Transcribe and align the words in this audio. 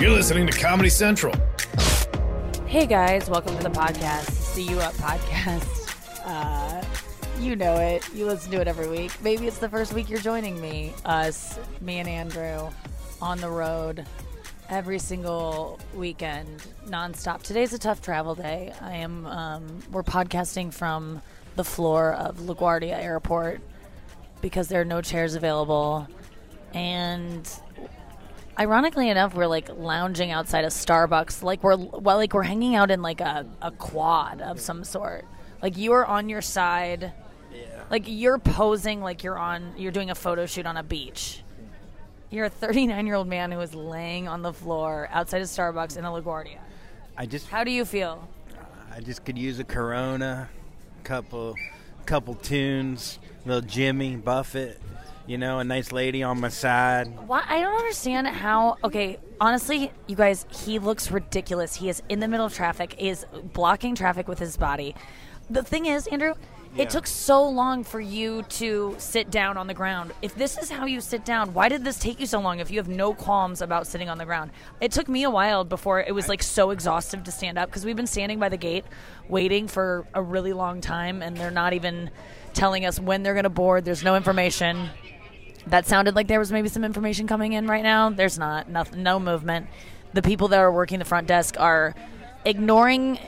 You're 0.00 0.12
listening 0.12 0.46
to 0.46 0.56
Comedy 0.56 0.90
Central. 0.90 1.34
Hey 2.66 2.86
guys, 2.86 3.28
welcome 3.28 3.56
to 3.56 3.62
the 3.64 3.70
podcast, 3.70 4.54
the 4.54 4.62
You 4.62 4.78
Up 4.80 4.94
podcast. 4.94 5.74
Uh, 6.28 6.84
you 7.40 7.56
know 7.56 7.76
it. 7.76 8.06
You 8.12 8.26
listen 8.26 8.50
to 8.52 8.60
it 8.60 8.68
every 8.68 8.86
week. 8.86 9.10
Maybe 9.22 9.46
it's 9.46 9.56
the 9.56 9.68
first 9.68 9.94
week 9.94 10.10
you're 10.10 10.20
joining 10.20 10.60
me, 10.60 10.92
us, 11.06 11.58
me 11.80 12.00
and 12.00 12.08
Andrew, 12.08 12.68
on 13.22 13.40
the 13.40 13.48
road 13.48 14.04
every 14.68 14.98
single 14.98 15.80
weekend, 15.94 16.66
nonstop. 16.86 17.42
Today's 17.42 17.72
a 17.72 17.78
tough 17.78 18.02
travel 18.02 18.34
day. 18.34 18.74
I 18.82 18.96
am. 18.96 19.24
Um, 19.24 19.78
we're 19.90 20.02
podcasting 20.02 20.70
from 20.70 21.22
the 21.56 21.64
floor 21.64 22.12
of 22.12 22.36
LaGuardia 22.36 22.92
Airport 23.02 23.62
because 24.42 24.68
there 24.68 24.82
are 24.82 24.84
no 24.84 25.00
chairs 25.00 25.34
available, 25.34 26.06
and 26.74 27.50
ironically 28.58 29.08
enough, 29.08 29.34
we're 29.34 29.46
like 29.46 29.68
lounging 29.76 30.30
outside 30.30 30.64
a 30.64 30.68
Starbucks, 30.68 31.42
like 31.42 31.62
we're 31.62 31.76
well, 31.76 32.16
like 32.16 32.34
we're 32.34 32.42
hanging 32.42 32.74
out 32.74 32.90
in 32.90 33.02
like 33.02 33.20
a, 33.20 33.46
a 33.62 33.70
quad 33.70 34.40
of 34.40 34.60
some 34.60 34.84
sort. 34.84 35.24
Like 35.62 35.76
you 35.76 35.92
are 35.92 36.04
on 36.04 36.28
your 36.28 36.42
side, 36.42 37.12
like 37.90 38.04
you're 38.06 38.38
posing 38.38 39.00
like 39.00 39.22
you're 39.22 39.38
on, 39.38 39.74
you're 39.76 39.92
doing 39.92 40.10
a 40.10 40.14
photo 40.14 40.46
shoot 40.46 40.66
on 40.66 40.76
a 40.76 40.82
beach. 40.82 41.42
You're 42.30 42.46
a 42.46 42.50
39 42.50 43.06
year 43.06 43.14
old 43.14 43.28
man 43.28 43.52
who 43.52 43.60
is 43.60 43.74
laying 43.74 44.28
on 44.28 44.42
the 44.42 44.52
floor 44.52 45.08
outside 45.12 45.40
of 45.40 45.48
Starbucks 45.48 45.96
in 45.96 46.04
a 46.04 46.08
LaGuardia. 46.08 46.58
I 47.16 47.26
just 47.26 47.48
How 47.48 47.64
do 47.64 47.70
you 47.70 47.84
feel? 47.84 48.28
Uh, 48.52 48.96
I 48.96 49.00
just 49.00 49.24
could 49.24 49.38
use 49.38 49.58
a 49.58 49.64
Corona, 49.64 50.48
couple 51.04 51.54
couple 52.04 52.34
tunes, 52.34 53.18
little 53.44 53.62
Jimmy 53.62 54.16
Buffett, 54.16 54.80
you 55.28 55.36
know, 55.38 55.58
a 55.58 55.64
nice 55.64 55.92
lady 55.92 56.22
on 56.22 56.40
my 56.40 56.48
side. 56.48 57.06
Why 57.28 57.44
I 57.46 57.60
don't 57.60 57.76
understand 57.76 58.26
how. 58.26 58.78
Okay, 58.82 59.18
honestly, 59.40 59.92
you 60.06 60.16
guys, 60.16 60.46
he 60.50 60.78
looks 60.78 61.10
ridiculous. 61.10 61.76
He 61.76 61.88
is 61.88 62.02
in 62.08 62.20
the 62.20 62.26
middle 62.28 62.46
of 62.46 62.54
traffic. 62.54 62.96
Is 62.98 63.26
blocking 63.52 63.94
traffic 63.94 64.26
with 64.26 64.38
his 64.38 64.56
body. 64.56 64.94
The 65.50 65.62
thing 65.62 65.86
is, 65.86 66.06
Andrew, 66.06 66.34
Yeah. 66.74 66.82
it 66.82 66.90
took 66.90 67.06
so 67.06 67.46
long 67.48 67.84
for 67.84 68.00
you 68.00 68.42
to 68.42 68.94
sit 68.98 69.30
down 69.30 69.56
on 69.56 69.66
the 69.66 69.74
ground. 69.74 70.12
If 70.20 70.34
this 70.34 70.58
is 70.58 70.70
how 70.70 70.84
you 70.86 71.00
sit 71.00 71.24
down, 71.24 71.54
why 71.54 71.68
did 71.68 71.84
this 71.84 71.98
take 71.98 72.20
you 72.20 72.26
so 72.26 72.40
long? 72.40 72.58
If 72.58 72.70
you 72.70 72.78
have 72.78 72.88
no 72.88 73.14
qualms 73.14 73.62
about 73.62 73.86
sitting 73.86 74.08
on 74.10 74.18
the 74.18 74.26
ground, 74.26 74.50
it 74.80 74.92
took 74.92 75.08
me 75.08 75.22
a 75.24 75.30
while 75.30 75.64
before 75.64 76.00
it 76.00 76.14
was 76.14 76.28
like 76.28 76.42
so 76.42 76.70
exhaustive 76.70 77.22
to 77.24 77.32
stand 77.32 77.58
up 77.58 77.68
because 77.70 77.84
we've 77.84 77.96
been 77.96 78.06
standing 78.06 78.38
by 78.38 78.48
the 78.50 78.58
gate 78.58 78.84
waiting 79.28 79.68
for 79.68 80.06
a 80.14 80.22
really 80.22 80.52
long 80.52 80.80
time, 80.80 81.22
and 81.22 81.36
they're 81.36 81.50
not 81.50 81.72
even 81.74 82.10
telling 82.54 82.84
us 82.84 82.98
when 82.98 83.22
they're 83.22 83.34
going 83.34 83.44
to 83.44 83.50
board. 83.50 83.84
There's 83.84 84.04
no 84.04 84.16
information. 84.16 84.88
That 85.70 85.86
sounded 85.86 86.14
like 86.14 86.28
there 86.28 86.38
was 86.38 86.50
maybe 86.50 86.68
some 86.68 86.84
information 86.84 87.26
coming 87.26 87.52
in 87.52 87.66
right 87.66 87.82
now. 87.82 88.10
There's 88.10 88.38
not. 88.38 88.68
Nothing. 88.68 89.02
No 89.02 89.20
movement. 89.20 89.66
The 90.12 90.22
people 90.22 90.48
that 90.48 90.58
are 90.58 90.72
working 90.72 90.98
the 90.98 91.04
front 91.04 91.26
desk 91.26 91.56
are 91.58 91.94
ignoring 92.44 93.18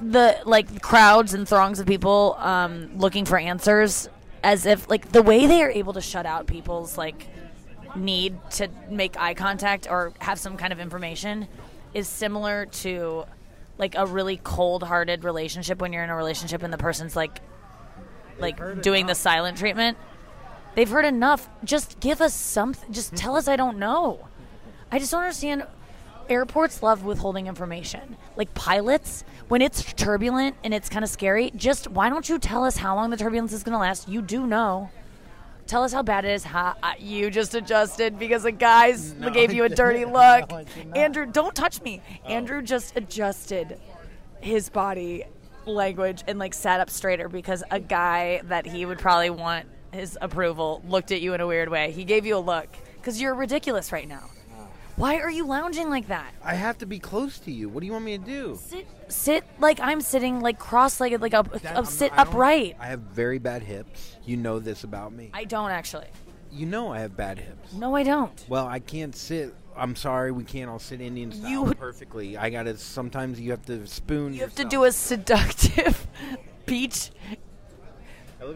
the 0.00 0.40
like 0.44 0.82
crowds 0.82 1.34
and 1.34 1.46
throngs 1.46 1.78
of 1.78 1.86
people 1.86 2.36
um, 2.38 2.96
looking 2.96 3.24
for 3.24 3.38
answers, 3.38 4.08
as 4.42 4.66
if 4.66 4.88
like 4.88 5.12
the 5.12 5.22
way 5.22 5.46
they 5.46 5.62
are 5.62 5.70
able 5.70 5.92
to 5.92 6.00
shut 6.00 6.26
out 6.26 6.46
people's 6.46 6.96
like 6.98 7.28
need 7.94 8.38
to 8.50 8.68
make 8.88 9.18
eye 9.18 9.34
contact 9.34 9.86
or 9.88 10.12
have 10.18 10.38
some 10.38 10.56
kind 10.56 10.72
of 10.72 10.80
information 10.80 11.46
is 11.92 12.08
similar 12.08 12.66
to 12.66 13.24
like 13.78 13.94
a 13.96 14.06
really 14.06 14.38
cold-hearted 14.42 15.24
relationship 15.24 15.80
when 15.80 15.92
you're 15.92 16.04
in 16.04 16.10
a 16.10 16.16
relationship 16.16 16.62
and 16.62 16.72
the 16.72 16.78
person's 16.78 17.14
like 17.14 17.40
like 18.38 18.82
doing 18.82 19.06
the 19.06 19.14
silent 19.14 19.58
treatment. 19.58 19.98
They've 20.74 20.88
heard 20.88 21.04
enough. 21.04 21.48
Just 21.64 22.00
give 22.00 22.20
us 22.20 22.34
something. 22.34 22.92
Just 22.92 23.14
tell 23.14 23.36
us 23.36 23.48
I 23.48 23.56
don't 23.56 23.78
know. 23.78 24.26
I 24.90 24.98
just 24.98 25.10
don't 25.10 25.22
understand. 25.22 25.66
Airports 26.28 26.82
love 26.82 27.04
withholding 27.04 27.46
information. 27.46 28.16
Like 28.36 28.54
pilots, 28.54 29.24
when 29.48 29.60
it's 29.60 29.82
turbulent 29.94 30.56
and 30.64 30.72
it's 30.72 30.88
kind 30.88 31.04
of 31.04 31.10
scary, 31.10 31.50
just 31.56 31.88
why 31.88 32.08
don't 32.08 32.28
you 32.28 32.38
tell 32.38 32.64
us 32.64 32.76
how 32.76 32.94
long 32.94 33.10
the 33.10 33.16
turbulence 33.16 33.52
is 33.52 33.62
going 33.62 33.72
to 33.72 33.78
last? 33.78 34.08
You 34.08 34.22
do 34.22 34.46
know. 34.46 34.90
Tell 35.66 35.84
us 35.84 35.92
how 35.92 36.02
bad 36.02 36.24
it 36.24 36.30
is. 36.32 36.44
Ha, 36.44 36.76
uh, 36.82 36.92
you 36.98 37.30
just 37.30 37.54
adjusted 37.54 38.18
because 38.18 38.42
the 38.44 38.52
guys 38.52 39.14
No, 39.14 39.30
gave 39.30 39.52
you 39.52 39.64
a 39.64 39.68
dirty 39.68 40.04
look. 40.06 40.50
Not. 40.50 40.66
Andrew, 40.94 41.26
don't 41.26 41.54
touch 41.54 41.82
me. 41.82 42.02
Andrew 42.24 42.62
just 42.62 42.96
adjusted 42.96 43.78
his 44.40 44.68
body 44.70 45.24
language 45.66 46.24
and 46.26 46.38
like 46.38 46.54
sat 46.54 46.80
up 46.80 46.90
straighter 46.90 47.28
because 47.28 47.62
a 47.70 47.78
guy 47.78 48.40
that 48.44 48.66
he 48.66 48.84
would 48.84 48.98
probably 48.98 49.30
want 49.30 49.66
his 49.92 50.16
approval 50.20 50.82
looked 50.88 51.12
at 51.12 51.20
you 51.20 51.34
in 51.34 51.40
a 51.40 51.46
weird 51.46 51.68
way. 51.68 51.90
He 51.92 52.04
gave 52.04 52.26
you 52.26 52.36
a 52.36 52.40
look 52.40 52.68
because 52.96 53.20
you're 53.20 53.34
ridiculous 53.34 53.92
right 53.92 54.08
now. 54.08 54.30
Why 54.96 55.16
are 55.20 55.30
you 55.30 55.46
lounging 55.46 55.88
like 55.88 56.08
that? 56.08 56.34
I 56.44 56.54
have 56.54 56.76
to 56.78 56.86
be 56.86 56.98
close 56.98 57.38
to 57.40 57.50
you. 57.50 57.68
What 57.70 57.80
do 57.80 57.86
you 57.86 57.92
want 57.92 58.04
me 58.04 58.18
to 58.18 58.24
do? 58.24 58.58
Sit, 58.62 58.86
sit 59.08 59.44
like 59.58 59.80
I'm 59.80 60.02
sitting, 60.02 60.40
like 60.40 60.58
cross-legged, 60.58 61.20
like 61.22 61.32
up, 61.32 61.50
That- 61.62 61.76
up 61.76 61.86
sit 61.86 62.12
I 62.12 62.22
upright. 62.22 62.76
I 62.78 62.86
have 62.88 63.00
very 63.00 63.38
bad 63.38 63.62
hips. 63.62 64.16
You 64.24 64.36
know 64.36 64.58
this 64.58 64.84
about 64.84 65.12
me. 65.12 65.30
I 65.32 65.44
don't 65.44 65.70
actually. 65.70 66.06
You 66.50 66.66
know 66.66 66.92
I 66.92 67.00
have 67.00 67.16
bad 67.16 67.38
hips. 67.38 67.72
No, 67.72 67.96
I 67.96 68.02
don't. 68.02 68.44
Well, 68.48 68.66
I 68.66 68.80
can't 68.80 69.16
sit. 69.16 69.54
I'm 69.74 69.96
sorry, 69.96 70.30
we 70.30 70.44
can't 70.44 70.68
all 70.68 70.78
sit 70.78 71.00
Indian 71.00 71.32
style 71.32 71.50
You- 71.50 71.74
perfectly. 71.74 72.36
I 72.36 72.50
gotta. 72.50 72.76
Sometimes 72.76 73.40
you 73.40 73.50
have 73.52 73.64
to 73.66 73.86
spoon. 73.86 74.34
You 74.34 74.40
have 74.42 74.54
to 74.56 74.64
do 74.66 74.84
a 74.84 74.92
seductive 74.92 76.06
beach 76.66 77.10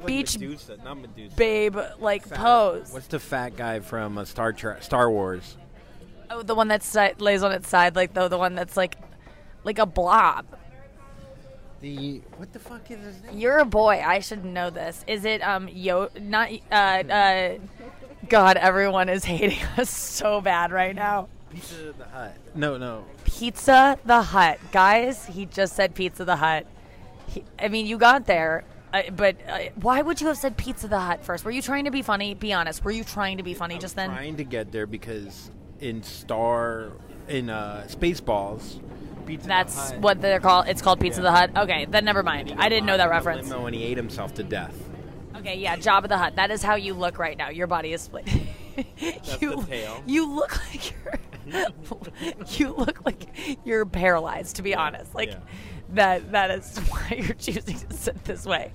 beach 0.05 0.39
Medusa, 0.39 0.77
not 0.85 0.99
Medusa. 0.99 1.37
babe 1.37 1.79
like 1.99 2.29
pose. 2.29 2.93
What's 2.93 3.07
the 3.07 3.19
fat 3.21 3.57
guy 3.57 3.81
from 3.81 4.19
uh, 4.19 4.25
Star 4.25 4.53
Trek, 4.53 4.83
Star 4.83 5.11
Wars? 5.11 5.57
Oh, 6.31 6.43
the 6.43 6.55
one 6.55 6.69
that 6.69 6.83
si- 6.83 7.15
lays 7.19 7.43
on 7.43 7.53
its 7.53 7.69
side, 7.69 7.95
like 7.97 8.13
the 8.15 8.29
the 8.29 8.39
one 8.39 8.55
that's 8.55 8.77
like 8.77 8.97
like 9.65 9.79
a 9.79 9.87
blob. 9.87 10.47
The 11.81 12.23
what 12.37 12.53
the 12.53 12.59
fuck 12.59 12.91
is 12.91 12.99
his 13.05 13.23
name? 13.23 13.39
You're 13.39 13.59
a 13.59 13.65
boy. 13.65 14.03
I 14.05 14.21
should 14.21 14.45
know 14.45 14.71
this. 14.71 15.05
Is 15.07 15.25
it 15.25 15.43
um 15.43 15.69
yo 15.69 16.09
not 16.21 16.51
uh 16.73 16.75
uh 16.75 17.59
God, 18.29 18.57
everyone 18.57 19.09
is 19.09 19.25
hating 19.25 19.59
us 19.77 19.91
so 19.91 20.41
bad 20.41 20.73
right 20.73 20.95
now. 20.95 21.29
Pizza 21.53 21.93
the 21.97 22.05
Hut. 22.07 22.37
No, 22.55 22.77
no. 22.77 23.05
Pizza 23.25 23.99
the 24.05 24.21
Hut. 24.23 24.59
Guys, 24.73 25.27
he 25.27 25.47
just 25.47 25.77
said 25.77 25.95
Pizza 25.95 26.25
the 26.25 26.37
Hut. 26.37 26.67
He, 27.29 27.45
I 27.59 27.69
mean, 27.69 27.87
you 27.87 27.99
got 27.99 28.27
there, 28.27 28.65
uh, 28.97 29.11
but 29.11 29.37
uh, 29.49 29.59
why 29.77 30.03
would 30.03 30.21
you 30.21 30.27
have 30.29 30.37
said 30.37 30.57
Pizza 30.57 30.89
the 30.89 30.99
Hut 30.99 31.25
first? 31.25 31.45
Were 31.45 31.51
you 31.51 31.63
trying 31.63 31.85
to 31.85 31.91
be 31.91 32.03
funny? 32.03 32.35
Be 32.35 32.53
honest. 32.53 32.85
Were 32.85 32.91
you 32.91 33.05
trying 33.05 33.37
to 33.37 33.43
be 33.43 33.55
funny 33.55 33.79
just 33.79 33.97
then? 33.97 34.11
Trying 34.11 34.37
to 34.37 34.45
get 34.45 34.73
there 34.73 34.87
because 34.87 35.51
in 35.81 36.03
Star 36.03 36.93
in 37.29 37.51
uh, 37.51 37.87
Spaceballs, 37.89 38.81
Pizza 39.27 39.49
That's 39.49 39.91
the 39.93 39.99
what 39.99 40.21
they're 40.21 40.41
called. 40.41 40.69
It's 40.69 40.83
called 40.83 41.01
Pizza 41.01 41.21
Yeah. 41.21 41.25
the 41.25 41.33
Hut. 41.33 41.57
Okay, 41.65 41.87
then 41.87 42.05
never 42.05 42.23
mind. 42.23 42.55
I 42.57 42.69
didn't 42.69 42.87
know 42.87 42.97
that 42.97 43.11
reference. 43.11 43.49
Limo 43.49 43.67
and 43.67 43.75
he 43.75 43.85
ate 43.85 43.97
himself 43.97 44.35
to 44.35 44.43
death. 44.43 44.75
Okay, 45.37 45.57
yeah, 45.57 45.77
Jabba 45.77 46.09
the 46.09 46.17
Hutt. 46.17 46.37
That 46.37 46.51
is 46.51 46.63
how 46.63 46.77
you 46.77 46.95
look 46.95 47.19
right 47.19 47.37
now. 47.37 47.51
Your 47.51 47.67
body 47.67 47.93
is 47.93 48.01
split. 48.01 48.27
you, 49.41 49.67
you 50.07 50.35
look 50.35 50.59
like 50.73 50.91
you're. 50.91 51.15
you 52.49 52.75
look 52.75 53.05
like 53.05 53.27
you're 53.65 53.87
paralyzed. 53.87 54.57
To 54.57 54.63
be 54.63 54.75
honest, 54.75 55.15
like 55.15 55.31
Yeah. 55.31 55.39
That. 55.91 56.33
That 56.33 56.51
is 56.51 56.79
why 56.89 57.23
you're 57.25 57.35
choosing 57.35 57.79
to 57.79 57.95
sit 57.95 58.25
this 58.25 58.45
way. 58.45 58.73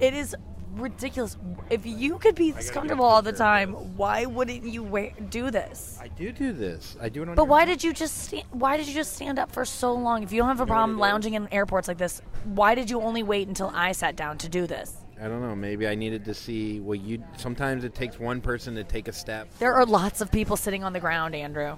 It 0.00 0.14
is 0.14 0.34
ridiculous. 0.74 1.36
If 1.70 1.84
you 1.86 2.18
could 2.18 2.34
be 2.34 2.50
this 2.50 2.70
comfortable 2.70 3.04
all 3.04 3.22
the 3.22 3.32
time, 3.32 3.72
why 3.96 4.24
wouldn't 4.26 4.64
you 4.64 4.82
wear, 4.82 5.12
do 5.30 5.50
this? 5.50 5.98
I 6.00 6.08
do 6.08 6.32
do 6.32 6.52
this. 6.52 6.96
I 7.00 7.08
do 7.08 7.22
it 7.22 7.28
on. 7.28 7.34
But 7.34 7.42
your- 7.42 7.50
why 7.50 7.64
did 7.64 7.84
you 7.84 7.92
just 7.92 8.16
stand, 8.24 8.44
why 8.50 8.76
did 8.76 8.86
you 8.88 8.94
just 8.94 9.14
stand 9.14 9.38
up 9.38 9.52
for 9.52 9.64
so 9.64 9.92
long? 9.92 10.22
If 10.22 10.32
you 10.32 10.38
don't 10.38 10.48
have 10.48 10.60
a 10.60 10.66
problem 10.66 10.92
it 10.92 10.94
is? 10.94 11.00
lounging 11.00 11.34
in 11.34 11.52
airports 11.52 11.88
like 11.88 11.98
this, 11.98 12.22
why 12.44 12.74
did 12.74 12.90
you 12.90 13.00
only 13.00 13.22
wait 13.22 13.48
until 13.48 13.70
I 13.74 13.92
sat 13.92 14.16
down 14.16 14.38
to 14.38 14.48
do 14.48 14.66
this? 14.66 14.96
I 15.20 15.28
don't 15.28 15.40
know. 15.40 15.54
Maybe 15.54 15.86
I 15.86 15.94
needed 15.94 16.24
to 16.24 16.34
see 16.34 16.80
what 16.80 17.00
you. 17.00 17.22
Sometimes 17.36 17.84
it 17.84 17.94
takes 17.94 18.18
one 18.18 18.40
person 18.40 18.74
to 18.74 18.82
take 18.82 19.06
a 19.06 19.12
step. 19.12 19.48
There 19.60 19.72
are 19.74 19.86
lots 19.86 20.20
of 20.20 20.32
people 20.32 20.56
sitting 20.56 20.82
on 20.82 20.92
the 20.92 21.00
ground, 21.00 21.34
Andrew. 21.36 21.76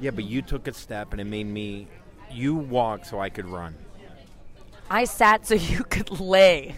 Yeah, 0.00 0.10
but 0.10 0.24
you 0.24 0.42
took 0.42 0.66
a 0.66 0.72
step 0.72 1.12
and 1.12 1.20
it 1.20 1.24
made 1.26 1.46
me. 1.46 1.86
You 2.30 2.54
walked 2.54 3.06
so 3.06 3.20
I 3.20 3.28
could 3.28 3.46
run. 3.46 3.74
I 4.88 5.04
sat 5.04 5.46
so 5.46 5.54
you 5.72 5.84
could 5.84 6.20
lay. 6.20 6.76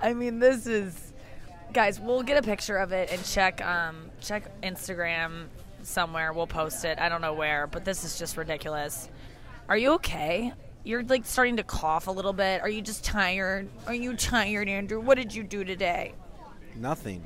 I 0.00 0.14
mean, 0.14 0.38
this 0.38 0.66
is 0.66 1.12
guys. 1.72 2.00
We'll 2.00 2.22
get 2.22 2.38
a 2.38 2.42
picture 2.42 2.76
of 2.76 2.92
it 2.92 3.10
and 3.12 3.22
check 3.24 3.64
um 3.64 4.10
check 4.20 4.60
Instagram 4.62 5.46
somewhere. 5.82 6.32
We'll 6.32 6.46
post 6.46 6.84
it. 6.84 6.98
I 6.98 7.08
don't 7.08 7.20
know 7.20 7.34
where, 7.34 7.66
but 7.66 7.84
this 7.84 8.04
is 8.04 8.18
just 8.18 8.36
ridiculous. 8.36 9.08
Are 9.68 9.76
you 9.76 9.92
okay? 9.94 10.52
You're 10.84 11.02
like 11.02 11.26
starting 11.26 11.56
to 11.56 11.64
cough 11.64 12.06
a 12.06 12.10
little 12.10 12.32
bit. 12.32 12.62
Are 12.62 12.68
you 12.68 12.80
just 12.80 13.04
tired? 13.04 13.68
Are 13.86 13.94
you 13.94 14.16
tired, 14.16 14.68
Andrew? 14.68 15.00
What 15.00 15.16
did 15.16 15.34
you 15.34 15.42
do 15.42 15.64
today? 15.64 16.14
Nothing. 16.74 17.22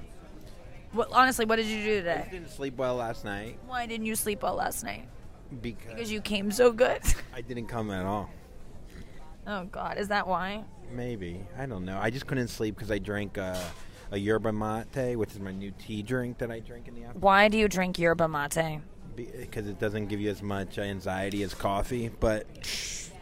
What, 0.93 1.09
honestly, 1.13 1.45
what 1.47 1.57
did 1.57 1.67
you 1.67 1.83
do 1.83 1.97
today? 1.99 2.25
I 2.27 2.31
didn't 2.31 2.51
sleep 2.51 2.77
well 2.77 2.97
last 2.97 3.25
night 3.25 3.59
Why 3.67 3.87
didn't 3.87 4.07
you 4.07 4.15
sleep 4.15 4.43
well 4.43 4.55
last 4.55 4.85
night? 4.85 5.09
because, 5.61 5.91
Because 5.93 6.13
you 6.13 6.21
came 6.21 6.51
so 6.51 6.73
good. 6.73 7.01
I 7.35 7.41
didn't 7.41 7.67
come 7.67 7.91
at 7.91 8.05
all. 8.05 8.31
oh 9.47 9.65
God, 9.65 9.99
is 9.99 10.09
that 10.09 10.27
why? 10.27 10.65
Maybe 10.91 11.41
I 11.59 11.67
don't 11.67 11.85
know. 11.85 11.99
I 12.01 12.11
just 12.11 12.27
couldn't 12.27 12.49
sleep 12.49 12.75
because 12.75 12.91
I 12.91 12.99
drank 12.99 13.39
uh, 13.39 13.59
a 14.11 14.19
yerba 14.19 14.53
mate, 14.53 15.17
which 15.17 15.31
is 15.33 15.41
my 15.41 15.53
new 15.53 15.73
tea 15.79 16.03
drink 16.03 16.39
that 16.39 16.51
I 16.51 16.61
drink 16.61 16.89
in 16.89 16.95
the 16.95 17.05
afternoon. 17.05 17.23
Why 17.23 17.49
do 17.49 17.57
you 17.59 17.69
drink 17.69 17.99
yerba 17.99 18.29
mate? 18.29 18.81
Because 19.17 19.67
it 19.67 19.79
doesn't 19.79 20.07
give 20.07 20.21
you 20.21 20.31
as 20.31 20.43
much 20.43 20.79
anxiety 20.79 21.43
as 21.43 21.55
coffee, 21.55 22.11
but 22.21 22.47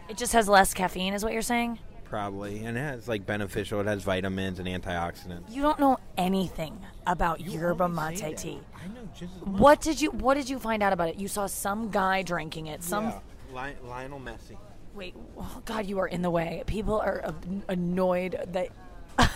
It 0.08 0.17
just 0.17 0.32
has 0.32 0.49
less 0.49 0.75
caffeine, 0.75 1.14
is 1.14 1.22
what 1.25 1.32
you're 1.32 1.43
saying? 1.43 1.78
Probably, 2.10 2.64
and 2.64 2.76
it 2.76 2.80
has 2.80 3.08
like 3.08 3.24
beneficial. 3.24 3.80
It 3.80 3.86
has 3.86 4.02
vitamins 4.02 4.58
and 4.58 4.68
antioxidants. 4.68 5.44
You 5.50 5.62
don't 5.62 5.78
know 5.80 5.98
anything 6.18 6.78
about 7.06 7.40
yerba 7.40 7.84
always 7.84 8.18
say 8.18 8.26
mate 8.26 8.36
that. 8.36 8.42
tea. 8.42 8.60
I 8.74 8.88
know 8.88 9.08
just 9.18 9.36
as 9.36 9.46
much. 9.46 9.60
What 9.60 9.80
did 9.80 10.00
you 10.02 10.10
What 10.10 10.34
did 10.34 10.50
you 10.50 10.58
find 10.58 10.82
out 10.82 10.92
about 10.92 11.08
it? 11.08 11.16
You 11.16 11.28
saw 11.28 11.46
some 11.46 11.90
guy 11.90 12.22
drinking 12.22 12.66
it. 12.66 12.82
Some 12.82 13.04
Yeah. 13.06 13.20
Li- 13.64 13.88
Lionel 13.88 14.20
Messi. 14.20 14.56
wait. 14.94 15.14
Oh 15.38 15.62
God, 15.64 15.86
you 15.86 15.98
are 16.00 16.06
in 16.08 16.20
the 16.22 16.30
way. 16.30 16.62
People 16.66 17.00
are 17.00 17.22
ab- 17.24 17.64
annoyed 17.68 18.38
that. 18.48 18.68
I 19.18 19.28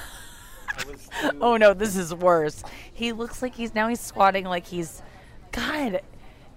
was 0.89 1.09
Oh 1.41 1.57
no, 1.57 1.73
this 1.75 1.97
is 1.97 2.13
worse. 2.15 2.63
He 2.93 3.13
looks 3.13 3.41
like 3.41 3.55
he's 3.55 3.75
now 3.75 3.89
he's 3.89 4.01
squatting 4.01 4.45
like 4.45 4.67
he's. 4.67 5.01
God, 5.53 6.01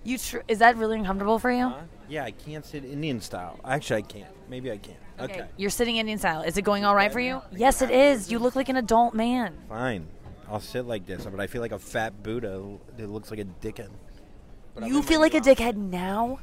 you 0.03 0.17
tr- 0.17 0.39
is 0.47 0.59
that 0.59 0.75
really 0.77 0.97
uncomfortable 0.97 1.37
for 1.39 1.51
you? 1.51 1.69
Huh? 1.69 1.81
Yeah, 2.09 2.23
I 2.25 2.31
can't 2.31 2.65
sit 2.65 2.83
Indian 2.83 3.21
style. 3.21 3.59
Actually, 3.63 3.97
I 3.97 4.01
can't. 4.03 4.36
Maybe 4.49 4.71
I 4.71 4.77
can. 4.77 4.95
Okay. 5.19 5.45
You're 5.57 5.69
sitting 5.69 5.97
Indian 5.97 6.17
style. 6.17 6.41
Is 6.41 6.57
it 6.57 6.61
going 6.61 6.85
all 6.85 6.95
right 6.95 7.11
for 7.11 7.19
you? 7.19 7.41
Yes, 7.51 7.81
it 7.81 7.91
is. 7.91 8.31
You 8.31 8.39
look 8.39 8.55
like 8.55 8.69
an 8.69 8.77
adult 8.77 9.13
man. 9.13 9.57
Fine. 9.67 10.07
I'll 10.49 10.61
sit 10.61 10.85
like 10.85 11.05
this, 11.05 11.25
but 11.25 11.39
I 11.39 11.47
feel 11.47 11.61
like 11.61 11.73
a 11.73 11.79
fat 11.79 12.23
Buddha 12.23 12.77
that 12.95 13.09
looks 13.09 13.29
like 13.29 13.39
a 13.39 13.45
dickhead. 13.45 13.89
But 14.75 14.87
You 14.87 15.01
feel 15.01 15.19
like 15.19 15.33
a 15.33 15.41
dickhead 15.41 15.75
now? 15.75 16.39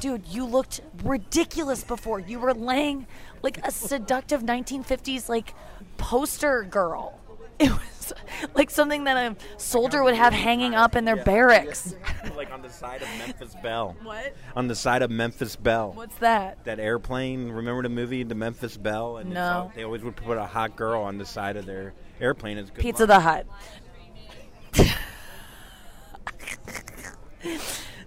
Dude, 0.00 0.26
you 0.28 0.44
looked 0.44 0.80
ridiculous 1.02 1.82
before. 1.82 2.20
You 2.20 2.38
were 2.38 2.54
laying 2.54 3.06
like 3.42 3.58
a 3.66 3.70
seductive 3.70 4.42
1950s 4.42 5.28
like 5.28 5.54
poster 5.96 6.62
girl. 6.62 7.18
It 7.68 7.70
was 7.72 8.12
like 8.54 8.70
something 8.70 9.04
that 9.04 9.16
a 9.32 9.36
soldier 9.60 10.02
would 10.04 10.14
have 10.14 10.32
hanging 10.32 10.74
up 10.74 10.94
in 10.96 11.04
their 11.04 11.16
barracks. 11.24 11.94
like 12.36 12.50
on 12.52 12.62
the 12.62 12.70
side 12.70 13.02
of 13.02 13.08
Memphis 13.18 13.54
Belle. 13.62 13.96
What? 14.02 14.34
On 14.56 14.66
the 14.68 14.74
side 14.76 15.02
of 15.02 15.10
Memphis 15.10 15.56
Belle. 15.56 15.92
What's 15.92 16.16
that? 16.18 16.64
That 16.64 16.78
airplane. 16.80 17.50
Remember 17.50 17.82
the 17.82 17.88
movie, 17.88 18.22
The 18.22 18.34
Memphis 18.36 18.76
Belle? 18.76 19.18
And 19.18 19.30
it's 19.30 19.34
No. 19.34 19.42
all- 19.52 19.72
they 19.74 19.82
always 19.84 20.02
would 20.02 20.16
put 20.16 20.38
a 20.38 20.46
hot 20.46 20.76
girl 20.76 21.02
on 21.02 21.18
the 21.18 21.26
side 21.26 21.56
of 21.56 21.66
their 21.66 21.92
airplane 22.20 22.56
as 22.58 22.70
good 22.70 22.80
Pizza 22.82 23.04
the 23.06 23.20
Hut. 23.20 23.46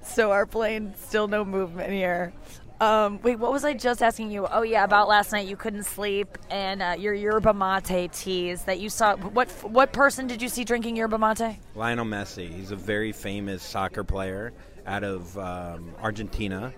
so 0.02 0.32
our 0.32 0.46
plane, 0.46 0.94
still 0.98 1.28
no 1.28 1.44
movement 1.46 1.92
here. 1.92 2.34
Um, 2.82 3.20
wait, 3.22 3.38
what 3.38 3.52
was 3.52 3.64
I 3.64 3.76
just 3.76 4.02
asking 4.02 4.32
you? 4.32 4.48
Oh 4.48 4.64
yeah, 4.64 4.84
about 4.84 5.08
last 5.08 5.32
night 5.32 5.48
you 5.48 5.56
couldn't 5.56 5.84
sleep 5.84 6.36
and 6.50 6.82
uh, 6.82 6.96
your 6.98 7.14
yerba 7.14 7.54
mate 7.54 8.12
teas 8.12 8.64
that 8.64 8.80
you 8.80 8.90
saw. 8.90 9.16
What 9.18 9.52
what 9.62 9.94
person 9.94 10.26
did 10.26 10.42
you 10.42 10.50
see 10.50 10.64
drinking 10.64 10.96
yerba 10.96 11.20
mate? 11.20 11.60
Lionel 11.76 12.06
Messi. 12.06 12.52
He's 12.52 12.72
a 12.72 12.76
very 12.76 13.12
famous 13.12 13.62
soccer 13.62 14.04
player 14.04 14.52
out 14.88 15.04
of 15.04 15.38
um, 15.38 15.94
Argentina. 16.02 16.74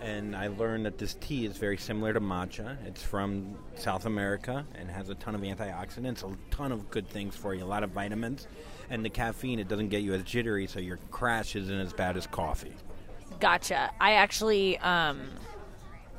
And 0.00 0.34
I 0.34 0.46
learned 0.46 0.86
that 0.86 0.96
this 0.96 1.14
tea 1.20 1.44
is 1.44 1.58
very 1.58 1.76
similar 1.76 2.14
to 2.14 2.20
matcha. 2.20 2.78
It's 2.86 3.02
from 3.02 3.54
South 3.74 4.06
America 4.06 4.64
and 4.76 4.88
has 4.88 5.10
a 5.10 5.14
ton 5.16 5.34
of 5.34 5.42
antioxidants, 5.42 6.22
a 6.22 6.34
ton 6.50 6.72
of 6.72 6.88
good 6.90 7.06
things 7.06 7.36
for 7.36 7.52
you, 7.52 7.64
a 7.64 7.66
lot 7.66 7.82
of 7.82 7.90
vitamins. 7.90 8.46
And 8.88 9.04
the 9.04 9.10
caffeine, 9.10 9.58
it 9.58 9.68
doesn't 9.68 9.88
get 9.88 10.02
you 10.02 10.14
as 10.14 10.22
jittery, 10.22 10.68
so 10.68 10.78
your 10.78 10.98
crash 11.10 11.54
isn't 11.54 11.80
as 11.80 11.92
bad 11.92 12.16
as 12.16 12.26
coffee. 12.28 12.72
Gotcha. 13.40 13.90
I 14.00 14.14
actually. 14.14 14.78
Um, 14.78 15.20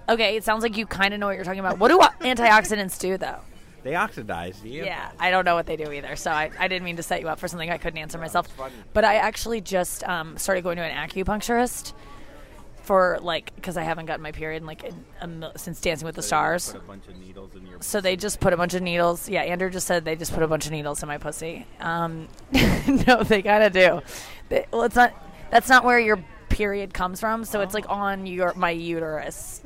okay, 0.08 0.36
it 0.36 0.44
sounds 0.44 0.64
like 0.64 0.78
you 0.78 0.86
kind 0.86 1.14
of 1.14 1.20
know 1.20 1.28
what 1.28 1.36
you're 1.36 1.46
talking 1.46 1.60
about. 1.60 1.80
What 1.80 1.90
do 1.90 2.00
antioxidants 2.26 3.00
do 3.00 3.18
though? 3.18 3.40
They 3.84 3.96
oxidize. 3.96 4.60
The 4.62 4.70
Yeah, 4.70 5.12
I 5.20 5.32
don't 5.32 5.46
know 5.46 5.56
what 5.56 5.66
they 5.66 5.78
do 5.78 5.92
either. 5.92 6.16
So 6.16 6.32
I, 6.32 6.52
I 6.60 6.68
didn't 6.68 6.84
mean 6.84 6.98
to 6.98 7.04
set 7.04 7.22
you 7.22 7.30
up 7.30 7.40
for 7.40 7.48
something 7.48 7.70
I 7.70 7.78
couldn't 7.78 7.98
answer 7.98 8.18
myself. 8.18 8.48
But 8.94 9.06
I 9.06 9.16
actually 9.16 9.62
just 9.62 10.04
um, 10.04 10.38
started 10.38 10.64
going 10.64 10.78
to 10.78 10.84
an 10.84 11.10
acupuncturist 11.10 11.94
for 12.90 13.20
like 13.22 13.54
because 13.56 13.78
I 13.78 13.84
haven't 13.84 14.08
gotten 14.08 14.24
my 14.24 14.32
period 14.32 14.64
in, 14.64 14.66
like 14.66 14.84
in, 14.84 15.06
a 15.22 15.28
mil- 15.28 15.52
since 15.56 15.80
Dancing 15.80 16.06
with 16.06 16.16
the 16.16 16.24
Stars. 16.24 16.72
Put 16.72 16.82
a 16.82 16.86
bunch 16.86 17.08
of 17.08 17.18
needles 17.20 17.56
in 17.56 17.68
your. 17.68 17.82
So 17.82 18.02
they 18.02 18.16
just 18.16 18.40
put 18.40 18.52
a 18.52 18.58
bunch 18.58 18.74
of 18.74 18.82
needles. 18.82 19.30
Yeah, 19.30 19.42
Andrew 19.44 19.70
just 19.70 19.88
said 19.88 20.06
they 20.06 20.16
just 20.16 20.34
put 20.34 20.44
a 20.44 20.48
bunch 20.48 20.66
of 20.66 20.72
needles 20.72 21.02
in 21.04 21.08
my 21.08 21.18
pussy. 21.18 21.68
Um, 21.80 22.28
no, 23.08 23.24
they 23.24 23.42
gotta 23.42 23.70
do. 23.70 24.02
They, 24.50 24.66
well, 24.72 24.84
it's 24.84 24.96
not. 24.96 25.14
That's 25.52 25.70
not 25.70 25.86
where 25.86 26.00
your 26.00 26.24
period 26.60 26.94
comes 26.94 27.22
from. 27.22 27.46
So 27.46 27.62
it's 27.62 27.74
like 27.74 27.90
on 27.90 28.26
your 28.26 28.54
my 28.54 28.72
uterus, 28.72 29.62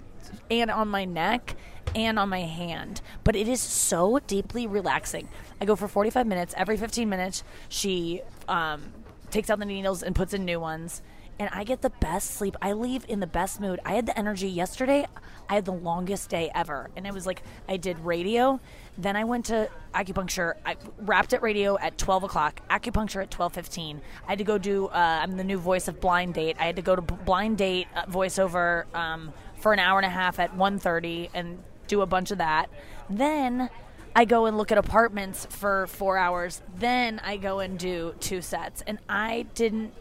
and 0.52 0.70
on 0.70 0.90
my 0.90 1.06
neck, 1.06 1.56
and 1.96 2.20
on 2.20 2.30
my 2.30 2.42
hand. 2.42 3.02
But 3.24 3.36
it 3.36 3.48
is 3.48 3.60
so 3.60 4.20
deeply 4.28 4.68
relaxing. 4.68 5.28
I 5.60 5.66
go 5.66 5.76
for 5.76 5.88
45 5.88 6.28
minutes. 6.28 6.54
Every 6.56 6.78
15 6.78 7.10
minutes, 7.10 7.44
she 7.68 8.22
um, 8.48 8.84
takes 9.32 9.50
out 9.50 9.58
the 9.58 9.66
needles 9.66 10.04
and 10.04 10.16
puts 10.16 10.36
in 10.36 10.46
new 10.46 10.60
ones. 10.60 11.02
And 11.40 11.50
I 11.52 11.64
get 11.64 11.82
the 11.82 11.90
best 11.90 12.32
sleep. 12.32 12.56
I 12.62 12.74
leave 12.74 13.06
in 13.08 13.20
the 13.20 13.28
best 13.28 13.60
mood. 13.60 13.80
I 13.86 13.94
had 13.94 14.06
the 14.06 14.18
energy 14.18 14.48
yesterday. 14.48 15.08
I 15.50 15.56
had 15.56 15.66
the 15.66 15.74
longest 15.74 16.30
day 16.30 16.52
ever. 16.54 16.90
And 16.96 17.06
it 17.06 17.14
was 17.14 17.26
like 17.26 17.44
I 17.68 17.78
did 17.78 18.00
radio, 18.00 18.60
then 18.98 19.16
I 19.16 19.24
went 19.24 19.46
to 19.46 19.70
acupuncture. 19.94 20.54
I 20.66 20.78
wrapped 21.00 21.34
at 21.34 21.42
radio 21.42 21.78
at 21.80 21.98
12 21.98 22.24
o'clock, 22.24 22.62
acupuncture 22.70 23.22
at 23.22 23.32
12.15. 23.32 24.00
I 24.28 24.30
had 24.30 24.38
to 24.38 24.44
go 24.44 24.58
do, 24.58 24.88
uh, 24.88 25.20
I'm 25.22 25.38
the 25.38 25.44
new 25.44 25.58
voice 25.58 25.88
of 25.88 26.00
Blind 26.00 26.36
Date. 26.36 26.58
I 26.60 26.66
had 26.66 26.76
to 26.76 26.82
go 26.82 26.96
to 26.96 27.02
Blind 27.02 27.58
Date 27.58 27.88
uh, 27.96 28.06
voiceover 28.06 28.94
um, 28.96 29.34
for 29.58 29.74
an 29.74 29.80
hour 29.80 30.00
and 30.00 30.06
a 30.06 30.10
half 30.10 30.40
at 30.40 30.56
1.30 30.56 31.30
and 31.34 31.60
do 31.88 32.02
a 32.02 32.06
bunch 32.06 32.32
of 32.32 32.38
that. 32.38 32.70
Then 33.10 33.70
I 34.16 34.26
go 34.26 34.46
and 34.46 34.58
look 34.58 34.72
at 34.72 34.78
apartments 34.78 35.48
for 35.50 35.88
four 35.88 36.18
hours. 36.18 36.62
Then 36.78 37.20
I 37.24 37.38
go 37.38 37.60
and 37.60 37.80
do 37.80 38.14
two 38.20 38.42
sets. 38.42 38.84
And 38.86 39.00
I 39.10 39.48
didn't 39.56 39.94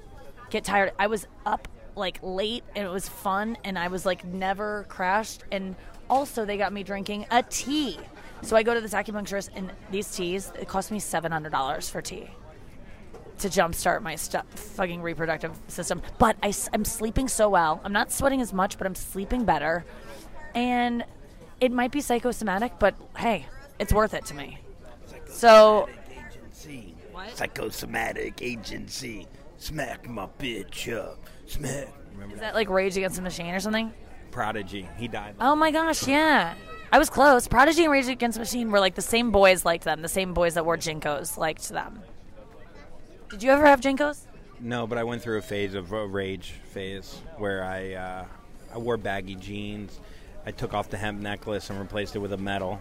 get 0.52 0.64
tired. 0.64 0.93
I 0.99 1.08
was 1.08 1.26
up 1.44 1.66
like 1.96 2.19
late 2.22 2.64
and 2.76 2.87
it 2.87 2.90
was 2.90 3.08
fun 3.08 3.56
and 3.64 3.78
I 3.78 3.88
was 3.88 4.06
like 4.06 4.25
never 4.25 4.87
crashed. 4.88 5.44
And 5.50 5.75
also 6.08 6.44
they 6.44 6.56
got 6.56 6.72
me 6.72 6.82
drinking 6.82 7.26
a 7.31 7.43
tea. 7.43 7.99
So 8.43 8.56
I 8.56 8.62
go 8.62 8.75
to 8.75 8.81
this 8.81 8.93
acupuncturist 8.93 9.50
and 9.54 9.72
these 9.90 10.14
teas, 10.14 10.52
it 10.58 10.69
cost 10.69 10.90
me 10.90 11.00
$700 11.00 11.90
for 11.90 12.02
tea 12.02 12.31
to 13.38 13.49
jumpstart 13.49 14.02
my 14.02 14.14
stu- 14.14 14.43
fucking 14.54 15.02
reproductive 15.02 15.58
system. 15.69 16.02
But 16.19 16.37
I, 16.43 16.52
am 16.72 16.84
sleeping 16.84 17.28
so 17.28 17.48
well. 17.48 17.81
I'm 17.82 17.93
not 17.93 18.12
sweating 18.12 18.40
as 18.40 18.52
much, 18.52 18.78
but 18.78 18.87
I'm 18.87 18.94
sleeping 18.94 19.44
better. 19.44 19.84
And 20.55 21.05
it 21.60 21.72
might 21.72 21.93
be 21.93 22.00
psychosomatic, 22.00 22.78
but 22.78 22.94
hey, 23.16 23.46
it's 23.78 23.93
worth 23.93 24.14
it 24.14 24.26
to 24.26 24.34
me. 24.34 24.58
So, 25.26 25.88
Agency. 26.10 26.94
What? 27.12 27.37
Psychosomatic 27.37 28.40
agency. 28.43 29.26
Smack 29.62 30.09
my 30.09 30.26
bitch 30.41 30.93
up. 30.93 31.20
Smack. 31.46 31.86
Remember 32.15 32.34
is 32.34 32.41
that? 32.41 32.53
like 32.53 32.69
Rage 32.69 32.96
Against 32.96 33.15
the 33.15 33.22
Machine 33.22 33.55
or 33.55 33.60
something? 33.60 33.93
Prodigy. 34.32 34.89
He 34.98 35.06
died. 35.06 35.36
Oh 35.39 35.55
my 35.55 35.70
gosh, 35.70 36.08
yeah. 36.08 36.55
I 36.91 36.98
was 36.98 37.08
close. 37.08 37.46
Prodigy 37.46 37.84
and 37.84 37.93
Rage 37.93 38.08
Against 38.08 38.34
the 38.34 38.41
Machine 38.41 38.72
were 38.72 38.81
like 38.81 38.96
the 38.96 39.03
same 39.03 39.31
boys 39.31 39.65
liked 39.65 39.84
them. 39.84 40.03
The 40.03 40.08
same 40.08 40.34
boys 40.34 40.55
that 40.55 40.65
wore 40.65 40.77
JNCOs 40.77 41.39
liked 41.39 41.69
them. 41.69 42.03
Did 43.31 43.44
you 43.44 43.53
ever 43.53 43.65
have 43.65 43.81
JNCOs? 43.81 44.27
No, 44.58 44.89
but 44.89 44.98
I 44.98 45.05
went 45.05 45.22
through 45.22 45.39
a 45.39 45.43
phase 45.43 45.75
of 45.75 45.93
a 45.93 46.08
rage 46.08 46.55
phase 46.72 47.20
where 47.36 47.63
I 47.63 47.93
uh, 47.93 48.25
I 48.75 48.79
wore 48.79 48.96
baggy 48.96 49.36
jeans. 49.36 50.01
I 50.44 50.51
took 50.51 50.75
off 50.75 50.91
the 50.91 50.96
hemp 50.96 51.20
necklace 51.20 51.70
and 51.70 51.79
replaced 51.79 52.17
it 52.17 52.19
with 52.19 52.32
a 52.32 52.36
metal. 52.36 52.81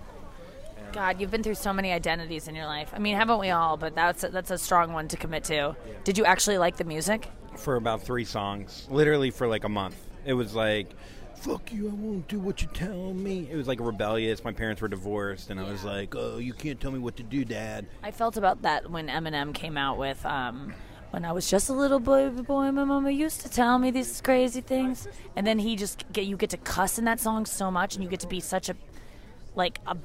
God, 0.93 1.21
you've 1.21 1.31
been 1.31 1.43
through 1.43 1.55
so 1.55 1.71
many 1.71 1.91
identities 1.91 2.47
in 2.47 2.55
your 2.55 2.65
life. 2.65 2.91
I 2.93 2.99
mean, 2.99 3.15
haven't 3.15 3.39
we 3.39 3.49
all? 3.49 3.77
But 3.77 3.95
that's 3.95 4.23
a, 4.23 4.29
that's 4.29 4.51
a 4.51 4.57
strong 4.57 4.93
one 4.93 5.07
to 5.09 5.17
commit 5.17 5.43
to. 5.45 5.75
Did 6.03 6.17
you 6.17 6.25
actually 6.25 6.57
like 6.57 6.77
the 6.77 6.83
music? 6.83 7.29
for 7.55 7.75
about 7.75 8.01
three 8.01 8.25
songs, 8.25 8.87
literally 8.89 9.31
for 9.31 9.47
like 9.47 9.63
a 9.63 9.69
month. 9.69 9.95
It 10.25 10.33
was 10.33 10.55
like, 10.55 10.93
"Fuck 11.35 11.71
you! 11.71 11.89
I 11.89 11.93
won't 11.93 12.27
do 12.27 12.39
what 12.39 12.61
you 12.61 12.67
tell 12.73 13.13
me." 13.13 13.47
It 13.51 13.55
was 13.55 13.67
like 13.67 13.79
rebellious. 13.79 14.43
My 14.43 14.51
parents 14.51 14.81
were 14.81 14.87
divorced, 14.87 15.49
and 15.49 15.59
I 15.59 15.69
was 15.69 15.83
like, 15.83 16.15
"Oh, 16.15 16.37
you 16.37 16.53
can't 16.53 16.79
tell 16.79 16.91
me 16.91 16.99
what 16.99 17.17
to 17.17 17.23
do, 17.23 17.45
Dad." 17.45 17.87
I 18.03 18.11
felt 18.11 18.37
about 18.37 18.61
that 18.63 18.89
when 18.89 19.07
Eminem 19.07 19.53
came 19.53 19.77
out 19.77 19.97
with 19.97 20.25
um, 20.25 20.73
when 21.11 21.25
I 21.25 21.31
was 21.31 21.49
just 21.49 21.69
a 21.69 21.73
little 21.73 21.99
baby 21.99 22.41
boy. 22.41 22.71
My 22.71 22.83
mama 22.83 23.11
used 23.11 23.41
to 23.41 23.49
tell 23.49 23.77
me 23.79 23.91
these 23.91 24.21
crazy 24.21 24.61
things, 24.61 25.07
and 25.35 25.45
then 25.45 25.59
he 25.59 25.75
just 25.75 26.05
get 26.11 26.25
you 26.25 26.37
get 26.37 26.51
to 26.51 26.57
cuss 26.57 26.97
in 26.97 27.05
that 27.05 27.19
song 27.19 27.45
so 27.45 27.69
much, 27.71 27.95
and 27.95 28.03
you 28.03 28.09
get 28.09 28.21
to 28.21 28.27
be 28.27 28.39
such 28.39 28.69
a 28.69 28.75
like 29.55 29.79
a 29.85 29.97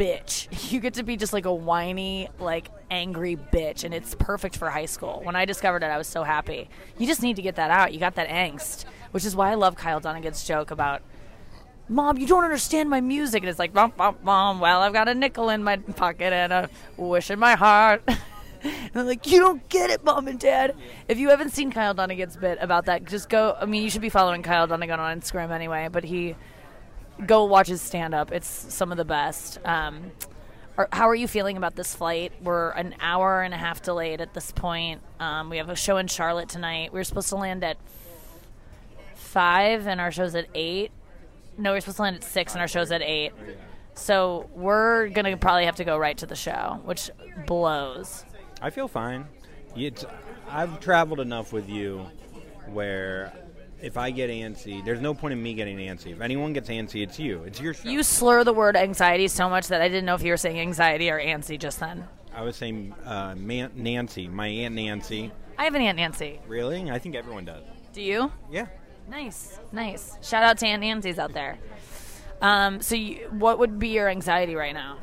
bitch. 0.00 0.48
You 0.70 0.78
get 0.78 0.94
to 0.94 1.02
be 1.02 1.16
just 1.16 1.32
like 1.32 1.46
a 1.46 1.52
whiny, 1.52 2.28
like 2.38 2.70
angry 2.90 3.36
bitch, 3.36 3.82
and 3.82 3.92
it's 3.92 4.14
perfect 4.14 4.56
for 4.56 4.70
high 4.70 4.86
school. 4.86 5.20
When 5.24 5.34
I 5.34 5.44
discovered 5.44 5.82
it, 5.82 5.86
I 5.86 5.98
was 5.98 6.06
so 6.06 6.22
happy. 6.22 6.70
You 6.96 7.08
just 7.08 7.22
need 7.22 7.36
to 7.36 7.42
get 7.42 7.56
that 7.56 7.72
out. 7.72 7.92
You 7.92 7.98
got 7.98 8.14
that 8.14 8.28
angst, 8.28 8.84
which 9.10 9.24
is 9.24 9.34
why 9.34 9.50
I 9.50 9.54
love 9.54 9.74
Kyle 9.74 9.98
Dunnigan's 9.98 10.44
joke 10.44 10.70
about 10.70 11.02
Mom, 11.88 12.18
you 12.18 12.26
don't 12.28 12.44
understand 12.44 12.88
my 12.88 13.00
music. 13.00 13.42
And 13.42 13.50
it's 13.50 13.58
like, 13.58 13.74
Mom, 13.74 13.92
Mom, 13.98 14.16
Mom, 14.22 14.60
well, 14.60 14.80
I've 14.80 14.92
got 14.92 15.08
a 15.08 15.14
nickel 15.14 15.50
in 15.50 15.64
my 15.64 15.76
pocket 15.76 16.32
and 16.32 16.52
a 16.52 16.70
wish 16.96 17.32
in 17.32 17.40
my 17.40 17.56
heart. 17.56 18.04
and 18.62 18.90
I'm 18.94 19.06
like, 19.08 19.26
you 19.26 19.40
don't 19.40 19.68
get 19.68 19.90
it, 19.90 20.04
Mom 20.04 20.28
and 20.28 20.38
Dad. 20.38 20.76
If 21.08 21.18
you 21.18 21.30
haven't 21.30 21.50
seen 21.50 21.72
Kyle 21.72 21.92
Dunnigan's 21.92 22.36
bit 22.36 22.58
about 22.60 22.84
that, 22.84 23.06
just 23.06 23.28
go. 23.28 23.56
I 23.60 23.64
mean, 23.64 23.82
you 23.82 23.90
should 23.90 24.02
be 24.02 24.08
following 24.08 24.44
Kyle 24.44 24.68
Dunnigan 24.68 25.00
on 25.00 25.20
Instagram 25.20 25.50
anyway, 25.50 25.88
but 25.90 26.04
he, 26.04 26.36
go 27.26 27.44
watch 27.44 27.68
his 27.68 27.80
stand 27.80 28.14
up. 28.14 28.32
It's 28.32 28.48
some 28.48 28.90
of 28.90 28.98
the 28.98 29.04
best. 29.04 29.58
Um, 29.64 30.12
Are, 30.78 30.88
how 30.92 31.08
are 31.08 31.14
you 31.14 31.28
feeling 31.28 31.56
about 31.56 31.76
this 31.76 31.94
flight? 31.94 32.32
We're 32.42 32.70
an 32.70 32.94
hour 33.00 33.42
and 33.42 33.52
a 33.52 33.56
half 33.56 33.82
delayed 33.82 34.20
at 34.20 34.32
this 34.34 34.52
point. 34.52 35.02
Um, 35.18 35.50
we 35.50 35.58
have 35.58 35.68
a 35.68 35.76
show 35.76 35.98
in 35.98 36.06
Charlotte 36.06 36.48
tonight. 36.48 36.92
We 36.92 37.00
were 37.00 37.04
supposed 37.04 37.28
to 37.30 37.36
land 37.36 37.62
at 37.64 37.76
five, 39.14 39.86
and 39.86 40.00
our 40.00 40.10
show's 40.10 40.34
at 40.34 40.46
eight. 40.54 40.90
No, 41.58 41.70
we 41.70 41.76
we're 41.76 41.80
supposed 41.80 41.96
to 41.96 42.02
land 42.02 42.16
at 42.16 42.24
six, 42.24 42.54
and 42.54 42.62
our 42.62 42.68
show's 42.68 42.90
at 42.92 43.02
eight. 43.02 43.32
So 43.94 44.48
we're 44.54 45.08
gonna 45.08 45.36
probably 45.36 45.66
have 45.66 45.76
to 45.76 45.84
go 45.84 45.98
right 45.98 46.16
to 46.18 46.26
the 46.26 46.36
show, 46.36 46.80
which 46.84 47.10
blows. 47.46 48.24
I 48.62 48.70
feel 48.70 48.88
fine. 48.88 49.26
It's, 49.76 50.04
I've 50.48 50.80
traveled 50.80 51.20
enough 51.20 51.52
with 51.52 51.68
you 51.68 52.06
where 52.72 53.32
if 53.82 53.96
I 53.96 54.10
get 54.10 54.30
antsy, 54.30 54.84
there's 54.84 55.00
no 55.00 55.14
point 55.14 55.32
in 55.32 55.42
me 55.42 55.54
getting 55.54 55.78
antsy. 55.78 56.12
If 56.12 56.20
anyone 56.20 56.52
gets 56.52 56.68
antsy, 56.68 57.02
it's 57.02 57.18
you. 57.18 57.42
It's 57.44 57.60
your 57.60 57.74
show. 57.74 57.88
You 57.88 58.02
slur 58.02 58.44
the 58.44 58.52
word 58.52 58.76
anxiety 58.76 59.28
so 59.28 59.48
much 59.48 59.68
that 59.68 59.80
I 59.80 59.88
didn't 59.88 60.04
know 60.04 60.14
if 60.14 60.22
you 60.22 60.30
were 60.30 60.36
saying 60.36 60.58
anxiety 60.58 61.10
or 61.10 61.20
antsy 61.20 61.58
just 61.58 61.80
then. 61.80 62.06
I 62.34 62.42
was 62.42 62.56
saying 62.56 62.94
uh, 63.04 63.34
Man- 63.36 63.72
Nancy, 63.74 64.28
my 64.28 64.46
aunt 64.46 64.74
Nancy. 64.74 65.32
I 65.58 65.64
have 65.64 65.74
an 65.74 65.82
aunt 65.82 65.96
Nancy. 65.96 66.40
Really? 66.46 66.90
I 66.90 66.98
think 66.98 67.14
everyone 67.14 67.44
does. 67.44 67.62
Do 67.92 68.02
you? 68.02 68.32
Yeah. 68.50 68.66
Nice, 69.08 69.58
nice. 69.72 70.16
Shout 70.22 70.44
out 70.44 70.58
to 70.58 70.66
Aunt 70.66 70.82
Nancy's 70.82 71.18
out 71.18 71.32
there. 71.32 71.58
Um, 72.40 72.80
so, 72.80 72.94
you, 72.94 73.26
what 73.30 73.58
would 73.58 73.78
be 73.78 73.88
your 73.88 74.08
anxiety 74.08 74.54
right 74.54 74.72
now 74.72 74.98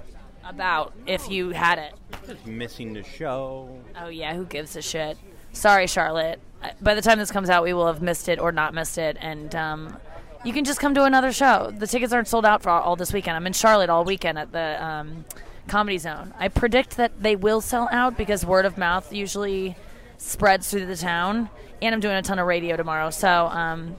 about 0.46 0.94
if 1.06 1.30
you 1.30 1.50
had 1.50 1.78
it? 1.78 1.94
Just 2.26 2.46
missing 2.48 2.94
the 2.94 3.04
show. 3.04 3.78
Oh 4.00 4.08
yeah, 4.08 4.34
who 4.34 4.46
gives 4.46 4.76
a 4.78 4.82
shit? 4.82 5.18
Sorry, 5.52 5.88
Charlotte. 5.88 6.40
By 6.82 6.96
the 6.96 7.02
time 7.02 7.20
this 7.20 7.32
comes 7.32 7.50
out, 7.50 7.64
we 7.64 7.74
will 7.74 7.88
have 7.88 8.02
missed 8.02 8.30
it 8.30 8.40
or 8.40 8.52
not 8.52 8.74
missed 8.74 8.98
it, 8.98 9.18
and 9.20 9.54
um, 9.56 9.98
you 10.44 10.54
can 10.54 10.66
just 10.66 10.80
come 10.80 10.94
to 10.96 11.04
another 11.04 11.32
show. 11.32 11.72
The 11.76 11.88
tickets 11.88 12.14
aren't 12.14 12.28
sold 12.28 12.46
out 12.46 12.64
for 12.64 12.70
all, 12.70 12.82
all 12.82 12.96
this 12.96 13.14
weekend. 13.14 13.36
I'm 13.36 13.48
in 13.48 13.54
Charlotte 13.54 13.90
all 13.90 14.04
weekend 14.04 14.38
at 14.40 14.52
the 14.52 14.84
um, 14.84 15.26
Comedy 15.68 15.98
Zone. 15.98 16.34
I 16.40 16.48
predict 16.48 16.98
that 16.98 17.22
they 17.22 17.36
will 17.36 17.62
sell 17.62 17.88
out 17.92 18.18
because 18.18 18.46
word 18.46 18.66
of 18.66 18.78
mouth 18.78 19.14
usually 19.14 19.76
spreads 20.18 20.70
through 20.70 20.86
the 20.86 20.96
town, 20.96 21.50
and 21.82 21.94
I'm 21.94 22.02
doing 22.02 22.16
a 22.16 22.22
ton 22.22 22.40
of 22.40 22.48
radio 22.48 22.76
tomorrow. 22.76 23.10
So, 23.10 23.30
um, 23.48 23.98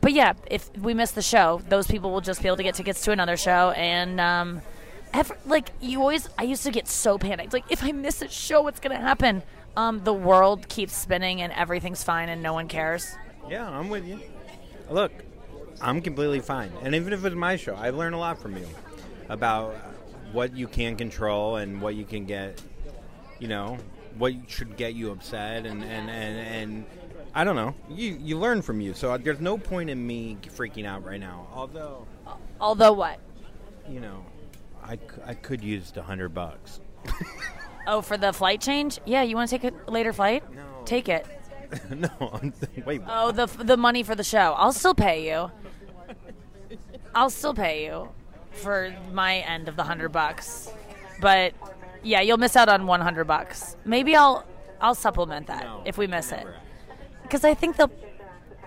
but 0.00 0.12
yeah, 0.12 0.34
if 0.50 0.74
we 0.76 0.94
miss 0.94 1.10
the 1.12 1.22
show, 1.22 1.60
those 1.68 1.86
people 1.86 2.10
will 2.12 2.20
just 2.20 2.42
be 2.42 2.48
able 2.48 2.56
to 2.58 2.62
get 2.62 2.74
tickets 2.74 3.02
to 3.02 3.12
another 3.12 3.36
show, 3.36 3.70
and 3.70 4.20
um, 4.20 4.62
ever, 5.12 5.36
like 5.46 5.70
you 5.80 6.00
always, 6.00 6.28
I 6.38 6.44
used 6.44 6.62
to 6.64 6.70
get 6.70 6.88
so 6.88 7.18
panicked. 7.18 7.52
Like 7.52 7.64
if 7.70 7.82
I 7.82 7.92
miss 7.92 8.22
a 8.22 8.28
show, 8.28 8.62
what's 8.62 8.80
gonna 8.80 9.00
happen? 9.00 9.42
Um, 9.76 10.02
the 10.04 10.12
world 10.12 10.68
keeps 10.68 10.94
spinning 10.96 11.42
and 11.42 11.52
everything's 11.52 12.02
fine 12.02 12.28
and 12.28 12.42
no 12.42 12.52
one 12.52 12.68
cares. 12.68 13.16
Yeah, 13.48 13.68
I'm 13.68 13.88
with 13.88 14.06
you. 14.06 14.20
Look, 14.88 15.12
I'm 15.80 16.00
completely 16.00 16.40
fine. 16.40 16.72
And 16.82 16.94
even 16.94 17.12
if 17.12 17.24
it's 17.24 17.34
my 17.34 17.56
show, 17.56 17.74
I've 17.76 17.94
learned 17.96 18.14
a 18.14 18.18
lot 18.18 18.38
from 18.38 18.56
you 18.56 18.66
about 19.28 19.74
what 20.32 20.54
you 20.56 20.68
can 20.68 20.96
control 20.96 21.56
and 21.56 21.80
what 21.80 21.94
you 21.94 22.04
can 22.04 22.24
get, 22.24 22.60
you 23.38 23.48
know, 23.48 23.78
what 24.16 24.32
should 24.46 24.76
get 24.76 24.94
you 24.94 25.10
upset 25.10 25.66
and 25.66 25.82
and 25.82 26.08
and, 26.08 26.38
and 26.38 26.86
I 27.34 27.42
don't 27.42 27.56
know. 27.56 27.74
You 27.90 28.16
you 28.20 28.38
learn 28.38 28.62
from 28.62 28.80
you. 28.80 28.94
So 28.94 29.16
there's 29.18 29.40
no 29.40 29.58
point 29.58 29.90
in 29.90 30.06
me 30.06 30.38
freaking 30.56 30.86
out 30.86 31.04
right 31.04 31.18
now. 31.20 31.48
Although, 31.52 32.06
Although 32.60 32.92
what? 32.92 33.18
you 33.88 34.00
know, 34.00 34.24
I, 34.82 34.98
I 35.26 35.34
could 35.34 35.62
use 35.62 35.90
the 35.90 36.00
100 36.00 36.30
bucks. 36.30 36.80
Oh, 37.86 38.00
for 38.00 38.16
the 38.16 38.32
flight 38.32 38.60
change? 38.60 38.98
Yeah, 39.04 39.22
you 39.22 39.36
want 39.36 39.50
to 39.50 39.58
take 39.58 39.72
a 39.72 39.90
later 39.90 40.12
flight? 40.12 40.42
No. 40.54 40.62
Take 40.84 41.08
it. 41.08 41.26
no, 41.90 42.08
I'm, 42.20 42.52
wait. 42.86 43.02
Oh, 43.08 43.32
the 43.32 43.46
the 43.46 43.76
money 43.76 44.02
for 44.02 44.14
the 44.14 44.24
show. 44.24 44.54
I'll 44.56 44.72
still 44.72 44.94
pay 44.94 45.28
you. 45.28 45.50
I'll 47.14 47.30
still 47.30 47.54
pay 47.54 47.84
you 47.84 48.08
for 48.52 48.94
my 49.12 49.36
end 49.38 49.68
of 49.68 49.76
the 49.76 49.82
hundred 49.82 50.10
bucks, 50.10 50.70
but 51.20 51.54
yeah, 52.02 52.20
you'll 52.20 52.38
miss 52.38 52.56
out 52.56 52.68
on 52.68 52.86
one 52.86 53.00
hundred 53.00 53.24
bucks. 53.24 53.76
Maybe 53.84 54.14
I'll 54.16 54.44
I'll 54.80 54.94
supplement 54.94 55.46
that 55.48 55.64
No, 55.64 55.82
if 55.84 55.98
we 55.98 56.06
miss 56.06 56.32
it, 56.32 56.46
because 57.22 57.44
I 57.44 57.54
think 57.54 57.76
they'll. 57.76 57.92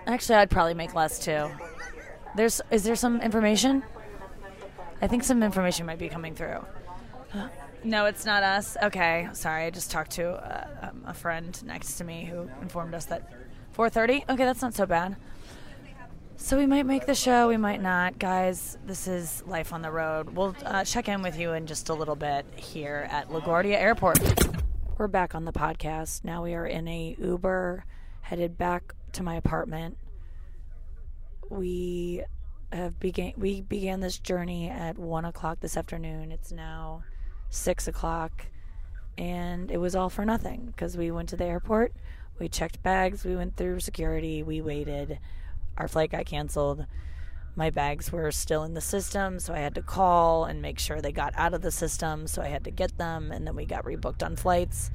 Actually, 0.06 0.36
I'd 0.36 0.50
probably 0.50 0.74
make 0.74 0.94
less 0.94 1.18
too. 1.18 1.50
There's 2.36 2.60
is 2.70 2.84
there 2.84 2.96
some 2.96 3.20
information? 3.20 3.82
I 5.00 5.06
think 5.06 5.22
some 5.22 5.42
information 5.42 5.86
might 5.86 5.98
be 5.98 6.08
coming 6.08 6.34
through. 6.34 6.64
No, 7.84 8.06
it's 8.06 8.24
not 8.24 8.42
us. 8.42 8.76
Okay, 8.82 9.28
sorry. 9.32 9.64
I 9.64 9.70
just 9.70 9.90
talked 9.90 10.12
to 10.12 10.30
uh, 10.30 10.88
um, 10.88 11.04
a 11.06 11.14
friend 11.14 11.60
next 11.64 11.98
to 11.98 12.04
me 12.04 12.24
who 12.24 12.48
informed 12.60 12.94
us 12.94 13.06
that 13.06 13.30
4:30. 13.76 14.28
Okay, 14.28 14.44
that's 14.44 14.62
not 14.62 14.74
so 14.74 14.86
bad. 14.86 15.16
So 16.40 16.56
we 16.56 16.66
might 16.66 16.86
make 16.86 17.04
the 17.04 17.16
show, 17.16 17.48
we 17.48 17.56
might 17.56 17.82
not, 17.82 18.18
guys. 18.18 18.78
This 18.86 19.08
is 19.08 19.42
life 19.44 19.72
on 19.72 19.82
the 19.82 19.90
road. 19.90 20.30
We'll 20.30 20.54
uh, 20.64 20.84
check 20.84 21.08
in 21.08 21.20
with 21.20 21.36
you 21.36 21.52
in 21.52 21.66
just 21.66 21.88
a 21.88 21.94
little 21.94 22.14
bit 22.14 22.46
here 22.54 23.08
at 23.10 23.28
LaGuardia 23.28 23.74
Airport. 23.74 24.20
We're 24.96 25.08
back 25.08 25.34
on 25.34 25.44
the 25.44 25.52
podcast. 25.52 26.24
Now 26.24 26.44
we 26.44 26.54
are 26.54 26.64
in 26.64 26.86
a 26.86 27.16
Uber, 27.18 27.84
headed 28.20 28.56
back 28.56 28.94
to 29.12 29.24
my 29.24 29.34
apartment. 29.34 29.98
We 31.50 32.22
have 32.72 33.00
began 33.00 33.32
we 33.36 33.62
began 33.62 34.00
this 34.00 34.18
journey 34.18 34.68
at 34.68 34.96
one 34.96 35.24
o'clock 35.24 35.58
this 35.60 35.76
afternoon. 35.76 36.30
It's 36.30 36.52
now 36.52 37.02
six 37.50 37.88
o'clock, 37.88 38.46
and 39.16 39.70
it 39.70 39.78
was 39.78 39.96
all 39.96 40.10
for 40.10 40.24
nothing 40.24 40.66
because 40.66 40.96
we 40.96 41.10
went 41.10 41.28
to 41.30 41.36
the 41.36 41.44
airport, 41.44 41.92
we 42.38 42.48
checked 42.48 42.82
bags, 42.82 43.24
we 43.24 43.36
went 43.36 43.56
through 43.56 43.80
security, 43.80 44.42
we 44.42 44.60
waited. 44.60 45.18
Our 45.76 45.88
flight 45.88 46.10
got 46.10 46.26
canceled. 46.26 46.86
My 47.56 47.70
bags 47.70 48.12
were 48.12 48.30
still 48.30 48.62
in 48.62 48.74
the 48.74 48.80
system, 48.80 49.40
so 49.40 49.52
I 49.52 49.58
had 49.58 49.74
to 49.74 49.82
call 49.82 50.44
and 50.44 50.62
make 50.62 50.78
sure 50.78 51.00
they 51.00 51.10
got 51.10 51.34
out 51.36 51.54
of 51.54 51.62
the 51.62 51.72
system. 51.72 52.28
So 52.28 52.40
I 52.40 52.46
had 52.46 52.64
to 52.64 52.70
get 52.70 52.96
them, 52.98 53.32
and 53.32 53.46
then 53.46 53.56
we 53.56 53.66
got 53.66 53.84
rebooked 53.84 54.24
on 54.24 54.36
flights. 54.36 54.90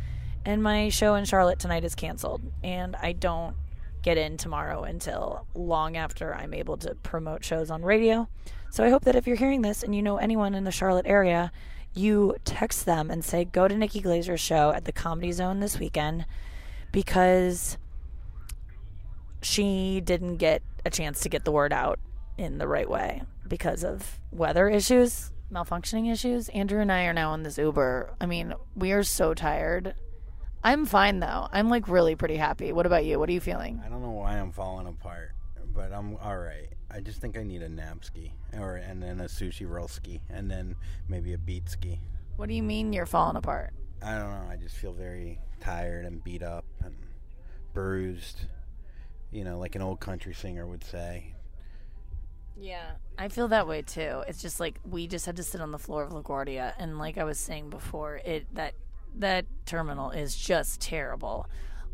And 0.46 0.64
my 0.64 0.90
show 0.90 1.16
in 1.16 1.26
Charlotte 1.26 1.60
tonight 1.60 1.84
is 1.84 1.96
canceled, 1.96 2.42
and 2.64 2.96
I 2.96 3.12
don't 3.12 3.56
get 4.02 4.18
in 4.18 4.38
tomorrow 4.38 4.84
until 4.84 5.48
long 5.56 5.98
after 5.98 6.36
I'm 6.36 6.54
able 6.54 6.78
to 6.78 6.96
promote 6.96 7.44
shows 7.44 7.72
on 7.72 7.84
radio. 7.84 8.28
So 8.70 8.84
I 8.84 8.90
hope 8.90 9.06
that 9.06 9.16
if 9.16 9.28
you're 9.28 9.38
hearing 9.38 9.62
this 9.62 9.84
and 9.84 9.96
you 9.96 10.02
know 10.02 10.18
anyone 10.18 10.56
in 10.56 10.64
the 10.64 10.72
Charlotte 10.72 11.06
area, 11.08 11.52
you 11.94 12.36
text 12.44 12.86
them 12.86 13.12
and 13.12 13.24
say, 13.24 13.46
go 13.46 13.68
to 13.68 13.76
Nikki 13.76 14.02
Glazer's 14.02 14.40
show 14.40 14.72
at 14.72 14.86
the 14.86 14.92
Comedy 14.92 15.32
Zone 15.32 15.60
this 15.60 15.80
weekend 15.80 16.26
because 16.92 17.78
she 19.42 20.02
didn't 20.02 20.38
get 20.38 20.62
a 20.86 20.90
chance 20.90 21.22
to 21.22 21.30
get 21.30 21.46
the 21.46 21.52
word 21.52 21.74
out 21.74 22.00
in 22.38 22.58
the 22.58 22.68
right 22.68 22.90
way 22.90 23.22
because 23.48 23.84
of 23.84 24.20
weather 24.32 24.68
issues, 24.70 25.32
malfunctioning 25.52 26.12
issues. 26.12 26.50
Andrew 26.50 26.82
and 26.82 26.92
I 26.92 27.04
are 27.06 27.14
now 27.14 27.32
on 27.32 27.44
this 27.44 27.58
Uber. 27.58 28.16
I 28.20 28.26
mean, 28.26 28.54
we 28.76 28.92
are 28.92 29.04
so 29.04 29.34
tired. 29.34 29.94
I'm 30.64 30.86
fine 30.86 31.20
though. 31.20 31.48
I'm 31.52 31.70
like 31.70 31.88
really 31.88 32.16
pretty 32.16 32.38
happy. 32.38 32.72
What 32.72 32.86
about 32.86 33.06
you? 33.06 33.20
What 33.20 33.30
are 33.30 33.34
you 33.34 33.42
feeling? 33.42 33.82
I 33.86 33.90
don't 33.90 34.02
know 34.02 34.12
why 34.12 34.40
I'm 34.40 34.52
falling 34.52 34.88
apart, 34.88 35.32
but 35.74 35.92
I'm 35.92 36.16
all 36.18 36.38
right. 36.38 36.73
I 36.94 37.00
just 37.00 37.20
think 37.20 37.38
I 37.38 37.44
need 37.44 37.64
a 37.64 37.70
nap 37.70 38.06
ski, 38.06 38.34
or 38.56 38.76
and 38.76 39.02
then 39.02 39.20
a 39.20 39.26
sushi 39.26 39.68
roll 39.68 39.88
ski, 39.88 40.22
and 40.30 40.50
then 40.50 40.76
maybe 41.08 41.34
a 41.34 41.38
beat 41.38 41.68
ski. 41.68 42.00
What 42.36 42.50
do 42.50 42.56
you 42.56 42.62
mean 42.62 42.94
you're 42.94 43.08
falling 43.08 43.36
apart? 43.36 43.74
I 44.04 44.18
don't 44.18 44.30
know. 44.30 44.48
I 44.52 44.58
just 44.58 44.76
feel 44.76 44.94
very 44.94 45.40
tired 45.60 46.06
and 46.06 46.24
beat 46.24 46.44
up 46.44 46.66
and 46.84 46.96
bruised. 47.74 48.46
You 49.32 49.44
know, 49.44 49.58
like 49.58 49.76
an 49.76 49.82
old 49.82 50.00
country 50.00 50.34
singer 50.36 50.68
would 50.68 50.84
say. 50.84 51.34
Yeah, 52.56 52.92
I 53.18 53.30
feel 53.30 53.48
that 53.48 53.68
way 53.68 53.82
too. 53.82 54.22
It's 54.28 54.42
just 54.42 54.60
like 54.60 54.80
we 54.88 55.08
just 55.08 55.26
had 55.26 55.38
to 55.38 55.44
sit 55.44 55.62
on 55.62 55.72
the 55.72 55.80
floor 55.80 56.04
of 56.04 56.12
LaGuardia, 56.12 56.74
and 56.78 57.00
like 57.00 57.18
I 57.18 57.24
was 57.24 57.40
saying 57.40 57.72
before, 57.72 58.18
it 58.18 58.46
that 58.54 58.76
that 59.16 59.46
terminal 59.66 60.12
is 60.12 60.36
just 60.36 60.80
terrible. 60.80 61.48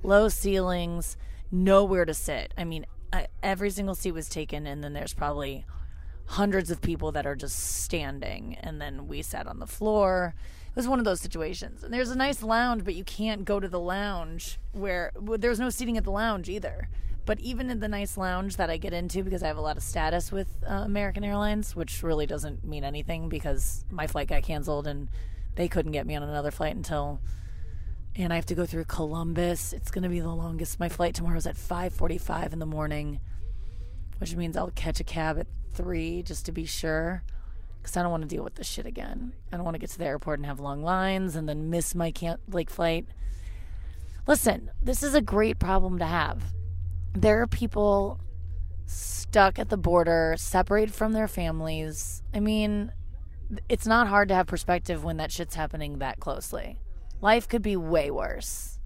Low 0.04 0.28
ceilings, 0.28 1.16
nowhere 1.52 2.04
to 2.06 2.14
sit. 2.14 2.54
I 2.58 2.66
mean, 2.66 2.86
Every 3.42 3.70
single 3.70 3.96
seat 3.96 4.12
was 4.12 4.30
taken, 4.30 4.68
and 4.68 4.84
then 4.84 4.94
there's 4.94 5.14
probably 5.14 5.66
hundreds 6.26 6.70
of 6.70 6.80
people 6.82 7.12
that 7.12 7.26
are 7.26 7.36
just 7.36 7.58
standing, 7.58 8.56
and 8.62 8.80
then 8.80 9.08
we 9.08 9.22
sat 9.22 9.48
on 9.48 9.60
the 9.60 9.66
floor. 9.66 10.36
It 10.68 10.76
was 10.76 10.88
one 10.88 11.00
of 11.00 11.06
those 11.06 11.20
situations. 11.20 11.84
And 11.84 11.92
there's 11.92 12.12
a 12.12 12.16
nice 12.16 12.44
lounge, 12.44 12.86
but 12.86 12.94
you 12.94 13.04
can't 13.04 13.46
go 13.46 13.60
to 13.60 13.68
the 13.68 13.80
lounge 13.80 14.60
where 14.72 15.12
well, 15.16 15.40
there 15.40 15.50
was 15.50 15.60
no 15.60 15.70
seating 15.72 15.98
at 15.98 16.04
the 16.04 16.12
lounge 16.12 16.48
either. 16.48 16.88
But 17.26 17.40
even 17.40 17.70
in 17.70 17.80
the 17.80 17.88
nice 17.88 18.18
lounge 18.18 18.58
that 18.58 18.70
I 18.70 18.78
get 18.78 18.94
into 18.94 19.24
because 19.24 19.44
I 19.44 19.48
have 19.48 19.58
a 19.58 19.62
lot 19.62 19.78
of 19.78 19.84
status 19.84 20.32
with 20.32 20.48
uh, 20.68 20.74
American 20.74 21.24
Airlines, 21.24 21.76
which 21.76 22.04
really 22.04 22.26
doesn't 22.26 22.64
mean 22.64 22.84
anything 22.84 23.30
because 23.30 23.84
my 23.92 24.08
flight 24.08 24.28
got 24.28 24.44
canceled 24.44 24.88
and 24.88 25.10
they 25.56 25.68
couldn't 25.68 25.92
get 25.92 26.08
me 26.08 26.16
on 26.16 26.24
another 26.24 26.52
flight 26.52 26.76
until 26.76 27.20
and 28.16 28.34
I 28.34 28.36
have 28.36 28.46
to 28.48 28.56
go 28.56 28.66
through 28.66 28.86
Columbus. 28.86 29.74
It's 29.74 29.92
going 29.92 30.04
to 30.04 30.10
be 30.10 30.20
the 30.20 30.30
longest. 30.30 30.80
My 30.80 30.90
flight 30.90 31.16
tomorrow 31.16 31.38
is 31.38 31.48
at 31.48 31.56
5:45 31.56 32.54
in 32.54 32.60
the 32.60 32.66
morning, 32.66 33.20
which 34.20 34.36
means 34.36 34.58
I'll 34.58 34.72
catch 34.72 35.00
a 35.00 35.04
cab 35.04 35.38
at 35.40 35.48
3 35.74 36.24
just 36.24 36.46
to 36.46 36.52
be 36.52 36.66
sure 36.66 37.24
cuz 37.84 37.96
I 37.96 38.02
don't 38.02 38.12
want 38.12 38.24
to 38.24 38.28
deal 38.28 38.44
with 38.44 38.56
this 38.56 38.68
shit 38.68 38.86
again. 38.86 39.34
I 39.52 39.56
don't 39.56 39.64
want 39.64 39.76
to 39.76 39.80
get 39.80 39.90
to 39.92 39.98
the 39.98 40.06
airport 40.06 40.40
and 40.40 40.46
have 40.46 40.60
long 40.60 40.84
lines 40.84 41.36
and 41.36 41.48
then 41.48 41.70
miss 41.70 41.96
my 41.96 42.12
can 42.12 42.38
like 42.50 42.70
flight. 42.70 43.08
Listen, 44.28 44.70
this 44.82 45.02
is 45.02 45.16
a 45.16 45.22
great 45.22 45.60
problem 45.60 45.98
to 46.00 46.06
have. 46.06 46.54
There 47.14 47.42
are 47.42 47.48
people 47.48 48.20
stuck 48.86 49.58
at 49.58 49.70
the 49.70 49.78
border, 49.78 50.36
separated 50.38 50.94
from 50.94 51.14
their 51.14 51.28
families. 51.28 52.22
I 52.34 52.40
mean, 52.40 52.92
it's 53.68 53.88
not 53.88 54.08
hard 54.08 54.28
to 54.30 54.36
have 54.36 54.48
perspective 54.48 55.04
when 55.04 55.18
that 55.18 55.32
shit's 55.32 55.56
happening 55.56 56.00
that 56.00 56.20
closely. 56.20 56.80
Life 57.22 57.48
could 57.48 57.62
be 57.62 57.76
way 57.76 58.10
worse. 58.10 58.80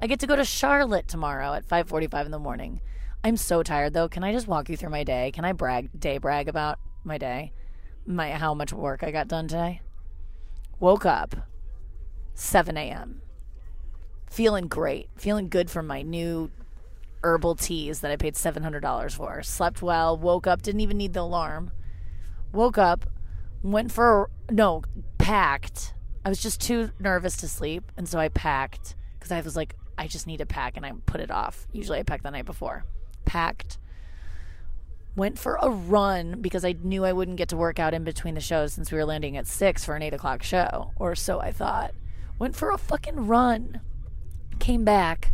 I 0.00 0.06
get 0.06 0.20
to 0.20 0.26
go 0.26 0.36
to 0.36 0.44
Charlotte 0.44 1.08
tomorrow 1.08 1.52
at 1.52 1.68
5:45 1.68 2.26
in 2.26 2.32
the 2.32 2.38
morning. 2.38 2.80
I'm 3.22 3.36
so 3.36 3.62
tired 3.62 3.94
though. 3.94 4.08
Can 4.08 4.24
I 4.24 4.32
just 4.32 4.48
walk 4.48 4.68
you 4.68 4.76
through 4.76 4.90
my 4.90 5.04
day? 5.04 5.30
Can 5.32 5.44
I 5.44 5.52
brag 5.52 5.88
day 5.98 6.18
brag 6.18 6.48
about 6.48 6.78
my 7.04 7.18
day? 7.18 7.52
My 8.06 8.32
how 8.32 8.54
much 8.54 8.72
work 8.72 9.02
I 9.02 9.10
got 9.10 9.28
done 9.28 9.48
today? 9.48 9.80
Woke 10.80 11.06
up 11.06 11.36
7 12.34 12.76
a.m. 12.76 13.22
Feeling 14.30 14.66
great. 14.66 15.08
Feeling 15.16 15.48
good 15.48 15.70
from 15.70 15.86
my 15.86 16.02
new 16.02 16.50
herbal 17.22 17.54
teas 17.54 18.00
that 18.00 18.10
I 18.10 18.16
paid 18.16 18.34
$700 18.34 19.12
for. 19.14 19.42
Slept 19.42 19.80
well, 19.80 20.16
woke 20.16 20.46
up, 20.46 20.60
didn't 20.60 20.80
even 20.80 20.98
need 20.98 21.14
the 21.14 21.20
alarm. 21.20 21.70
Woke 22.52 22.76
up, 22.76 23.06
went 23.62 23.90
for 23.90 24.30
no, 24.50 24.82
packed. 25.18 25.93
I 26.24 26.30
was 26.30 26.42
just 26.42 26.60
too 26.60 26.90
nervous 26.98 27.36
to 27.38 27.48
sleep, 27.48 27.92
and 27.96 28.08
so 28.08 28.18
I 28.18 28.28
packed 28.28 28.94
because 29.18 29.30
I 29.30 29.40
was 29.42 29.56
like, 29.56 29.76
I 29.98 30.08
just 30.08 30.26
need 30.26 30.38
to 30.38 30.46
pack, 30.46 30.76
and 30.76 30.84
I 30.86 30.92
put 31.06 31.20
it 31.20 31.30
off. 31.30 31.66
Usually 31.72 31.98
I 31.98 32.02
pack 32.02 32.22
the 32.22 32.30
night 32.30 32.46
before. 32.46 32.84
Packed. 33.26 33.78
Went 35.16 35.38
for 35.38 35.58
a 35.60 35.68
run 35.68 36.40
because 36.40 36.64
I 36.64 36.74
knew 36.82 37.04
I 37.04 37.12
wouldn't 37.12 37.36
get 37.36 37.48
to 37.50 37.56
work 37.56 37.78
out 37.78 37.94
in 37.94 38.02
between 38.02 38.34
the 38.34 38.40
shows 38.40 38.72
since 38.72 38.90
we 38.90 38.98
were 38.98 39.04
landing 39.04 39.36
at 39.36 39.46
six 39.46 39.84
for 39.84 39.94
an 39.94 40.02
eight 40.02 40.14
o'clock 40.14 40.42
show, 40.42 40.92
or 40.96 41.14
so 41.14 41.40
I 41.40 41.52
thought. 41.52 41.92
Went 42.38 42.56
for 42.56 42.70
a 42.70 42.78
fucking 42.78 43.26
run. 43.26 43.80
Came 44.58 44.84
back. 44.84 45.30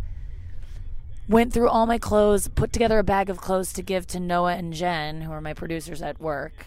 Went 1.29 1.53
through 1.53 1.69
all 1.69 1.87
my 1.87 1.99
clothes, 1.99 2.49
put 2.49 2.73
together 2.73 2.99
a 2.99 3.05
bag 3.05 3.31
of 3.31 3.41
clothes 3.41 3.73
to 3.75 3.83
give 3.83 4.07
to 4.09 4.19
Noah 4.21 4.55
and 4.55 4.73
Jen, 4.73 5.23
who 5.23 5.31
are 5.31 5.41
my 5.41 5.55
producers 5.55 6.03
at 6.03 6.21
work 6.21 6.67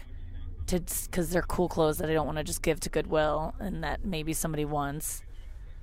to 0.68 0.80
because 0.80 1.30
they're 1.30 1.42
cool 1.42 1.68
clothes 1.68 1.98
that 1.98 2.10
I 2.10 2.12
don't 2.12 2.26
want 2.26 2.38
to 2.38 2.44
just 2.44 2.62
give 2.62 2.80
to 2.80 2.90
Goodwill 2.90 3.54
and 3.58 3.82
that 3.84 4.04
maybe 4.04 4.32
somebody 4.32 4.64
wants. 4.64 5.22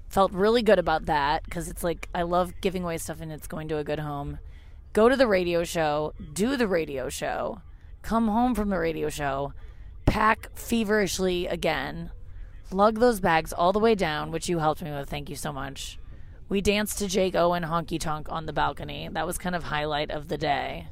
Felt 0.09 0.31
really 0.33 0.61
good 0.61 0.79
about 0.79 1.05
that 1.05 1.43
because 1.43 1.69
it's 1.69 1.83
like 1.83 2.09
I 2.13 2.23
love 2.23 2.53
giving 2.61 2.83
away 2.83 2.97
stuff 2.97 3.21
and 3.21 3.31
it's 3.31 3.47
going 3.47 3.67
to 3.69 3.77
a 3.77 3.83
good 3.83 3.99
home. 3.99 4.39
Go 4.93 5.07
to 5.07 5.15
the 5.15 5.27
radio 5.27 5.63
show, 5.63 6.13
do 6.33 6.57
the 6.57 6.67
radio 6.67 7.07
show, 7.07 7.61
come 8.01 8.27
home 8.27 8.53
from 8.53 8.69
the 8.69 8.77
radio 8.77 9.09
show, 9.09 9.53
pack 10.05 10.49
feverishly 10.53 11.47
again, 11.47 12.11
lug 12.71 12.99
those 12.99 13.21
bags 13.21 13.53
all 13.53 13.71
the 13.71 13.79
way 13.79 13.95
down, 13.95 14.31
which 14.31 14.49
you 14.49 14.59
helped 14.59 14.81
me 14.81 14.91
with. 14.91 15.09
Thank 15.09 15.29
you 15.29 15.37
so 15.37 15.53
much. 15.53 15.97
We 16.49 16.59
danced 16.59 16.99
to 16.99 17.07
Jake 17.07 17.35
Owen 17.35 17.63
Honky 17.63 17.97
Tonk 17.97 18.29
on 18.29 18.45
the 18.45 18.51
balcony. 18.51 19.07
That 19.09 19.25
was 19.25 19.37
kind 19.37 19.55
of 19.55 19.63
highlight 19.63 20.11
of 20.11 20.27
the 20.27 20.37
day. 20.37 20.89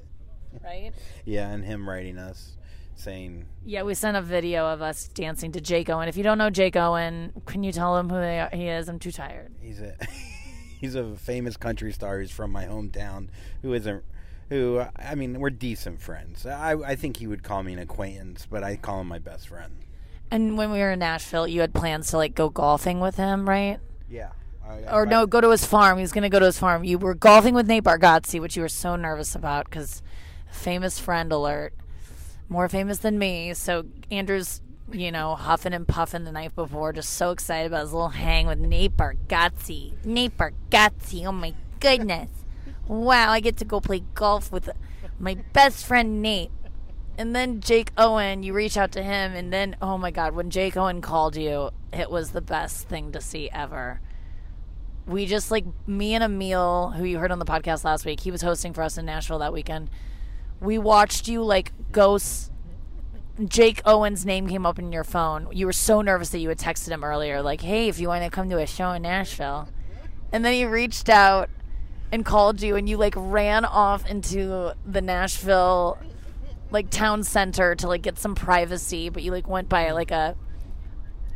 Right? 0.64 0.94
Yeah, 1.26 1.50
and 1.50 1.66
him 1.66 1.90
writing 1.90 2.18
us 2.18 2.56
saying 3.00 3.46
Yeah, 3.66 3.84
we 3.84 3.94
sent 3.94 4.18
a 4.18 4.22
video 4.22 4.68
of 4.68 4.82
us 4.82 5.08
dancing 5.08 5.52
to 5.54 5.62
Jake 5.62 5.90
Owen. 5.90 6.08
If 6.10 6.18
you 6.18 6.24
don't 6.24 6.38
know 6.38 6.50
Jake 6.50 6.76
Owen, 6.76 7.34
can 7.46 7.64
you 7.64 7.72
tell 7.72 7.98
him 7.98 8.10
who 8.10 8.16
they 8.16 8.40
are? 8.40 8.50
he 8.52 8.68
is? 8.68 8.90
I'm 8.90 9.00
too 9.00 9.12
tired. 9.12 9.54
he's 9.62 9.80
a 9.80 9.96
he's 10.80 10.96
a 10.96 11.16
famous 11.16 11.58
country 11.58 11.92
star 11.92 12.20
who's 12.20 12.32
from 12.32 12.52
my 12.52 12.66
hometown 12.66 13.28
who 13.62 13.74
isn't 13.74 14.04
who 14.50 14.84
I 14.96 15.16
mean 15.16 15.40
we're 15.40 15.50
decent 15.50 16.02
friends. 16.02 16.46
I 16.46 16.74
I 16.74 16.96
think 16.96 17.18
he 17.18 17.28
would 17.28 17.44
call 17.44 17.64
me 17.64 17.74
an 17.74 17.80
acquaintance, 17.80 18.48
but 18.50 18.64
I 18.64 18.76
call 18.76 19.02
him 19.02 19.08
my 19.08 19.20
best 19.20 19.48
friend. 19.48 19.74
And 20.32 20.58
when 20.58 20.72
we 20.72 20.80
were 20.80 20.92
in 20.92 21.00
Nashville, 21.00 21.48
you 21.48 21.62
had 21.62 21.74
plans 21.74 22.10
to 22.12 22.18
like 22.18 22.36
go 22.36 22.50
golfing 22.50 23.00
with 23.00 23.16
him, 23.16 23.50
right? 23.50 23.80
Yeah. 24.10 24.30
I, 24.64 24.84
Or 24.94 25.08
no, 25.08 25.26
go 25.26 25.42
to 25.42 25.50
his 25.50 25.66
farm. 25.66 25.98
He 25.98 26.02
was 26.04 26.12
going 26.12 26.22
to 26.22 26.30
go 26.30 26.38
to 26.38 26.46
his 26.46 26.60
farm. 26.60 26.84
You 26.84 27.00
were 27.00 27.16
golfing 27.16 27.56
with 27.56 27.66
Nate 27.68 27.84
Bargatze, 27.84 28.40
which 28.40 28.56
you 28.56 28.62
were 28.62 28.70
so 28.70 28.96
nervous 28.96 29.34
about 29.34 29.66
because 29.66 30.04
famous 30.52 31.00
friend 31.00 31.32
alert, 31.32 31.74
more 32.50 32.68
famous 32.68 33.00
than 33.00 33.18
me. 33.18 33.54
So 33.54 33.86
Andrew's, 34.12 34.62
you 34.92 35.12
know, 35.12 35.36
huffing 35.36 35.74
and 35.74 35.88
puffing 35.88 36.26
the 36.26 36.32
night 36.32 36.56
before, 36.56 36.92
just 36.92 37.14
so 37.14 37.32
excited 37.32 37.68
about 37.68 37.82
his 37.82 37.94
little 37.94 38.10
hang 38.10 38.48
with 38.48 38.60
Nate 38.60 38.98
Bargatze. 38.98 40.04
Nate 40.04 40.36
Bargatze. 40.36 41.26
Oh 41.26 41.32
my 41.32 41.54
goodness! 41.80 42.30
Wow, 42.88 43.32
I 43.32 43.40
get 43.40 43.58
to 43.58 43.66
go 43.66 43.80
play 43.80 44.04
golf 44.16 44.52
with 44.52 44.70
my 45.20 45.36
best 45.54 45.86
friend 45.86 46.22
Nate. 46.22 46.52
And 47.18 47.36
then 47.36 47.60
Jake 47.60 47.92
Owen, 47.98 48.44
you 48.44 48.54
reach 48.54 48.78
out 48.78 48.94
to 48.94 49.04
him, 49.04 49.34
and 49.34 49.54
then 49.54 49.76
oh 49.82 49.98
my 49.98 50.12
God, 50.12 50.34
when 50.34 50.50
Jake 50.50 50.76
Owen 50.76 51.02
called 51.02 51.36
you, 51.36 51.70
it 51.94 52.10
was 52.10 52.32
the 52.32 52.42
best 52.42 52.88
thing 52.88 53.12
to 53.12 53.22
see 53.22 53.50
ever 53.52 54.02
we 55.10 55.26
just 55.26 55.50
like 55.50 55.66
me 55.88 56.14
and 56.14 56.24
Emil, 56.24 56.92
who 56.92 57.04
you 57.04 57.18
heard 57.18 57.32
on 57.32 57.40
the 57.40 57.46
podcast 57.46 57.84
last 57.84 58.06
week, 58.06 58.20
he 58.20 58.32
was 58.32 58.42
hosting 58.42 58.74
for 58.74 58.84
us 58.84 58.98
in 58.98 59.06
Nashville 59.06 59.40
that 59.40 59.52
weekend. 59.52 59.90
We 60.62 60.78
watched 60.78 61.28
you 61.28 61.44
like 61.44 61.72
go. 61.92 62.20
Jake 63.46 63.82
Owen's 63.86 64.26
name 64.26 64.50
came 64.50 64.66
up 64.66 64.80
in 64.80 64.92
your 64.92 65.06
phone. 65.06 65.48
You 65.52 65.66
were 65.66 65.74
so 65.74 66.02
nervous 66.02 66.30
that 66.30 66.40
you 66.40 66.50
had 66.50 66.58
texted 66.58 66.90
him 66.90 67.04
earlier, 67.04 67.42
like, 67.42 67.62
"Hey, 67.62 67.88
if 67.88 68.00
you 68.00 68.10
want 68.10 68.24
to 68.24 68.30
come 68.30 68.50
to 68.50 68.58
a 68.58 68.68
show 68.68 68.92
in 68.92 69.04
Nashville," 69.04 69.70
and 70.32 70.44
then 70.44 70.54
he 70.54 70.66
reached 70.66 71.08
out 71.08 71.50
and 72.12 72.26
called 72.26 72.62
you, 72.62 72.76
and 72.76 72.90
you 72.90 72.98
like 72.98 73.14
ran 73.16 73.64
off 73.64 74.06
into 74.10 74.74
the 74.86 75.02
Nashville 75.02 75.98
like 76.72 76.90
town 76.90 77.24
center 77.24 77.76
to 77.76 77.88
like 77.88 78.02
get 78.02 78.20
some 78.20 78.36
privacy, 78.36 79.10
but 79.10 79.24
you 79.24 79.32
like 79.32 79.48
went 79.48 79.70
by 79.70 79.92
like 79.92 80.12
a 80.12 80.36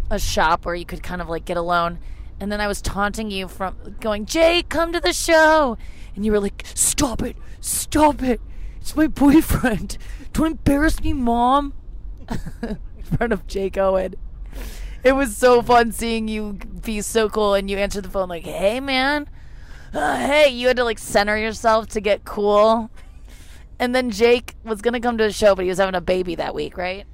a 0.09 0.19
shop 0.19 0.65
where 0.65 0.75
you 0.75 0.85
could 0.85 1.01
kind 1.01 1.21
of 1.21 1.29
like 1.29 1.45
get 1.45 1.57
alone. 1.57 1.99
And 2.39 2.51
then 2.51 2.59
I 2.59 2.67
was 2.67 2.81
taunting 2.81 3.31
you 3.31 3.47
from 3.47 3.95
going, 3.99 4.25
Jake, 4.25 4.69
come 4.69 4.91
to 4.93 4.99
the 4.99 5.13
show. 5.13 5.77
And 6.15 6.25
you 6.25 6.31
were 6.31 6.39
like, 6.39 6.63
stop 6.75 7.21
it, 7.21 7.37
stop 7.61 8.21
it. 8.21 8.41
It's 8.83 8.97
my 8.97 9.07
boyfriend. 9.07 9.97
Don't 10.33 10.47
embarrass 10.47 11.01
me, 11.01 11.13
mom. 11.13 11.73
In 12.61 12.77
front 13.17 13.31
of 13.31 13.47
Jake 13.47 13.77
Owen. 13.77 14.15
It 15.05 15.13
was 15.13 15.37
so 15.37 15.61
fun 15.61 15.93
seeing 15.93 16.27
you 16.27 16.59
be 16.83 16.99
so 16.99 17.29
cool 17.29 17.53
and 17.53 17.71
you 17.71 17.77
answer 17.77 18.01
the 18.01 18.09
phone 18.09 18.27
like, 18.27 18.43
hey, 18.43 18.81
man. 18.81 19.29
Uh, 19.93 20.17
hey, 20.17 20.49
you 20.49 20.67
had 20.67 20.75
to 20.75 20.83
like 20.83 20.99
center 20.99 21.37
yourself 21.37 21.87
to 21.91 22.01
get 22.01 22.25
cool. 22.25 22.91
And 23.79 23.95
then 23.95 24.11
Jake 24.11 24.53
was 24.65 24.81
going 24.81 24.95
to 24.95 24.99
come 24.99 25.17
to 25.17 25.23
the 25.23 25.31
show, 25.31 25.55
but 25.55 25.63
he 25.63 25.69
was 25.69 25.77
having 25.77 25.95
a 25.95 26.01
baby 26.01 26.35
that 26.35 26.53
week, 26.53 26.75
right? 26.75 27.05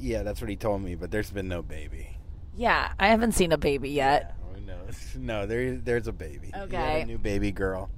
Yeah, 0.00 0.24
that's 0.24 0.40
what 0.40 0.50
he 0.50 0.56
told 0.56 0.82
me, 0.82 0.96
but 0.96 1.12
there's 1.12 1.30
been 1.30 1.46
no 1.46 1.62
baby. 1.62 2.16
Yeah, 2.56 2.94
I 2.98 3.06
haven't 3.06 3.32
seen 3.32 3.52
a 3.52 3.58
baby 3.58 3.90
yet. 3.90 4.34
Oh, 4.44 4.58
no, 4.58 4.76
no, 5.18 5.46
there 5.46 5.76
there's 5.76 6.08
a 6.08 6.12
baby. 6.12 6.50
Okay. 6.52 7.02
a 7.02 7.06
new 7.06 7.18
baby 7.18 7.52
girl. 7.52 7.90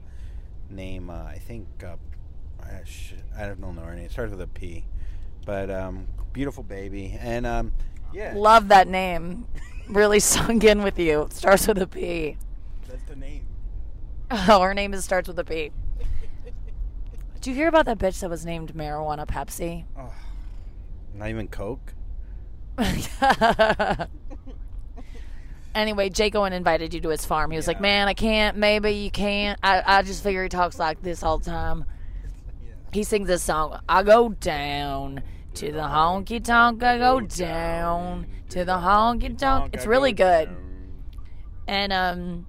Name 0.69 1.09
uh, 1.09 1.23
I 1.25 1.39
think 1.39 1.67
uh, 1.83 1.97
I, 2.65 2.83
sh- 2.85 3.15
I 3.37 3.47
don't 3.47 3.61
know 3.61 3.73
her 3.83 3.95
name. 3.95 4.05
It 4.07 4.13
starts 4.13 4.31
with 4.31 4.41
a 4.41 4.47
P, 4.47 4.85
but 5.47 5.71
um, 5.71 6.07
beautiful 6.33 6.63
baby, 6.63 7.17
and 7.21 7.47
um, 7.47 7.73
yeah, 8.13 8.33
Love 8.37 8.69
that 8.69 8.89
name. 8.89 9.47
Really 9.89 10.21
sunk 10.21 10.65
in 10.65 10.83
with 10.83 10.99
you. 10.99 11.29
Starts 11.31 11.67
with 11.67 11.79
a 11.79 11.87
P. 11.87 12.37
that's 12.89 13.03
the 13.05 13.17
name. 13.17 13.47
Oh, 14.49 14.61
her 14.63 14.75
name 14.75 14.95
is 14.95 15.05
starts 15.05 15.29
with 15.29 15.39
a 15.39 15.45
P. 15.45 15.71
Did 17.35 17.47
you 17.51 17.55
hear 17.55 17.69
about 17.69 17.85
that 17.87 17.99
bitch 17.99 18.21
that 18.21 18.31
was 18.31 18.47
named 18.47 18.75
Marijuana 18.75 19.27
Pepsi? 19.27 19.85
Not 21.15 21.29
even 21.29 21.47
Coke. 21.47 21.93
anyway, 25.75 26.09
Jake 26.09 26.35
Owen 26.35 26.53
invited 26.53 26.95
you 26.95 27.01
to 27.03 27.11
his 27.11 27.25
farm. 27.25 27.51
He 27.51 27.57
was 27.57 27.69
like, 27.69 27.81
"Man, 27.81 28.09
I 28.09 28.15
can't. 28.15 28.57
Maybe 28.57 28.91
you 28.93 29.11
can't. 29.11 29.59
I, 29.63 29.83
I 29.87 30.03
just 30.03 30.23
figure 30.23 30.43
he 30.43 30.49
talks 30.49 30.79
like 30.79 31.03
this 31.03 31.23
all 31.23 31.39
the 31.39 31.45
time." 31.51 31.85
He 32.95 33.03
sings 33.03 33.27
this 33.27 33.43
song. 33.43 33.81
I 33.89 34.05
go 34.05 34.29
down 34.29 35.21
to 35.55 35.73
the 35.73 35.81
honky 35.81 36.43
tonk. 36.43 36.81
I 36.85 36.97
go 36.97 37.19
down 37.19 38.29
to 38.51 38.65
the 38.65 38.75
honky 38.75 39.37
tonk. 39.37 39.75
It's 39.75 39.85
really 39.85 40.13
good. 40.13 40.49
And 41.67 41.93
um, 41.93 42.47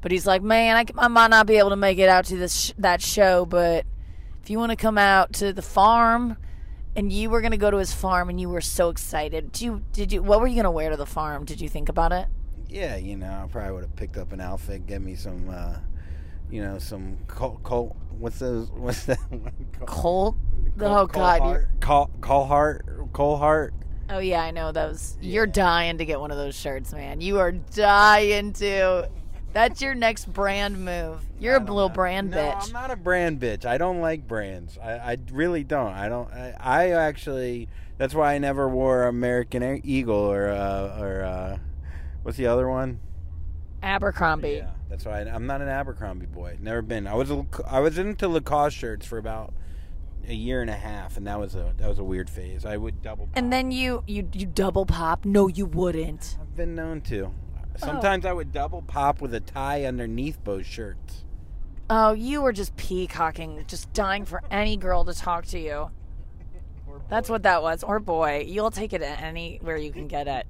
but 0.00 0.12
he's 0.12 0.26
like, 0.26 0.42
man, 0.42 0.76
I, 0.76 0.86
I 0.96 1.08
might 1.08 1.28
not 1.28 1.46
be 1.46 1.56
able 1.56 1.68
to 1.70 1.76
make 1.76 1.98
it 1.98 2.08
out 2.08 2.24
to 2.26 2.38
this 2.38 2.72
that 2.78 3.02
show, 3.02 3.44
but 3.44 3.84
if 4.42 4.48
you 4.48 4.58
want 4.58 4.70
to 4.70 4.76
come 4.76 4.96
out 4.96 5.34
to 5.34 5.52
the 5.52 5.60
farm, 5.60 6.38
and 6.96 7.12
you 7.12 7.28
were 7.28 7.42
gonna 7.42 7.58
go 7.58 7.70
to 7.70 7.76
his 7.76 7.92
farm, 7.92 8.30
and 8.30 8.40
you 8.40 8.48
were 8.48 8.62
so 8.62 8.88
excited. 8.88 9.52
Did 9.52 9.60
you? 9.60 9.82
Did 9.92 10.10
you? 10.10 10.22
What 10.22 10.40
were 10.40 10.46
you 10.46 10.56
gonna 10.56 10.70
wear 10.70 10.88
to 10.88 10.96
the 10.96 11.04
farm? 11.04 11.44
Did 11.44 11.60
you 11.60 11.68
think 11.68 11.90
about 11.90 12.12
it? 12.12 12.28
Yeah, 12.70 12.96
you 12.96 13.16
know, 13.16 13.30
I 13.30 13.46
probably 13.46 13.72
would 13.72 13.82
have 13.82 13.94
picked 13.94 14.16
up 14.16 14.32
an 14.32 14.40
outfit, 14.40 14.86
get 14.86 15.02
me 15.02 15.14
some, 15.14 15.50
uh, 15.50 15.76
you 16.50 16.62
know, 16.62 16.78
some 16.78 17.18
coal. 17.26 17.60
coal 17.62 17.96
what's 18.18 18.38
those? 18.38 18.70
What's 18.70 19.04
that? 19.06 19.18
one 19.30 19.52
called? 19.86 19.88
Colt. 19.88 20.36
Oh 20.80 21.06
God. 21.06 21.66
Call 21.80 22.10
Call 22.20 22.46
Heart. 22.46 23.12
Cole 23.12 23.36
Heart. 23.36 23.74
Oh 24.10 24.18
yeah, 24.18 24.42
I 24.42 24.50
know 24.50 24.72
those. 24.72 25.16
You're 25.20 25.46
dying 25.46 25.98
to 25.98 26.04
get 26.04 26.20
one 26.20 26.30
of 26.30 26.36
those 26.36 26.54
shirts, 26.54 26.92
man. 26.92 27.20
You 27.20 27.38
are 27.38 27.52
dying 27.52 28.52
to. 28.54 29.08
That's 29.52 29.80
your 29.80 29.94
next 29.94 30.32
brand 30.32 30.84
move. 30.84 31.24
You're 31.38 31.56
a 31.56 31.60
little 31.60 31.88
brand 31.88 32.32
no, 32.32 32.38
bitch. 32.38 32.66
I'm 32.66 32.72
not 32.72 32.90
a 32.90 32.96
brand 32.96 33.40
bitch. 33.40 33.64
I 33.64 33.78
don't 33.78 34.00
like 34.00 34.26
brands. 34.26 34.76
I, 34.78 34.92
I 34.94 35.18
really 35.30 35.62
don't. 35.62 35.92
I 35.92 36.08
don't. 36.08 36.30
I, 36.32 36.56
I 36.58 36.90
actually. 36.90 37.68
That's 37.96 38.14
why 38.14 38.34
I 38.34 38.38
never 38.38 38.68
wore 38.68 39.04
American 39.04 39.80
Eagle 39.84 40.16
or 40.16 40.48
uh, 40.48 41.00
or 41.00 41.22
uh, 41.22 41.58
what's 42.22 42.36
the 42.36 42.48
other 42.48 42.68
one? 42.68 42.98
Abercrombie. 43.82 44.62
Yeah, 44.62 44.70
that's 44.94 45.06
why 45.06 45.22
I, 45.22 45.34
I'm 45.34 45.46
not 45.46 45.60
an 45.60 45.68
Abercrombie 45.68 46.26
boy. 46.26 46.56
Never 46.60 46.80
been. 46.80 47.08
I 47.08 47.14
was 47.14 47.32
I 47.66 47.80
was 47.80 47.98
into 47.98 48.28
Lacoste 48.28 48.76
shirts 48.76 49.04
for 49.04 49.18
about 49.18 49.52
a 50.28 50.34
year 50.34 50.60
and 50.60 50.70
a 50.70 50.76
half, 50.76 51.16
and 51.16 51.26
that 51.26 51.38
was 51.38 51.56
a 51.56 51.74
that 51.78 51.88
was 51.88 51.98
a 51.98 52.04
weird 52.04 52.30
phase. 52.30 52.64
I 52.64 52.76
would 52.76 53.02
double. 53.02 53.26
Pop. 53.26 53.36
And 53.36 53.52
then 53.52 53.72
you 53.72 54.04
you 54.06 54.28
you 54.32 54.46
double 54.46 54.86
pop? 54.86 55.24
No, 55.24 55.48
you 55.48 55.66
wouldn't. 55.66 56.38
I've 56.40 56.54
been 56.54 56.76
known 56.76 57.00
to. 57.02 57.24
Oh. 57.24 57.32
Sometimes 57.76 58.24
I 58.24 58.32
would 58.32 58.52
double 58.52 58.82
pop 58.82 59.20
with 59.20 59.34
a 59.34 59.40
tie 59.40 59.84
underneath 59.84 60.42
both 60.44 60.64
shirts. 60.64 61.24
Oh, 61.90 62.12
you 62.12 62.40
were 62.40 62.52
just 62.52 62.76
peacocking, 62.76 63.64
just 63.66 63.92
dying 63.92 64.24
for 64.24 64.42
any 64.48 64.76
girl 64.76 65.04
to 65.04 65.12
talk 65.12 65.44
to 65.46 65.58
you. 65.58 65.90
That's 67.10 67.28
what 67.28 67.42
that 67.42 67.62
was. 67.62 67.82
Or 67.82 67.98
boy. 67.98 68.44
You'll 68.46 68.70
take 68.70 68.92
it 68.92 69.02
anywhere 69.02 69.76
you 69.76 69.90
can 69.90 70.06
get 70.06 70.28
it. 70.28 70.46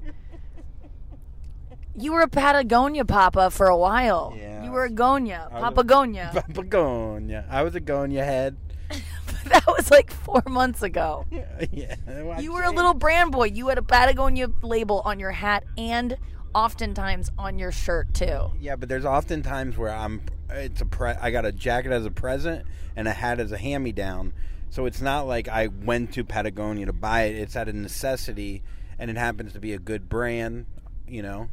You 1.97 2.13
were 2.13 2.23
a 2.23 2.29
Patagonia 2.29 3.05
Papa 3.05 3.51
for 3.51 3.67
a 3.67 3.77
while. 3.77 4.35
Yeah. 4.37 4.65
You 4.65 4.73
were 4.73 4.85
a 4.85 4.91
Gonia. 4.91 5.49
I 5.53 5.61
was- 5.61 5.75
Papagonia. 5.75 6.33
Papagonia. 6.49 7.45
I 7.51 7.63
was 7.63 7.75
a 7.75 7.81
Gonia 7.81 8.25
head. 8.25 8.57
that 9.47 9.65
was 9.67 9.91
like 9.91 10.11
four 10.13 10.43
months 10.49 10.83
ago. 10.83 11.25
yeah. 11.31 11.95
I 12.09 12.41
You 12.41 12.53
were 12.53 12.61
a 12.61 12.65
changed. 12.65 12.77
little 12.77 12.95
brand 12.95 13.33
boy. 13.33 13.45
You 13.47 13.69
had 13.69 13.79
a 13.79 13.83
Patagonia 13.83 14.49
label 14.63 15.03
on 15.05 15.19
your 15.21 15.31
hat 15.33 15.65
and 15.79 16.17
oftentimes 16.55 17.31
on 17.39 17.59
your 17.59 17.73
shirt 17.73 18.13
too. 18.15 18.51
Yeah, 18.61 18.77
but 18.77 18.89
there's 18.89 19.05
often 19.05 19.43
times 19.43 19.77
where 19.77 19.91
I'm. 19.95 20.23
It's 20.51 20.81
a 20.81 20.87
pre- 20.87 21.11
I 21.21 21.31
got 21.31 21.45
a 21.45 21.53
jacket 21.53 21.93
as 21.93 22.05
a 22.07 22.11
present 22.11 22.65
and 22.97 23.09
a 23.09 23.13
hat 23.13 23.41
as 23.41 23.51
a 23.53 23.59
hand 23.59 23.83
me 23.85 23.93
down. 23.93 24.33
So 24.71 24.87
it's 24.87 25.01
not 25.01 25.27
like 25.27 25.47
I 25.49 25.69
went 25.69 26.13
to 26.15 26.25
Patagonia 26.25 26.87
to 26.87 26.93
buy 26.93 27.23
it. 27.25 27.37
It's 27.37 27.55
out 27.57 27.69
of 27.69 27.75
necessity, 27.75 28.63
and 28.99 29.11
it 29.11 29.17
happens 29.17 29.53
to 29.53 29.61
be 29.61 29.73
a 29.73 29.79
good 29.79 30.09
brand. 30.09 30.67
You 31.09 31.23
know. 31.23 31.49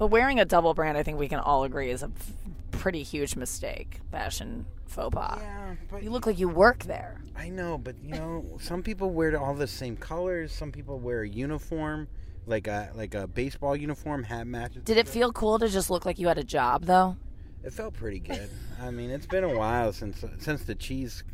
But 0.00 0.06
wearing 0.06 0.40
a 0.40 0.46
double 0.46 0.72
brand, 0.72 0.96
I 0.96 1.02
think 1.02 1.18
we 1.18 1.28
can 1.28 1.40
all 1.40 1.62
agree, 1.62 1.90
is 1.90 2.02
a 2.02 2.06
f- 2.06 2.32
pretty 2.70 3.02
huge 3.02 3.36
mistake. 3.36 4.00
Fashion 4.10 4.64
faux 4.86 5.14
pas. 5.14 5.38
Yeah, 5.42 5.74
but 5.90 6.02
You 6.02 6.08
look 6.08 6.24
like 6.24 6.38
you 6.38 6.48
work 6.48 6.84
there. 6.84 7.20
I 7.36 7.50
know, 7.50 7.76
but 7.76 7.96
you 8.02 8.12
know, 8.12 8.56
some 8.62 8.82
people 8.82 9.10
wear 9.10 9.38
all 9.38 9.52
the 9.52 9.66
same 9.66 9.98
colors. 9.98 10.52
Some 10.52 10.72
people 10.72 10.98
wear 10.98 11.20
a 11.20 11.28
uniform, 11.28 12.08
like 12.46 12.66
a 12.66 12.90
like 12.94 13.14
a 13.14 13.26
baseball 13.26 13.76
uniform, 13.76 14.22
hat 14.22 14.46
matches. 14.46 14.84
Did 14.84 14.96
it 14.96 15.06
feel 15.06 15.32
cool 15.34 15.58
to 15.58 15.68
just 15.68 15.90
look 15.90 16.06
like 16.06 16.18
you 16.18 16.28
had 16.28 16.38
a 16.38 16.44
job 16.44 16.86
though? 16.86 17.18
It 17.62 17.74
felt 17.74 17.92
pretty 17.92 18.20
good. 18.20 18.48
I 18.80 18.90
mean, 18.90 19.10
it's 19.10 19.26
been 19.26 19.44
a 19.44 19.54
while 19.54 19.92
since 19.92 20.24
since 20.38 20.64
the 20.64 20.76
cheese 20.76 21.24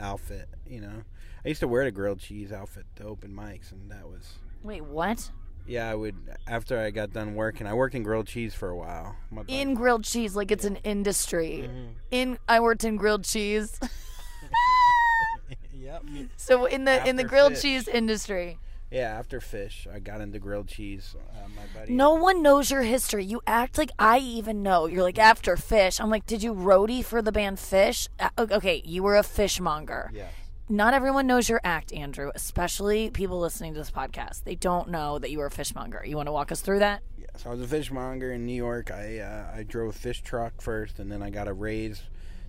outfit. 0.00 0.48
You 0.66 0.80
know, 0.80 1.02
I 1.44 1.48
used 1.48 1.60
to 1.60 1.68
wear 1.68 1.84
the 1.84 1.92
grilled 1.92 2.18
cheese 2.18 2.50
outfit 2.50 2.86
to 2.96 3.04
open 3.04 3.30
mics, 3.32 3.70
and 3.70 3.88
that 3.92 4.08
was 4.08 4.38
Wait, 4.64 4.82
what? 4.82 5.30
Yeah. 5.68 5.90
I 5.90 5.94
would 5.94 6.16
after 6.46 6.78
I 6.78 6.90
got 6.90 7.12
done 7.12 7.34
working. 7.34 7.66
I 7.66 7.74
worked 7.74 7.94
in 7.94 8.02
grilled 8.02 8.26
cheese 8.26 8.54
for 8.54 8.70
a 8.70 8.76
while. 8.76 9.16
In 9.46 9.74
grilled 9.74 10.04
cheese, 10.04 10.34
like 10.34 10.50
it's 10.50 10.64
an 10.64 10.76
industry. 10.84 11.64
Mm-hmm. 11.68 11.86
In 12.10 12.38
I 12.48 12.60
worked 12.60 12.84
in 12.84 12.96
grilled 12.96 13.24
cheese. 13.24 13.78
yep. 15.72 16.02
so 16.36 16.64
in 16.66 16.84
the 16.84 17.06
in 17.06 17.16
the 17.16 17.24
grilled 17.24 17.54
fish. 17.54 17.62
cheese 17.62 17.88
industry. 17.88 18.58
Yeah, 18.90 19.18
after 19.18 19.38
fish, 19.38 19.86
I 19.92 19.98
got 19.98 20.22
into 20.22 20.38
grilled 20.38 20.68
cheese. 20.68 21.14
Uh, 21.14 21.48
my 21.54 21.78
buddy. 21.78 21.92
No 21.92 22.14
one 22.14 22.42
knows 22.42 22.70
your 22.70 22.82
history. 22.82 23.22
You 23.22 23.42
act 23.46 23.76
like 23.76 23.90
I 23.98 24.18
even 24.18 24.62
know. 24.62 24.86
You're 24.86 25.02
like 25.02 25.18
after 25.18 25.58
Fish. 25.58 26.00
I'm 26.00 26.08
like, 26.08 26.24
did 26.24 26.42
you 26.42 26.54
roadie 26.54 27.04
for 27.04 27.20
the 27.20 27.30
band 27.30 27.58
Phish? 27.58 28.08
Uh, 28.18 28.30
okay, 28.38 28.80
you 28.86 29.02
were 29.02 29.16
a 29.16 29.22
fishmonger. 29.22 30.10
Yes. 30.14 30.32
Not 30.70 30.92
everyone 30.92 31.26
knows 31.26 31.48
your 31.48 31.62
act, 31.64 31.94
Andrew. 31.94 32.30
Especially 32.34 33.08
people 33.08 33.40
listening 33.40 33.72
to 33.72 33.80
this 33.80 33.90
podcast. 33.90 34.44
They 34.44 34.54
don't 34.54 34.90
know 34.90 35.18
that 35.18 35.30
you 35.30 35.38
were 35.38 35.46
a 35.46 35.50
fishmonger. 35.50 36.04
You 36.04 36.16
want 36.16 36.26
to 36.26 36.32
walk 36.32 36.52
us 36.52 36.60
through 36.60 36.80
that? 36.80 37.02
Yes, 37.16 37.46
I 37.46 37.50
was 37.50 37.62
a 37.62 37.66
fishmonger 37.66 38.32
in 38.32 38.44
New 38.44 38.52
York. 38.52 38.90
I 38.90 39.18
uh, 39.20 39.56
I 39.56 39.62
drove 39.62 39.88
a 39.88 39.98
fish 39.98 40.20
truck 40.20 40.60
first, 40.60 40.98
and 40.98 41.10
then 41.10 41.22
I 41.22 41.30
got 41.30 41.48
a 41.48 41.54
raise. 41.54 42.02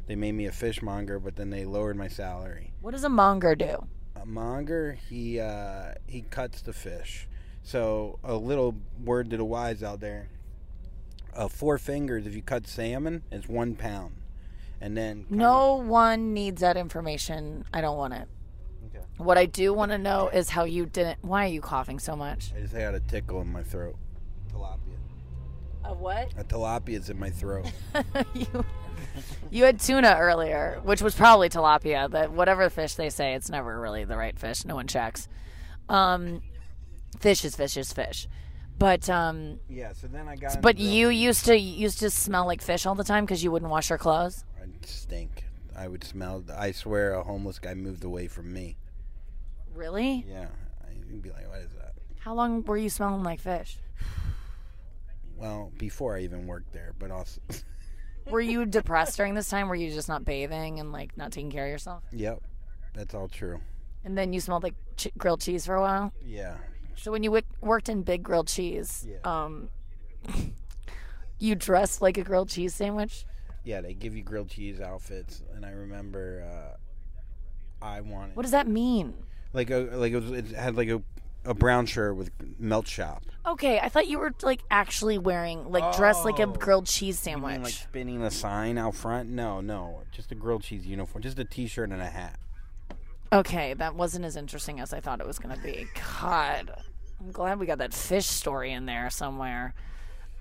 They 0.08 0.18
made 0.18 0.34
me 0.34 0.48
a 0.48 0.52
fishmonger, 0.52 1.18
but 1.18 1.38
then 1.38 1.50
they 1.50 1.64
lowered 1.64 1.96
my 1.96 2.10
salary. 2.10 2.74
What 2.82 2.92
does 2.92 3.06
a 3.06 3.10
monger 3.10 3.56
do? 3.56 3.88
A 4.18 4.26
monger, 4.26 4.98
he 5.08 5.40
uh, 5.40 5.94
he 6.06 6.24
cuts 6.24 6.62
the 6.62 6.74
fish. 6.74 7.26
So 7.64 8.20
a 8.22 8.36
little 8.36 8.76
word 9.02 9.30
to 9.30 9.38
the 9.38 9.46
wise 9.46 9.82
out 9.82 10.02
there. 10.02 10.28
Uh, 11.34 11.48
four 11.48 11.78
fingers, 11.78 12.28
if 12.28 12.36
you 12.36 12.42
cut 12.42 12.68
salmon, 12.68 13.24
is 13.32 13.48
one 13.48 13.76
pound, 13.76 14.16
and 14.82 14.96
then 14.96 15.26
No 15.30 15.76
one 15.76 16.34
needs 16.34 16.62
that 16.62 16.78
information. 16.78 17.65
I 17.74 17.82
don't 17.82 17.98
want 17.98 18.13
it. 18.13 18.28
Okay. 18.88 19.06
What 19.18 19.38
I 19.38 19.46
do 19.46 19.74
want 19.74 19.92
to 19.92 19.98
know 19.98 20.30
is 20.30 20.50
how 20.50 20.63
you 20.63 20.86
didn't. 20.86 21.20
Why 21.22 21.46
are 21.46 21.50
you 21.50 21.62
coughing 21.62 22.00
so 22.00 22.15
much? 22.15 22.52
I 22.56 22.62
just 22.62 22.74
had 22.74 22.96
a 22.96 23.00
tickle 23.00 23.42
in 23.42 23.52
my 23.52 23.63
throat. 23.63 23.96
Tilapia. 24.54 24.98
A 25.86 25.94
what? 25.94 26.32
A 26.38 26.44
tilapia's 26.44 27.10
in 27.10 27.20
my 27.20 27.30
throat. 27.30 27.72
you, 28.34 28.65
you 29.50 29.63
had 29.63 29.80
tuna 29.80 30.15
earlier, 30.20 30.80
which 30.84 31.02
was 31.02 31.15
probably 31.15 31.50
tilapia. 31.50 32.10
But 32.10 32.32
whatever 32.32 32.70
fish 32.70 32.96
they 32.96 33.10
say, 33.10 33.34
it's 33.34 33.50
never 33.50 33.80
really 33.80 34.06
the 34.06 34.18
right 34.18 34.38
fish. 34.38 34.65
No 34.65 34.76
one 34.76 34.88
checks. 34.88 35.28
Um, 35.89 36.42
fish 37.20 37.44
is 37.44 37.56
fish 37.56 37.76
is 37.78 37.92
fish. 37.92 38.28
But 38.78 39.10
um, 39.10 39.60
yeah. 39.68 39.92
So 39.94 40.08
then 40.08 40.28
I 40.28 40.38
got. 40.38 40.62
but 40.62 40.78
you 40.78 41.10
used 41.10 41.46
to 41.46 41.58
used 41.58 42.00
to 42.00 42.10
smell 42.10 42.46
like 42.46 42.62
fish 42.62 42.86
all 42.86 42.96
the 42.96 43.04
time 43.04 43.26
because 43.26 43.44
you 43.44 43.52
wouldn't 43.52 43.70
wash 43.70 43.89
your 43.89 43.98
clothes. 43.98 44.46
Stink. 44.86 45.46
I 45.76 45.88
would 45.88 46.04
smell. 46.04 46.44
I 46.56 46.72
swear, 46.72 47.13
a 47.13 47.24
homeless 47.24 47.60
guy 47.60 47.74
moved 47.74 48.04
away 48.04 48.28
from 48.28 48.52
me. 48.54 48.78
Really? 49.74 50.26
Yeah, 50.28 50.48
I'd 50.88 51.22
be 51.22 51.30
like, 51.32 51.48
"What 51.50 51.60
is 51.60 51.72
that?" 51.74 51.94
How 52.20 52.34
long 52.34 52.63
were 52.63 52.78
you 52.78 52.89
smelling 52.89 53.24
like 53.24 53.39
fish? 53.39 53.78
Well, 55.38 55.72
before 55.78 56.18
I 56.18 56.22
even 56.22 56.48
worked 56.48 56.74
there, 56.74 56.94
but 57.00 57.12
also, 57.12 57.39
Were 58.30 58.42
you 58.42 58.65
depressed 58.65 59.15
during 59.18 59.34
this 59.36 59.50
time? 59.50 59.70
Were 59.70 59.76
you 59.76 59.89
just 59.92 60.10
not 60.10 60.26
bathing 60.26 60.80
and 60.80 60.92
like 60.92 61.18
not 61.18 61.32
taking 61.32 61.50
care 61.50 61.65
of 61.65 61.72
yourself? 61.72 62.04
yep, 62.12 62.39
that's 62.94 63.13
all 63.15 63.28
true. 63.28 63.60
And 64.04 64.18
then 64.18 64.34
you 64.34 64.39
smelled 64.42 64.63
like 64.63 64.76
ch- 64.98 65.08
grilled 65.18 65.42
cheese 65.42 65.65
for 65.65 65.76
a 65.76 65.82
while. 65.82 66.12
Yeah, 66.26 66.56
So 66.96 67.12
when 67.12 67.24
you 67.24 67.32
wick 67.32 67.46
worked 67.62 67.89
in 67.89 68.04
Big 68.04 68.22
Grilled 68.24 68.48
Cheese, 68.48 69.08
Yeah. 69.10 69.18
um, 69.24 69.70
you 71.39 71.56
dressed 71.56 72.02
like 72.02 72.18
a 72.18 72.24
grilled 72.24 72.50
cheese 72.50 72.76
sandwich. 72.76 73.26
Yeah, 73.63 73.82
they 73.82 73.93
give 73.93 74.15
you 74.15 74.24
grilled 74.24 74.50
cheese 74.50 74.80
outfits, 74.80 75.41
and 75.56 75.65
I 75.65 75.72
remember 75.72 76.43
uh, 77.82 77.86
I 77.86 78.02
wanted 78.02 78.36
What 78.36 78.43
does 78.43 78.52
that 78.52 78.67
mean? 78.67 79.13
like 79.54 79.69
a 79.72 79.78
like 79.93 80.12
it, 80.13 80.22
was, 80.22 80.32
it 80.32 80.48
had 80.52 80.76
like 80.78 80.89
a 80.89 81.02
a 81.45 81.54
brown 81.54 81.86
shirt 81.86 82.15
with 82.15 82.32
melt 82.60 82.86
shop. 82.88 83.24
Okay, 83.45 83.80
I 83.80 83.88
thought 83.89 84.08
you 84.08 84.19
were 84.19 84.34
like 84.43 84.62
actually 84.69 85.17
wearing 85.17 85.72
like 85.72 85.95
dressed 85.95 86.26
like 86.26 86.38
a 86.39 86.43
Oh. 86.43 86.52
grilled 86.52 86.86
cheese 86.86 87.17
sandwich. 87.17 87.54
mean 87.54 87.63
like 87.63 87.74
spinning 87.74 88.22
the 88.22 88.30
sign 88.30 88.78
out 88.78 88.93
front? 88.95 89.30
No, 89.30 89.62
no, 89.62 90.02
just 90.12 90.32
a 90.32 90.36
grilled 90.36 90.63
cheese 90.63 90.86
uniform, 90.86 91.22
just 91.24 91.39
a 91.39 91.45
t-shirt 91.45 91.89
and 91.91 92.02
a 92.02 92.10
hat. 92.10 92.38
okay, 93.32 93.74
that 93.76 93.95
wasn't 93.95 94.26
as 94.26 94.36
interesting 94.36 94.80
as 94.80 94.91
I 94.93 95.00
thought 95.00 95.22
it 95.22 95.28
was 95.28 95.39
going 95.39 95.56
to 95.56 95.62
be. 95.62 95.88
God, 96.19 96.72
I'm 97.22 97.32
glad 97.32 97.60
we 97.60 97.65
got 97.65 97.78
that 97.78 97.93
fish 97.93 98.26
story 98.26 98.72
in 98.74 98.86
there 98.86 99.10
somewhere. 99.10 99.74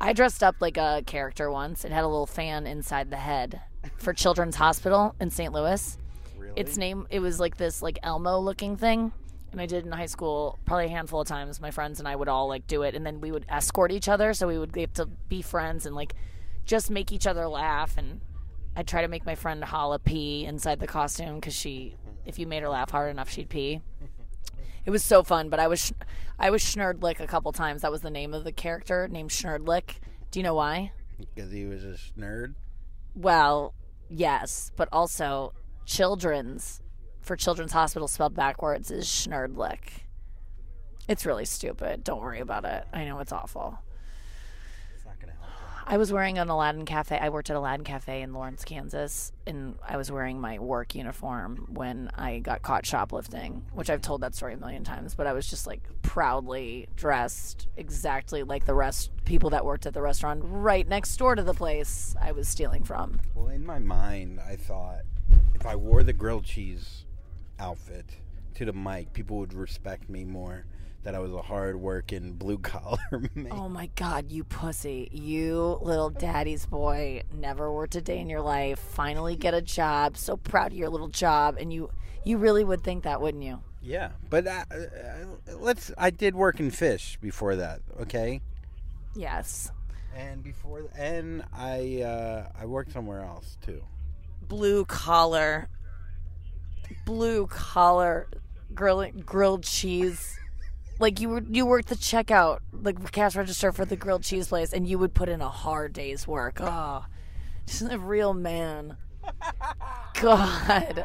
I 0.00 0.12
dressed 0.12 0.42
up 0.42 0.56
like 0.60 0.76
a 0.76 1.02
character 1.06 1.50
once. 1.50 1.84
It 1.84 1.92
had 1.92 2.04
a 2.04 2.08
little 2.08 2.26
fan 2.26 2.66
inside 2.66 3.10
the 3.10 3.16
head 3.16 3.60
for 3.96 4.12
Children's 4.12 4.56
Hospital 4.56 5.14
in 5.20 5.30
St. 5.30 5.52
Louis. 5.52 5.98
Really? 6.38 6.60
its 6.60 6.76
name 6.78 7.06
it 7.10 7.20
was 7.20 7.38
like 7.38 7.56
this 7.56 7.82
like 7.82 7.98
elmo 8.02 8.38
looking 8.38 8.76
thing 8.76 9.12
and 9.52 9.60
i 9.60 9.66
did 9.66 9.84
in 9.84 9.92
high 9.92 10.06
school 10.06 10.58
probably 10.64 10.86
a 10.86 10.88
handful 10.88 11.20
of 11.20 11.28
times 11.28 11.60
my 11.60 11.70
friends 11.70 11.98
and 11.98 12.08
i 12.08 12.16
would 12.16 12.28
all 12.28 12.48
like 12.48 12.66
do 12.66 12.82
it 12.82 12.94
and 12.94 13.04
then 13.04 13.20
we 13.20 13.30
would 13.30 13.44
escort 13.50 13.92
each 13.92 14.08
other 14.08 14.32
so 14.32 14.48
we 14.48 14.58
would 14.58 14.72
get 14.72 14.94
to 14.94 15.04
be 15.28 15.42
friends 15.42 15.84
and 15.84 15.94
like 15.94 16.14
just 16.64 16.90
make 16.90 17.12
each 17.12 17.26
other 17.26 17.46
laugh 17.48 17.98
and 17.98 18.20
i'd 18.76 18.86
try 18.88 19.02
to 19.02 19.08
make 19.08 19.26
my 19.26 19.34
friend 19.34 19.62
holla 19.62 19.98
pee 19.98 20.46
inside 20.46 20.80
the 20.80 20.86
costume 20.86 21.34
because 21.34 21.54
she 21.54 21.94
if 22.24 22.38
you 22.38 22.46
made 22.46 22.62
her 22.62 22.68
laugh 22.68 22.90
hard 22.90 23.10
enough 23.10 23.28
she'd 23.28 23.48
pee 23.50 23.82
it 24.88 24.90
was 24.90 25.04
so 25.04 25.22
fun 25.22 25.50
but 25.50 25.60
i 25.60 25.68
was 25.68 25.92
i 26.38 26.48
was 26.48 26.62
schnerdlick 26.62 27.20
a 27.20 27.26
couple 27.26 27.52
times 27.52 27.82
that 27.82 27.92
was 27.92 28.00
the 28.00 28.10
name 28.10 28.32
of 28.32 28.42
the 28.42 28.52
character 28.52 29.06
named 29.06 29.28
schnerdlick 29.28 29.96
do 30.30 30.40
you 30.40 30.42
know 30.42 30.54
why 30.54 30.90
because 31.34 31.50
he 31.50 31.64
was 31.64 31.84
a 31.84 31.96
nerd. 32.18 32.54
well, 33.14 33.74
yes, 34.08 34.70
but 34.76 34.88
also 34.92 35.52
children's 35.84 36.80
for 37.20 37.36
Children's 37.36 37.72
Hospital 37.72 38.08
spelled 38.08 38.34
backwards 38.34 38.90
is 38.90 39.06
Schnerdlick. 39.06 40.04
It's 41.08 41.26
really 41.26 41.44
stupid. 41.44 42.02
Don't 42.04 42.20
worry 42.20 42.40
about 42.40 42.64
it. 42.64 42.84
I 42.92 43.04
know 43.04 43.18
it's 43.18 43.32
awful. 43.32 43.78
It's 44.94 45.04
not 45.04 45.20
gonna 45.20 45.32
help. 45.32 45.77
I 45.90 45.96
was 45.96 46.12
wearing 46.12 46.36
an 46.36 46.50
Aladdin 46.50 46.84
Cafe. 46.84 47.18
I 47.18 47.30
worked 47.30 47.48
at 47.48 47.56
Aladdin 47.56 47.82
Cafe 47.82 48.20
in 48.20 48.34
Lawrence, 48.34 48.62
Kansas, 48.62 49.32
and 49.46 49.78
I 49.82 49.96
was 49.96 50.12
wearing 50.12 50.38
my 50.38 50.58
work 50.58 50.94
uniform 50.94 51.66
when 51.70 52.10
I 52.14 52.40
got 52.40 52.60
caught 52.60 52.84
shoplifting, 52.84 53.64
which 53.72 53.88
I've 53.88 54.02
told 54.02 54.20
that 54.20 54.34
story 54.34 54.52
a 54.52 54.58
million 54.58 54.84
times, 54.84 55.14
but 55.14 55.26
I 55.26 55.32
was 55.32 55.48
just 55.48 55.66
like 55.66 55.80
proudly 56.02 56.88
dressed 56.94 57.68
exactly 57.78 58.42
like 58.42 58.66
the 58.66 58.74
rest 58.74 59.12
people 59.24 59.48
that 59.50 59.64
worked 59.64 59.86
at 59.86 59.94
the 59.94 60.02
restaurant 60.02 60.42
right 60.44 60.86
next 60.86 61.16
door 61.16 61.34
to 61.34 61.42
the 61.42 61.54
place 61.54 62.14
I 62.20 62.32
was 62.32 62.48
stealing 62.48 62.84
from. 62.84 63.20
Well, 63.34 63.48
in 63.48 63.64
my 63.64 63.78
mind, 63.78 64.40
I 64.46 64.56
thought 64.56 65.04
if 65.54 65.64
I 65.64 65.74
wore 65.74 66.02
the 66.02 66.12
grilled 66.12 66.44
cheese 66.44 67.06
outfit 67.58 68.04
to 68.56 68.66
the 68.66 68.74
mic, 68.74 69.14
people 69.14 69.38
would 69.38 69.54
respect 69.54 70.10
me 70.10 70.26
more 70.26 70.66
that 71.02 71.14
I 71.14 71.18
was 71.20 71.32
a 71.32 71.42
hard 71.42 71.76
working 71.76 72.32
blue 72.32 72.58
collar 72.58 72.98
man. 73.34 73.48
Oh 73.50 73.68
my 73.68 73.90
god, 73.94 74.30
you 74.30 74.44
pussy. 74.44 75.08
You 75.12 75.78
little 75.82 76.10
daddy's 76.10 76.66
boy. 76.66 77.22
Never 77.32 77.72
worked 77.72 77.96
a 77.96 78.00
day 78.00 78.18
in 78.18 78.28
your 78.28 78.42
life. 78.42 78.78
Finally 78.78 79.36
get 79.36 79.54
a 79.54 79.62
job. 79.62 80.16
So 80.16 80.36
proud 80.36 80.72
of 80.72 80.78
your 80.78 80.88
little 80.88 81.08
job 81.08 81.56
and 81.58 81.72
you 81.72 81.90
you 82.24 82.36
really 82.36 82.64
would 82.64 82.82
think 82.82 83.04
that, 83.04 83.20
wouldn't 83.20 83.44
you? 83.44 83.60
Yeah, 83.80 84.10
but 84.28 84.46
uh, 84.46 84.64
uh, 84.70 85.54
let's. 85.56 85.90
I 85.96 86.10
did 86.10 86.34
work 86.34 86.60
in 86.60 86.70
fish 86.70 87.16
before 87.20 87.56
that. 87.56 87.80
Okay. 88.00 88.40
Yes. 89.14 89.70
And 90.14 90.42
before, 90.42 90.90
and 90.96 91.44
I 91.54 92.02
uh, 92.02 92.48
I 92.60 92.66
worked 92.66 92.92
somewhere 92.92 93.22
else 93.22 93.56
too. 93.64 93.82
Blue 94.42 94.84
collar. 94.84 95.68
Blue 97.04 97.46
collar 97.46 98.28
grilled 98.74 99.24
grilled 99.24 99.62
cheese. 99.62 100.37
Like 100.98 101.20
you 101.20 101.28
were, 101.28 101.42
you 101.48 101.64
worked 101.64 101.88
the 101.88 101.94
checkout, 101.94 102.58
like 102.72 103.12
cash 103.12 103.36
register 103.36 103.70
for 103.70 103.84
the 103.84 103.96
grilled 103.96 104.24
cheese 104.24 104.48
place, 104.48 104.72
and 104.72 104.86
you 104.86 104.98
would 104.98 105.14
put 105.14 105.28
in 105.28 105.40
a 105.40 105.48
hard 105.48 105.92
day's 105.92 106.26
work. 106.26 106.58
Oh, 106.60 107.04
just 107.66 107.82
a 107.82 107.98
real 107.98 108.34
man. 108.34 108.96
God. 110.20 111.04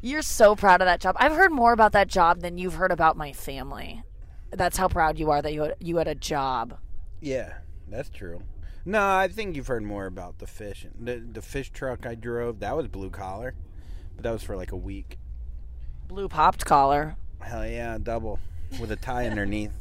You're 0.00 0.22
so 0.22 0.56
proud 0.56 0.80
of 0.80 0.86
that 0.86 1.00
job. 1.00 1.16
I've 1.18 1.32
heard 1.32 1.52
more 1.52 1.72
about 1.72 1.92
that 1.92 2.08
job 2.08 2.40
than 2.40 2.58
you've 2.58 2.74
heard 2.74 2.90
about 2.90 3.16
my 3.16 3.32
family. 3.32 4.02
That's 4.50 4.76
how 4.76 4.88
proud 4.88 5.18
you 5.18 5.30
are 5.30 5.42
that 5.42 5.52
you 5.52 5.62
had, 5.62 5.76
you 5.78 5.96
had 5.98 6.08
a 6.08 6.14
job. 6.14 6.78
Yeah, 7.20 7.54
that's 7.88 8.08
true. 8.08 8.42
No, 8.84 9.06
I 9.06 9.28
think 9.28 9.54
you've 9.54 9.68
heard 9.68 9.84
more 9.84 10.06
about 10.06 10.38
the 10.38 10.46
fish. 10.46 10.86
The, 10.98 11.16
the 11.16 11.42
fish 11.42 11.70
truck 11.70 12.04
I 12.04 12.16
drove, 12.16 12.60
that 12.60 12.76
was 12.76 12.88
blue 12.88 13.10
collar, 13.10 13.54
but 14.16 14.24
that 14.24 14.32
was 14.32 14.42
for 14.42 14.56
like 14.56 14.72
a 14.72 14.76
week. 14.76 15.18
Blue 16.08 16.28
popped 16.28 16.64
collar. 16.64 17.16
Hell 17.40 17.66
yeah, 17.66 17.98
double 18.02 18.40
with 18.80 18.90
a 18.90 18.96
tie 18.96 19.26
underneath. 19.26 19.72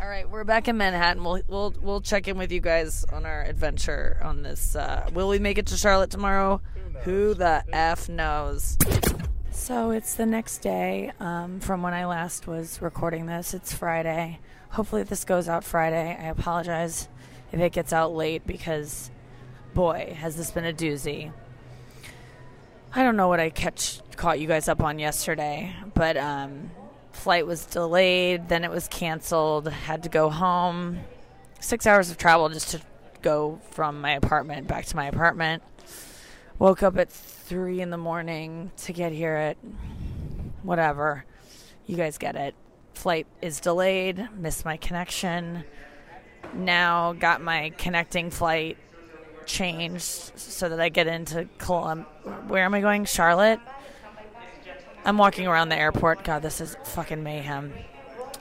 All 0.00 0.08
right, 0.08 0.28
we're 0.28 0.44
back 0.44 0.68
in 0.68 0.76
Manhattan. 0.76 1.22
We'll 1.22 1.42
we'll 1.48 1.74
we'll 1.80 2.00
check 2.00 2.28
in 2.28 2.38
with 2.38 2.50
you 2.52 2.60
guys 2.60 3.04
on 3.12 3.26
our 3.26 3.42
adventure 3.42 4.18
on 4.22 4.42
this. 4.42 4.74
Uh, 4.74 5.08
will 5.12 5.28
we 5.28 5.38
make 5.38 5.58
it 5.58 5.66
to 5.66 5.76
Charlotte 5.76 6.10
tomorrow? 6.10 6.60
Who 7.02 7.34
the 7.34 7.64
f 7.72 8.08
knows? 8.08 8.78
So 9.50 9.90
it's 9.90 10.14
the 10.14 10.26
next 10.26 10.58
day 10.58 11.12
um, 11.20 11.60
from 11.60 11.82
when 11.82 11.94
I 11.94 12.06
last 12.06 12.46
was 12.46 12.82
recording 12.82 13.26
this. 13.26 13.54
It's 13.54 13.72
Friday. 13.72 14.40
Hopefully 14.70 15.04
this 15.04 15.24
goes 15.24 15.48
out 15.48 15.64
Friday. 15.64 16.18
I 16.20 16.26
apologize 16.26 17.08
if 17.52 17.60
it 17.60 17.72
gets 17.72 17.92
out 17.92 18.14
late 18.14 18.46
because, 18.46 19.10
boy, 19.72 20.16
has 20.18 20.36
this 20.36 20.50
been 20.50 20.64
a 20.64 20.72
doozy. 20.72 21.32
I 22.94 23.02
don't 23.02 23.16
know 23.16 23.28
what 23.28 23.40
I 23.40 23.50
catch 23.50 24.00
caught 24.16 24.40
you 24.40 24.46
guys 24.46 24.68
up 24.68 24.82
on 24.82 24.98
yesterday, 24.98 25.74
but 25.94 26.16
um, 26.16 26.70
flight 27.14 27.46
was 27.46 27.64
delayed, 27.64 28.48
then 28.48 28.64
it 28.64 28.70
was 28.70 28.88
canceled. 28.88 29.68
Had 29.68 30.02
to 30.02 30.08
go 30.08 30.30
home. 30.30 31.00
Six 31.60 31.86
hours 31.86 32.10
of 32.10 32.18
travel 32.18 32.48
just 32.48 32.70
to 32.70 32.80
go 33.22 33.60
from 33.70 34.00
my 34.00 34.12
apartment 34.12 34.66
back 34.66 34.84
to 34.86 34.96
my 34.96 35.06
apartment. 35.06 35.62
Woke 36.58 36.82
up 36.82 36.98
at 36.98 37.10
three 37.10 37.80
in 37.80 37.90
the 37.90 37.96
morning 37.96 38.70
to 38.78 38.92
get 38.92 39.12
here 39.12 39.34
at 39.34 39.56
whatever. 40.62 41.24
You 41.86 41.96
guys 41.96 42.18
get 42.18 42.36
it. 42.36 42.54
Flight 42.94 43.26
is 43.42 43.60
delayed. 43.60 44.28
Missed 44.36 44.64
my 44.64 44.76
connection. 44.76 45.64
Now 46.52 47.12
got 47.14 47.40
my 47.40 47.72
connecting 47.78 48.30
flight 48.30 48.76
changed 49.46 50.38
so 50.38 50.68
that 50.68 50.80
I 50.80 50.88
get 50.88 51.06
into. 51.06 51.44
Where 52.46 52.64
am 52.64 52.74
I 52.74 52.80
going? 52.80 53.04
Charlotte. 53.04 53.60
I'm 55.04 55.18
walking 55.18 55.46
around 55.46 55.68
the 55.68 55.76
airport. 55.76 56.24
God, 56.24 56.42
this 56.42 56.60
is 56.60 56.76
fucking 56.84 57.22
mayhem. 57.22 57.74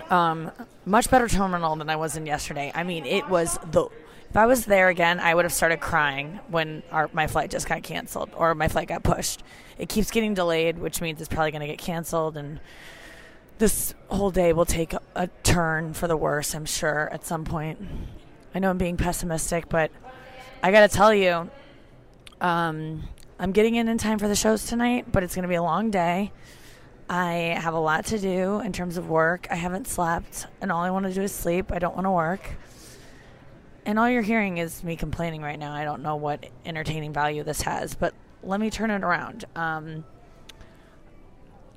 Um, 0.09 0.51
much 0.85 1.09
better 1.09 1.27
terminal 1.27 1.75
than 1.75 1.89
I 1.89 1.97
was 1.97 2.15
in 2.15 2.25
yesterday. 2.25 2.71
I 2.73 2.83
mean, 2.83 3.05
it 3.05 3.27
was 3.29 3.59
the. 3.71 3.87
If 4.29 4.37
I 4.37 4.45
was 4.45 4.65
there 4.65 4.89
again, 4.89 5.19
I 5.19 5.35
would 5.35 5.45
have 5.45 5.53
started 5.53 5.79
crying 5.79 6.39
when 6.47 6.81
our, 6.91 7.09
my 7.13 7.27
flight 7.27 7.51
just 7.51 7.67
got 7.67 7.83
canceled 7.83 8.31
or 8.35 8.55
my 8.55 8.67
flight 8.67 8.87
got 8.87 9.03
pushed. 9.03 9.43
It 9.77 9.89
keeps 9.89 10.09
getting 10.09 10.33
delayed, 10.33 10.79
which 10.79 11.01
means 11.01 11.19
it's 11.19 11.29
probably 11.29 11.51
going 11.51 11.61
to 11.61 11.67
get 11.67 11.77
canceled, 11.77 12.37
and 12.37 12.59
this 13.59 13.93
whole 14.07 14.31
day 14.31 14.53
will 14.53 14.65
take 14.65 14.93
a, 15.15 15.27
turn 15.43 15.93
for 15.93 16.07
the 16.07 16.17
worse. 16.17 16.55
I'm 16.55 16.65
sure 16.65 17.09
at 17.11 17.25
some 17.25 17.45
point. 17.45 17.79
I 18.55 18.59
know 18.59 18.69
I'm 18.69 18.77
being 18.77 18.97
pessimistic, 18.97 19.69
but 19.69 19.91
I 20.63 20.71
got 20.71 20.89
to 20.89 20.95
tell 20.95 21.13
you, 21.13 21.49
um, 22.41 23.03
I'm 23.39 23.51
getting 23.51 23.75
in 23.75 23.87
in 23.87 23.97
time 23.97 24.19
for 24.19 24.27
the 24.27 24.35
shows 24.35 24.65
tonight, 24.65 25.11
but 25.11 25.23
it's 25.23 25.33
going 25.33 25.43
to 25.43 25.49
be 25.49 25.55
a 25.55 25.63
long 25.63 25.89
day. 25.89 26.31
I 27.09 27.57
have 27.59 27.73
a 27.73 27.79
lot 27.79 28.05
to 28.07 28.19
do 28.19 28.59
in 28.59 28.71
terms 28.71 28.97
of 28.97 29.09
work. 29.09 29.47
I 29.49 29.55
haven't 29.55 29.87
slept, 29.87 30.45
and 30.61 30.71
all 30.71 30.81
I 30.81 30.91
want 30.91 31.05
to 31.05 31.13
do 31.13 31.21
is 31.21 31.31
sleep. 31.33 31.71
I 31.71 31.79
don't 31.79 31.95
want 31.95 32.05
to 32.05 32.11
work. 32.11 32.41
And 33.85 33.99
all 33.99 34.09
you're 34.09 34.21
hearing 34.21 34.59
is 34.59 34.83
me 34.83 34.95
complaining 34.95 35.41
right 35.41 35.59
now. 35.59 35.73
I 35.73 35.83
don't 35.83 36.03
know 36.03 36.15
what 36.15 36.45
entertaining 36.65 37.11
value 37.11 37.43
this 37.43 37.61
has, 37.63 37.95
but 37.95 38.13
let 38.43 38.59
me 38.59 38.69
turn 38.69 38.91
it 38.91 39.03
around. 39.03 39.45
Um, 39.55 40.05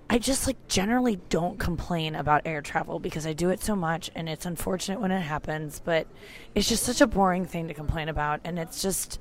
I 0.08 0.18
just 0.18 0.46
like 0.46 0.68
generally 0.68 1.16
don't 1.30 1.58
complain 1.58 2.14
about 2.14 2.42
air 2.44 2.62
travel 2.62 3.00
because 3.00 3.26
I 3.26 3.32
do 3.32 3.50
it 3.50 3.60
so 3.60 3.74
much 3.74 4.08
and 4.14 4.28
it's 4.28 4.46
unfortunate 4.46 5.00
when 5.00 5.10
it 5.10 5.20
happens, 5.20 5.80
but 5.84 6.06
it's 6.54 6.68
just 6.68 6.84
such 6.84 7.00
a 7.00 7.08
boring 7.08 7.44
thing 7.44 7.66
to 7.66 7.74
complain 7.74 8.08
about 8.08 8.40
and 8.44 8.56
it's 8.56 8.80
just 8.80 9.18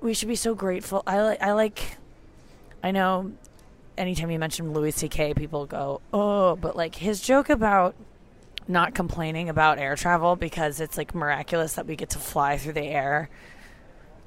we 0.00 0.14
should 0.14 0.28
be 0.28 0.36
so 0.36 0.54
grateful. 0.54 1.02
I 1.06 1.20
like 1.20 1.42
I 1.42 1.52
like 1.52 1.96
I 2.82 2.90
know 2.90 3.32
anytime 3.98 4.30
you 4.30 4.38
mention 4.38 4.72
Louis 4.72 4.92
CK 4.92 5.34
people 5.36 5.66
go, 5.66 6.00
"Oh, 6.12 6.56
but 6.56 6.76
like 6.76 6.96
his 6.96 7.20
joke 7.20 7.48
about 7.48 7.94
not 8.68 8.94
complaining 8.94 9.48
about 9.48 9.78
air 9.78 9.96
travel 9.96 10.36
because 10.36 10.80
it's 10.80 10.96
like 10.96 11.14
miraculous 11.14 11.74
that 11.74 11.86
we 11.86 11.96
get 11.96 12.10
to 12.10 12.18
fly 12.18 12.58
through 12.58 12.74
the 12.74 12.84
air." 12.84 13.28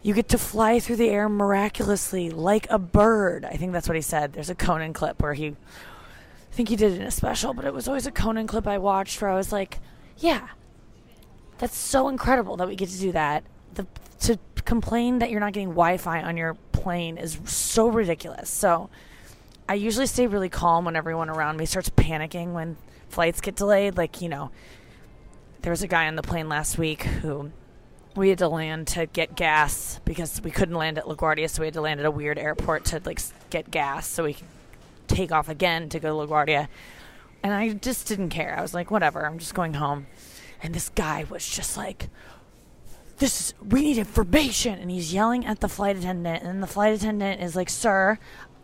You 0.01 0.13
get 0.13 0.29
to 0.29 0.37
fly 0.37 0.79
through 0.79 0.95
the 0.95 1.09
air 1.09 1.27
miraculously 1.27 2.29
like 2.29 2.67
a 2.69 2.79
bird. 2.79 3.43
I 3.43 3.57
think 3.57 3.73
that's 3.73 3.87
what 3.87 3.95
he 3.95 4.01
said. 4.01 4.31
There's 4.31 4.49
a 4.49 4.55
Conan 4.55 4.93
clip 4.93 5.21
where 5.21 5.33
he, 5.33 5.47
I 5.47 6.53
think 6.53 6.69
he 6.69 6.77
did 6.77 6.93
it 6.93 7.01
in 7.01 7.07
a 7.07 7.11
special, 7.11 7.53
but 7.53 7.65
it 7.65 7.73
was 7.73 7.85
always 7.85 8.07
a 8.07 8.11
Conan 8.11 8.47
clip 8.47 8.65
I 8.65 8.77
watched 8.77 9.21
where 9.21 9.29
I 9.29 9.35
was 9.35 9.51
like, 9.51 9.79
yeah, 10.17 10.47
that's 11.57 11.77
so 11.77 12.07
incredible 12.07 12.55
that 12.57 12.67
we 12.69 12.77
get 12.77 12.87
to 12.87 12.97
do 12.97 13.11
that. 13.11 13.43
The, 13.73 13.85
to 14.21 14.39
complain 14.69 15.17
that 15.17 15.31
you're 15.31 15.39
not 15.39 15.51
getting 15.51 15.69
Wi 15.69 15.97
Fi 15.97 16.21
on 16.21 16.37
your 16.37 16.53
plane 16.71 17.17
is 17.17 17.39
so 17.45 17.87
ridiculous. 17.87 18.51
So 18.51 18.91
I 19.67 19.73
usually 19.73 20.05
stay 20.05 20.27
really 20.27 20.47
calm 20.47 20.85
when 20.85 20.95
everyone 20.95 21.27
around 21.27 21.57
me 21.57 21.65
starts 21.65 21.89
panicking 21.89 22.53
when 22.53 22.77
flights 23.09 23.41
get 23.41 23.55
delayed. 23.55 23.97
Like, 23.97 24.21
you 24.21 24.29
know, 24.29 24.51
there 25.63 25.71
was 25.71 25.81
a 25.81 25.87
guy 25.87 26.07
on 26.07 26.15
the 26.15 26.21
plane 26.21 26.47
last 26.47 26.77
week 26.77 27.01
who 27.01 27.51
we 28.15 28.29
had 28.29 28.37
to 28.37 28.47
land 28.47 28.87
to 28.89 29.07
get 29.07 29.35
gas 29.35 29.99
because 30.05 30.39
we 30.43 30.51
couldn't 30.51 30.75
land 30.75 30.99
at 30.99 31.05
LaGuardia, 31.05 31.49
so 31.49 31.61
we 31.63 31.65
had 31.67 31.73
to 31.73 31.81
land 31.81 31.99
at 31.99 32.05
a 32.05 32.11
weird 32.11 32.37
airport 32.37 32.85
to 32.85 33.01
like 33.03 33.19
get 33.49 33.71
gas 33.71 34.07
so 34.07 34.23
we 34.23 34.35
could 34.35 34.47
take 35.07 35.31
off 35.31 35.49
again 35.49 35.89
to 35.89 35.99
go 35.99 36.09
to 36.09 36.27
LaGuardia. 36.27 36.67
And 37.41 37.55
I 37.55 37.73
just 37.73 38.07
didn't 38.07 38.29
care. 38.29 38.55
I 38.55 38.61
was 38.61 38.75
like, 38.75 38.91
whatever, 38.91 39.25
I'm 39.25 39.39
just 39.39 39.55
going 39.55 39.73
home. 39.73 40.05
And 40.61 40.75
this 40.75 40.89
guy 40.89 41.25
was 41.27 41.49
just 41.49 41.75
like, 41.75 42.09
this 43.19 43.39
is, 43.39 43.53
we 43.61 43.81
need 43.81 43.97
information. 43.97 44.79
And 44.79 44.89
he's 44.89 45.13
yelling 45.13 45.45
at 45.45 45.59
the 45.59 45.69
flight 45.69 45.97
attendant. 45.97 46.43
And 46.43 46.63
the 46.63 46.67
flight 46.67 46.93
attendant 46.93 47.41
is 47.41 47.55
like, 47.55 47.69
sir, 47.69 48.17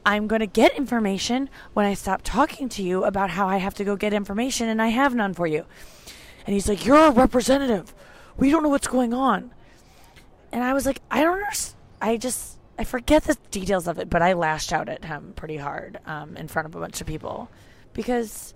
I'm 0.06 0.28
going 0.28 0.42
to 0.42 0.48
get 0.48 0.76
information 0.78 1.50
when 1.74 1.86
I 1.86 1.94
stop 1.94 2.22
talking 2.24 2.70
to 2.70 2.84
you 2.84 3.04
about 3.06 3.32
how 3.32 3.48
I 3.48 3.58
have 3.58 3.74
to 3.76 3.84
go 3.84 3.96
get 3.96 4.14
information 4.14 4.68
and 4.70 4.82
I 4.82 4.90
have 4.90 5.16
none 5.16 5.34
for 5.34 5.48
you. 5.48 5.66
And 6.46 6.54
he's 6.54 6.70
like, 6.70 6.86
you're 6.86 7.08
a 7.08 7.12
representative 7.12 7.94
we 8.38 8.50
don't 8.50 8.64
know 8.64 8.70
what's 8.70 8.88
going 8.88 9.14
on. 9.14 9.52
And 10.52 10.64
I 10.64 10.74
was 10.74 10.86
like, 10.86 11.02
I 11.10 11.22
don't 11.22 11.38
understand. 11.38 11.76
I 12.02 12.18
just, 12.18 12.58
I 12.78 12.84
forget 12.84 13.24
the 13.24 13.38
details 13.52 13.88
of 13.88 14.00
it, 14.00 14.10
but 14.10 14.22
I 14.22 14.34
lashed 14.34 14.74
out 14.74 14.90
at 14.90 15.06
him 15.06 15.34
pretty 15.36 15.58
hard 15.58 16.00
um, 16.06 16.36
in 16.38 16.48
front 16.48 16.68
of 16.68 16.76
a 16.76 16.80
bunch 16.80 17.02
of 17.02 17.08
people 17.08 17.50
because 17.94 18.54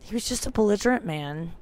he 0.00 0.14
was 0.14 0.28
just 0.28 0.46
a 0.46 0.50
belligerent 0.50 1.04
man 1.04 1.52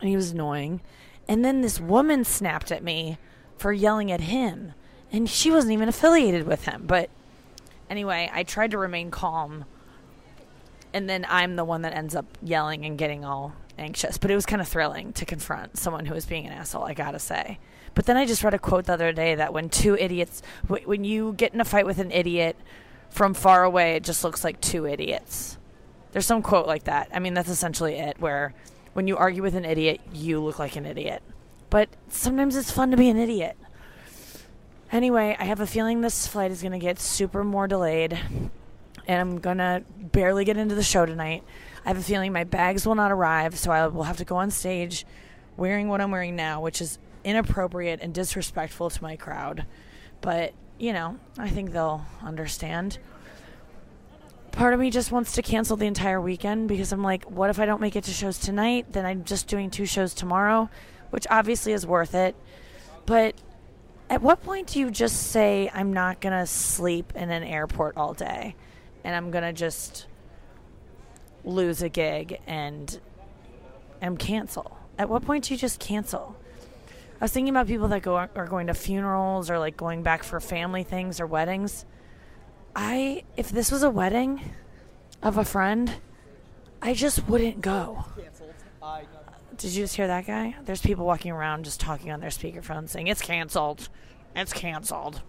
and 0.00 0.08
he 0.08 0.16
was 0.16 0.30
annoying. 0.30 0.80
And 1.28 1.44
then 1.44 1.60
this 1.60 1.80
woman 1.80 2.24
snapped 2.24 2.70
at 2.70 2.82
me 2.82 3.18
for 3.56 3.72
yelling 3.72 4.12
at 4.12 4.22
him, 4.22 4.72
and 5.12 5.28
she 5.28 5.50
wasn't 5.50 5.72
even 5.72 5.88
affiliated 5.88 6.46
with 6.46 6.64
him. 6.64 6.84
But 6.86 7.10
anyway, 7.88 8.30
I 8.32 8.42
tried 8.42 8.72
to 8.72 8.78
remain 8.78 9.10
calm, 9.10 9.64
and 10.92 11.08
then 11.08 11.24
I'm 11.28 11.56
the 11.56 11.64
one 11.64 11.82
that 11.82 11.94
ends 11.94 12.14
up 12.14 12.26
yelling 12.42 12.84
and 12.84 12.98
getting 12.98 13.24
all 13.24 13.54
anxious, 13.78 14.18
but 14.18 14.30
it 14.30 14.34
was 14.34 14.46
kind 14.46 14.62
of 14.62 14.68
thrilling 14.68 15.12
to 15.14 15.24
confront 15.24 15.76
someone 15.78 16.06
who 16.06 16.14
was 16.14 16.26
being 16.26 16.46
an 16.46 16.52
asshole, 16.52 16.84
I 16.84 16.94
gotta 16.94 17.18
say. 17.18 17.58
But 17.94 18.06
then 18.06 18.16
I 18.16 18.26
just 18.26 18.42
read 18.44 18.54
a 18.54 18.58
quote 18.58 18.86
the 18.86 18.92
other 18.92 19.12
day 19.12 19.34
that 19.34 19.52
when 19.52 19.68
two 19.68 19.96
idiots, 19.96 20.42
when 20.66 21.04
you 21.04 21.32
get 21.32 21.54
in 21.54 21.60
a 21.60 21.64
fight 21.64 21.86
with 21.86 21.98
an 21.98 22.10
idiot 22.10 22.56
from 23.10 23.34
far 23.34 23.64
away, 23.64 23.96
it 23.96 24.04
just 24.04 24.24
looks 24.24 24.44
like 24.44 24.60
two 24.60 24.86
idiots. 24.86 25.58
There's 26.12 26.26
some 26.26 26.42
quote 26.42 26.66
like 26.66 26.84
that. 26.84 27.08
I 27.12 27.18
mean, 27.18 27.34
that's 27.34 27.48
essentially 27.48 27.94
it, 27.94 28.20
where 28.20 28.54
when 28.94 29.06
you 29.06 29.16
argue 29.16 29.42
with 29.42 29.54
an 29.54 29.64
idiot, 29.64 30.00
you 30.12 30.40
look 30.40 30.58
like 30.58 30.76
an 30.76 30.86
idiot. 30.86 31.22
But 31.70 31.88
sometimes 32.08 32.56
it's 32.56 32.70
fun 32.70 32.90
to 32.90 32.96
be 32.96 33.10
an 33.10 33.18
idiot. 33.18 33.56
Anyway, 34.90 35.36
I 35.38 35.44
have 35.44 35.60
a 35.60 35.66
feeling 35.66 36.00
this 36.00 36.26
flight 36.26 36.50
is 36.50 36.62
going 36.62 36.72
to 36.72 36.78
get 36.78 36.98
super 36.98 37.44
more 37.44 37.66
delayed. 37.66 38.18
and 39.06 39.20
I'm 39.20 39.38
gonna 39.38 39.82
barely 39.98 40.44
get 40.44 40.56
into 40.56 40.74
the 40.74 40.82
show 40.82 41.06
tonight. 41.06 41.42
I 41.84 41.88
have 41.88 41.98
a 41.98 42.02
feeling 42.02 42.32
my 42.32 42.44
bags 42.44 42.86
will 42.86 42.94
not 42.94 43.12
arrive, 43.12 43.58
so 43.58 43.70
I 43.70 43.86
will 43.86 44.04
have 44.04 44.16
to 44.18 44.24
go 44.24 44.36
on 44.36 44.50
stage 44.50 45.04
wearing 45.56 45.88
what 45.88 46.00
I'm 46.00 46.10
wearing 46.10 46.36
now, 46.36 46.60
which 46.60 46.80
is 46.80 46.98
inappropriate 47.22 48.00
and 48.02 48.14
disrespectful 48.14 48.90
to 48.90 49.02
my 49.02 49.16
crowd. 49.16 49.66
But, 50.20 50.54
you 50.78 50.92
know, 50.92 51.18
I 51.38 51.50
think 51.50 51.72
they'll 51.72 52.06
understand. 52.22 52.98
Part 54.54 54.72
of 54.72 54.78
me 54.78 54.90
just 54.90 55.10
wants 55.10 55.32
to 55.32 55.42
cancel 55.42 55.76
the 55.76 55.86
entire 55.86 56.20
weekend 56.20 56.68
because 56.68 56.92
I'm 56.92 57.02
like, 57.02 57.24
what 57.24 57.50
if 57.50 57.58
I 57.58 57.66
don't 57.66 57.80
make 57.80 57.96
it 57.96 58.04
to 58.04 58.12
shows 58.12 58.38
tonight? 58.38 58.86
Then 58.92 59.04
I'm 59.04 59.24
just 59.24 59.48
doing 59.48 59.68
two 59.68 59.84
shows 59.84 60.14
tomorrow, 60.14 60.70
which 61.10 61.26
obviously 61.28 61.72
is 61.72 61.84
worth 61.84 62.14
it. 62.14 62.36
But 63.04 63.34
at 64.08 64.22
what 64.22 64.44
point 64.44 64.68
do 64.68 64.78
you 64.78 64.92
just 64.92 65.32
say, 65.32 65.70
I'm 65.74 65.92
not 65.92 66.20
going 66.20 66.38
to 66.38 66.46
sleep 66.46 67.12
in 67.16 67.30
an 67.30 67.42
airport 67.42 67.96
all 67.96 68.14
day 68.14 68.54
and 69.02 69.16
I'm 69.16 69.32
going 69.32 69.42
to 69.42 69.52
just 69.52 70.06
lose 71.44 71.82
a 71.82 71.88
gig 71.88 72.38
and 72.46 73.00
and 74.00 74.20
cancel? 74.20 74.78
At 74.96 75.08
what 75.08 75.24
point 75.24 75.44
do 75.44 75.54
you 75.54 75.58
just 75.58 75.80
cancel? 75.80 76.36
I 77.20 77.24
was 77.24 77.32
thinking 77.32 77.50
about 77.50 77.66
people 77.66 77.88
that 77.88 78.02
go 78.02 78.16
are 78.16 78.46
going 78.46 78.68
to 78.68 78.74
funerals 78.74 79.50
or 79.50 79.58
like 79.58 79.76
going 79.76 80.04
back 80.04 80.22
for 80.22 80.38
family 80.38 80.84
things 80.84 81.18
or 81.20 81.26
weddings. 81.26 81.84
I 82.74 83.24
if 83.36 83.50
this 83.50 83.70
was 83.70 83.82
a 83.82 83.90
wedding 83.90 84.40
of 85.22 85.38
a 85.38 85.44
friend, 85.44 85.94
I 86.82 86.94
just 86.94 87.28
wouldn't 87.28 87.60
go. 87.60 88.04
Did 89.56 89.72
you 89.72 89.84
just 89.84 89.96
hear 89.96 90.06
that 90.08 90.26
guy? 90.26 90.56
There's 90.64 90.82
people 90.82 91.06
walking 91.06 91.30
around 91.30 91.64
just 91.64 91.80
talking 91.80 92.10
on 92.10 92.20
their 92.20 92.30
speakerphone 92.30 92.88
saying 92.88 93.06
it's 93.06 93.22
canceled. 93.22 93.88
It's 94.34 94.52
canceled. 94.52 95.22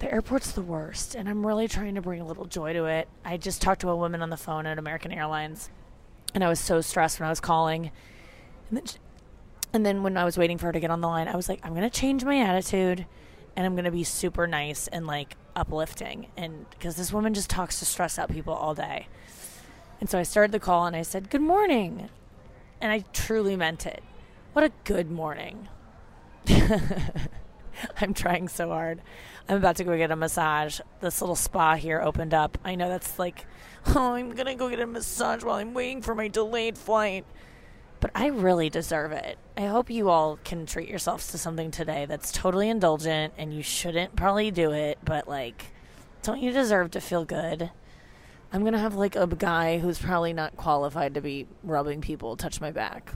The 0.00 0.12
airport's 0.12 0.52
the 0.52 0.62
worst, 0.62 1.14
and 1.14 1.28
I'm 1.28 1.46
really 1.46 1.68
trying 1.68 1.94
to 1.94 2.02
bring 2.02 2.20
a 2.20 2.26
little 2.26 2.44
joy 2.44 2.72
to 2.72 2.86
it. 2.86 3.08
I 3.24 3.36
just 3.36 3.62
talked 3.62 3.80
to 3.82 3.88
a 3.88 3.96
woman 3.96 4.20
on 4.20 4.30
the 4.30 4.36
phone 4.36 4.66
at 4.66 4.78
American 4.78 5.12
Airlines, 5.12 5.70
and 6.34 6.42
I 6.42 6.48
was 6.48 6.58
so 6.58 6.80
stressed 6.80 7.20
when 7.20 7.28
I 7.28 7.30
was 7.30 7.40
calling. 7.40 7.92
And 8.68 8.78
then, 8.78 8.86
she, 8.86 8.96
and 9.72 9.86
then 9.86 10.02
when 10.02 10.16
I 10.16 10.24
was 10.24 10.36
waiting 10.36 10.58
for 10.58 10.66
her 10.66 10.72
to 10.72 10.80
get 10.80 10.90
on 10.90 11.00
the 11.00 11.08
line, 11.08 11.28
I 11.28 11.36
was 11.36 11.48
like, 11.48 11.60
I'm 11.62 11.70
going 11.74 11.88
to 11.88 12.00
change 12.00 12.24
my 12.24 12.40
attitude, 12.40 13.06
and 13.56 13.66
I'm 13.66 13.74
going 13.74 13.84
to 13.84 13.90
be 13.90 14.04
super 14.04 14.46
nice 14.46 14.88
and 14.88 15.06
like 15.06 15.36
uplifting. 15.54 16.28
And 16.36 16.68
because 16.70 16.96
this 16.96 17.12
woman 17.12 17.34
just 17.34 17.50
talks 17.50 17.78
to 17.78 17.84
stress 17.84 18.18
out 18.18 18.30
people 18.30 18.54
all 18.54 18.74
day. 18.74 19.08
And 20.00 20.10
so 20.10 20.18
I 20.18 20.22
started 20.22 20.52
the 20.52 20.60
call 20.60 20.86
and 20.86 20.96
I 20.96 21.02
said, 21.02 21.30
Good 21.30 21.40
morning. 21.40 22.08
And 22.80 22.92
I 22.92 23.04
truly 23.12 23.56
meant 23.56 23.86
it. 23.86 24.02
What 24.52 24.64
a 24.64 24.72
good 24.84 25.10
morning. 25.10 25.68
I'm 28.00 28.14
trying 28.14 28.48
so 28.48 28.68
hard. 28.68 29.00
I'm 29.48 29.56
about 29.56 29.76
to 29.76 29.84
go 29.84 29.96
get 29.96 30.10
a 30.10 30.16
massage. 30.16 30.80
This 31.00 31.20
little 31.20 31.36
spa 31.36 31.76
here 31.76 32.00
opened 32.00 32.34
up. 32.34 32.58
I 32.64 32.74
know 32.74 32.88
that's 32.88 33.18
like, 33.18 33.46
oh, 33.86 34.14
I'm 34.14 34.34
going 34.34 34.46
to 34.46 34.54
go 34.54 34.68
get 34.68 34.80
a 34.80 34.86
massage 34.86 35.42
while 35.42 35.56
I'm 35.56 35.74
waiting 35.74 36.02
for 36.02 36.14
my 36.14 36.28
delayed 36.28 36.78
flight. 36.78 37.24
But 38.04 38.10
I 38.14 38.26
really 38.26 38.68
deserve 38.68 39.12
it. 39.12 39.38
I 39.56 39.64
hope 39.64 39.88
you 39.88 40.10
all 40.10 40.38
can 40.44 40.66
treat 40.66 40.90
yourselves 40.90 41.28
to 41.28 41.38
something 41.38 41.70
today 41.70 42.04
that's 42.04 42.32
totally 42.32 42.68
indulgent 42.68 43.32
and 43.38 43.54
you 43.54 43.62
shouldn't 43.62 44.14
probably 44.14 44.50
do 44.50 44.72
it, 44.72 44.98
but 45.02 45.26
like, 45.26 45.72
don't 46.22 46.42
you 46.42 46.52
deserve 46.52 46.90
to 46.90 47.00
feel 47.00 47.24
good? 47.24 47.70
I'm 48.52 48.60
going 48.60 48.74
to 48.74 48.78
have 48.78 48.94
like 48.94 49.16
a 49.16 49.26
guy 49.26 49.78
who's 49.78 49.98
probably 49.98 50.34
not 50.34 50.54
qualified 50.54 51.14
to 51.14 51.22
be 51.22 51.46
rubbing 51.62 52.02
people 52.02 52.36
touch 52.36 52.60
my 52.60 52.70
back 52.70 53.10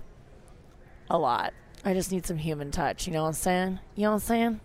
a 1.11 1.19
lot. 1.19 1.53
I 1.85 1.93
just 1.93 2.11
need 2.11 2.25
some 2.25 2.39
human 2.39 2.71
touch. 2.71 3.07
You 3.07 3.13
know 3.13 3.25
what 3.25 3.29
I'm 3.29 3.35
saying? 3.35 3.81
You 3.95 4.05
know 4.05 4.13
what 4.13 4.15
I'm 4.15 4.21
saying? 4.21 4.61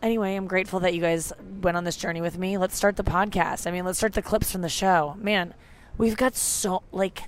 Anyway, 0.00 0.34
I'm 0.34 0.46
grateful 0.46 0.80
that 0.80 0.94
you 0.94 1.02
guys 1.02 1.30
went 1.60 1.76
on 1.76 1.84
this 1.84 1.98
journey 1.98 2.22
with 2.22 2.38
me. 2.38 2.56
Let's 2.56 2.74
start 2.74 2.96
the 2.96 3.04
podcast. 3.04 3.66
I 3.66 3.70
mean, 3.70 3.84
let's 3.84 3.98
start 3.98 4.14
the 4.14 4.22
clips 4.22 4.50
from 4.50 4.62
the 4.62 4.70
show. 4.70 5.14
Man, 5.18 5.52
we've 5.98 6.16
got 6.16 6.36
so, 6.36 6.84
like, 6.90 7.24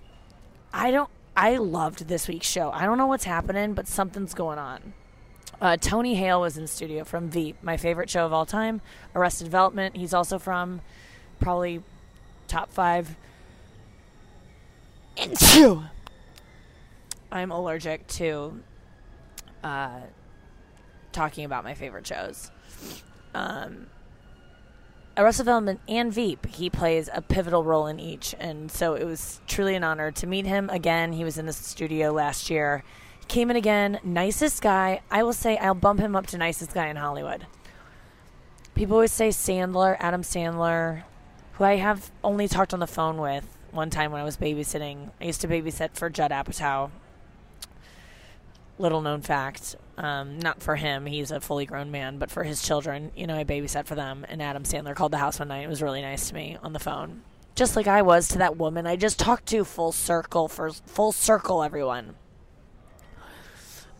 I 0.73 0.91
don't, 0.91 1.11
I 1.39 1.59
loved 1.59 2.09
this 2.09 2.27
week's 2.27 2.51
show. 2.51 2.73
I 2.73 2.85
don't 2.85 2.99
know 2.99 3.07
what's 3.07 3.23
happening, 3.23 3.73
but 3.73 3.87
something's 3.87 4.35
going 4.35 4.59
on. 4.59 4.93
Uh, 5.61 5.77
Tony 5.77 6.17
Hale 6.17 6.41
was 6.41 6.59
in 6.59 6.67
studio 6.67 7.05
from 7.05 7.31
Veep, 7.31 7.63
my 7.63 7.77
favorite 7.77 8.11
show 8.11 8.27
of 8.27 8.33
all 8.33 8.45
time, 8.45 8.81
Arrested 9.15 9.45
Development. 9.45 9.97
He's 9.97 10.13
also 10.13 10.41
from 10.41 10.81
probably 11.39 11.85
top 12.49 12.73
five. 12.73 13.15
And 15.17 15.39
two. 15.39 15.85
I'm 17.31 17.53
allergic 17.53 18.09
to 18.09 18.61
uh, 19.63 20.01
talking 21.13 21.45
about 21.45 21.63
my 21.63 21.75
favorite 21.75 22.07
shows. 22.09 22.51
Um, 23.33 23.87
Arrested 25.19 25.43
Development 25.43 25.81
and 25.89 26.13
Veep, 26.13 26.47
he 26.47 26.71
plays 26.71 27.11
a 27.13 27.21
pivotal 27.21 27.65
role 27.65 27.89
in 27.89 27.99
each, 27.99 28.37
and 28.39 28.71
so 28.71 28.95
it 28.95 29.05
was 29.05 29.41
truly 29.49 29.75
an 29.75 29.83
honor 29.83 30.13
to 30.13 30.29
meet 30.29 30.47
him 30.47 30.71
again. 30.71 31.13
He 31.13 31.25
was 31.25 31.37
in 31.37 31.47
the 31.47 31.53
studio 31.53 32.13
last 32.13 32.51
year. 32.51 32.85
Came 33.27 33.51
in 33.51 33.57
again, 33.57 33.99
nicest 34.05 34.63
guy. 34.63 35.01
I 35.11 35.25
will 35.25 35.33
say 35.33 35.57
I'll 35.57 35.75
bump 35.75 35.99
him 35.99 36.15
up 36.15 36.29
to 36.29 36.39
nicest 36.39 36.73
guy 36.73 36.87
in 36.87 36.95
Hollywood. 36.95 37.47
People 38.77 38.95
always 38.95 39.11
say 39.11 39.31
Sandler, 39.31 39.97
Adam 39.99 40.23
Sandler, 40.23 41.03
who 41.55 41.65
I 41.65 41.77
have 41.77 42.13
only 42.23 42.47
talked 42.47 42.73
on 42.73 42.79
the 42.79 42.87
phone 42.87 43.17
with 43.17 43.45
one 43.73 43.91
time 43.91 44.13
when 44.13 44.21
I 44.21 44.25
was 44.25 44.37
babysitting. 44.37 45.11
I 45.21 45.25
used 45.25 45.41
to 45.41 45.49
babysit 45.49 45.95
for 45.95 46.09
Judd 46.09 46.31
Apatow. 46.31 46.93
Little 48.79 49.01
known 49.01 49.23
fact. 49.23 49.77
Um, 49.97 50.39
not 50.39 50.63
for 50.63 50.77
him, 50.77 51.07
he's 51.07 51.33
a 51.33 51.41
fully 51.41 51.67
grown 51.67 51.91
man, 51.91 52.19
but 52.19 52.31
for 52.31 52.45
his 52.45 52.63
children, 52.63 53.11
you 53.17 53.27
know, 53.27 53.37
I 53.37 53.43
babysat 53.43 53.87
for 53.87 53.97
them. 53.97 54.25
And 54.29 54.41
Adam 54.41 54.63
Sandler 54.63 54.95
called 54.95 55.13
the 55.13 55.19
house 55.19 55.41
one 55.41 55.49
night. 55.49 55.65
It 55.65 55.69
was 55.69 55.83
really 55.83 56.03
nice 56.03 56.29
to 56.29 56.35
me 56.35 56.57
on 56.63 56.73
the 56.73 56.79
phone. 56.79 57.23
Just 57.57 57.75
like 57.75 57.89
I 57.89 58.03
was 58.03 58.29
to 58.29 58.39
that 58.39 58.57
woman 58.57 58.87
I 58.87 58.95
just 58.95 59.19
talked 59.19 59.47
to 59.47 59.65
full 59.65 59.91
circle 59.91 60.47
for 60.47 60.71
full 60.71 61.11
circle, 61.11 61.65
everyone. 61.65 62.15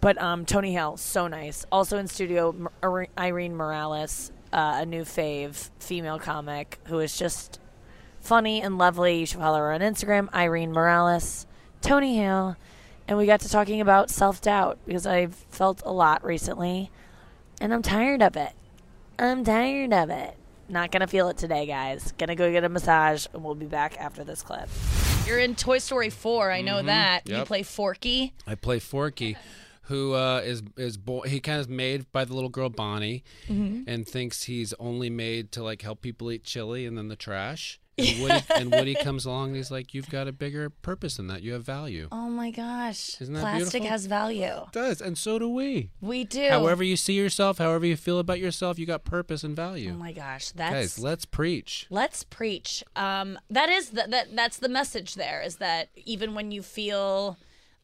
But 0.01 0.21
um, 0.23 0.47
Tony 0.47 0.73
Hale, 0.73 0.97
so 0.97 1.27
nice. 1.27 1.67
Also 1.73 1.99
in 1.99 2.07
studio, 2.07 2.71
Irene 3.19 3.57
Morales, 3.57 4.31
uh, 4.53 4.79
a 4.83 4.87
new 4.87 5.03
fave 5.03 5.71
female 5.81 6.21
comic 6.21 6.79
who 6.85 7.01
is 7.01 7.19
just 7.19 7.59
funny 8.21 8.63
and 8.63 8.79
lovely. 8.79 9.19
You 9.19 9.27
should 9.27 9.41
follow 9.41 9.59
her 9.59 9.73
on 9.73 9.81
Instagram, 9.81 10.33
Irene 10.33 10.73
Morales, 10.73 11.49
Tony 11.81 12.17
Hale 12.17 12.57
and 13.09 13.19
we 13.19 13.27
got 13.27 13.41
to 13.41 13.49
talking 13.49 13.81
about 13.81 14.11
self 14.11 14.41
doubt 14.41 14.79
because 14.87 15.07
I've 15.07 15.35
felt 15.35 15.83
a 15.85 15.93
lot 15.93 16.25
recently, 16.25 16.91
and 17.61 17.73
I'm 17.75 17.83
tired 17.83 18.23
of 18.23 18.37
it. 18.37 18.53
I'm 19.19 19.43
tired 19.45 19.93
of 19.93 20.11
it. 20.11 20.37
Not 20.69 20.91
gonna 20.93 21.07
feel 21.07 21.29
it 21.29 21.39
today, 21.39 21.67
guys. 21.67 22.13
Gonna 22.19 22.37
go 22.37 22.53
get 22.53 22.63
a 22.63 22.69
massage, 22.69 23.27
and 23.33 23.43
we'll 23.43 23.55
be 23.55 23.67
back 23.67 23.97
after 23.99 24.23
this 24.23 24.43
clip. 24.43 24.69
You're 25.27 25.39
in 25.39 25.55
Toy 25.57 25.79
Story 25.79 26.11
4. 26.11 26.51
I 26.51 26.61
know 26.61 26.77
Mhm. 26.83 26.87
that. 26.87 27.29
You 27.29 27.43
play 27.45 27.63
Forky. 27.63 28.35
I 28.47 28.55
play 28.55 28.79
Forky, 28.79 29.37
who 29.83 30.13
uh, 30.13 30.41
is 30.45 30.63
is 30.77 30.97
bo- 30.99 31.23
he 31.23 31.41
kind 31.41 31.61
of 31.61 31.69
made 31.71 32.11
by 32.13 32.25
the 32.27 32.35
little 32.35 32.51
girl 32.51 32.69
Bonnie, 32.69 33.25
Mm-hmm. 33.49 33.89
and 33.89 34.07
thinks 34.07 34.45
he's 34.45 34.75
only 34.79 35.09
made 35.11 35.51
to 35.53 35.63
like 35.63 35.81
help 35.83 36.03
people 36.03 36.31
eat 36.31 36.45
chili 36.45 36.85
and 36.87 36.97
then 36.99 37.09
the 37.09 37.17
trash. 37.17 37.81
And 37.99 38.23
Woody, 38.23 38.45
and 38.55 38.71
Woody 38.71 38.95
comes 38.95 39.25
along 39.27 39.49
and 39.49 39.57
he's 39.57 39.71
like, 39.71 39.95
"You've 39.95 40.11
got 40.11 40.29
a 40.29 40.33
bigger 40.33 40.71
purpose 40.71 41.17
than 41.17 41.27
that. 41.29 41.43
You 41.43 41.53
have 41.55 41.65
value." 41.65 42.09
Oh 42.13 42.29
my 42.29 42.51
gosh. 42.51 43.21
Isn't 43.21 43.35
that 43.35 43.41
Plastic 43.41 43.73
beautiful? 43.73 43.91
has 43.91 44.07
value. 44.07 44.45
It 44.45 44.73
does, 44.73 45.01
and 45.01 45.19
so 45.19 45.39
do 45.39 45.49
we. 45.49 45.91
We 46.01 46.25
do. 46.25 46.49
However 46.49 46.83
you 46.85 46.97
see 46.97 47.15
yourself, 47.15 47.59
however 47.59 47.87
you 47.87 47.97
feel 47.97 48.19
about 48.19 48.39
yourself, 48.39 48.79
you 48.79 48.87
got 48.87 49.05
purpose 49.05 49.45
and 49.45 49.55
value. 49.57 49.93
Oh 49.95 49.99
my 49.99 50.13
gosh. 50.13 50.51
That's 50.51 50.75
Guys, 50.75 50.99
let's 50.99 51.25
preach. 51.25 51.87
Let's 51.91 52.25
preach. 52.25 52.85
Um, 52.97 53.39
that 53.51 53.69
is 53.69 53.91
the, 53.91 54.07
that. 54.09 54.35
That's 54.35 54.59
the 54.59 54.69
message. 54.69 55.15
There 55.15 55.43
is 55.43 55.57
that 55.57 55.89
even 55.97 56.35
when 56.35 56.51
you 56.51 56.63
feel, 56.63 57.37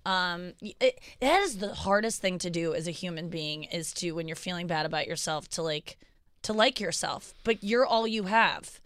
um, 0.06 0.52
it, 0.60 1.00
that 1.20 1.40
is 1.40 1.58
the 1.58 1.74
hardest 1.74 2.20
thing 2.20 2.38
to 2.38 2.50
do 2.50 2.74
as 2.74 2.86
a 2.86 2.92
human 2.92 3.28
being 3.28 3.64
is 3.64 3.92
to 3.94 4.12
when 4.12 4.28
you're 4.28 4.36
feeling 4.36 4.66
bad 4.66 4.86
about 4.86 5.06
yourself 5.06 5.48
to 5.50 5.62
like 5.62 5.96
to 6.42 6.52
like 6.52 6.78
yourself, 6.78 7.34
but 7.42 7.64
you're 7.64 7.86
all 7.86 8.06
you 8.06 8.24
have. 8.24 8.80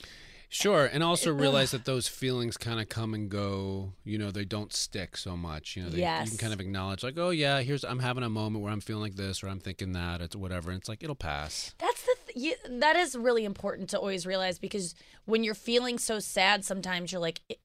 Sure, 0.51 0.87
and 0.87 1.03
also 1.03 1.31
realize 1.33 1.73
that 1.73 1.85
those 1.85 2.09
feelings 2.09 2.57
kind 2.57 2.81
of 2.81 2.89
come 2.89 3.13
and 3.13 3.29
go. 3.29 3.93
You 4.05 4.17
know, 4.17 4.31
they 4.31 4.47
don't 4.47 4.73
stick 4.73 5.17
so 5.17 5.37
much. 5.37 5.77
You 5.77 5.83
know, 5.83 5.91
they, 5.91 5.99
you 5.99 6.31
can 6.31 6.39
kind 6.39 6.55
of 6.55 6.61
acknowledge, 6.61 7.03
like, 7.03 7.19
oh 7.19 7.31
yeah, 7.31 7.61
here's 7.61 7.85
I'm 7.85 7.99
having 7.99 8.25
a 8.25 8.31
moment 8.31 8.65
where 8.65 8.73
I'm 8.73 8.81
feeling 8.81 9.03
like 9.03 9.17
this 9.17 9.43
or 9.43 9.49
I'm 9.49 9.61
thinking 9.61 9.93
that. 9.93 10.23
It's 10.23 10.35
whatever. 10.35 10.71
And 10.71 10.81
it's 10.81 10.89
like 10.89 11.03
it'll 11.03 11.15
pass. 11.15 11.75
That's 11.79 12.01
the 12.03 12.15
th- 12.27 12.37
you, 12.67 12.79
that 12.81 12.97
is 12.97 13.15
really 13.15 13.45
important 13.45 13.91
to 13.91 13.99
always 13.99 14.27
realize 14.27 14.59
because 14.59 14.95
when 15.27 15.45
you're 15.45 15.55
feeling 15.55 15.99
so 15.99 16.19
sad, 16.19 16.65
sometimes 16.65 17.13
you're 17.13 17.21
like 17.21 17.41
it, 17.51 17.59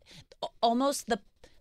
almost 0.61 1.07
the 1.07 1.19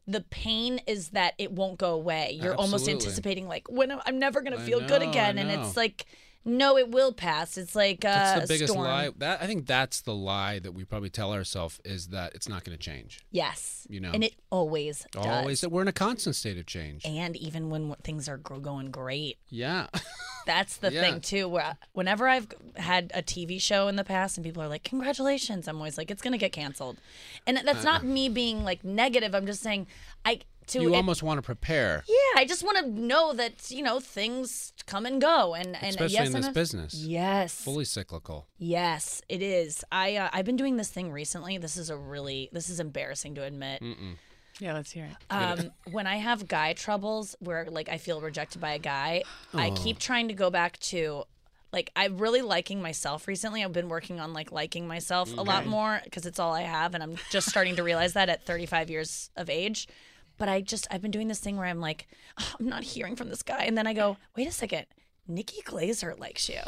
the 0.09 0.23
pain 0.23 0.81
is 0.89 1.11
that 1.11 1.35
it 1.39 1.53
won't 1.53 1.79
go 1.79 1.95
away. 1.95 2.37
You're 2.43 2.57
almost 2.57 2.89
anticipating 2.89 3.47
like 3.47 3.71
when 3.71 3.93
am- 3.93 4.01
I'm 4.05 4.19
never 4.19 4.41
gonna 4.41 4.59
feel 4.59 4.81
good 4.81 5.03
know, 5.03 5.07
I 5.07 5.11
again, 5.11 5.39
and 5.39 5.51
it's 5.51 5.77
like 5.77 6.07
no, 6.45 6.77
it 6.77 6.91
will 6.91 7.13
pass. 7.13 7.57
It's 7.57 7.75
like 7.75 8.05
uh, 8.05 8.09
That's 8.15 8.49
the 8.49 8.55
biggest 8.55 8.73
storm. 8.73 8.87
lie. 8.87 9.11
That 9.19 9.43
I 9.43 9.47
think 9.47 9.67
that's 9.67 10.01
the 10.01 10.15
lie 10.15 10.59
that 10.59 10.73
we 10.73 10.85
probably 10.85 11.11
tell 11.11 11.33
ourselves 11.33 11.81
is 11.85 12.09
that 12.09 12.35
it's 12.35 12.49
not 12.49 12.65
going 12.65 12.77
to 12.77 12.83
change. 12.83 13.21
Yes, 13.31 13.87
You 13.89 14.01
know. 14.01 14.11
and 14.13 14.25
it 14.25 14.35
always 14.51 15.07
does. 15.13 15.27
Always 15.27 15.61
that 15.61 15.69
we're 15.71 15.83
in 15.83 15.89
a 15.89 15.93
constant 15.93 16.35
state 16.37 16.59
of 16.59 16.67
change. 16.67 17.05
and 17.07 17.37
even 17.37 17.71
when 17.71 17.95
things 18.03 18.29
are 18.29 18.37
going 18.39 18.91
great, 18.91 19.39
Yeah. 19.49 19.87
that's 20.47 20.77
the 20.79 20.93
Yeah. 20.93 21.01
thing 21.03 21.21
too. 21.21 21.49
Where 21.49 21.77
whenever 21.93 22.29
I've 22.29 22.49
had 22.77 23.13
a 23.15 23.23
TV 23.23 23.61
show 23.61 23.87
in 23.89 23.97
the 23.97 24.05
past 24.05 24.37
and 24.37 24.45
people 24.45 24.63
are 24.63 24.69
like, 24.69 24.83
"Congratulations," 24.83 25.69
I'm 25.69 25.77
always 25.77 25.97
like, 25.97 26.11
"It's 26.11 26.23
gonna 26.23 26.39
get 26.39 26.53
canceled," 26.53 26.99
and 27.47 27.57
that's 27.65 27.85
not 27.85 28.05
me 28.05 28.29
being 28.29 28.65
like 28.65 28.85
negative. 28.85 29.35
I'm 29.35 29.47
just 29.47 29.63
saying, 29.63 29.87
I 30.25 30.41
to 30.69 30.81
you 30.81 30.93
it- 30.93 30.97
almost 30.97 31.23
want 31.23 31.39
to 31.39 31.43
prepare, 31.43 32.05
yeah, 32.09 32.41
I 32.41 32.45
just 32.45 32.63
want 32.65 32.79
to 32.79 32.89
know 32.89 33.33
that 33.33 33.71
you 33.71 33.83
know 33.83 34.01
things 34.01 34.73
come 34.87 35.07
and 35.07 35.21
go, 35.21 35.55
and 35.55 35.77
and 35.77 35.91
especially 35.91 36.15
yes, 36.15 36.27
in 36.29 36.33
this 36.35 36.49
a- 36.49 36.53
business. 36.53 36.95
Yes, 36.95 37.55
Fully 37.55 37.85
cyclical. 37.85 38.47
Yes, 38.59 39.23
it 39.29 39.43
is. 39.43 39.85
I 39.93 40.17
uh, 40.17 40.31
I've 40.33 40.45
been 40.45 40.57
doing 40.57 40.77
this 40.77 40.91
thing 40.91 41.13
recently. 41.13 41.59
This 41.59 41.77
is 41.77 41.91
a 41.91 41.97
really 41.97 42.49
this 42.53 42.69
is 42.69 42.81
embarrassing 42.81 43.35
to 43.37 43.43
admit. 43.45 43.83
Yeah, 44.61 44.75
let's 44.75 44.93
hear 44.93 45.07
it. 45.07 45.17
Um, 45.35 45.73
when 45.91 46.07
I 46.07 46.17
have 46.17 46.47
guy 46.47 46.73
troubles 46.75 47.35
where 47.41 47.67
like 47.71 47.89
I 47.89 47.99
feel 47.99 48.21
rejected 48.21 48.61
by 48.61 48.73
a 48.75 48.79
guy, 48.79 49.25
I 49.55 49.71
keep 49.71 49.99
trying 49.99 50.29
to 50.29 50.35
go 50.35 50.51
back 50.51 50.79
to 50.81 51.25
like 51.73 51.91
I'm 51.97 52.19
really 52.19 52.43
liking 52.43 52.83
myself 52.83 53.27
recently. 53.27 53.65
I've 53.65 53.73
been 53.73 53.89
working 53.89 54.21
on 54.21 54.33
like 54.35 54.53
liking 54.53 54.87
myself 54.87 55.37
a 55.37 55.43
lot 55.43 55.67
more 55.67 56.01
because 56.05 56.27
it's 56.27 56.39
all 56.39 56.53
I 56.53 56.63
have, 56.63 56.95
and 56.95 57.03
I'm 57.03 57.17
just 57.31 57.49
starting 57.49 57.77
to 57.77 57.83
realize 57.83 58.13
that 58.13 58.29
at 58.29 58.45
35 58.45 58.91
years 58.91 59.31
of 59.37 59.49
age. 59.49 59.89
But 60.43 60.49
I 60.49 60.61
just 60.61 60.89
I've 60.91 61.01
been 61.01 61.13
doing 61.13 61.29
this 61.29 61.39
thing 61.39 61.57
where 61.57 61.67
I'm 61.69 61.79
like, 61.79 62.09
"Oh, 62.37 62.55
I'm 62.59 62.69
not 62.69 62.83
hearing 62.83 63.15
from 63.15 63.29
this 63.29 63.45
guy, 63.45 63.63
and 63.63 63.79
then 63.79 63.87
I 63.87 63.95
go, 63.95 64.17
wait 64.37 64.49
a 64.49 64.51
second, 64.51 64.87
Nikki 65.29 65.63
Glaser 65.63 66.17
likes 66.19 66.49
you. 66.49 66.59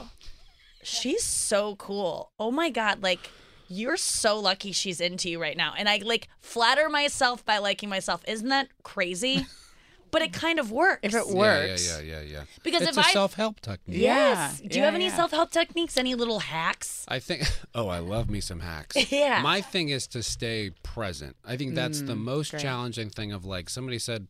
She's 0.84 1.24
so 1.24 1.74
cool. 1.74 2.30
Oh 2.38 2.52
my 2.52 2.70
god, 2.70 3.02
like 3.02 3.30
you're 3.66 3.96
so 3.96 4.38
lucky 4.38 4.70
she's 4.70 5.00
into 5.00 5.28
you 5.28 5.42
right 5.42 5.56
now. 5.56 5.74
And 5.76 5.88
I 5.88 5.96
like 6.04 6.28
flatter 6.40 6.88
myself 6.88 7.44
by 7.44 7.58
liking 7.58 7.88
myself. 7.88 8.22
Isn't 8.28 8.50
that 8.50 8.68
crazy? 8.84 9.44
but 10.14 10.22
it 10.22 10.32
kind 10.32 10.60
of 10.60 10.70
works. 10.70 11.00
If 11.02 11.12
it 11.12 11.26
works. 11.26 11.88
Yeah, 11.88 11.98
yeah, 11.98 12.20
yeah, 12.20 12.32
yeah. 12.34 12.42
Because 12.62 12.82
it's 12.82 12.96
if 12.96 13.04
a 13.04 13.08
I- 13.08 13.12
self-help 13.12 13.58
technique. 13.60 13.98
Yes. 14.00 14.60
Yeah, 14.62 14.68
Do 14.68 14.76
you 14.76 14.80
yeah, 14.80 14.84
have 14.86 14.94
any 14.94 15.06
yeah. 15.06 15.16
self-help 15.16 15.50
techniques? 15.50 15.96
Any 15.96 16.14
little 16.14 16.38
hacks? 16.38 17.04
I 17.08 17.18
think. 17.18 17.42
Oh, 17.76 17.88
I 17.88 17.98
love 17.98 18.30
me 18.30 18.40
some 18.40 18.60
hacks. 18.60 18.94
Yeah. 19.10 19.42
My 19.42 19.60
thing 19.60 19.88
is 19.88 20.06
to 20.08 20.22
stay 20.22 20.70
present. 20.84 21.34
I 21.44 21.56
think 21.56 21.74
that's 21.74 22.02
the 22.02 22.12
mm, 22.12 22.22
most 22.22 22.52
great. 22.52 22.62
challenging 22.62 23.10
thing. 23.10 23.32
Of 23.32 23.44
like 23.44 23.68
somebody 23.68 23.98
said, 23.98 24.28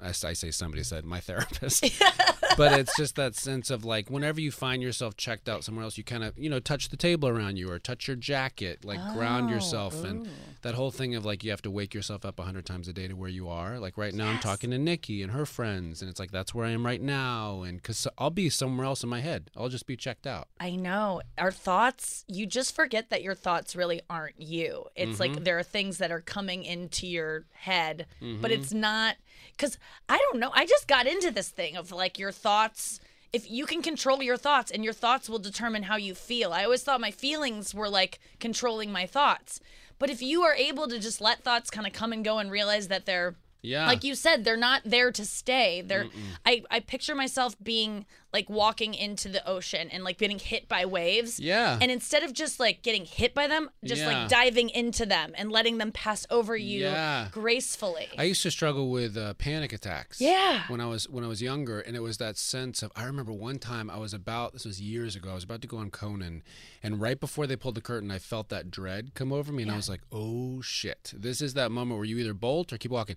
I 0.00 0.08
I 0.08 0.12
say 0.12 0.50
somebody 0.50 0.82
said 0.82 1.04
my 1.04 1.20
therapist, 1.28 1.82
but 2.56 2.78
it's 2.78 2.96
just 2.96 3.16
that 3.16 3.34
sense 3.34 3.70
of 3.70 3.84
like 3.84 4.10
whenever 4.10 4.40
you 4.40 4.50
find 4.50 4.82
yourself 4.82 5.16
checked 5.16 5.48
out 5.48 5.64
somewhere 5.64 5.84
else, 5.84 5.96
you 5.98 6.04
kind 6.04 6.24
of 6.24 6.38
you 6.38 6.48
know 6.50 6.60
touch 6.60 6.88
the 6.88 6.96
table 6.96 7.28
around 7.28 7.56
you 7.56 7.70
or 7.70 7.78
touch 7.78 8.06
your 8.06 8.16
jacket, 8.16 8.84
like 8.84 9.00
ground 9.12 9.50
yourself, 9.50 10.04
and 10.04 10.28
that 10.62 10.74
whole 10.74 10.90
thing 10.90 11.14
of 11.14 11.24
like 11.24 11.44
you 11.44 11.50
have 11.50 11.62
to 11.62 11.70
wake 11.70 11.94
yourself 11.94 12.24
up 12.24 12.38
a 12.38 12.42
hundred 12.42 12.66
times 12.66 12.88
a 12.88 12.92
day 12.92 13.08
to 13.08 13.14
where 13.14 13.28
you 13.28 13.48
are. 13.48 13.78
Like 13.78 13.96
right 13.96 14.14
now, 14.14 14.28
I'm 14.28 14.38
talking 14.38 14.70
to 14.70 14.78
Nikki 14.78 15.22
and 15.22 15.32
her 15.32 15.46
friends, 15.46 16.02
and 16.02 16.10
it's 16.10 16.20
like 16.20 16.30
that's 16.30 16.54
where 16.54 16.66
I 16.66 16.70
am 16.70 16.84
right 16.84 17.00
now, 17.00 17.62
and 17.62 17.76
because 17.80 18.06
I'll 18.18 18.30
be 18.30 18.50
somewhere 18.50 18.86
else 18.86 19.02
in 19.02 19.08
my 19.08 19.20
head, 19.20 19.50
I'll 19.56 19.68
just 19.68 19.86
be 19.86 19.96
checked 19.96 20.26
out. 20.26 20.48
I 20.60 20.76
know. 20.76 21.22
Our 21.38 21.52
thoughts, 21.52 22.24
you 22.28 22.46
just 22.46 22.74
forget 22.74 23.10
that 23.10 23.22
your 23.22 23.34
thoughts 23.34 23.74
really 23.76 24.00
aren't 24.08 24.40
you. 24.40 24.86
It's 24.94 25.18
Mm-hmm. 25.18 25.34
like 25.34 25.44
there 25.44 25.58
are 25.58 25.62
things 25.62 25.98
that 25.98 26.10
are 26.10 26.20
coming 26.20 26.64
into 26.64 27.06
your 27.06 27.44
head, 27.52 28.06
but 28.20 28.26
Mm-hmm. 28.26 28.44
it's 28.46 28.72
not 28.74 29.16
cuz 29.58 29.78
I 30.08 30.18
don't 30.18 30.38
know. 30.40 30.50
I 30.54 30.66
just 30.66 30.86
got 30.86 31.06
into 31.06 31.30
this 31.30 31.48
thing 31.48 31.76
of 31.76 31.90
like 31.92 32.18
your 32.18 32.32
thoughts 32.32 33.00
if 33.32 33.50
you 33.50 33.66
can 33.66 33.82
control 33.82 34.22
your 34.22 34.36
thoughts 34.36 34.70
and 34.70 34.82
your 34.84 34.92
thoughts 34.94 35.28
will 35.28 35.38
determine 35.40 35.82
how 35.84 35.96
you 35.96 36.14
feel. 36.14 36.52
I 36.52 36.64
always 36.64 36.82
thought 36.82 37.00
my 37.00 37.10
feelings 37.10 37.74
were 37.74 37.88
like 37.88 38.18
controlling 38.40 38.90
my 38.92 39.04
thoughts. 39.04 39.60
But 39.98 40.10
if 40.10 40.22
you 40.22 40.42
are 40.42 40.54
able 40.54 40.88
to 40.88 40.98
just 40.98 41.20
let 41.20 41.42
thoughts 41.42 41.68
kind 41.68 41.86
of 41.86 41.92
come 41.92 42.12
and 42.12 42.24
go 42.24 42.38
and 42.38 42.50
realize 42.50 42.88
that 42.88 43.04
they're 43.04 43.34
Yeah. 43.62 43.86
like 43.86 44.04
you 44.04 44.14
said 44.14 44.44
they're 44.44 44.56
not 44.56 44.82
there 44.84 45.10
to 45.10 45.24
stay 45.24 45.82
they're 45.84 46.06
I, 46.44 46.62
I 46.70 46.78
picture 46.80 47.14
myself 47.14 47.56
being 47.62 48.06
like 48.36 48.48
walking 48.50 48.92
into 49.06 49.28
the 49.36 49.42
ocean 49.48 49.88
and 49.90 50.04
like 50.04 50.18
getting 50.18 50.38
hit 50.38 50.68
by 50.68 50.84
waves 50.84 51.40
Yeah. 51.40 51.78
and 51.80 51.90
instead 51.90 52.22
of 52.22 52.30
just 52.42 52.60
like 52.60 52.82
getting 52.82 53.04
hit 53.06 53.32
by 53.34 53.46
them 53.46 53.70
just 53.82 54.02
Yeah. 54.02 54.08
like 54.10 54.28
diving 54.28 54.68
into 54.70 55.04
them 55.06 55.32
and 55.38 55.50
letting 55.50 55.78
them 55.78 55.90
pass 55.90 56.26
over 56.30 56.54
you 56.56 56.80
Yeah. 56.82 57.28
gracefully 57.32 58.08
I 58.18 58.24
used 58.24 58.42
to 58.42 58.50
struggle 58.50 58.90
with 58.90 59.16
uh, 59.16 59.32
panic 59.34 59.72
attacks. 59.72 60.20
Yeah. 60.20 60.64
When 60.68 60.80
I 60.80 60.86
was 60.86 61.08
when 61.08 61.24
I 61.24 61.28
was 61.28 61.40
younger, 61.40 61.80
and 61.80 61.96
it 61.96 62.00
was 62.00 62.18
that 62.18 62.36
sense 62.36 62.82
of 62.82 62.92
I 62.94 63.04
remember 63.04 63.32
one 63.32 63.58
time 63.58 63.88
I 63.88 63.96
was 63.98 64.12
about 64.12 64.52
this 64.52 64.64
was 64.66 64.80
years 64.80 65.16
ago. 65.16 65.30
I 65.30 65.34
was 65.34 65.44
about 65.44 65.62
to 65.62 65.68
go 65.68 65.78
on 65.78 65.90
Conan, 65.90 66.42
and 66.82 67.00
right 67.00 67.18
before 67.18 67.46
they 67.46 67.56
pulled 67.56 67.76
the 67.76 67.80
curtain, 67.80 68.10
I 68.10 68.18
felt 68.18 68.48
that 68.50 68.70
dread 68.70 69.14
come 69.14 69.32
over 69.32 69.52
me, 69.52 69.62
and 69.62 69.72
I 69.72 69.76
was 69.76 69.88
like, 69.88 70.02
"Oh 70.12 70.60
shit!" 70.60 71.12
This 71.16 71.40
is 71.40 71.54
that 71.54 71.70
moment 71.70 71.96
where 71.98 72.04
you 72.04 72.18
either 72.18 72.34
bolt 72.34 72.72
or 72.72 72.78
keep 72.78 72.90
walking, 72.90 73.16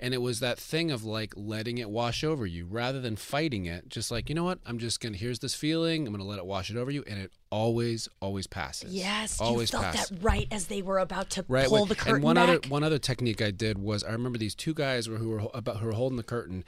and 0.00 0.12
it 0.14 0.22
was 0.28 0.40
that 0.40 0.58
thing 0.58 0.90
of 0.90 1.04
like 1.04 1.32
letting 1.36 1.78
it 1.78 1.90
wash 1.90 2.24
over 2.24 2.46
you 2.46 2.64
rather 2.66 3.00
than 3.00 3.14
fighting 3.16 3.66
it. 3.66 3.88
Just 3.88 4.10
like 4.10 4.28
you 4.28 4.34
know 4.34 4.44
what, 4.44 4.55
I'm 4.64 4.78
just 4.78 5.00
gonna 5.00 5.16
here's 5.16 5.38
this 5.40 5.54
feeling. 5.54 6.06
I'm 6.06 6.12
gonna 6.12 6.24
let 6.28 6.38
it 6.38 6.46
wash 6.46 6.70
it 6.70 6.76
over 6.76 6.90
you, 6.90 7.04
and 7.06 7.18
it 7.20 7.32
always 7.50 8.08
always 8.20 8.46
passes. 8.46 8.94
yes 8.94 9.40
always 9.40 9.72
you 9.72 9.78
felt 9.78 9.94
passes. 9.94 10.08
that 10.10 10.22
right 10.22 10.48
as 10.50 10.66
they 10.66 10.82
were 10.82 10.98
about 10.98 11.30
to 11.30 11.44
Right. 11.48 11.68
pull 11.68 11.80
wait, 11.82 11.88
the 11.88 11.94
curtain 11.94 12.14
and 12.16 12.24
one 12.24 12.34
back 12.36 12.48
other 12.48 12.68
one 12.68 12.82
other 12.82 12.98
technique 12.98 13.40
I 13.42 13.50
did 13.50 13.78
was 13.78 14.02
I 14.04 14.12
remember 14.12 14.38
these 14.38 14.54
two 14.54 14.74
guys 14.74 15.08
were 15.08 15.16
who 15.18 15.28
were 15.30 15.42
about 15.54 15.78
who 15.78 15.86
were 15.86 15.92
holding 15.92 16.16
the 16.16 16.22
curtain, 16.22 16.64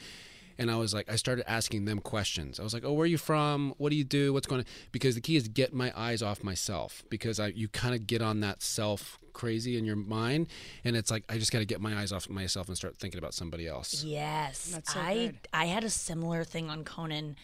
and 0.59 0.71
I 0.71 0.77
was 0.77 0.93
like 0.95 1.11
I 1.11 1.17
started 1.17 1.49
asking 1.51 1.85
them 1.85 1.99
questions. 2.01 2.59
I 2.61 2.63
was 2.63 2.73
like, 2.75 2.85
"Oh, 2.85 2.93
where 2.93 3.05
are 3.05 3.07
you 3.07 3.19
from? 3.19 3.75
What 3.79 3.91
do 3.91 3.97
you 3.97 4.05
do? 4.05 4.33
What's 4.33 4.47
going 4.47 4.61
on?" 4.61 4.67
Because 4.93 5.15
the 5.15 5.21
key 5.21 5.37
is 5.37 5.49
get 5.49 5.73
my 5.75 5.93
eyes 5.97 6.23
off 6.23 6.43
myself 6.43 7.05
because 7.11 7.39
I 7.41 7.49
you 7.49 7.69
kind 7.69 7.95
of 7.95 8.07
get 8.07 8.23
on 8.23 8.41
that 8.41 8.63
self 8.63 9.19
crazy 9.33 9.77
in 9.79 9.85
your 9.85 9.95
mind, 9.95 10.49
and 10.85 10.97
it's 10.97 11.11
like 11.13 11.23
I 11.29 11.39
just 11.39 11.53
got 11.53 11.61
to 11.61 11.65
get 11.65 11.81
my 11.81 11.97
eyes 11.97 12.11
off 12.11 12.29
myself 12.29 12.67
and 12.69 12.77
start 12.77 12.99
thinking 12.99 13.19
about 13.19 13.35
somebody 13.35 13.69
else. 13.69 14.03
Yes, 14.03 14.71
That's 14.75 14.93
so 14.95 15.01
I 15.01 15.15
good. 15.27 15.39
I 15.53 15.67
had 15.67 15.85
a 15.85 15.91
similar 15.91 16.43
thing 16.45 16.69
on 16.71 16.83
Conan 16.85 17.37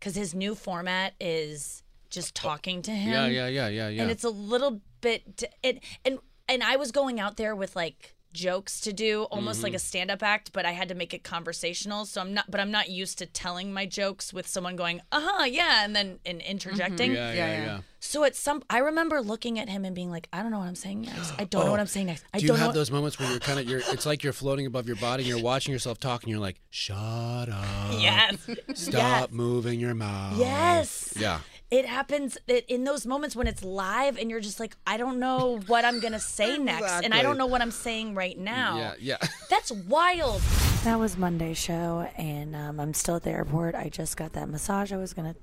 because 0.00 0.16
his 0.16 0.34
new 0.34 0.54
format 0.54 1.12
is 1.20 1.82
just 2.08 2.40
oh, 2.40 2.48
talking 2.48 2.82
to 2.82 2.90
him. 2.90 3.12
Yeah, 3.12 3.26
yeah, 3.26 3.46
yeah, 3.46 3.68
yeah, 3.68 3.88
yeah. 3.88 4.02
and 4.02 4.10
it's 4.10 4.24
a 4.24 4.30
little 4.30 4.80
bit 5.00 5.44
and 5.62 5.78
and 6.04 6.18
and 6.48 6.62
I 6.62 6.76
was 6.76 6.90
going 6.90 7.20
out 7.20 7.36
there 7.36 7.54
with 7.54 7.76
like 7.76 8.16
jokes 8.32 8.80
to 8.80 8.92
do 8.92 9.24
almost 9.24 9.58
Mm-hmm. 9.58 9.64
like 9.64 9.74
a 9.74 9.78
stand-up 9.78 10.22
act 10.22 10.52
but 10.52 10.64
I 10.64 10.70
had 10.72 10.88
to 10.90 10.94
make 10.94 11.12
it 11.14 11.22
conversational 11.24 12.04
so 12.06 12.20
I'm 12.20 12.32
not 12.34 12.50
but 12.50 12.60
I'm 12.60 12.70
not 12.70 12.88
used 12.88 13.18
to 13.18 13.26
telling 13.26 13.72
my 13.72 13.86
jokes 13.86 14.32
with 14.32 14.46
someone 14.46 14.76
going 14.76 15.00
uh-huh 15.10 15.44
yeah 15.44 15.84
and 15.84 15.94
then 15.96 16.18
and 16.24 16.40
interjecting 16.42 17.12
yeah, 17.12 17.32
yeah, 17.32 17.34
Yeah, 17.34 17.52
yeah. 17.58 17.64
yeah. 17.64 17.80
so 17.98 18.22
at 18.24 18.36
some 18.36 18.62
I 18.70 18.78
remember 18.78 19.20
looking 19.20 19.58
at 19.58 19.68
him 19.68 19.84
and 19.84 19.94
being 19.94 20.10
like 20.10 20.28
I 20.32 20.42
don't 20.42 20.50
know 20.52 20.58
what 20.60 20.68
I'm 20.68 20.74
saying 20.76 21.02
next 21.02 21.32
I 21.38 21.44
don't 21.44 21.64
know 21.64 21.70
what 21.76 21.80
I'm 21.80 21.86
saying 21.86 22.06
next 22.06 22.24
I 22.32 22.36
Oh, 22.36 22.38
Do 22.38 22.44
you 22.44 22.48
don't 22.52 22.58
have 22.60 22.74
those 22.74 22.90
moments 22.90 23.18
where 23.18 23.28
you're 23.30 23.40
kind 23.40 23.58
of 23.58 23.68
you're 23.68 23.80
it's 23.88 24.06
like 24.06 24.22
you're 24.22 24.32
floating 24.32 24.66
above 24.66 24.86
your 24.86 24.96
body 24.96 25.22
and 25.24 25.28
you're 25.28 25.42
watching 25.44 25.72
yourself 25.72 25.98
talk 25.98 26.22
and 26.22 26.30
you're 26.30 26.40
like, 26.40 26.60
"Shut 26.70 26.96
up." 27.48 27.54
yes 27.98 28.36
Stop 28.74 28.92
yes 28.92 29.28
moving 29.30 29.80
your 29.80 29.94
mouth. 29.94 30.38
yes 30.38 31.14
Yeah. 31.18 31.40
It 31.70 31.86
happens 31.86 32.36
that 32.48 32.72
in 32.72 32.82
those 32.84 33.06
moments 33.06 33.36
when 33.36 33.46
it's 33.46 33.62
live 33.62 34.18
and 34.18 34.30
you're 34.30 34.40
just 34.40 34.58
like 34.58 34.76
i 34.86 34.96
don't 34.96 35.18
know 35.18 35.60
what 35.66 35.84
i'm 35.84 36.00
gonna 36.00 36.18
say 36.20 36.58
next 36.70 37.02
and 37.04 37.14
i 37.14 37.22
don't 37.22 37.38
know 37.38 37.46
what 37.46 37.62
i'm 37.62 37.70
saying 37.70 38.14
right 38.14 38.38
now 38.38 38.76
Yeah, 38.78 38.94
yeah. 38.98 39.16
that's 39.50 39.70
wild 39.70 40.40
that 40.84 40.98
was 40.98 41.16
monday's 41.16 41.58
show 41.58 42.08
and 42.16 42.56
um, 42.56 42.80
i'm 42.80 42.94
still 42.94 43.16
at 43.16 43.22
the 43.22 43.30
airport 43.30 43.74
i 43.74 43.88
just 43.88 44.16
got 44.16 44.32
that 44.32 44.48
massage 44.48 44.92
i 44.92 44.96
was 44.96 45.14
gonna 45.14 45.34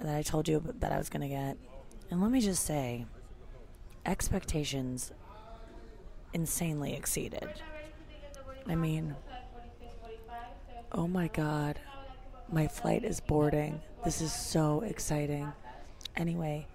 that 0.00 0.16
i 0.16 0.22
told 0.22 0.48
you 0.48 0.62
that 0.80 0.92
i 0.92 0.98
was 0.98 1.08
gonna 1.08 1.28
get 1.28 1.56
and 2.10 2.20
let 2.20 2.30
me 2.30 2.40
just 2.40 2.64
say 2.64 3.06
expectations 4.04 5.12
insanely 6.32 6.94
exceeded 6.94 7.48
i 8.66 8.74
mean 8.74 9.14
oh 10.92 11.06
my 11.06 11.28
god 11.28 11.78
my 12.52 12.68
flight 12.68 13.02
is 13.02 13.18
boarding. 13.18 13.80
This 14.04 14.20
is 14.20 14.32
so 14.32 14.82
exciting. 14.82 15.50
Anyway, 16.16 16.66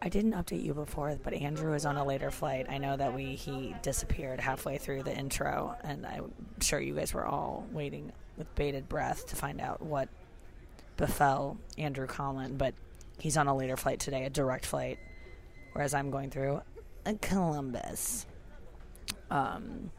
I 0.00 0.08
didn't 0.08 0.32
update 0.32 0.62
you 0.62 0.74
before, 0.74 1.18
but 1.22 1.32
Andrew 1.32 1.72
is 1.74 1.86
on 1.86 1.96
a 1.96 2.04
later 2.04 2.30
flight. 2.30 2.66
I 2.68 2.78
know 2.78 2.96
that 2.96 3.14
we 3.14 3.36
he 3.36 3.74
disappeared 3.82 4.40
halfway 4.40 4.78
through 4.78 5.02
the 5.02 5.16
intro, 5.16 5.76
and 5.82 6.04
I'm 6.04 6.32
sure 6.60 6.80
you 6.80 6.94
guys 6.94 7.14
were 7.14 7.24
all 7.24 7.66
waiting 7.72 8.12
with 8.36 8.54
bated 8.54 8.88
breath 8.88 9.26
to 9.28 9.36
find 9.36 9.60
out 9.60 9.80
what 9.80 10.08
befell 10.96 11.56
Andrew 11.78 12.06
Collin. 12.06 12.56
But 12.56 12.74
he's 13.18 13.36
on 13.36 13.46
a 13.46 13.56
later 13.56 13.76
flight 13.76 14.00
today, 14.00 14.24
a 14.24 14.30
direct 14.30 14.66
flight, 14.66 14.98
whereas 15.72 15.94
I'm 15.94 16.10
going 16.10 16.30
through 16.30 16.60
Columbus. 17.20 18.26
Um, 19.30 19.90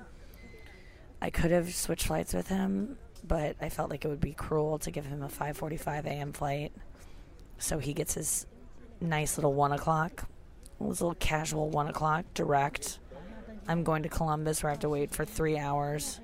I 1.21 1.29
could 1.29 1.51
have 1.51 1.73
switched 1.73 2.07
flights 2.07 2.33
with 2.33 2.47
him, 2.47 2.97
but 3.27 3.55
I 3.61 3.69
felt 3.69 3.89
like 3.89 4.05
it 4.05 4.07
would 4.07 4.21
be 4.21 4.33
cruel 4.33 4.77
to 4.79 4.91
give 4.91 5.05
him 5.05 5.23
a 5.23 5.29
5:45 5.29 6.05
a.m. 6.05 6.33
flight, 6.33 6.71
so 7.57 7.79
he 7.79 7.93
gets 7.93 8.13
his 8.13 8.45
nice 9.01 9.37
little 9.37 9.53
one 9.53 9.71
o'clock, 9.71 10.27
his 10.79 11.01
little 11.01 11.15
casual 11.15 11.69
one 11.69 11.87
o'clock 11.87 12.25
direct. 12.33 12.99
I'm 13.67 13.83
going 13.83 14.03
to 14.03 14.09
Columbus, 14.09 14.61
where 14.61 14.69
I 14.69 14.73
have 14.73 14.81
to 14.81 14.89
wait 14.89 15.11
for 15.11 15.25
three 15.25 15.57
hours. 15.57 16.19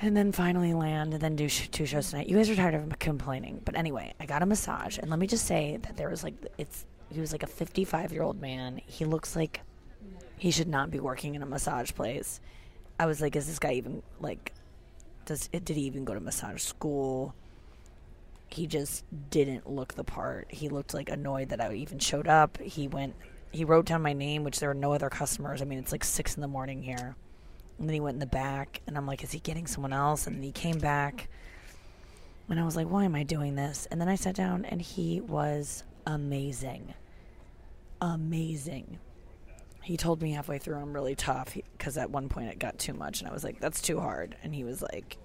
and 0.00 0.16
then 0.16 0.32
finally 0.32 0.72
land 0.74 1.12
and 1.12 1.22
then 1.22 1.36
do 1.36 1.48
sh- 1.48 1.68
two 1.68 1.86
shows 1.86 2.10
tonight. 2.10 2.28
You 2.28 2.36
guys 2.36 2.48
are 2.50 2.56
tired 2.56 2.74
of 2.74 2.98
complaining, 2.98 3.60
but 3.64 3.76
anyway, 3.76 4.14
I 4.18 4.26
got 4.26 4.42
a 4.42 4.46
massage, 4.46 4.98
and 4.98 5.10
let 5.10 5.18
me 5.18 5.26
just 5.26 5.46
say 5.46 5.78
that 5.82 5.96
there 5.96 6.08
was 6.08 6.24
like 6.24 6.34
it's 6.58 6.86
he 7.10 7.20
was 7.20 7.32
like 7.32 7.42
a 7.42 7.46
55 7.46 8.12
year 8.12 8.22
old 8.22 8.40
man. 8.40 8.80
He 8.86 9.04
looks 9.04 9.36
like 9.36 9.60
he 10.38 10.50
should 10.50 10.68
not 10.68 10.90
be 10.90 10.98
working 10.98 11.34
in 11.34 11.42
a 11.42 11.46
massage 11.46 11.92
place. 11.92 12.40
I 12.98 13.06
was 13.06 13.20
like, 13.20 13.36
is 13.36 13.46
this 13.46 13.58
guy 13.58 13.74
even 13.74 14.02
like 14.20 14.52
does 15.26 15.48
it, 15.52 15.64
did 15.64 15.76
he 15.76 15.82
even 15.82 16.04
go 16.04 16.14
to 16.14 16.20
massage 16.20 16.62
school? 16.62 17.34
He 18.52 18.66
just 18.66 19.04
didn't 19.30 19.68
look 19.68 19.94
the 19.94 20.04
part. 20.04 20.52
He 20.52 20.68
looked 20.68 20.94
like 20.94 21.08
annoyed 21.08 21.50
that 21.50 21.60
I 21.60 21.74
even 21.74 21.98
showed 21.98 22.28
up. 22.28 22.58
He 22.60 22.88
went 22.88 23.14
he 23.52 23.64
wrote 23.64 23.84
down 23.84 24.02
my 24.02 24.14
name, 24.14 24.44
which 24.44 24.58
there 24.58 24.70
were 24.70 24.74
no 24.74 24.92
other 24.92 25.10
customers. 25.10 25.60
I 25.60 25.66
mean, 25.66 25.78
it's 25.78 25.92
like 25.92 26.04
six 26.04 26.34
in 26.34 26.40
the 26.40 26.48
morning 26.48 26.82
here. 26.82 27.16
And 27.78 27.88
then 27.88 27.94
he 27.94 28.00
went 28.00 28.16
in 28.16 28.20
the 28.20 28.26
back, 28.26 28.80
and 28.86 28.96
I'm 28.96 29.06
like, 29.06 29.22
is 29.22 29.32
he 29.32 29.40
getting 29.40 29.66
someone 29.66 29.92
else? 29.92 30.26
And 30.26 30.36
then 30.36 30.42
he 30.42 30.52
came 30.52 30.78
back, 30.78 31.28
and 32.48 32.58
I 32.58 32.64
was 32.64 32.76
like, 32.76 32.88
why 32.88 33.04
am 33.04 33.14
I 33.14 33.22
doing 33.22 33.54
this? 33.54 33.86
And 33.90 34.00
then 34.00 34.08
I 34.08 34.14
sat 34.14 34.34
down, 34.34 34.64
and 34.64 34.80
he 34.80 35.20
was 35.20 35.84
amazing. 36.06 36.94
Amazing. 38.00 38.98
He 39.82 39.96
told 39.96 40.22
me 40.22 40.32
halfway 40.32 40.58
through 40.58 40.76
I'm 40.76 40.92
really 40.92 41.16
tough 41.16 41.56
because 41.76 41.98
at 41.98 42.10
one 42.10 42.28
point 42.28 42.50
it 42.50 42.58
got 42.58 42.78
too 42.78 42.94
much, 42.94 43.20
and 43.20 43.28
I 43.28 43.32
was 43.32 43.44
like, 43.44 43.60
that's 43.60 43.82
too 43.82 44.00
hard. 44.00 44.36
And 44.42 44.54
he 44.54 44.64
was 44.64 44.80
like, 44.80 45.18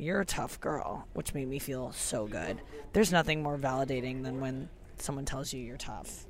you're 0.00 0.20
a 0.20 0.24
tough 0.24 0.58
girl, 0.60 1.06
which 1.12 1.34
made 1.34 1.46
me 1.46 1.58
feel 1.58 1.92
so 1.92 2.26
good. 2.26 2.60
There's 2.92 3.12
nothing 3.12 3.42
more 3.42 3.58
validating 3.58 4.22
than 4.22 4.40
when 4.40 4.68
someone 4.96 5.26
tells 5.26 5.52
you 5.52 5.60
you're 5.60 5.76
tough 5.76 6.26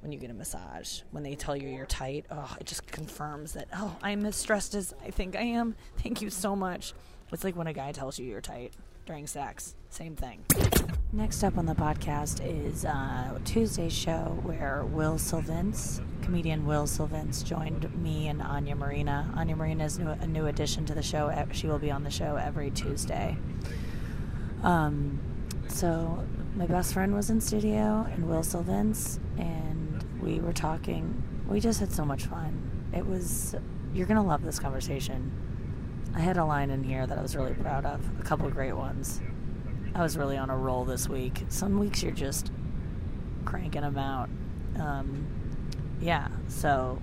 when 0.00 0.10
you 0.10 0.18
get 0.18 0.30
a 0.30 0.34
massage. 0.34 1.02
When 1.12 1.22
they 1.22 1.36
tell 1.36 1.56
you 1.56 1.68
you're 1.68 1.86
tight, 1.86 2.26
oh, 2.32 2.56
it 2.60 2.66
just 2.66 2.86
confirms 2.88 3.52
that, 3.52 3.68
oh, 3.74 3.96
I'm 4.02 4.26
as 4.26 4.34
stressed 4.34 4.74
as 4.74 4.92
I 5.04 5.10
think 5.10 5.36
I 5.36 5.42
am. 5.42 5.76
Thank 5.98 6.20
you 6.20 6.30
so 6.30 6.56
much. 6.56 6.94
It's 7.32 7.44
like 7.44 7.56
when 7.56 7.68
a 7.68 7.72
guy 7.72 7.92
tells 7.92 8.18
you 8.18 8.26
you're 8.26 8.40
tight 8.40 8.74
during 9.06 9.26
sex. 9.28 9.76
Same 9.92 10.16
thing. 10.16 10.42
Next 11.12 11.44
up 11.44 11.58
on 11.58 11.66
the 11.66 11.74
podcast 11.74 12.40
is 12.42 12.86
uh, 12.86 13.38
Tuesday's 13.44 13.92
show 13.92 14.38
where 14.42 14.86
Will 14.86 15.18
Sylvince, 15.18 16.00
comedian 16.22 16.64
Will 16.64 16.86
Sylvince, 16.86 17.44
joined 17.44 17.94
me 18.02 18.28
and 18.28 18.40
Anya 18.40 18.74
Marina. 18.74 19.30
Anya 19.36 19.54
Marina 19.54 19.84
is 19.84 19.98
a 19.98 20.26
new 20.26 20.46
addition 20.46 20.86
to 20.86 20.94
the 20.94 21.02
show. 21.02 21.30
She 21.52 21.66
will 21.66 21.78
be 21.78 21.90
on 21.90 22.04
the 22.04 22.10
show 22.10 22.36
every 22.36 22.70
Tuesday. 22.70 23.36
Um, 24.62 25.20
so 25.68 26.24
my 26.56 26.64
best 26.64 26.94
friend 26.94 27.14
was 27.14 27.28
in 27.28 27.38
studio 27.38 28.08
and 28.10 28.26
Will 28.26 28.42
Sylvince, 28.42 29.18
and 29.36 30.02
we 30.22 30.40
were 30.40 30.54
talking. 30.54 31.22
We 31.46 31.60
just 31.60 31.80
had 31.80 31.92
so 31.92 32.06
much 32.06 32.24
fun. 32.24 32.88
It 32.96 33.06
was, 33.06 33.54
you're 33.92 34.06
going 34.06 34.16
to 34.16 34.26
love 34.26 34.42
this 34.42 34.58
conversation. 34.58 35.30
I 36.14 36.20
had 36.20 36.38
a 36.38 36.46
line 36.46 36.70
in 36.70 36.82
here 36.82 37.06
that 37.06 37.18
I 37.18 37.20
was 37.20 37.36
really 37.36 37.52
proud 37.52 37.84
of, 37.84 38.00
a 38.18 38.22
couple 38.22 38.46
of 38.46 38.54
great 38.54 38.72
ones. 38.72 39.20
I 39.94 40.02
was 40.02 40.16
really 40.16 40.36
on 40.36 40.50
a 40.50 40.56
roll 40.56 40.84
this 40.84 41.08
week. 41.08 41.44
Some 41.48 41.78
weeks 41.78 42.02
you're 42.02 42.12
just 42.12 42.50
cranking 43.44 43.82
them 43.82 43.98
out. 43.98 44.28
Um, 44.78 45.26
yeah, 46.00 46.28
so 46.48 47.00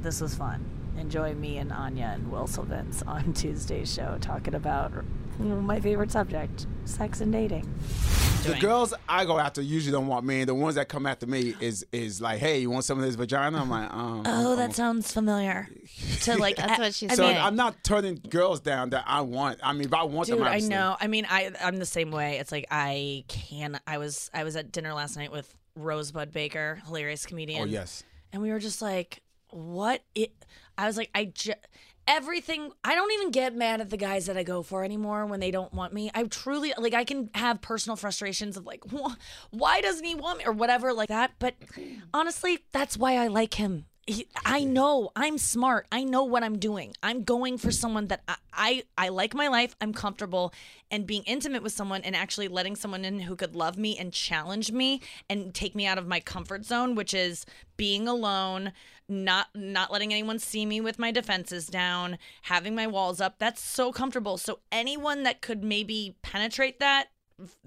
this 0.00 0.20
was 0.20 0.34
fun. 0.34 0.64
Enjoy 0.98 1.34
me 1.34 1.58
and 1.58 1.70
Anya 1.72 2.12
and 2.14 2.30
Will 2.32 2.46
Sylvince 2.46 3.02
on 3.06 3.32
Tuesday's 3.34 3.92
show 3.92 4.16
talking 4.20 4.54
about 4.54 4.92
my 5.38 5.78
favorite 5.80 6.10
subject 6.10 6.66
sex 6.86 7.20
and 7.20 7.30
dating. 7.32 7.68
The 8.44 8.54
girls 8.60 8.94
I 9.08 9.24
go 9.26 9.38
after 9.38 9.60
usually 9.60 9.92
don't 9.92 10.06
want 10.06 10.24
me. 10.24 10.44
The 10.44 10.54
ones 10.54 10.76
that 10.76 10.88
come 10.88 11.04
after 11.04 11.26
me 11.26 11.54
is 11.60 11.84
is 11.92 12.20
like, 12.22 12.38
hey, 12.38 12.60
you 12.60 12.70
want 12.70 12.84
some 12.84 12.96
of 12.98 13.04
this 13.04 13.16
vagina? 13.16 13.60
I'm 13.60 13.68
like, 13.68 13.92
um, 13.92 14.22
Oh, 14.24 14.50
I'm- 14.50 14.56
that 14.56 14.74
sounds 14.74 15.12
familiar. 15.12 15.68
To 16.22 16.36
like, 16.38 16.56
That's 16.56 16.78
what 16.78 16.94
she 16.94 17.08
I 17.08 17.14
So 17.14 17.26
mean, 17.26 17.36
I'm 17.36 17.56
not 17.56 17.82
turning 17.82 18.20
girls 18.28 18.60
down 18.60 18.90
that 18.90 19.04
I 19.06 19.22
want. 19.22 19.60
I 19.62 19.72
mean, 19.72 19.84
if 19.84 19.94
I 19.94 20.04
want 20.04 20.28
Dude, 20.28 20.38
them, 20.38 20.46
I 20.46 20.58
know. 20.58 20.96
I 21.00 21.06
mean, 21.06 21.26
I 21.28 21.52
I'm 21.62 21.76
the 21.78 21.86
same 21.86 22.10
way. 22.10 22.38
It's 22.38 22.52
like 22.52 22.66
I 22.70 23.24
can. 23.28 23.80
I 23.86 23.98
was 23.98 24.30
I 24.34 24.44
was 24.44 24.56
at 24.56 24.72
dinner 24.72 24.92
last 24.92 25.16
night 25.16 25.32
with 25.32 25.54
Rosebud 25.74 26.32
Baker, 26.32 26.80
hilarious 26.86 27.26
comedian. 27.26 27.62
Oh 27.62 27.64
yes. 27.64 28.04
and 28.32 28.42
we 28.42 28.50
were 28.50 28.58
just 28.58 28.82
like, 28.82 29.22
what? 29.50 30.02
It. 30.14 30.32
I 30.76 30.86
was 30.86 30.96
like, 30.96 31.10
I 31.14 31.26
just 31.26 31.56
everything. 32.08 32.70
I 32.84 32.94
don't 32.94 33.12
even 33.12 33.30
get 33.30 33.54
mad 33.56 33.80
at 33.80 33.90
the 33.90 33.96
guys 33.96 34.26
that 34.26 34.36
I 34.36 34.42
go 34.42 34.62
for 34.62 34.84
anymore 34.84 35.24
when 35.26 35.40
they 35.40 35.50
don't 35.50 35.72
want 35.72 35.92
me. 35.94 36.10
I 36.14 36.24
truly 36.24 36.72
like. 36.76 36.94
I 36.94 37.04
can 37.04 37.30
have 37.34 37.62
personal 37.62 37.96
frustrations 37.96 38.56
of 38.56 38.66
like, 38.66 38.82
why 39.50 39.80
doesn't 39.80 40.04
he 40.04 40.14
want 40.14 40.38
me 40.38 40.44
or 40.44 40.52
whatever 40.52 40.92
like 40.92 41.08
that. 41.08 41.32
But 41.38 41.54
honestly, 42.12 42.58
that's 42.72 42.96
why 42.98 43.16
I 43.16 43.28
like 43.28 43.54
him. 43.54 43.86
He, 44.08 44.28
I 44.44 44.62
know 44.62 45.10
I'm 45.16 45.36
smart. 45.36 45.88
I 45.90 46.04
know 46.04 46.22
what 46.22 46.44
I'm 46.44 46.58
doing. 46.60 46.94
I'm 47.02 47.24
going 47.24 47.58
for 47.58 47.72
someone 47.72 48.06
that 48.06 48.22
I, 48.28 48.36
I 48.52 48.82
I 48.96 49.08
like 49.08 49.34
my 49.34 49.48
life. 49.48 49.74
I'm 49.80 49.92
comfortable 49.92 50.52
and 50.92 51.06
being 51.08 51.24
intimate 51.24 51.60
with 51.62 51.72
someone 51.72 52.02
and 52.02 52.14
actually 52.14 52.46
letting 52.46 52.76
someone 52.76 53.04
in 53.04 53.18
who 53.20 53.34
could 53.34 53.56
love 53.56 53.76
me 53.76 53.98
and 53.98 54.12
challenge 54.12 54.70
me 54.70 55.00
and 55.28 55.52
take 55.52 55.74
me 55.74 55.86
out 55.88 55.98
of 55.98 56.06
my 56.06 56.20
comfort 56.20 56.64
zone, 56.64 56.94
which 56.94 57.12
is 57.14 57.46
being 57.76 58.06
alone, 58.06 58.72
not 59.08 59.48
not 59.56 59.90
letting 59.90 60.12
anyone 60.12 60.38
see 60.38 60.64
me 60.66 60.80
with 60.80 61.00
my 61.00 61.10
defenses 61.10 61.66
down, 61.66 62.16
having 62.42 62.76
my 62.76 62.86
walls 62.86 63.20
up. 63.20 63.40
That's 63.40 63.60
so 63.60 63.90
comfortable. 63.90 64.38
So 64.38 64.60
anyone 64.70 65.24
that 65.24 65.40
could 65.42 65.64
maybe 65.64 66.14
penetrate 66.22 66.78
that 66.78 67.08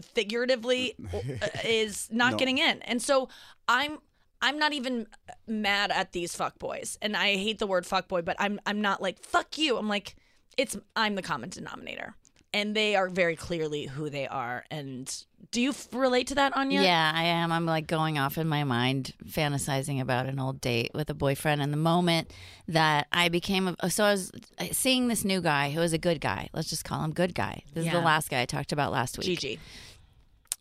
figuratively 0.01 0.95
uh, 1.13 1.47
is 1.65 2.07
not 2.11 2.31
No. 2.31 2.37
getting 2.37 2.57
in. 2.59 2.81
And 2.83 3.01
so 3.01 3.27
I'm 3.67 3.99
I'm 4.41 4.57
not 4.57 4.73
even 4.73 5.07
mad 5.47 5.91
at 5.91 6.11
these 6.11 6.35
fuckboys. 6.35 6.97
And 7.01 7.15
I 7.15 7.35
hate 7.35 7.59
the 7.59 7.67
word 7.67 7.85
fuckboy, 7.85 8.23
but 8.25 8.35
I'm 8.39 8.59
I'm 8.65 8.81
not 8.81 9.01
like 9.01 9.23
fuck 9.23 9.57
you. 9.57 9.77
I'm 9.77 9.87
like 9.89 10.15
it's 10.57 10.77
I'm 10.95 11.15
the 11.15 11.21
common 11.21 11.49
denominator. 11.49 12.15
And 12.51 12.75
they 12.75 12.95
are 12.95 13.09
very 13.09 13.35
clearly 13.35 13.85
who 13.85 14.09
they 14.09 14.27
are. 14.27 14.65
And 14.71 15.07
do 15.51 15.61
you 15.61 15.69
f- 15.69 15.87
relate 15.93 16.25
to 16.27 16.35
that, 16.35 16.57
Anya? 16.57 16.81
Yeah, 16.81 17.11
I 17.13 17.25
am. 17.25 17.51
I'm 17.51 17.67
like 17.67 17.85
going 17.85 18.17
off 18.17 18.39
in 18.39 18.47
my 18.47 18.63
mind, 18.63 19.13
fantasizing 19.23 20.01
about 20.01 20.25
an 20.25 20.39
old 20.39 20.59
date 20.59 20.89
with 20.95 21.11
a 21.11 21.13
boyfriend. 21.13 21.61
And 21.61 21.71
the 21.71 21.77
moment 21.77 22.33
that 22.67 23.05
I 23.11 23.29
became, 23.29 23.75
a, 23.79 23.91
so 23.91 24.03
I 24.03 24.11
was 24.13 24.31
uh, 24.57 24.65
seeing 24.71 25.09
this 25.09 25.23
new 25.23 25.41
guy 25.41 25.69
who 25.69 25.79
was 25.79 25.93
a 25.93 25.99
good 25.99 26.19
guy. 26.19 26.49
Let's 26.51 26.71
just 26.71 26.83
call 26.83 27.03
him 27.03 27.13
good 27.13 27.35
guy. 27.35 27.61
This 27.75 27.85
is 27.85 27.91
the 27.91 28.01
last 28.01 28.31
guy 28.31 28.41
I 28.41 28.45
talked 28.45 28.71
about 28.71 28.91
last 28.91 29.19
week. 29.19 29.27
Gigi. 29.27 29.59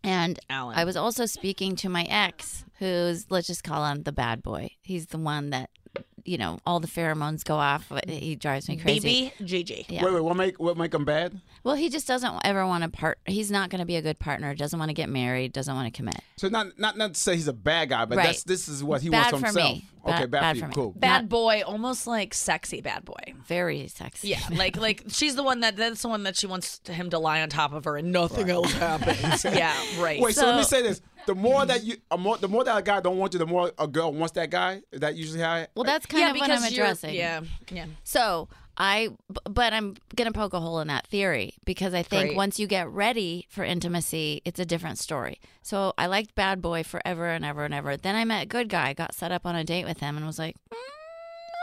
And 0.04 0.38
Alan. 0.50 0.76
I 0.76 0.84
was 0.84 0.96
also 0.96 1.24
speaking 1.24 1.74
to 1.76 1.88
my 1.88 2.04
ex, 2.04 2.66
who's 2.78 3.26
let's 3.30 3.46
just 3.46 3.64
call 3.64 3.84
him 3.86 4.02
the 4.02 4.12
bad 4.12 4.42
boy. 4.42 4.70
He's 4.82 5.06
the 5.06 5.18
one 5.18 5.50
that, 5.50 5.70
you 6.24 6.38
know, 6.38 6.58
all 6.66 6.80
the 6.80 6.86
pheromones 6.88 7.44
go 7.44 7.56
off. 7.56 7.90
He 8.06 8.36
drives 8.36 8.68
me 8.68 8.76
crazy. 8.76 9.32
BB 9.40 9.46
Gigi. 9.46 9.86
Yeah. 9.88 10.04
Wait, 10.04 10.14
wait. 10.14 10.24
What 10.24 10.36
make 10.36 10.58
what 10.60 10.76
make 10.76 10.90
them 10.92 11.04
bad? 11.04 11.40
Well, 11.64 11.74
he 11.74 11.88
just 11.88 12.06
doesn't 12.06 12.32
ever 12.44 12.66
want 12.66 12.84
to 12.84 12.88
part. 12.90 13.18
He's 13.26 13.50
not 13.50 13.68
going 13.70 13.80
to 13.80 13.84
be 13.86 13.96
a 13.96 14.02
good 14.02 14.18
partner. 14.18 14.54
Doesn't 14.54 14.78
want 14.78 14.90
to 14.90 14.94
get 14.94 15.08
married. 15.08 15.52
Doesn't 15.52 15.74
want 15.74 15.92
to 15.92 15.96
commit. 15.96 16.20
So 16.36 16.48
not 16.48 16.78
not 16.78 16.96
not 16.96 17.14
to 17.14 17.20
say 17.20 17.34
he's 17.34 17.48
a 17.48 17.52
bad 17.52 17.88
guy, 17.90 18.04
but 18.04 18.16
Right. 18.18 18.26
that's 18.26 18.44
this 18.44 18.68
is 18.68 18.82
what 18.84 19.02
he 19.02 19.10
Bad 19.10 19.32
wants 19.32 19.40
for 19.40 19.46
himself. 19.46 19.72
me. 19.76 19.84
Okay, 20.06 20.12
Bad- 20.20 20.30
bad, 20.30 20.40
bad 20.40 20.50
for 20.52 20.56
you. 20.56 20.62
for 20.62 20.68
me. 20.68 20.74
Cool. 20.74 20.92
Bad 20.96 21.28
boy, 21.28 21.62
almost 21.66 22.06
like 22.06 22.32
sexy 22.32 22.80
bad 22.80 23.04
boy. 23.04 23.34
Very 23.46 23.88
sexy. 23.88 24.28
Yeah, 24.28 24.40
like 24.52 24.76
like 24.76 25.04
she's 25.08 25.34
the 25.34 25.42
one 25.42 25.60
that 25.60 25.76
that's 25.76 26.02
the 26.02 26.08
one 26.08 26.22
that 26.22 26.36
she 26.36 26.46
wants 26.46 26.80
him 26.88 27.10
to 27.10 27.18
lie 27.18 27.42
on 27.42 27.48
top 27.50 27.72
of 27.72 27.84
her 27.84 27.96
and 27.96 28.12
nothing 28.12 28.48
else 28.48 28.72
happens. 28.72 29.44
yeah, 29.44 29.74
right. 29.98 30.20
Wait, 30.20 30.34
so, 30.34 30.46
let 30.46 30.56
me 30.56 30.62
say 30.62 30.80
this: 30.82 31.02
the 31.28 31.34
more 31.34 31.66
that 31.66 31.84
you, 31.84 31.96
a 32.10 32.16
more, 32.16 32.38
the 32.38 32.48
more 32.48 32.64
that 32.64 32.74
a 32.74 32.80
guy 32.80 33.00
don't 33.02 33.18
want 33.18 33.34
you, 33.34 33.38
the 33.38 33.46
more 33.46 33.70
a 33.78 33.86
girl 33.86 34.10
wants 34.10 34.32
that 34.32 34.48
guy. 34.48 34.80
Is 34.90 35.00
that 35.00 35.14
usually 35.14 35.40
how? 35.40 35.56
It, 35.56 35.70
Well, 35.74 35.84
that's 35.84 36.06
kind 36.06 36.22
yeah, 36.22 36.30
of 36.30 36.36
what 36.38 36.50
I'm 36.50 36.64
addressing. 36.64 37.14
Yeah, 37.14 37.42
yeah. 37.70 37.84
So 38.02 38.48
I, 38.78 39.10
but 39.44 39.74
I'm 39.74 39.96
gonna 40.16 40.32
poke 40.32 40.54
a 40.54 40.60
hole 40.60 40.80
in 40.80 40.88
that 40.88 41.06
theory 41.06 41.52
because 41.66 41.92
I 41.92 42.02
think 42.02 42.28
Great. 42.28 42.36
once 42.36 42.58
you 42.58 42.66
get 42.66 42.88
ready 42.88 43.46
for 43.50 43.62
intimacy, 43.62 44.40
it's 44.46 44.58
a 44.58 44.64
different 44.64 44.98
story. 44.98 45.38
So 45.60 45.92
I 45.98 46.06
liked 46.06 46.34
Bad 46.34 46.62
Boy 46.62 46.82
forever 46.82 47.26
and 47.28 47.44
ever 47.44 47.66
and 47.66 47.74
ever. 47.74 47.98
Then 47.98 48.16
I 48.16 48.24
met 48.24 48.48
Good 48.48 48.70
Guy, 48.70 48.94
got 48.94 49.14
set 49.14 49.30
up 49.30 49.44
on 49.44 49.54
a 49.54 49.64
date 49.64 49.84
with 49.84 50.00
him, 50.00 50.16
and 50.16 50.24
was 50.24 50.38
like, 50.38 50.56
mm, 50.72 50.76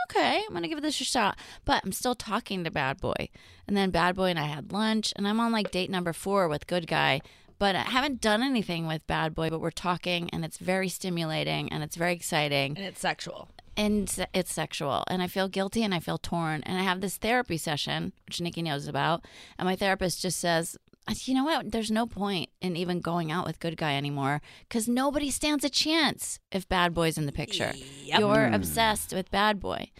okay, 0.08 0.42
I'm 0.46 0.54
gonna 0.54 0.68
give 0.68 0.80
this 0.80 1.00
a 1.00 1.04
shot. 1.04 1.36
But 1.64 1.82
I'm 1.84 1.90
still 1.90 2.14
talking 2.14 2.62
to 2.62 2.70
Bad 2.70 3.00
Boy, 3.00 3.30
and 3.66 3.76
then 3.76 3.90
Bad 3.90 4.14
Boy 4.14 4.26
and 4.26 4.38
I 4.38 4.44
had 4.44 4.70
lunch, 4.70 5.12
and 5.16 5.26
I'm 5.26 5.40
on 5.40 5.50
like 5.50 5.72
date 5.72 5.90
number 5.90 6.12
four 6.12 6.46
with 6.46 6.68
Good 6.68 6.86
Guy. 6.86 7.20
But 7.58 7.74
I 7.74 7.82
haven't 7.82 8.20
done 8.20 8.42
anything 8.42 8.86
with 8.86 9.06
Bad 9.06 9.34
Boy, 9.34 9.50
but 9.50 9.60
we're 9.60 9.70
talking, 9.70 10.28
and 10.32 10.44
it's 10.44 10.58
very 10.58 10.88
stimulating 10.88 11.70
and 11.72 11.82
it's 11.82 11.96
very 11.96 12.12
exciting. 12.12 12.76
And 12.76 12.86
it's 12.86 13.00
sexual. 13.00 13.48
and 13.76 14.26
it's 14.34 14.52
sexual. 14.52 15.04
And 15.08 15.22
i 15.22 15.26
feel 15.26 15.48
guilty 15.48 15.82
and 15.82 15.94
i 15.94 16.00
feel 16.00 16.18
torn. 16.18 16.62
And 16.64 16.78
i 16.78 16.82
have 16.82 17.00
this 17.00 17.16
therapy 17.16 17.56
session 17.56 18.12
which 18.26 18.40
nikki 18.40 18.62
knows 18.62 18.86
about 18.86 19.24
and 19.58 19.66
my 19.66 19.76
therapist 19.76 20.22
just 20.22 20.38
says 20.38 20.76
uh, 21.08 21.14
you 21.24 21.34
know 21.34 21.44
what? 21.44 21.70
There's 21.70 21.92
no 21.92 22.04
point 22.04 22.50
in 22.60 22.74
even 22.74 22.98
going 22.98 23.30
out 23.30 23.46
with 23.46 23.60
good 23.60 23.76
guy 23.76 23.94
anymore 23.94 24.42
because 24.68 24.88
nobody 24.88 25.30
stands 25.30 25.64
a 25.64 25.70
chance 25.70 26.40
if 26.50 26.68
bad 26.68 26.94
boy's 26.94 27.16
in 27.16 27.26
the 27.26 27.32
picture. 27.32 27.72
Yep. 28.02 28.18
you're 28.18 28.48
hmm. 28.48 28.54
obsessed 28.54 29.12
with 29.12 29.30
bad 29.30 29.60
boy 29.60 29.90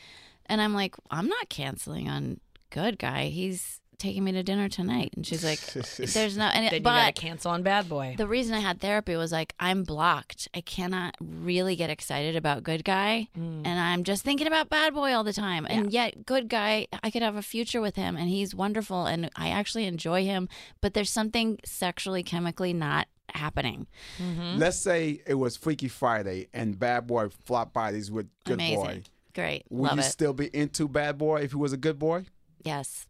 and 0.47 0.61
i'm 0.61 0.75
like 0.75 0.95
i'm 1.11 1.29
not 1.29 1.49
canceling 1.49 2.09
on 2.09 2.41
good 2.71 2.99
guy. 2.99 3.27
He's 3.27 3.81
taking 3.99 4.25
me 4.25 4.33
to 4.33 4.43
dinner 4.43 4.69
tonight?" 4.69 5.11
And 5.17 5.27
she's 5.27 5.45
like, 5.45 5.61
"There's 5.73 6.37
no." 6.37 6.45
And 6.47 6.65
Then 6.67 6.73
it, 6.73 6.73
you 6.75 6.81
gotta 6.81 7.07
but 7.09 7.15
cancel 7.15 7.51
on 7.51 7.63
Bad 7.63 7.89
Boy. 7.89 8.15
the 8.17 8.27
reason 8.27 8.55
I 8.55 8.61
had 8.61 8.81
therapy 8.81 9.17
was 9.17 9.33
like 9.33 9.55
I'm 9.61 9.83
blocked. 9.85 10.49
I 10.55 10.61
cannot 10.61 11.17
really 11.21 11.77
get 11.77 11.91
excited 11.91 12.37
about 12.37 12.63
Good 12.63 12.85
Guy, 12.85 13.29
Mm. 13.39 13.63
and 13.67 13.81
I'm 13.81 14.05
just 14.05 14.23
thinking 14.23 14.47
about 14.47 14.69
Bad 14.69 14.95
Boy 14.95 15.13
all 15.13 15.25
the 15.25 15.33
time. 15.33 15.67
And 15.69 15.93
yet, 15.93 16.27
Good 16.27 16.49
Guy, 16.49 16.87
I 17.03 17.11
could 17.11 17.23
have 17.23 17.37
a 17.37 17.43
future 17.43 17.81
with 17.81 17.97
him, 17.97 18.17
and 18.17 18.29
he's 18.29 18.55
wonderful, 18.55 19.07
and 19.07 19.31
I 19.37 19.49
actually 19.51 19.87
enjoy 19.87 20.25
him. 20.25 20.49
But 20.81 20.95
there's 20.95 21.11
something 21.11 21.59
sexually, 21.65 22.23
chemically 22.23 22.73
not 22.73 23.09
happening. 23.35 23.87
Mm-hmm. 24.19 24.59
Let's 24.59 24.79
say 24.79 25.21
it 25.27 25.35
was 25.35 25.57
Freaky 25.57 25.89
Friday 25.89 26.49
and 26.55 26.79
Bad 26.79 27.07
Boy 27.07 27.29
flop 27.45 27.73
bodies 27.73 28.11
with 28.11 28.29
Good 28.45 28.55
Amazing, 28.55 28.77
Boy. 28.85 29.03
great, 29.35 29.65
Would 29.69 29.89
love 29.89 29.95
you 29.99 30.01
it. 30.05 30.05
still 30.05 30.33
be 30.33 30.47
into 30.57 30.87
Bad 30.89 31.19
Boy 31.19 31.41
if 31.43 31.51
he 31.51 31.57
was 31.57 31.73
a 31.73 31.77
good 31.77 31.99
boy? 31.99 32.27
Yes, 32.63 33.07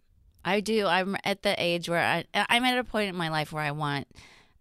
I 0.47 0.61
do. 0.61 0.87
I'm 0.87 1.17
at 1.25 1.43
the 1.43 1.61
age 1.61 1.89
where 1.89 2.01
I, 2.01 2.25
I'm 2.49 2.65
at 2.65 2.79
a 2.79 2.85
point 2.85 3.09
in 3.09 3.17
my 3.17 3.29
life 3.29 3.53
where 3.53 3.65
I 3.65 3.73
want 3.73 4.07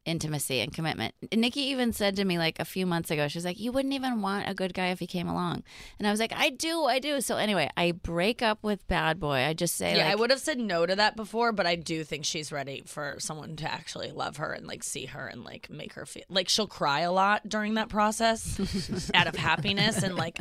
intimacy 0.06 0.60
and 0.60 0.74
commitment. 0.74 1.14
Nikki 1.34 1.62
even 1.62 1.93
said 1.93 2.16
to 2.18 2.26
me 2.26 2.38
like 2.38 2.60
a 2.60 2.66
few 2.66 2.86
months 2.86 3.12
ago, 3.12 3.28
she's 3.28 3.45
like, 3.45 3.60
"You 3.60 3.72
wouldn't 3.72 3.93
even 3.93 4.22
want 4.22 4.47
a 4.47 4.53
good 4.53 4.74
guy 4.74 4.88
if 4.88 4.99
he 4.99 5.08
came 5.08 5.28
along," 5.28 5.64
and 5.99 6.08
I 6.08 6.12
was 6.12 6.20
like, 6.20 6.34
"I 6.36 6.49
do, 6.49 6.84
I 6.86 6.99
do." 6.99 7.22
So 7.22 7.38
anyway, 7.38 7.70
I 7.76 7.91
break 7.91 8.41
up 8.41 8.60
with 8.64 8.88
bad 8.88 9.20
boy. 9.20 9.38
I 9.45 9.53
just 9.53 9.76
say, 9.76 9.97
yeah, 9.97 10.06
like, 10.06 10.14
I 10.14 10.16
would 10.16 10.30
have 10.30 10.39
said 10.39 10.60
no 10.60 10.86
to 10.86 10.95
that 10.95 11.16
before, 11.16 11.51
but 11.51 11.66
I 11.66 11.76
do 11.76 12.03
think 12.03 12.26
she's 12.26 12.51
ready 12.51 12.84
for 12.86 13.16
someone 13.20 13.56
to 13.58 13.72
actually 13.72 14.12
love 14.12 14.38
her 14.38 14.51
and 14.53 14.68
like 14.68 14.84
see 14.84 15.06
her 15.06 15.28
and 15.28 15.43
like 15.43 15.70
make 15.70 15.93
her 15.93 16.06
feel 16.06 16.24
like 16.30 16.49
she'll 16.49 16.68
cry 16.68 17.01
a 17.01 17.12
lot 17.12 17.47
during 17.47 17.76
that 17.76 17.89
process 17.89 19.10
out 19.14 19.28
of 19.28 19.36
happiness 19.36 20.03
and 20.03 20.16
like 20.16 20.38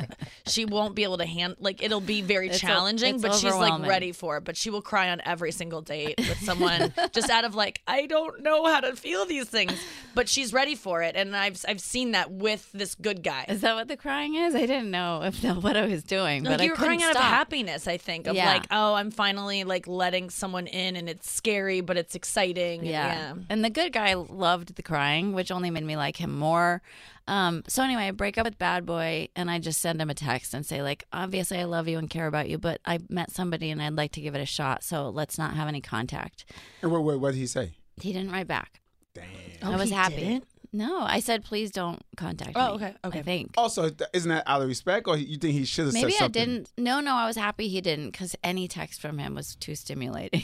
she 0.47 0.65
won't 0.65 0.95
be 0.95 1.03
able 1.03 1.17
to 1.17 1.25
hand 1.25 1.55
like 1.59 1.81
it'll 1.81 2.01
be 2.01 2.21
very 2.21 2.49
It's 2.49 2.59
challenging, 2.59 3.15
it's 3.15 3.21
but 3.23 3.33
she's 3.35 3.53
like 3.55 3.87
ready 3.87 4.11
for 4.11 4.37
it. 4.37 4.43
But 4.43 4.57
she 4.57 4.69
will 4.69 4.81
cry 4.81 5.09
on 5.09 5.21
every 5.25 5.51
single 5.51 5.81
date 5.81 6.15
with 6.17 6.39
someone 6.41 6.93
just 7.13 7.29
out 7.29 7.45
of 7.45 7.55
like 7.55 7.81
I 7.87 8.05
don't 8.05 8.43
know 8.43 8.65
how 8.65 8.81
to 8.81 8.95
feel 8.95 9.25
these 9.25 9.47
things, 9.55 9.73
but 10.13 10.29
she's 10.29 10.53
ready 10.53 10.75
for 10.75 11.01
it, 11.01 11.15
and 11.15 11.35
I've 11.35 11.63
I've 11.67 11.81
seen 11.81 12.11
that 12.11 12.29
with 12.31 12.69
this 12.73 12.93
good 12.95 13.23
guy. 13.23 13.45
Is 13.47 13.61
that 13.61 13.75
what 13.75 13.87
the 13.87 13.97
crying 13.97 14.35
is? 14.35 14.53
I 14.53 14.61
didn't 14.67 14.91
know 14.91 15.21
if 15.23 15.41
that 15.41 15.57
what 15.63 15.75
I 15.77 15.85
was 15.87 16.03
doing, 16.03 16.43
Like 16.43 16.57
but 16.57 16.63
you 16.63 16.69
I 16.69 16.73
were 16.73 16.75
couldn't 16.75 16.97
crying 16.99 17.03
out 17.03 17.11
stop. 17.13 17.23
of 17.23 17.29
happiness, 17.29 17.87
I 17.87 17.97
think, 17.97 18.27
of 18.27 18.35
Yeah. 18.35 18.45
like, 18.53 18.67
oh, 18.71 18.93
I'm 18.93 19.09
finally 19.11 19.63
like 19.63 19.87
letting 19.87 20.29
someone 20.29 20.67
in, 20.67 20.95
and 20.95 21.09
it's 21.09 21.31
scary, 21.31 21.81
but 21.81 21.97
it's 21.97 22.13
exciting. 22.15 22.81
and 22.81 22.89
Yeah. 22.89 23.33
And 23.49 23.63
the 23.65 23.69
good 23.69 23.91
guy 23.93 24.13
loved 24.13 24.75
the 24.75 24.83
crying, 24.83 25.33
which 25.33 25.51
only 25.51 25.71
made 25.71 25.83
me 25.83 25.97
like 25.97 26.17
him 26.17 26.37
more. 26.37 26.81
Um, 27.27 27.63
so 27.67 27.81
anyway, 27.81 28.03
I 28.03 28.11
break 28.11 28.37
up 28.37 28.45
with 28.45 28.59
bad 28.59 28.85
boy 28.85 29.29
and 29.35 29.49
I 29.49 29.57
just 29.57 29.81
send 29.81 29.99
him 29.99 30.11
a 30.11 30.13
text 30.13 30.53
and 30.53 30.63
say, 30.63 30.83
like, 30.83 31.05
obviously 31.11 31.57
I 31.57 31.63
love 31.63 31.87
you 31.87 31.97
and 31.97 32.07
care 32.07 32.27
about 32.27 32.49
you, 32.49 32.59
but 32.59 32.79
I 32.85 32.99
met 33.09 33.31
somebody 33.31 33.71
and 33.71 33.81
I'd 33.81 33.93
like 33.95 34.11
to 34.11 34.21
give 34.21 34.35
it 34.35 34.41
a 34.41 34.45
shot. 34.45 34.83
So 34.83 35.09
let's 35.09 35.39
not 35.39 35.55
have 35.55 35.67
any 35.67 35.81
contact. 35.81 36.45
And 36.83 36.91
what, 36.91 37.03
what, 37.03 37.19
what 37.19 37.31
did 37.31 37.39
he 37.39 37.47
say? 37.47 37.71
He 37.99 38.13
didn't 38.13 38.31
write 38.31 38.47
back. 38.47 38.79
Damn. 39.15 39.73
I 39.73 39.75
was 39.77 39.89
he 39.89 39.95
happy. 39.95 40.15
didn't? 40.17 40.43
No, 40.73 41.03
I 41.03 41.21
said, 41.21 41.45
please 41.45 41.71
don't 41.71 42.01
contact 42.17 42.51
Oh, 42.55 42.71
me. 42.77 42.83
okay, 42.85 42.93
okay. 43.05 43.19
I 43.19 43.21
think. 43.21 43.53
Also, 43.55 43.89
isn't 44.11 44.27
that 44.29 44.43
out 44.45 44.61
of 44.61 44.67
respect, 44.67 45.07
or 45.07 45.15
you 45.17 45.37
think 45.37 45.53
he 45.53 45.63
should 45.63 45.85
have 45.85 45.93
said 45.93 46.01
something? 46.01 46.17
Maybe 46.19 46.23
I 46.25 46.27
didn't. 46.27 46.69
No, 46.77 46.99
no, 46.99 47.13
I 47.15 47.25
was 47.27 47.37
happy 47.37 47.69
he 47.69 47.79
didn't 47.79 48.11
because 48.11 48.35
any 48.43 48.67
text 48.67 48.99
from 48.99 49.17
him 49.17 49.35
was 49.35 49.55
too 49.55 49.73
stimulating. 49.75 50.43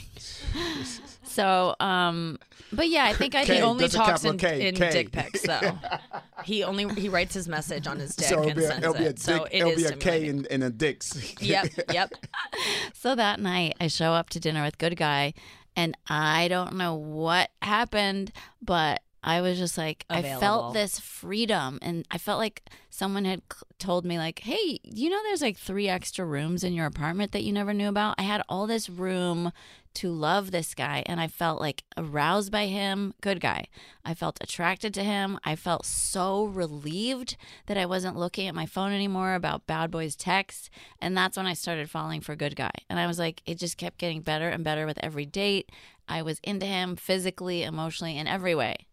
so, 1.24 1.74
um, 1.80 2.38
but 2.72 2.88
yeah, 2.88 3.04
I 3.04 3.12
think 3.12 3.34
I 3.34 3.44
K, 3.44 3.56
He 3.56 3.60
only 3.62 3.88
talks 3.88 4.24
in, 4.24 4.38
K, 4.38 4.68
in 4.68 4.74
K. 4.74 4.90
dick 4.90 5.12
pics, 5.12 5.42
though. 5.42 5.78
he 6.44 6.64
only 6.64 6.88
he 6.94 7.10
writes 7.10 7.34
his 7.34 7.46
message 7.46 7.86
on 7.86 7.98
his 7.98 8.16
dick 8.16 8.28
So 8.28 8.42
and 8.42 8.54
be 8.54 8.64
a, 8.64 8.66
sends 8.68 8.82
it'll 8.84 8.94
be 8.96 9.04
a 9.04 9.08
it. 9.10 9.16
dick. 9.16 9.18
so 9.22 9.44
it 9.44 9.50
it'll 9.56 9.70
is 9.70 9.76
be 9.76 9.84
a 9.84 9.92
K 9.92 9.98
stimulating. 9.98 10.38
in, 10.46 10.46
in 10.46 10.62
a 10.62 10.70
dicks. 10.70 11.42
Yep, 11.42 11.68
yep. 11.92 12.10
So 12.94 13.14
that 13.14 13.38
night, 13.40 13.74
I 13.80 13.88
show 13.88 14.12
up 14.12 14.30
to 14.30 14.40
dinner 14.40 14.62
with 14.62 14.78
Good 14.78 14.96
Guy, 14.96 15.34
and 15.76 15.96
I 16.08 16.48
don't 16.48 16.74
know 16.74 16.94
what 16.94 17.50
happened, 17.60 18.32
but 18.60 19.02
I 19.24 19.40
was 19.40 19.56
just 19.58 19.78
like, 19.78 20.04
I 20.10 20.22
felt 20.22 20.74
this 20.74 20.98
freedom, 20.98 21.78
and 21.80 22.04
I 22.10 22.18
felt 22.18 22.38
like 22.38 22.62
someone 22.90 23.24
had 23.24 23.42
told 23.78 24.04
me, 24.04 24.18
like, 24.18 24.40
hey, 24.40 24.80
you 24.82 25.10
know, 25.10 25.20
there's 25.22 25.42
like 25.42 25.56
three 25.56 25.88
extra 25.88 26.24
rooms 26.24 26.64
in 26.64 26.72
your 26.72 26.86
apartment 26.86 27.32
that 27.32 27.44
you 27.44 27.52
never 27.52 27.72
knew 27.72 27.88
about. 27.88 28.16
I 28.18 28.22
had 28.22 28.42
all 28.48 28.66
this 28.66 28.90
room 28.90 29.52
to 29.94 30.10
love 30.10 30.50
this 30.50 30.74
guy, 30.74 31.02
and 31.06 31.20
I 31.20 31.28
felt 31.28 31.60
like 31.60 31.84
aroused 31.96 32.50
by 32.50 32.66
him. 32.66 33.14
Good 33.20 33.40
guy. 33.40 33.66
I 34.04 34.14
felt 34.14 34.38
attracted 34.40 34.92
to 34.94 35.04
him. 35.04 35.38
I 35.44 35.54
felt 35.54 35.86
so 35.86 36.44
relieved 36.44 37.36
that 37.66 37.76
I 37.76 37.86
wasn't 37.86 38.16
looking 38.16 38.48
at 38.48 38.54
my 38.54 38.66
phone 38.66 38.92
anymore 38.92 39.34
about 39.34 39.66
Bad 39.66 39.90
Boy's 39.90 40.16
text. 40.16 40.70
And 41.00 41.16
that's 41.16 41.36
when 41.36 41.46
I 41.46 41.52
started 41.54 41.90
falling 41.90 42.22
for 42.22 42.34
Good 42.34 42.56
Guy. 42.56 42.72
And 42.88 42.98
I 42.98 43.06
was 43.06 43.18
like, 43.18 43.42
it 43.46 43.58
just 43.58 43.76
kept 43.76 43.98
getting 43.98 44.22
better 44.22 44.48
and 44.48 44.64
better 44.64 44.86
with 44.86 44.98
every 45.02 45.26
date. 45.26 45.70
I 46.08 46.22
was 46.22 46.40
into 46.42 46.66
him 46.66 46.96
physically, 46.96 47.62
emotionally, 47.62 48.16
in 48.16 48.26
every 48.26 48.54
way. 48.54 48.86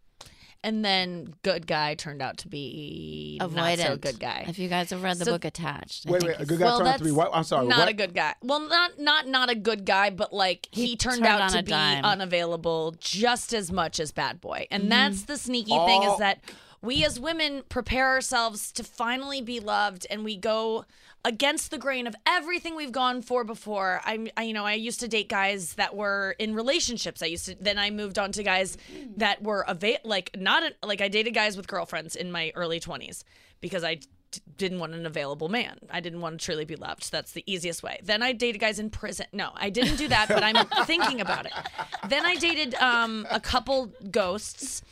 And 0.61 0.83
then 0.83 1.33
good 1.41 1.67
guy 1.67 1.95
turned 1.95 2.21
out 2.21 2.37
to 2.39 2.49
be 2.49 3.39
Avoidant. 3.41 3.53
not 3.53 3.79
so 3.79 3.95
good 3.95 4.19
guy. 4.19 4.43
If 4.47 4.59
you 4.59 4.67
guys 4.67 4.89
have 4.89 5.01
read 5.03 5.17
the 5.17 5.23
So- 5.25 5.31
book 5.31 5.45
Attached, 5.45 6.05
I 6.07 6.11
Wait, 6.11 6.21
think 6.21 6.33
wait, 6.37 6.41
a 6.41 6.45
good 6.45 6.59
guy 6.59 6.65
Well, 6.65 6.77
turned 6.79 6.89
out 6.89 6.97
to 6.97 7.03
be 7.05 7.09
that's 7.11 7.17
what? 7.17 7.29
I'm 7.33 7.43
sorry. 7.45 7.67
not 7.67 7.79
what? 7.79 7.87
a 7.87 7.93
good 7.93 8.13
guy. 8.13 8.35
Well, 8.43 8.59
not 8.67 8.99
not 8.99 9.25
not 9.27 9.49
a 9.49 9.55
good 9.55 9.85
guy, 9.85 10.09
but 10.09 10.33
like 10.33 10.67
he, 10.71 10.87
He 10.87 10.95
turned, 10.97 11.15
turned 11.23 11.27
out 11.27 11.39
on 11.41 11.51
to 11.51 11.59
a 11.59 11.63
be 11.63 11.71
dime. 11.71 12.03
unavailable 12.03 12.95
just 12.99 13.53
as 13.53 13.71
much 13.71 14.01
as 14.01 14.11
Bad 14.11 14.41
Boy, 14.41 14.67
and 14.69 14.83
Mm-hmm. 14.83 14.89
that's 14.89 15.21
the 15.23 15.37
sneaky 15.37 15.71
thing 15.71 16.01
Oh. 16.03 16.13
is 16.13 16.19
that 16.19 16.41
we 16.81 17.05
as 17.05 17.19
women 17.21 17.63
prepare 17.69 18.07
ourselves 18.09 18.71
to 18.73 18.83
finally 18.83 19.41
be 19.41 19.61
loved, 19.61 20.07
and 20.09 20.25
we 20.25 20.35
go 20.35 20.83
against 21.25 21.71
the 21.71 21.77
grain 21.77 22.07
of 22.07 22.15
everything 22.25 22.75
we've 22.75 22.91
gone 22.91 23.21
for 23.21 23.43
before. 23.43 24.01
I'm, 24.05 24.29
I, 24.37 24.43
you 24.43 24.53
know, 24.53 24.65
I 24.65 24.73
used 24.73 25.01
to 25.01 25.07
date 25.07 25.27
guys 25.29 25.73
that 25.73 25.95
were 25.95 26.35
in 26.39 26.55
relationships. 26.55 27.21
I 27.21 27.27
used 27.27 27.45
to, 27.47 27.55
then 27.59 27.77
I 27.77 27.89
moved 27.89 28.17
on 28.17 28.31
to 28.33 28.43
guys 28.43 28.77
that 29.17 29.43
were 29.43 29.65
ava- 29.67 29.99
like 30.03 30.31
not 30.37 30.63
a, 30.63 30.73
like 30.85 31.01
I 31.01 31.07
dated 31.09 31.33
guys 31.33 31.57
with 31.57 31.67
girlfriends 31.67 32.15
in 32.15 32.31
my 32.31 32.51
early 32.55 32.79
20s 32.79 33.23
because 33.59 33.83
I 33.83 33.95
d- 33.95 34.07
didn't 34.57 34.79
want 34.79 34.93
an 34.93 35.05
available 35.05 35.49
man. 35.49 35.77
I 35.91 35.99
didn't 35.99 36.21
want 36.21 36.39
to 36.39 36.45
truly 36.45 36.63
be 36.65 36.77
loved. 36.77 37.11
That's 37.11 37.33
the 37.33 37.43
easiest 37.45 37.83
way. 37.83 37.99
Then 38.01 38.23
I 38.23 38.31
dated 38.31 38.61
guys 38.61 38.79
in 38.79 38.89
prison. 38.89 39.25
No, 39.33 39.51
I 39.55 39.69
didn't 39.69 39.97
do 39.97 40.07
that, 40.07 40.27
but 40.29 40.41
I'm 40.43 40.65
thinking 40.85 41.19
about 41.19 41.45
it. 41.45 41.53
Then 42.07 42.25
I 42.25 42.35
dated 42.35 42.75
um, 42.75 43.27
a 43.29 43.39
couple 43.41 43.91
ghosts. 44.09 44.83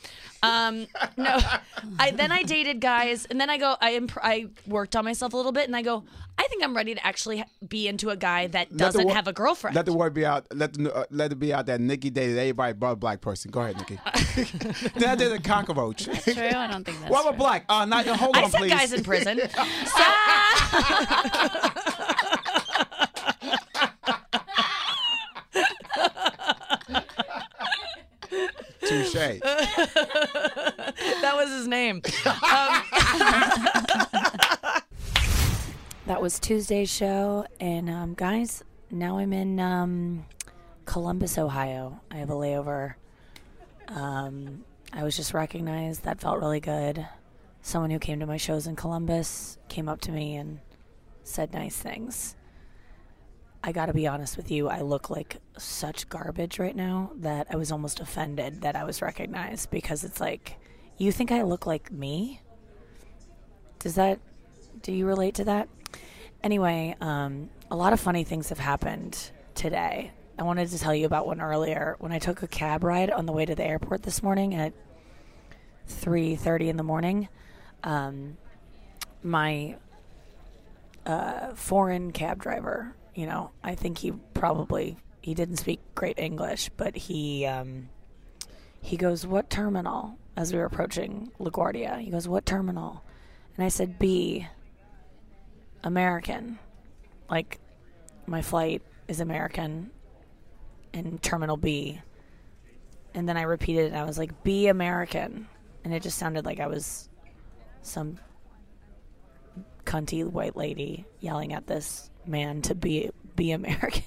Um, 0.43 0.87
no, 1.17 1.39
I 1.99 2.11
then 2.11 2.31
I 2.31 2.43
dated 2.43 2.79
guys, 2.79 3.25
and 3.25 3.39
then 3.41 3.49
I 3.49 3.57
go. 3.57 3.75
I 3.81 3.95
imp- 3.95 4.17
I 4.21 4.47
worked 4.67 4.95
on 4.95 5.03
myself 5.05 5.33
a 5.33 5.37
little 5.37 5.51
bit, 5.51 5.65
and 5.67 5.75
I 5.75 5.81
go. 5.81 6.03
I 6.39 6.43
think 6.49 6.63
I'm 6.63 6.75
ready 6.75 6.93
to 6.93 7.03
actually 7.03 7.43
be 7.67 7.87
into 7.87 8.11
a 8.11 8.15
guy 8.15 8.45
that 8.47 8.77
doesn't 8.77 9.07
wo- 9.07 9.13
have 9.13 9.27
a 9.27 9.33
girlfriend. 9.33 9.75
Let 9.75 9.87
the 9.87 9.93
word 9.93 10.13
be 10.13 10.23
out. 10.23 10.45
Let 10.53 10.73
the, 10.75 10.93
uh, 10.93 11.05
let 11.09 11.31
it 11.31 11.39
be 11.39 11.51
out 11.51 11.65
that 11.65 11.81
Nikki 11.81 12.11
dated 12.11 12.37
everybody 12.37 12.73
but 12.73 12.91
a 12.91 12.95
black 12.95 13.21
person. 13.21 13.49
Go 13.49 13.61
ahead, 13.61 13.75
Nikki. 13.77 13.97
then 14.99 15.09
I 15.09 15.15
did 15.15 15.31
a 15.31 15.39
cockroach. 15.41 16.03
True, 16.03 16.33
I 16.37 16.67
don't 16.67 16.83
think 16.83 16.99
that's 16.99 17.09
What 17.11 17.21
true. 17.21 17.29
about 17.29 17.37
black? 17.39 17.65
Uh, 17.67 17.85
not, 17.85 18.05
hold 18.05 18.37
on, 18.37 18.43
I 18.43 18.49
said 18.49 18.59
please. 18.59 18.69
guys 18.69 18.93
in 18.93 19.03
prison. 19.03 19.39
So, 19.49 20.03
Touche. 28.87 29.39
that 31.21 31.33
was 31.35 31.49
his 31.49 31.67
name. 31.67 32.01
That 36.07 36.21
was 36.21 36.39
Tuesday's 36.39 36.89
show, 36.89 37.45
and 37.59 37.89
um, 37.89 38.13
guys, 38.13 38.63
now 38.89 39.17
I'm 39.17 39.33
in 39.33 39.59
um, 39.59 40.23
Columbus, 40.85 41.37
Ohio. 41.37 41.99
I 42.09 42.15
have 42.15 42.29
a 42.29 42.33
layover. 42.33 42.93
Um, 43.89 44.63
I 44.93 45.03
was 45.03 45.17
just 45.17 45.33
recognized. 45.33 46.05
That 46.05 46.21
felt 46.21 46.39
really 46.39 46.61
good. 46.61 47.05
Someone 47.61 47.91
who 47.91 47.99
came 47.99 48.21
to 48.21 48.25
my 48.25 48.37
shows 48.37 48.67
in 48.67 48.77
Columbus 48.77 49.57
came 49.67 49.89
up 49.89 49.99
to 50.01 50.13
me 50.13 50.37
and 50.37 50.59
said 51.25 51.53
nice 51.53 51.75
things. 51.75 52.37
I 53.67 53.73
got 53.73 53.87
to 53.87 53.93
be 53.93 54.07
honest 54.07 54.37
with 54.37 54.49
you. 54.49 54.69
I 54.69 54.79
look 54.79 55.09
like 55.09 55.41
such 55.57 56.07
garbage 56.07 56.57
right 56.57 56.75
now 56.75 57.11
that 57.17 57.47
I 57.49 57.57
was 57.57 57.69
almost 57.69 57.99
offended 57.99 58.61
that 58.61 58.77
I 58.77 58.85
was 58.85 59.01
recognized 59.01 59.71
because 59.71 60.05
it's 60.05 60.21
like, 60.21 60.55
you 60.97 61.11
think 61.11 61.33
I 61.33 61.41
look 61.41 61.65
like 61.65 61.91
me? 61.91 62.39
Does 63.79 63.95
that 63.95 64.21
do 64.81 64.93
you 64.93 65.05
relate 65.05 65.35
to 65.35 65.43
that? 65.43 65.67
Anyway, 66.41 66.95
um, 67.01 67.49
a 67.69 67.75
lot 67.75 67.91
of 67.91 67.99
funny 67.99 68.23
things 68.23 68.47
have 68.47 68.59
happened 68.59 69.31
today. 69.53 70.13
I 70.39 70.43
wanted 70.43 70.69
to 70.69 70.79
tell 70.79 70.95
you 70.95 71.05
about 71.05 71.27
one 71.27 71.41
earlier. 71.41 71.97
When 71.99 72.13
I 72.13 72.19
took 72.19 72.43
a 72.43 72.47
cab 72.47 72.85
ride 72.85 73.11
on 73.11 73.25
the 73.25 73.33
way 73.33 73.45
to 73.45 73.53
the 73.53 73.65
airport 73.65 74.01
this 74.03 74.23
morning 74.23 74.55
at 74.55 74.71
3:30 75.89 76.69
in 76.69 76.77
the 76.77 76.83
morning, 76.83 77.27
um, 77.83 78.37
my 79.23 79.75
uh, 81.05 81.53
foreign 81.53 82.13
cab 82.13 82.41
driver, 82.41 82.95
you 83.17 83.25
know, 83.25 83.49
I 83.63 83.73
think 83.73 83.97
he 83.97 84.11
probably 84.33 84.95
he 85.21 85.33
didn't 85.33 85.57
speak 85.57 85.81
great 85.95 86.19
English, 86.19 86.69
but 86.77 86.95
he 86.95 87.45
um, 87.45 87.89
he 88.81 88.95
goes, 88.95 89.25
"What 89.25 89.49
terminal?" 89.49 90.17
As 90.37 90.53
we 90.53 90.59
were 90.59 90.65
approaching 90.65 91.31
LaGuardia, 91.39 91.99
he 91.99 92.11
goes, 92.11 92.27
"What 92.27 92.45
terminal?" 92.45 93.03
And 93.55 93.65
I 93.65 93.69
said, 93.69 93.97
"B." 93.97 94.47
American. 95.83 96.59
Like, 97.29 97.59
my 98.25 98.41
flight 98.41 98.81
is 99.07 99.19
American. 99.19 99.91
in 100.93 101.17
Terminal 101.19 101.57
B. 101.57 102.01
And 103.13 103.27
then 103.27 103.37
I 103.37 103.43
repeated 103.43 103.85
it 103.85 103.87
and 103.87 103.97
I 103.97 104.03
was 104.03 104.17
like, 104.17 104.43
be 104.43 104.67
American. 104.67 105.47
And 105.83 105.93
it 105.93 106.03
just 106.03 106.17
sounded 106.17 106.45
like 106.45 106.59
I 106.59 106.67
was 106.67 107.09
some 107.81 108.19
cunty 109.85 110.25
white 110.25 110.57
lady 110.57 111.05
yelling 111.19 111.53
at 111.53 111.67
this 111.67 112.09
man 112.27 112.61
to 112.63 112.75
be 112.75 113.09
be 113.35 113.51
American. 113.51 114.03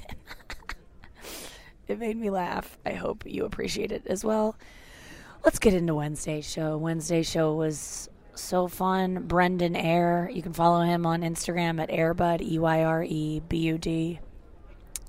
it 1.89 1.99
made 1.99 2.17
me 2.17 2.31
laugh. 2.31 2.79
I 2.85 2.93
hope 2.93 3.25
you 3.27 3.45
appreciate 3.45 3.93
it 3.93 4.07
as 4.07 4.25
well. 4.25 4.57
Let's 5.45 5.59
get 5.59 5.75
into 5.75 5.95
Wednesday's 5.95 6.51
show. 6.51 6.77
Wednesday's 6.77 7.31
show 7.31 7.55
was 7.55 8.11
so 8.35 8.69
fun. 8.69 9.27
Brendan 9.27 9.77
Eyre, 9.77 10.31
you 10.33 10.43
can 10.43 10.53
follow 10.53 10.81
him 10.83 11.07
on 11.07 11.23
Instagram 11.23 11.81
at 11.81 11.91
Eyrebud, 11.91 12.43
E 12.43 12.59
Y 12.59 12.83
R 12.83 13.05
E 13.05 13.41
B 13.49 13.59
U 13.59 13.79
D. 13.79 14.21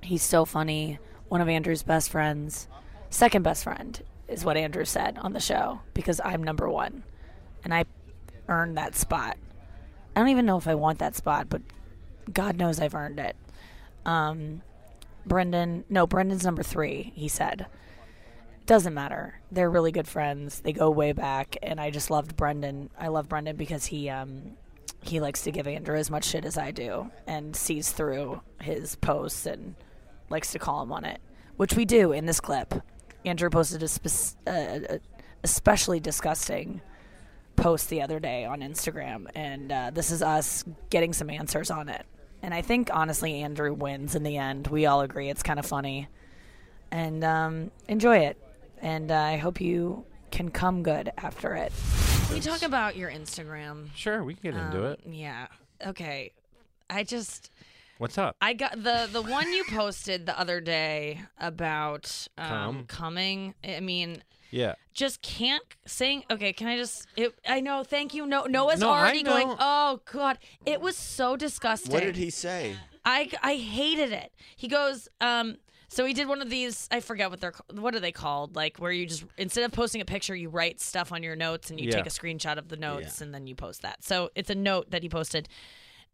He's 0.01 0.24
so 0.24 0.45
funny. 0.45 0.99
One 1.28 1.41
of 1.41 1.49
Andrew's 1.49 1.84
best 1.84 2.09
friends, 2.09 2.68
second 3.09 3.43
best 3.43 3.64
friend, 3.64 4.01
is 4.28 4.43
what 4.43 4.57
Andrew 4.57 4.86
said 4.86 5.18
on 5.20 5.34
the 5.34 5.39
show 5.39 5.82
because 5.93 6.20
I'm 6.24 6.43
number 6.43 6.70
one, 6.70 7.03
and 7.64 7.74
I 7.74 7.86
earned 8.47 8.78
that 8.78 8.95
spot. 8.95 9.38
I 10.16 10.20
don't 10.20 10.30
even 10.30 10.45
know 10.45 10.57
if 10.57 10.68
I 10.68 10.76
want 10.76 10.99
that 10.99 11.16
spot, 11.16 11.47
but 11.49 11.62
God 12.34 12.58
knows 12.58 12.80
I've 12.80 12.96
earned 12.96 13.20
it. 13.20 13.36
Um, 14.06 14.62
Brendan, 15.26 15.84
no, 15.90 16.08
Brendan's 16.08 16.46
number 16.46 16.64
three. 16.64 17.12
He 17.16 17.28
said, 17.28 17.68
doesn't 18.66 18.94
matter. 18.94 19.40
They're 19.52 19.70
really 19.70 19.92
good 19.92 20.08
friends. 20.08 20.62
They 20.62 20.74
go 20.74 20.90
way 20.90 21.12
back, 21.12 21.58
and 21.62 21.80
I 21.80 21.90
just 21.90 22.10
loved 22.10 22.36
Brendan. 22.36 22.90
I 22.98 23.08
love 23.10 23.28
Brendan 23.28 23.56
because 23.56 23.86
he 23.86 24.10
um, 24.10 24.52
he 25.02 25.20
likes 25.20 25.44
to 25.44 25.52
give 25.52 25.68
Andrew 25.68 25.98
as 25.98 26.12
much 26.12 26.26
shit 26.26 26.46
as 26.46 26.58
I 26.58 26.72
do, 26.72 27.12
and 27.28 27.56
sees 27.56 27.92
through 27.92 28.42
his 28.62 28.96
posts 28.96 29.46
and 29.46 29.76
likes 30.30 30.52
to 30.52 30.60
call 30.60 30.84
him 30.84 30.92
on 30.92 31.06
it, 31.06 31.20
which 31.58 31.74
we 31.74 31.86
do 31.86 32.12
in 32.12 32.26
this 32.26 32.40
clip. 32.40 32.74
Andrew 33.26 33.50
posted 33.50 33.84
a 33.84 33.88
spe- 33.88 34.38
uh, 34.48 34.98
especially 35.44 36.00
disgusting 36.00 36.82
post 37.56 37.90
the 37.90 38.02
other 38.02 38.20
day 38.20 38.46
on 38.46 38.62
Instagram, 38.62 39.28
and 39.36 39.72
uh, 39.72 39.92
this 39.94 40.12
is 40.12 40.22
us 40.22 40.64
getting 40.90 41.14
some 41.14 41.30
answers 41.30 41.70
on 41.70 41.90
it. 41.90 42.06
And 42.44 42.54
I 42.54 42.62
think 42.62 42.89
honestly, 42.92 43.42
Andrew 43.42 43.74
wins 43.74 44.16
in 44.16 44.24
the 44.24 44.38
end. 44.38 44.68
We 44.68 44.86
all 44.86 45.02
agree 45.02 45.30
it's 45.30 45.44
kind 45.44 45.60
of 45.60 45.66
funny, 45.66 46.08
and 46.92 47.24
um, 47.24 47.72
enjoy 47.88 48.18
it. 48.20 48.38
And 48.82 49.12
uh, 49.12 49.16
I 49.16 49.38
hope 49.38 49.62
you 49.62 50.06
can 50.32 50.50
come 50.50 50.82
good 50.82 51.12
after 51.18 51.54
it. 51.56 51.72
Can 52.26 52.36
we 52.36 52.39
talk 52.42 52.64
about 52.64 52.96
your 52.96 53.12
Instagram? 53.12 53.89
Sure, 53.96 54.24
we 54.24 54.34
can 54.34 54.52
get 54.52 54.60
into 54.60 54.86
Um, 54.86 54.92
it. 54.94 55.00
Yeah. 55.08 55.48
Okay. 55.86 56.32
I 56.89 57.04
just 57.04 57.52
What's 58.00 58.18
up? 58.18 58.36
I 58.42 58.54
got 58.54 58.82
the 58.84 59.08
the 59.12 59.22
one 59.22 59.54
you 59.54 59.64
posted 59.70 60.26
the 60.26 60.38
other 60.39 60.60
day 60.62 61.22
about 61.39 62.28
um, 62.38 62.48
Cum. 62.48 62.86
coming. 62.88 63.54
I 63.64 63.80
mean, 63.82 64.24
Yeah. 64.52 64.76
just 64.93 65.22
can't 65.22 65.64
sing 65.86 66.24
Okay, 66.30 66.54
can 66.54 66.68
I 66.68 66.78
just? 66.78 67.08
It, 67.16 67.34
I 67.47 67.60
know. 67.62 67.84
Thank 67.84 68.14
you. 68.14 68.26
No, 68.26 68.43
Noah's 68.45 68.80
No, 68.80 68.89
I 68.91 68.99
already 68.99 69.24
going. 69.24 69.56
Oh 69.60 70.02
God, 70.12 70.38
it 70.66 70.82
was 70.82 70.95
so 70.97 71.36
disgusting. 71.38 71.91
What 71.93 72.04
did 72.04 72.18
he 72.18 72.30
say? 72.30 72.76
I 73.04 73.30
I 73.41 73.56
hated 73.56 74.12
it. 74.12 74.32
He 74.56 74.68
goes, 74.68 75.08
um, 75.22 75.58
so 75.88 76.06
he 76.06 76.14
did 76.14 76.28
one 76.28 76.41
of 76.41 76.49
these. 76.49 76.88
I 76.91 76.99
forget 76.99 77.30
what 77.32 77.41
they're 77.41 77.52
ca- 77.54 77.64
what 77.74 77.95
are 77.95 77.99
they 77.99 78.12
called? 78.12 78.56
Like 78.56 78.78
where 78.78 78.91
you 78.91 79.06
just 79.08 79.24
instead 79.38 79.64
of 79.64 79.72
posting 79.72 80.02
a 80.02 80.06
picture, 80.06 80.36
you 80.36 80.49
write 80.49 80.80
stuff 80.80 81.12
on 81.12 81.24
your 81.24 81.36
notes 81.36 81.70
and 81.72 81.80
you 81.80 81.88
Yeah. 81.88 81.95
take 81.95 82.06
a 82.06 82.10
screenshot 82.10 82.58
of 82.58 82.68
the 82.68 82.78
notes 82.78 83.20
and 83.22 83.34
then 83.34 83.47
you 83.47 83.56
post 83.56 83.82
that. 83.82 84.04
So 84.04 84.30
it's 84.36 84.49
a 84.49 84.56
note 84.56 84.91
that 84.91 85.02
he 85.04 85.10
posted. 85.10 85.49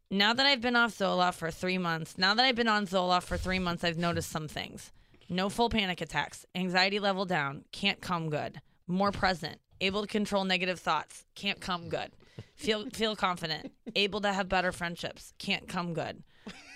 Now 0.10 0.34
that 0.34 0.46
I've 0.46 0.62
been 0.62 0.78
off 0.78 0.98
Zoloft 0.98 1.34
for 1.34 1.52
three 1.52 1.78
months, 1.78 2.18
now 2.18 2.34
that 2.34 2.46
I've 2.46 2.56
been 2.56 2.70
on 2.70 2.88
Zoloft 2.88 3.24
for 3.24 3.36
three 3.38 3.60
months, 3.60 3.84
I've 3.84 3.98
noticed 3.98 4.30
some 4.32 4.48
things. 4.48 4.94
No 5.30 5.50
full 5.50 5.70
panic 5.70 6.02
attacks, 6.02 6.46
anxiety 6.56 7.00
level 7.00 7.26
down, 7.26 7.66
can't 7.72 8.02
come 8.02 8.30
good, 8.30 8.62
more 8.88 9.12
present, 9.12 9.60
able 9.82 10.02
to 10.02 10.08
control 10.08 10.46
negative 10.46 10.80
thoughts, 10.80 11.26
can't 11.36 11.60
come 11.60 11.90
good. 11.90 12.12
Feel 12.56 12.90
feel 12.92 13.16
confident, 13.16 13.74
able 13.96 14.22
to 14.22 14.32
have 14.32 14.48
better 14.48 14.72
friendships, 14.72 15.34
can't 15.38 15.68
come 15.68 15.94
good. 15.94 16.24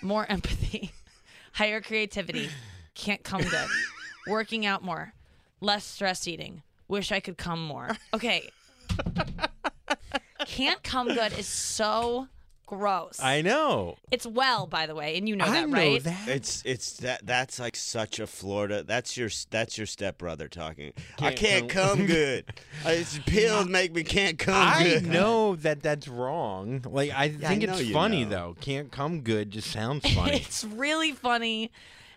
More 0.02 0.26
empathy, 0.30 0.92
higher 1.52 1.80
creativity, 1.80 2.50
can't 2.94 3.22
come 3.22 3.42
good. 3.42 3.68
Working 4.26 4.66
out 4.66 4.82
more, 4.82 5.14
less 5.60 5.84
stress 5.84 6.28
eating. 6.28 6.62
Wish 6.88 7.10
I 7.10 7.20
could 7.20 7.38
come 7.38 7.64
more. 7.64 7.96
Okay. 8.12 8.50
Can't 10.46 10.82
come 10.82 11.08
good 11.08 11.32
is 11.38 11.46
so 11.46 12.28
gross. 12.76 13.20
I 13.22 13.42
know. 13.42 13.96
It's 14.10 14.26
well, 14.26 14.66
by 14.66 14.86
the 14.86 14.94
way, 14.94 15.16
and 15.18 15.28
you 15.28 15.36
know 15.36 15.44
I 15.44 15.50
that, 15.50 15.68
know 15.68 15.76
right? 15.76 16.02
that. 16.04 16.28
It's 16.28 16.62
it's 16.64 16.94
that 16.98 17.26
that's 17.26 17.58
like 17.60 17.76
such 17.76 18.18
a 18.18 18.26
Florida. 18.26 18.82
That's 18.82 19.16
your 19.16 19.28
that's 19.50 19.76
your 19.76 19.86
stepbrother 19.86 20.48
talking. 20.48 20.92
I 21.18 21.32
Can't 21.32 21.36
can't 21.36 21.68
come- 21.68 21.98
come 21.98 22.06
good. 22.06 22.44
Uh, 22.84 22.90
It's 22.90 23.18
pills 23.26 23.66
make 23.68 23.92
me 23.94 24.04
can't 24.04 24.38
come 24.38 24.54
I 24.54 24.82
good. 24.84 25.06
know 25.06 25.56
that 25.56 25.82
that's 25.82 26.08
wrong. 26.08 26.82
Like 26.88 27.10
I 27.14 27.24
Yeah, 27.26 27.48
think 27.48 27.66
know 27.66 27.74
it's 27.76 27.90
funny 27.90 28.24
know. 28.24 28.30
though. 28.30 28.56
Can't 28.60 28.90
come 28.90 29.20
good 29.20 29.50
just 29.50 29.70
sounds 29.70 30.10
funny. 30.14 30.36
It's 30.36 30.64
really 30.64 31.12
funny. 31.12 31.70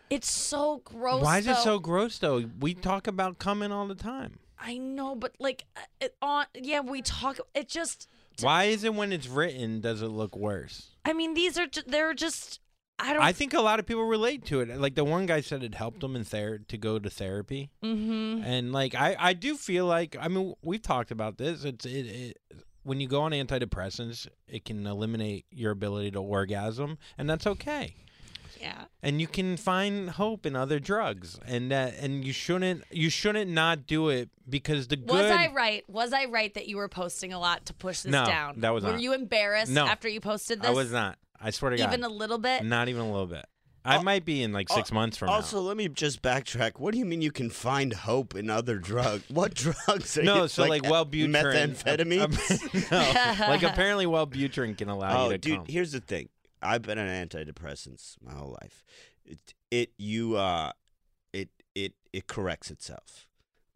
It's 0.10 0.30
so 0.32 0.82
gross. 0.86 1.24
Why 1.24 1.40
is 1.40 1.48
it 1.48 1.58
so 1.58 1.80
gross 1.80 2.18
though? 2.20 2.46
We 2.60 2.74
talk 2.76 3.08
about 3.08 3.40
coming 3.40 3.72
all 3.72 3.88
the 3.88 3.96
time. 3.96 4.40
I 4.58 4.78
know, 4.78 5.16
but 5.16 5.34
like, 5.38 5.66
uh, 5.76 5.82
it, 6.00 6.16
on 6.22 6.46
yeah, 6.56 6.80
we 6.80 7.02
talk. 7.02 7.40
It 7.54 7.68
just. 7.68 8.08
Why 8.42 8.66
is 8.66 8.84
it 8.84 8.94
when 8.94 9.12
it's 9.12 9.28
written 9.28 9.82
does 9.82 10.02
it 10.02 10.08
look 10.08 10.36
worse? 10.36 10.92
I 11.04 11.14
mean, 11.14 11.34
these 11.34 11.58
are 11.58 11.68
ju- 11.68 11.84
they're 11.86 12.14
just. 12.14 12.60
I 12.98 13.14
don't. 13.14 13.22
I 13.22 13.34
think 13.34 13.54
a 13.54 13.62
lot 13.62 13.80
of 13.80 13.86
people 13.86 14.06
relate 14.06 14.46
to 14.46 14.62
it. 14.62 14.80
Like 14.80 14.96
the 14.96 15.04
one 15.04 15.26
guy 15.26 15.42
said, 15.42 15.64
it 15.64 15.76
helped 15.76 16.04
him 16.04 16.16
in 16.16 16.24
ther- 16.24 16.60
to 16.60 16.78
go 16.78 16.98
to 16.98 17.10
therapy, 17.10 17.70
mm-hmm. 17.84 18.44
and 18.44 18.72
like 18.72 18.96
I, 18.96 19.16
I 19.20 19.34
do 19.34 19.56
feel 19.56 19.86
like 19.86 20.16
I 20.20 20.30
mean 20.30 20.54
we've 20.62 20.82
talked 20.82 21.12
about 21.12 21.38
this. 21.38 21.66
It's 21.66 21.86
it, 21.86 22.06
it 22.06 22.38
when 22.84 23.00
you 23.00 23.08
go 23.08 23.24
on 23.24 23.32
antidepressants, 23.32 24.28
it 24.48 24.64
can 24.64 24.86
eliminate 24.86 25.46
your 25.52 25.72
ability 25.72 26.12
to 26.12 26.22
orgasm, 26.22 26.98
and 27.18 27.30
that's 27.30 27.48
okay. 27.48 27.96
Yeah. 28.60 28.86
And 29.02 29.22
you 29.22 29.28
can 29.28 29.58
find 29.58 30.10
hope 30.10 30.46
in 30.46 30.56
other 30.56 30.80
drugs, 30.80 31.40
and 31.46 31.72
that 31.72 31.96
and 32.00 32.24
you 32.24 32.34
shouldn't 32.34 32.84
you 32.92 33.10
shouldn't 33.10 33.52
not 33.52 33.86
do 33.88 34.10
it 34.10 34.30
because 34.50 34.88
the 34.88 34.96
good. 34.96 35.10
Was 35.10 35.32
I 35.32 35.48
right? 35.54 35.84
Was 35.90 36.14
I 36.14 36.26
right 36.26 36.54
that 36.54 36.68
you 36.68 36.78
were 36.78 36.90
posting 36.90 37.34
a 37.34 37.40
lot 37.40 37.66
to 37.68 37.74
push 37.74 38.02
this 38.02 38.12
No, 38.12 38.26
down? 38.26 38.60
that 38.62 38.74
was 38.74 38.84
Were 38.84 38.94
not. 38.94 39.02
you 39.02 39.14
embarrassed 39.14 39.72
No. 39.72 39.86
after 39.86 40.08
you 40.08 40.20
posted 40.20 40.62
this? 40.62 40.70
I 40.70 40.74
was 40.74 40.92
not. 40.92 41.18
I 41.40 41.52
swear 41.52 41.72
to 41.72 41.78
God, 41.78 41.88
even 41.90 42.04
a 42.04 42.10
little 42.10 42.38
bit. 42.38 42.64
not 42.64 42.90
even 42.90 43.02
a 43.02 43.12
little 43.12 43.28
bit. 43.28 43.46
I 43.86 44.02
might 44.02 44.26
be 44.26 44.42
in 44.42 44.52
like 44.52 44.70
six 44.70 44.92
months 44.92 45.18
from 45.18 45.28
now. 45.28 45.34
Also, 45.36 45.62
let 45.62 45.78
me 45.78 45.88
just 45.88 46.22
backtrack. 46.22 46.80
What 46.80 46.92
do 46.94 46.98
you 46.98 47.06
mean 47.06 47.22
you 47.22 47.32
can 47.32 47.50
find 47.50 47.94
hope 47.94 48.36
in 48.36 48.50
other 48.50 48.80
drugs? 48.80 49.24
What 49.30 49.54
drugs 49.54 50.18
are. 50.18 50.24
No, 50.24 50.44
you, 50.44 50.48
so 50.48 50.66
like, 50.66 50.84
Wellbutrin, 50.84 51.36
uh, 51.36 51.44
methamphetamines? 51.44 52.92
no, 52.92 53.48
like 53.48 53.64
apparently 53.64 54.06
Wellbutrin 54.06 54.78
can 54.78 54.90
allow 54.90 55.26
oh, 55.26 55.26
you 55.26 55.32
to 55.34 55.38
dude, 55.38 55.58
come. 55.58 55.66
here's 55.68 55.92
the 55.92 56.00
thing. 56.00 56.30
I've 56.62 56.82
been 56.82 56.98
on 57.00 57.08
antidepressants 57.08 58.16
my 58.24 58.34
whole 58.34 58.58
life. 58.62 58.84
It, 59.26 59.40
it 59.72 59.90
you 59.98 60.36
uh, 60.38 60.72
it 61.34 61.50
it 61.74 61.94
it 62.14 62.28
corrects 62.28 62.72
itself. 62.72 63.28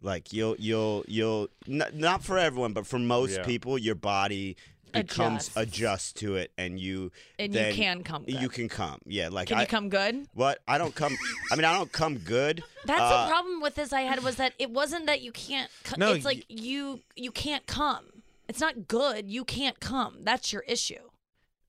Like 0.02 0.32
you'll 0.32 0.56
you'll 0.60 1.04
you'll 1.08 1.50
not, 1.68 1.94
not 1.94 2.24
for 2.24 2.38
everyone, 2.38 2.74
but 2.74 2.86
for 2.88 3.00
most 3.00 3.38
Yeah. 3.38 3.44
people, 3.44 3.78
your 3.78 3.96
body 3.96 4.56
becomes 4.92 5.50
Adjusts. 5.50 5.58
adjust 5.58 6.16
to 6.18 6.36
it, 6.36 6.52
and 6.58 6.80
you 6.80 7.12
and 7.38 7.54
then 7.54 7.70
you 7.72 7.76
can 7.76 8.04
come. 8.04 8.24
Good. 8.24 8.42
you 8.42 8.50
can 8.50 8.70
come. 8.70 9.00
Yeah, 9.06 9.30
like 9.30 9.50
Can 9.50 9.58
I 9.58 9.62
you 9.62 9.68
come 9.68 9.90
good? 9.90 10.28
what 10.34 10.60
I 10.68 10.78
don't 10.78 10.96
come. 10.96 11.16
I 11.52 11.56
mean, 11.56 11.66
I 11.66 11.74
don't 11.78 11.92
come 11.92 12.18
good. 12.18 12.64
That's 12.86 13.02
Uh, 13.02 13.26
the 13.26 13.30
problem 13.30 13.62
with 13.62 13.76
this 13.76 13.92
I 13.94 14.02
had 14.02 14.24
was 14.24 14.38
that 14.38 14.54
it 14.58 14.72
wasn't 14.72 15.06
that 15.08 15.22
you 15.22 15.32
can't. 15.32 15.70
Co- 15.84 15.96
No, 15.98 16.14
it's 16.14 16.26
like 16.26 16.46
you 16.48 17.02
you 17.16 17.32
can't 17.32 17.68
come. 17.68 18.06
It's 18.48 18.60
not 18.62 18.88
good. 18.88 19.30
You 19.30 19.44
can't 19.46 19.80
come. 19.80 20.20
That's 20.24 20.52
your 20.54 20.64
issue. 20.64 21.09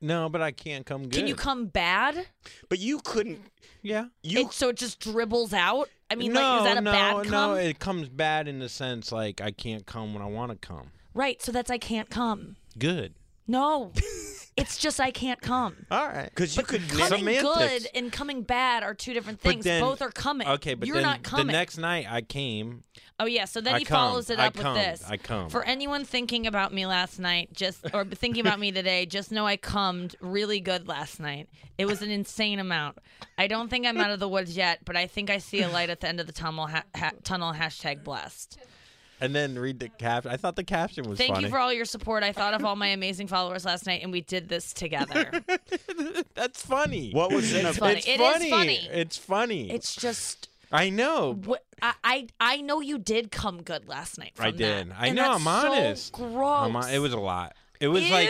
No, 0.01 0.28
but 0.28 0.40
I 0.42 0.51
can't 0.51 0.86
come 0.86 1.03
good. 1.05 1.12
Can 1.12 1.26
you 1.26 1.34
come 1.34 1.66
bad? 1.66 2.26
But 2.68 2.78
you 2.78 3.01
couldn't. 3.05 3.40
Yeah. 3.82 4.07
You 4.22 4.40
It, 4.46 4.53
so 4.53 4.68
it 4.68 4.76
just 4.76 5.01
dribbles 5.01 5.53
out. 5.53 5.88
I 6.11 6.14
mean, 6.16 6.32
no, 6.32 6.40
like, 6.40 6.59
is 6.59 6.64
that 6.64 6.76
a 6.76 6.80
no, 6.80 6.92
bad 6.92 7.30
no. 7.30 7.55
It 7.55 7.78
comes 7.78 8.09
bad 8.09 8.48
in 8.48 8.59
the 8.59 8.68
sense 8.68 9.12
like 9.12 9.40
I 9.40 9.51
can't 9.51 9.86
come 9.86 10.12
when 10.12 10.22
I 10.22 10.26
want 10.26 10.53
to 10.53 10.59
come. 10.66 10.90
right. 11.14 11.40
So 11.40 11.53
that's 11.53 11.70
I 11.70 11.78
can't 11.78 12.11
come. 12.11 12.57
Good. 12.78 13.14
No, 13.46 13.92
it's 14.57 14.76
just 14.78 15.01
I 15.01 15.11
can't 15.11 15.40
come. 15.40 15.86
All 15.90 16.07
right. 16.07 16.28
because 16.28 16.57
you 16.57 16.62
could. 16.62 16.86
Coming 16.88 17.18
Semantics. 17.20 17.42
good 17.42 17.86
and 17.94 18.12
coming 18.12 18.42
bad 18.42 18.82
are 18.82 18.94
two 18.94 19.12
different 19.14 19.40
things. 19.40 19.64
then- 19.64 19.82
Both 19.82 20.03
are 20.03 20.11
coming. 20.11 20.46
Okay, 20.48 20.74
but 20.74 20.86
you're 20.86 20.96
then 20.96 21.05
not 21.05 21.22
coming. 21.22 21.46
the 21.46 21.53
next 21.53 21.78
night 21.78 22.07
I 22.11 22.20
came. 22.22 22.82
oh 23.18 23.26
yeah, 23.26 23.44
so 23.44 23.61
then 23.61 23.74
I 23.74 23.78
he 23.80 23.84
follows 23.84 24.28
it 24.30 24.38
I 24.38 24.46
up 24.48 24.57
with 24.57 24.74
this. 24.74 25.05
I 25.09 25.16
come. 25.16 25.48
For 25.51 25.62
anyone 25.64 26.05
thinking 26.05 26.46
about 26.46 26.72
me 26.74 26.86
last 26.86 27.18
night, 27.18 27.53
just 27.53 27.86
or 27.94 28.05
thinking 28.05 28.40
about 28.46 28.59
me 28.61 28.72
today, 28.72 29.07
just 29.07 29.30
know 29.32 29.46
I 29.46 29.57
cummed 29.57 30.16
really 30.20 30.61
good 30.61 30.88
last 30.88 31.20
night. 31.20 31.48
It 31.78 31.86
was 31.86 32.03
an 32.03 32.11
insane 32.11 32.59
amount. 32.59 32.98
I 33.38 33.46
don't 33.46 33.68
think 33.70 33.86
I'm 33.86 33.98
out 33.98 34.11
of 34.11 34.20
the 34.20 34.28
woods 34.28 34.57
yet, 34.57 34.80
but 34.84 34.96
I 34.96 35.07
think 35.07 35.30
I 35.30 35.38
see 35.38 35.62
a 35.62 35.68
light 35.68 35.88
at 35.90 36.01
the 36.01 36.09
end 36.09 36.20
of 36.20 36.26
the 36.26 36.32
tunnel. 36.32 36.66
Ha- 36.66 36.84
ha- 36.94 37.12
tunnel 37.24 37.53
hashtag 37.55 38.05
blessed. 38.05 38.59
And 39.21 39.35
then 39.35 39.59
read 39.59 39.79
the 39.81 39.89
caption. 39.89 40.31
I 40.33 40.37
thought 40.37 40.57
the 40.57 40.64
caption 40.64 41.09
was 41.09 41.18
Thank 41.18 41.35
funny. 41.35 41.45
you 41.45 41.51
for 41.51 41.59
all 41.59 41.73
your 41.73 41.85
support. 41.85 42.23
I 42.23 42.33
thought 42.33 42.55
of 42.55 42.64
all 42.64 42.77
my 42.77 42.89
amazing 42.89 43.27
followers 43.27 43.64
last 43.64 43.87
night, 43.87 44.01
and 44.03 44.11
we 44.12 44.23
did 44.23 44.49
this 44.49 44.73
together. 44.73 45.31
That's 46.35 46.64
funny. 46.64 47.12
What 47.12 47.33
was 47.33 47.53
in 47.55 47.66
a 47.66 47.71
It's 47.71 47.79
funny. 47.79 47.95
It's 47.99 48.07
It 48.09 48.21
is 48.21 48.33
funny. 48.33 48.51
funny. 48.51 48.89
It's 48.91 49.16
funny. 49.16 49.71
It's 49.71 49.95
just 49.95 50.49
I 50.73 50.89
know. 50.91 51.35
What, 51.45 51.64
I, 51.83 51.95
I 52.05 52.27
I 52.41 52.57
know 52.62 52.81
you 52.81 52.99
did 52.99 53.31
come 53.31 53.62
good 53.62 53.89
last 53.89 54.18
night. 54.18 54.33
From 54.37 54.47
I 54.47 54.51
did. 54.53 54.91
That, 54.91 54.97
I 54.99 55.07
and 55.09 55.16
know. 55.16 55.23
that's 55.23 55.47
I'm 55.47 55.62
so 55.62 55.73
honest. 55.73 56.12
gross. 56.12 56.66
I'm 56.66 56.73
hon- 56.73 56.91
it 56.91 56.99
was 56.99 57.12
a 57.12 57.18
lot. 57.21 57.55
It 57.81 57.89
was 57.89 58.09
like! 58.11 58.29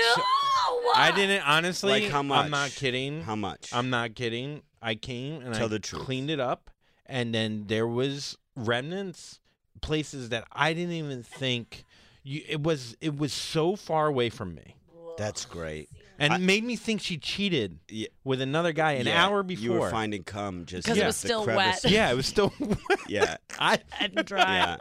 I 0.96 1.12
didn't 1.14 1.42
honestly. 1.46 1.90
Like 2.02 2.10
how 2.10 2.22
much? 2.22 2.44
I'm 2.44 2.50
not 2.50 2.70
kidding. 2.70 3.22
How 3.22 3.36
much? 3.36 3.68
I'm 3.72 3.90
not 3.90 4.14
kidding. 4.14 4.62
I 4.82 4.94
came 4.94 5.42
and 5.42 5.54
Tell 5.54 5.66
I 5.66 5.68
the 5.68 5.80
cleaned 5.80 6.30
it 6.30 6.40
up, 6.40 6.70
and 7.06 7.34
then 7.34 7.64
there 7.66 7.86
was 7.86 8.38
remnants, 8.56 9.40
places 9.80 10.28
that 10.30 10.44
I 10.52 10.72
didn't 10.72 10.92
even 10.94 11.22
think. 11.22 11.84
You, 12.22 12.42
it 12.46 12.62
was 12.62 12.96
it 13.00 13.16
was 13.16 13.32
so 13.32 13.76
far 13.76 14.06
away 14.06 14.28
from 14.28 14.54
me, 14.54 14.76
That's 15.16 15.46
great. 15.46 15.88
and 16.18 16.34
I- 16.34 16.36
it 16.36 16.40
made 16.42 16.64
me 16.64 16.76
think 16.76 17.00
she 17.00 17.16
cheated 17.16 17.78
Yeah. 17.88 18.08
with 18.24 18.42
another 18.42 18.72
guy 18.72 18.92
an 18.92 19.06
Yeah, 19.06 19.24
hour 19.24 19.42
before. 19.42 19.62
You 19.64 19.72
were 19.72 19.90
finding 19.90 20.22
cum 20.24 20.66
just 20.66 20.86
'Cause 20.86 20.98
it 20.98 21.06
was 21.06 21.16
still 21.16 21.46
wet. 21.46 21.80
yeah, 21.88 22.10
it 22.10 22.14
was 22.16 22.26
still. 22.26 22.52
Yeah. 23.08 23.38
I 23.58 23.78
and 24.00 24.14
dry. 24.26 24.76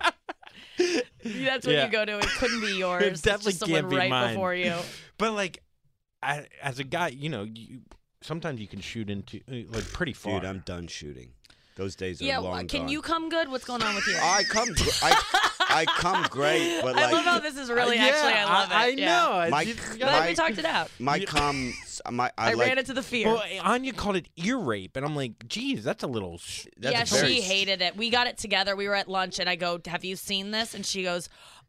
Yeah. 0.78 1.00
That's 1.24 1.66
what 1.66 1.74
Yeah. 1.76 1.86
you 1.86 1.92
go 1.92 2.04
to. 2.06 2.20
It 2.20 2.26
couldn't 2.40 2.62
be 2.62 2.78
yours. 2.78 3.04
It's 3.04 3.22
definitely 3.22 3.52
just 3.54 3.60
someone 3.62 3.80
can't 3.82 3.90
be 3.90 3.96
right 3.98 4.10
mine. 4.10 4.34
before 4.34 4.54
you. 4.54 4.76
But 5.18 5.32
like, 5.34 5.64
I, 6.22 6.48
as 6.62 6.80
a 6.80 6.84
guy, 6.84 7.08
you 7.10 7.30
know, 7.30 7.44
you, 7.44 7.82
sometimes 8.22 8.60
you 8.60 8.68
can 8.68 8.82
shoot 8.82 9.10
into 9.10 9.40
uh, 9.50 9.56
like 9.74 9.86
pretty 9.94 10.14
far. 10.14 10.42
Dude, 10.42 10.50
I'm 10.50 10.60
done 10.66 10.88
shooting. 10.88 11.32
Those 11.80 11.96
days 11.96 12.22
are 12.22 12.26
Yeah, 12.26 12.40
long 12.40 12.68
can 12.68 12.82
gone. 12.82 12.90
you 12.90 13.02
come 13.02 13.30
good? 13.30 13.48
What's 13.48 13.64
going 13.64 13.82
on 13.82 13.96
with 13.96 14.06
you? 14.06 14.18
I 14.22 14.44
come. 14.44 14.68
Gr- 14.74 14.84
I, 15.02 15.24
I 15.62 15.86
come 15.86 16.26
great, 16.30 16.82
but 16.82 16.98
I 16.98 17.04
like 17.06 17.14
love 17.14 17.24
how 17.24 17.40
this 17.40 17.56
is 17.56 17.70
really 17.70 17.98
Uh, 17.98 18.04
yeah, 18.04 18.08
actually. 18.10 18.34
I 18.34 18.44
love 18.44 18.70
it. 18.70 18.76
I, 18.76 18.88
yeah. 18.90 19.06
know. 19.06 19.32
I 19.32 19.50
My- 19.50 19.64
just- 19.64 19.80
But 19.98 20.00
my- 20.12 20.28
we 20.28 20.36
talked 20.36 20.58
it 20.58 20.66
out. 20.66 20.92
my 21.00 21.20
cum. 21.20 21.74
My 22.12 22.32
I, 22.38 22.52
I, 22.52 22.54
like. 22.56 22.68
ran 22.68 22.80
into 22.80 22.94
the 22.94 23.02
fear. 23.02 23.28
Well, 23.28 23.44
Anya 23.62 23.94
called 23.94 24.18
it 24.18 24.28
ear 24.36 24.58
rape, 24.58 24.98
and 24.98 25.06
I'm 25.06 25.16
like, 25.16 25.48
geez, 25.48 25.84
that's 25.86 26.04
a 26.04 26.08
little. 26.08 26.38
Sh- 26.38 26.68
that's 26.78 26.94
yeah, 27.14 27.18
very 27.22 27.36
she 27.36 27.42
hated 27.42 27.82
it. 27.82 27.96
We 27.96 28.10
got 28.10 28.28
it 28.28 28.38
together. 28.38 28.76
We 28.76 28.90
were 28.90 28.96
at 28.96 29.08
lunch, 29.08 29.40
and 29.40 29.50
I 29.50 29.56
go, 29.56 29.80
"Have 29.88 30.04
you 30.04 30.18
seen 30.18 30.52
this?" 30.52 30.74
And 30.76 30.86
she 30.86 31.04
goes, 31.04 31.28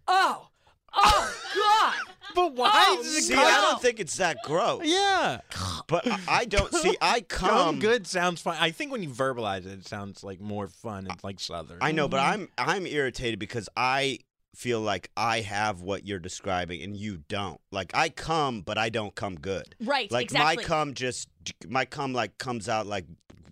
"Oh, 0.08 0.48
oh 0.94 1.34
God." 1.54 1.94
but 2.34 2.54
why? 2.54 2.70
Oh, 2.74 2.96
does 3.02 3.16
it 3.16 3.22
See, 3.22 3.34
come- 3.34 3.44
I 3.46 3.50
don't 3.70 3.82
think 3.82 3.98
it's 4.00 4.16
that 4.16 4.38
gross. 4.44 4.82
Yeah, 4.84 5.40
But 5.88 6.06
I- 6.06 6.20
I 6.28 6.44
don't 6.44 6.72
see. 6.74 6.96
I 7.00 7.20
come 7.28 7.48
come. 7.50 7.78
good 7.80 8.06
sounds 8.06 8.40
fun. 8.40 8.56
I 8.60 8.70
think 8.70 8.92
when 8.92 9.02
you 9.02 9.08
verbalize 9.10 9.66
it, 9.66 9.80
it 9.80 9.88
sounds 9.88 10.22
like 10.22 10.40
more 10.40 10.68
fun. 10.68 11.06
It's 11.10 11.24
like 11.24 11.40
southern. 11.40 11.78
I 11.80 11.92
know, 11.92 12.06
but. 12.08 12.20
I'm 12.20 12.48
I'm 12.56 12.86
irritated 12.86 13.38
because 13.38 13.68
I 13.76 14.18
feel 14.56 14.80
like 14.80 15.10
I 15.16 15.40
have 15.40 15.80
what 15.80 16.06
you're 16.06 16.18
describing 16.18 16.82
and 16.82 16.96
you 16.96 17.18
don't. 17.28 17.60
Like 17.70 17.92
I 17.94 18.08
come, 18.08 18.62
but 18.62 18.78
I 18.78 18.88
don't 18.88 19.14
come 19.14 19.36
good. 19.36 19.74
Right, 19.80 20.10
Like 20.10 20.24
exactly. 20.24 20.56
my 20.56 20.62
cum 20.62 20.94
just 20.94 21.28
my 21.68 21.84
cum 21.84 22.12
like 22.12 22.36
comes 22.38 22.68
out 22.68 22.86
like 22.86 23.06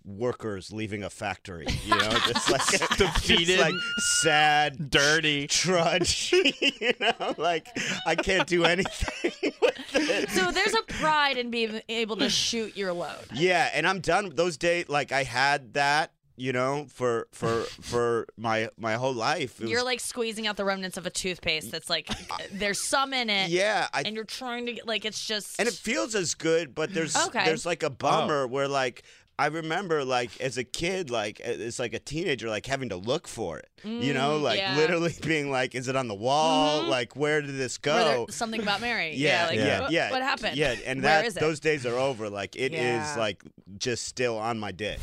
workers 0.05 0.71
leaving 0.71 1.03
a 1.03 1.09
factory. 1.09 1.67
You 1.85 1.95
know, 1.95 2.09
just 2.27 2.49
like 2.51 2.65
Defeated. 2.97 3.57
just 3.57 3.59
like 3.61 3.73
sad, 4.21 4.89
dirty. 4.89 5.47
trudge. 5.47 6.31
you 6.79 6.93
know, 6.99 7.35
like 7.37 7.67
I 8.05 8.15
can't 8.15 8.47
do 8.47 8.63
anything 8.65 9.31
with 9.61 9.95
it. 9.95 10.29
So 10.31 10.51
there's 10.51 10.73
a 10.73 10.81
pride 10.83 11.37
in 11.37 11.49
being 11.51 11.81
able 11.89 12.17
to 12.17 12.29
shoot 12.29 12.75
your 12.77 12.93
load. 12.93 13.25
Yeah, 13.33 13.69
and 13.73 13.87
I'm 13.87 13.99
done. 13.99 14.31
Those 14.35 14.57
days, 14.57 14.89
like 14.89 15.11
I 15.11 15.23
had 15.23 15.73
that, 15.73 16.11
you 16.35 16.53
know, 16.53 16.85
for 16.89 17.27
for 17.31 17.63
for 17.81 18.27
my 18.37 18.69
my 18.77 18.93
whole 18.93 19.13
life. 19.13 19.59
It 19.61 19.67
You're 19.67 19.79
was- 19.79 19.85
like 19.85 19.99
squeezing 19.99 20.47
out 20.47 20.55
the 20.57 20.65
remnants 20.65 20.97
of 20.97 21.05
a 21.05 21.09
toothpaste 21.09 21.71
that's 21.71 21.89
like 21.89 22.07
there's 22.51 22.79
some 22.79 23.13
in 23.13 23.29
it. 23.29 23.49
yeah, 23.49 23.87
I 23.93 24.03
And 24.05 24.15
you're 24.15 24.23
trying 24.23 24.65
to 24.67 24.73
get 24.73 24.87
like 24.87 25.03
it's 25.05 25.25
just 25.25 25.59
and 25.59 25.67
it 25.67 25.73
feels 25.73 26.15
as 26.15 26.35
good, 26.35 26.73
but 26.73 26.93
there's 26.93 27.15
Okay. 27.15 27.43
there's 27.45 27.65
like 27.65 27.83
a 27.83 27.89
bummer 27.89 28.43
oh. 28.43 28.47
where 28.47 28.67
like 28.67 29.03
I 29.39 29.47
remember 29.47 30.03
like 30.03 30.39
as 30.41 30.57
a 30.57 30.63
kid, 30.63 31.09
like 31.09 31.39
as 31.39 31.79
like 31.79 31.93
a 31.93 31.99
teenager, 31.99 32.49
like 32.49 32.65
having 32.65 32.89
to 32.89 32.97
look 32.97 33.27
for 33.27 33.57
it. 33.59 33.69
you 33.83 34.13
know, 34.13 34.39
Mm, 34.39 34.41
like 34.43 34.59
yeah. 34.59 34.75
literally 34.75 35.13
being 35.25 35.49
like, 35.49 35.73
is 35.75 35.87
it 35.87 35.95
on 35.95 36.07
the 36.07 36.15
wall? 36.15 36.83
Like 36.83 37.15
where 37.15 37.41
did 37.41 37.55
this 37.57 37.77
go? 37.77 38.27
something 38.29 38.61
about 38.61 38.81
Mary. 38.81 39.13
Yeah, 39.15 39.47
like, 39.47 39.57
yeah, 39.57 39.79
what, 39.81 39.91
yeah. 39.91 40.11
What 40.11 40.21
happened? 40.21 40.57
Yeah, 40.57 40.75
and 40.85 41.01
Where 41.01 41.21
that 41.21 41.25
is 41.25 41.37
it? 41.37 41.39
those 41.39 41.59
days 41.59 41.85
are 41.85 41.95
over. 41.97 42.29
Like 42.29 42.55
it 42.55 42.73
is 42.73 42.79
Yeah. 42.79 43.15
like 43.17 43.41
just 43.77 44.05
still 44.05 44.37
on 44.37 44.59
my 44.59 44.71
dick. 44.71 44.99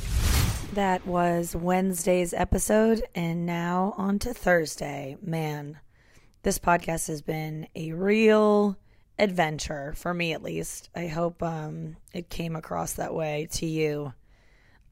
That 0.74 1.06
was 1.06 1.56
Wednesday's 1.56 2.34
episode, 2.34 3.02
and 3.14 3.46
now 3.46 3.94
on 3.96 4.18
to 4.18 4.34
Thursday. 4.34 5.16
Man, 5.22 5.78
this 6.42 6.58
podcast 6.58 7.06
has 7.08 7.22
been 7.22 7.68
a 7.74 7.92
real 7.92 8.76
adventure 9.18 9.94
for 9.96 10.12
me, 10.12 10.32
at 10.34 10.42
least. 10.42 10.90
I 10.94 11.06
hope 11.06 11.42
um, 11.42 11.96
it 12.12 12.28
came 12.28 12.54
across 12.56 12.92
that 12.94 13.14
way 13.14 13.48
to 13.52 13.64
you. 13.64 14.12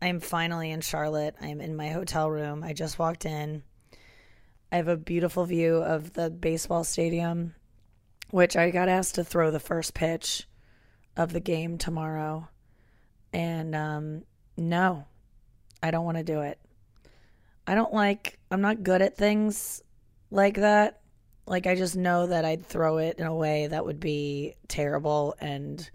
I'm 0.05 0.21
finally 0.21 0.71
in 0.71 0.83
Charlotte. 0.83 1.35
I'm 1.41 1.63
in 1.63 1.77
my 1.77 1.89
hotel 1.89 2.31
room. 2.31 2.63
I 2.63 2.75
just 2.75 2.99
walked 2.99 3.25
in. 3.25 3.63
I 4.71 4.77
have 4.77 4.89
a 4.89 4.99
beautiful 4.99 5.47
view 5.47 5.77
of 5.77 6.13
the 6.13 6.29
baseball 6.29 6.85
stadium, 6.85 7.55
which 8.31 8.55
I 8.55 8.71
got 8.71 8.91
asked 8.91 9.15
to 9.15 9.25
throw 9.25 9.51
the 9.51 9.59
first 9.59 9.95
pitch 9.95 10.47
of 11.17 11.33
the 11.33 11.41
game 11.41 11.79
tomorrow. 11.79 12.49
And 13.33 13.75
um, 13.75 14.25
no, 14.59 15.07
I 15.83 15.91
don't 15.91 16.05
want 16.05 16.19
to 16.19 16.23
do 16.23 16.43
it. 16.43 16.59
I 17.67 17.75
don't 17.75 17.95
like, 17.95 18.39
I'm 18.51 18.61
not 18.61 18.83
good 18.83 19.01
at 19.01 19.17
things 19.17 19.83
like 20.31 20.57
that. 20.57 21.01
Like, 21.47 21.67
I 21.67 21.77
just 21.77 21.97
know 21.97 22.27
that 22.27 22.45
I'd 22.45 22.67
throw 22.67 22.99
it 22.99 23.19
in 23.19 23.25
a 23.25 23.35
way 23.35 23.69
that 23.69 23.87
would 23.87 24.01
be 24.01 24.57
terrible 24.69 25.35
and, 25.41 25.91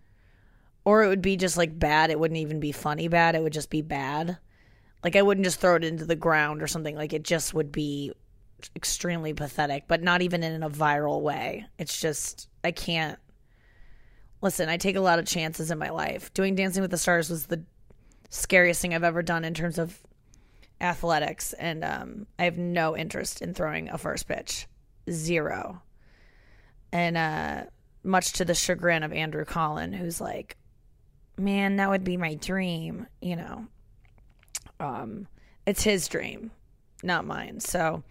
or 0.86 1.04
it 1.04 1.08
would 1.08 1.22
be 1.22 1.38
just 1.38 1.58
like 1.58 1.78
bad. 1.78 2.10
It 2.10 2.20
wouldn't 2.20 2.40
even 2.40 2.60
be 2.60 2.72
funny 2.72 3.08
bad. 3.08 3.36
It 3.36 3.44
would 3.44 3.54
just 3.54 3.70
be 3.70 3.82
bad. 3.82 4.38
Like, 5.04 5.16
I 5.16 5.22
wouldn't 5.22 5.46
just 5.46 5.62
throw 5.62 5.76
it 5.76 5.84
into 5.84 6.06
the 6.06 6.16
ground 6.16 6.62
or 6.62 6.68
something. 6.68 6.96
Like, 6.96 7.14
it 7.14 7.24
just 7.24 7.54
would 7.54 7.72
be 7.72 8.12
extremely 8.76 9.34
pathetic, 9.34 9.86
but 9.88 10.04
not 10.04 10.22
even 10.22 10.44
in 10.44 10.64
a 10.64 10.70
viral 10.70 11.22
way. 11.22 11.66
It's 11.78 12.00
just, 12.00 12.50
I 12.64 12.72
can't. 12.72 13.18
Listen, 14.42 14.68
I 14.68 14.78
take 14.78 14.98
a 14.98 15.02
lot 15.02 15.20
of 15.20 15.26
chances 15.26 15.72
in 15.72 15.78
my 15.78 15.90
life. 15.90 16.34
Doing 16.34 16.56
Dancing 16.56 16.82
with 16.82 16.92
the 16.92 16.98
Stars 16.98 17.30
was 17.30 17.46
the 17.46 17.64
scariest 18.30 18.82
thing 18.82 18.94
I've 18.94 19.04
ever 19.04 19.22
done 19.22 19.46
in 19.46 19.54
terms 19.54 19.78
of 19.78 19.98
athletics, 20.82 21.54
and 21.54 21.84
um, 21.84 22.28
I 22.38 22.46
have 22.46 22.58
no 22.58 22.96
interest 22.96 23.42
in 23.42 23.54
throwing 23.54 23.90
a 23.90 23.98
first 23.98 24.28
pitch, 24.28 24.68
zero. 25.10 25.82
And 26.92 27.18
uh, 27.18 27.64
much 28.04 28.34
to 28.34 28.46
the 28.46 28.56
chagrin 28.56 29.04
of 29.04 29.14
Andrew 29.14 29.46
Collin, 29.46 29.94
who's 29.94 30.22
like, 30.22 30.58
"Man, 31.40 31.78
that 31.78 31.90
would 31.90 32.04
be 32.04 32.18
my 32.18 32.36
dream," 32.36 33.08
you 33.22 33.36
know. 33.36 33.68
Um, 34.80 35.28
it's 35.66 35.84
his 35.84 36.08
dream, 36.08 36.52
not 37.04 37.26
mine. 37.26 37.60
So, 37.60 38.04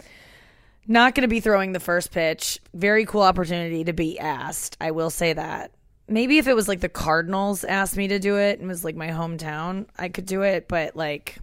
not 0.87 1.15
going 1.15 1.23
to 1.23 1.29
be 1.29 1.41
throwing 1.41 1.73
the 1.73 1.81
first 1.81 2.11
pitch. 2.13 2.61
Very 2.75 3.05
cool 3.05 3.23
opportunity 3.23 3.85
to 3.85 3.93
be 3.93 4.19
asked. 4.19 4.77
I 4.81 4.91
will 4.91 5.11
say 5.11 5.33
that. 5.33 5.73
Maybe 6.09 6.39
if 6.39 6.47
it 6.47 6.55
was 6.55 6.69
like 6.69 6.81
the 6.81 6.89
Cardinals 6.89 7.65
asked 7.65 7.97
me 7.97 8.09
to 8.09 8.19
do 8.19 8.39
it 8.39 8.59
and 8.59 8.69
was 8.69 8.85
like 8.85 8.97
my 8.97 9.09
hometown, 9.09 9.87
I 9.99 10.09
could 10.09 10.25
do 10.25 10.43
it. 10.43 10.67
But 10.69 10.97
like, 10.97 11.39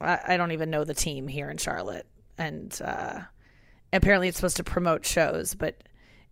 I, 0.00 0.18
I 0.28 0.36
don't 0.36 0.52
even 0.52 0.70
know 0.70 0.84
the 0.84 0.94
team 0.94 1.26
here 1.26 1.50
in 1.50 1.56
Charlotte. 1.56 2.06
And 2.38 2.80
uh, 2.84 3.20
apparently 3.92 4.28
it's 4.28 4.36
supposed 4.36 4.58
to 4.58 4.64
promote 4.64 5.04
shows. 5.04 5.54
But 5.54 5.82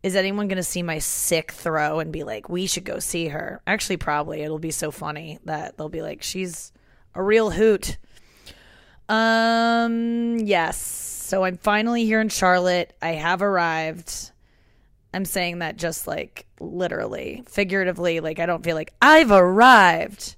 is 0.06 0.14
anyone 0.14 0.46
going 0.46 0.56
to 0.56 0.62
see 0.62 0.84
my 0.84 1.00
sick 1.00 1.50
throw 1.50 1.98
and 1.98 2.12
be 2.12 2.22
like, 2.22 2.48
we 2.48 2.68
should 2.68 2.84
go 2.84 3.00
see 3.00 3.26
her? 3.26 3.60
Actually, 3.66 3.96
probably. 3.96 4.40
It'll 4.40 4.60
be 4.60 4.70
so 4.70 4.92
funny 4.92 5.40
that 5.46 5.76
they'll 5.76 5.88
be 5.88 6.00
like, 6.00 6.22
she's 6.22 6.70
a 7.12 7.20
real 7.20 7.50
hoot. 7.50 7.98
Um, 9.08 10.38
yes. 10.38 10.76
So 10.80 11.42
I'm 11.42 11.56
finally 11.56 12.04
here 12.04 12.20
in 12.20 12.28
Charlotte. 12.28 12.96
I 13.02 13.14
have 13.14 13.42
arrived. 13.42 14.30
I'm 15.12 15.24
saying 15.24 15.58
that 15.58 15.76
just 15.76 16.06
like 16.06 16.46
literally, 16.60 17.42
figuratively. 17.48 18.20
Like, 18.20 18.38
I 18.38 18.46
don't 18.46 18.62
feel 18.62 18.76
like 18.76 18.94
I've 19.02 19.32
arrived. 19.32 20.36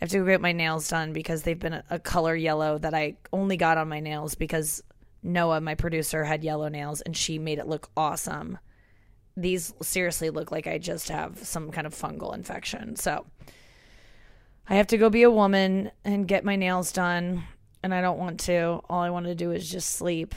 I 0.00 0.04
have 0.04 0.08
to 0.08 0.20
go 0.20 0.24
get 0.24 0.40
my 0.40 0.52
nails 0.52 0.88
done 0.88 1.12
because 1.12 1.42
they've 1.42 1.58
been 1.58 1.74
a, 1.74 1.84
a 1.90 1.98
color 1.98 2.34
yellow 2.34 2.78
that 2.78 2.94
I 2.94 3.18
only 3.30 3.58
got 3.58 3.76
on 3.76 3.90
my 3.90 4.00
nails 4.00 4.36
because 4.36 4.82
Noah, 5.22 5.60
my 5.60 5.74
producer, 5.74 6.24
had 6.24 6.42
yellow 6.42 6.68
nails 6.68 7.02
and 7.02 7.14
she 7.14 7.38
made 7.38 7.58
it 7.58 7.68
look 7.68 7.90
awesome. 7.94 8.58
These 9.36 9.74
seriously 9.82 10.30
look 10.30 10.50
like 10.50 10.66
I 10.66 10.78
just 10.78 11.08
have 11.08 11.38
some 11.44 11.70
kind 11.70 11.86
of 11.86 11.94
fungal 11.94 12.34
infection. 12.34 12.96
So 12.96 13.26
I 14.68 14.76
have 14.76 14.86
to 14.88 14.98
go 14.98 15.10
be 15.10 15.22
a 15.22 15.30
woman 15.30 15.90
and 16.04 16.26
get 16.26 16.44
my 16.44 16.56
nails 16.56 16.92
done. 16.92 17.44
And 17.82 17.94
I 17.94 18.00
don't 18.00 18.18
want 18.18 18.40
to. 18.40 18.80
All 18.88 19.00
I 19.00 19.10
want 19.10 19.26
to 19.26 19.34
do 19.34 19.52
is 19.52 19.70
just 19.70 19.90
sleep. 19.90 20.34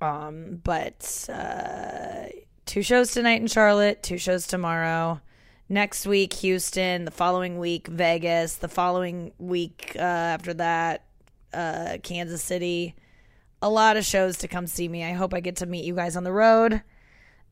Um, 0.00 0.60
but 0.62 1.26
uh, 1.32 2.26
two 2.66 2.82
shows 2.82 3.12
tonight 3.12 3.40
in 3.40 3.46
Charlotte, 3.46 4.02
two 4.02 4.18
shows 4.18 4.46
tomorrow. 4.46 5.20
Next 5.68 6.06
week, 6.06 6.34
Houston. 6.34 7.06
The 7.06 7.10
following 7.10 7.58
week, 7.58 7.86
Vegas. 7.86 8.56
The 8.56 8.68
following 8.68 9.32
week 9.38 9.92
uh, 9.96 10.00
after 10.00 10.52
that, 10.54 11.04
uh, 11.54 11.98
Kansas 12.02 12.42
City. 12.42 12.94
A 13.62 13.70
lot 13.70 13.96
of 13.96 14.04
shows 14.04 14.36
to 14.38 14.48
come 14.48 14.66
see 14.66 14.88
me. 14.88 15.04
I 15.04 15.12
hope 15.12 15.32
I 15.32 15.40
get 15.40 15.56
to 15.56 15.66
meet 15.66 15.86
you 15.86 15.94
guys 15.94 16.16
on 16.16 16.24
the 16.24 16.32
road. 16.32 16.82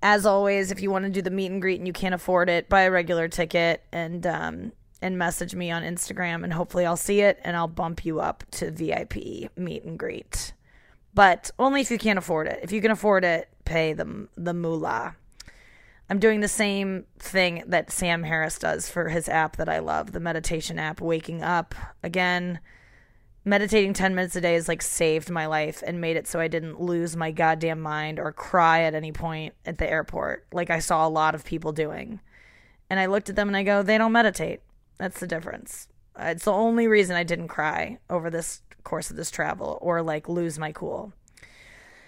As 0.02 0.26
always, 0.26 0.70
if 0.70 0.82
you 0.82 0.90
want 0.90 1.04
to 1.04 1.10
do 1.10 1.22
the 1.22 1.30
meet 1.30 1.50
and 1.50 1.62
greet 1.62 1.78
and 1.78 1.86
you 1.86 1.92
can't 1.92 2.14
afford 2.14 2.48
it, 2.48 2.68
buy 2.68 2.82
a 2.82 2.90
regular 2.90 3.28
ticket. 3.28 3.84
And 3.92 4.26
um, 4.26 4.72
and 5.02 5.18
message 5.18 5.54
me 5.54 5.70
on 5.70 5.82
Instagram, 5.82 6.44
and 6.44 6.52
hopefully 6.52 6.86
I'll 6.86 6.96
see 6.96 7.20
it 7.20 7.40
and 7.42 7.56
I'll 7.56 7.68
bump 7.68 8.04
you 8.04 8.20
up 8.20 8.44
to 8.52 8.70
VIP 8.70 9.56
meet 9.56 9.82
and 9.84 9.98
greet. 9.98 10.54
But 11.12 11.50
only 11.58 11.80
if 11.82 11.90
you 11.90 11.98
can't 11.98 12.18
afford 12.18 12.46
it. 12.46 12.60
If 12.62 12.72
you 12.72 12.80
can 12.80 12.92
afford 12.92 13.24
it, 13.24 13.48
pay 13.64 13.92
the 13.92 14.28
the 14.36 14.54
moolah. 14.54 15.16
I'm 16.08 16.18
doing 16.18 16.40
the 16.40 16.48
same 16.48 17.04
thing 17.18 17.64
that 17.66 17.90
Sam 17.90 18.22
Harris 18.22 18.58
does 18.58 18.88
for 18.88 19.08
his 19.08 19.28
app 19.28 19.56
that 19.56 19.68
I 19.68 19.78
love, 19.78 20.12
the 20.12 20.20
meditation 20.20 20.78
app, 20.78 21.00
Waking 21.00 21.42
Up. 21.42 21.74
Again, 22.02 22.60
meditating 23.44 23.92
10 23.92 24.14
minutes 24.14 24.36
a 24.36 24.40
day 24.40 24.54
has 24.54 24.68
like 24.68 24.82
saved 24.82 25.30
my 25.30 25.46
life 25.46 25.82
and 25.86 26.00
made 26.00 26.16
it 26.16 26.26
so 26.26 26.38
I 26.38 26.48
didn't 26.48 26.80
lose 26.80 27.16
my 27.16 27.30
goddamn 27.30 27.80
mind 27.80 28.18
or 28.18 28.32
cry 28.32 28.82
at 28.82 28.94
any 28.94 29.12
point 29.12 29.54
at 29.66 29.78
the 29.78 29.90
airport 29.90 30.46
like 30.52 30.70
I 30.70 30.78
saw 30.78 31.06
a 31.06 31.10
lot 31.10 31.34
of 31.34 31.44
people 31.44 31.72
doing. 31.72 32.20
And 32.88 33.00
I 33.00 33.06
looked 33.06 33.30
at 33.30 33.36
them 33.36 33.48
and 33.48 33.56
I 33.56 33.62
go, 33.62 33.82
they 33.82 33.98
don't 33.98 34.12
meditate. 34.12 34.60
That's 34.98 35.18
the 35.18 35.26
difference. 35.26 35.88
Uh, 36.14 36.26
It's 36.26 36.44
the 36.44 36.52
only 36.52 36.86
reason 36.86 37.16
I 37.16 37.22
didn't 37.24 37.48
cry 37.48 37.98
over 38.10 38.30
this 38.30 38.62
course 38.84 39.10
of 39.10 39.16
this 39.16 39.30
travel 39.30 39.78
or 39.80 40.02
like 40.02 40.28
lose 40.28 40.58
my 40.58 40.72
cool. 40.72 41.12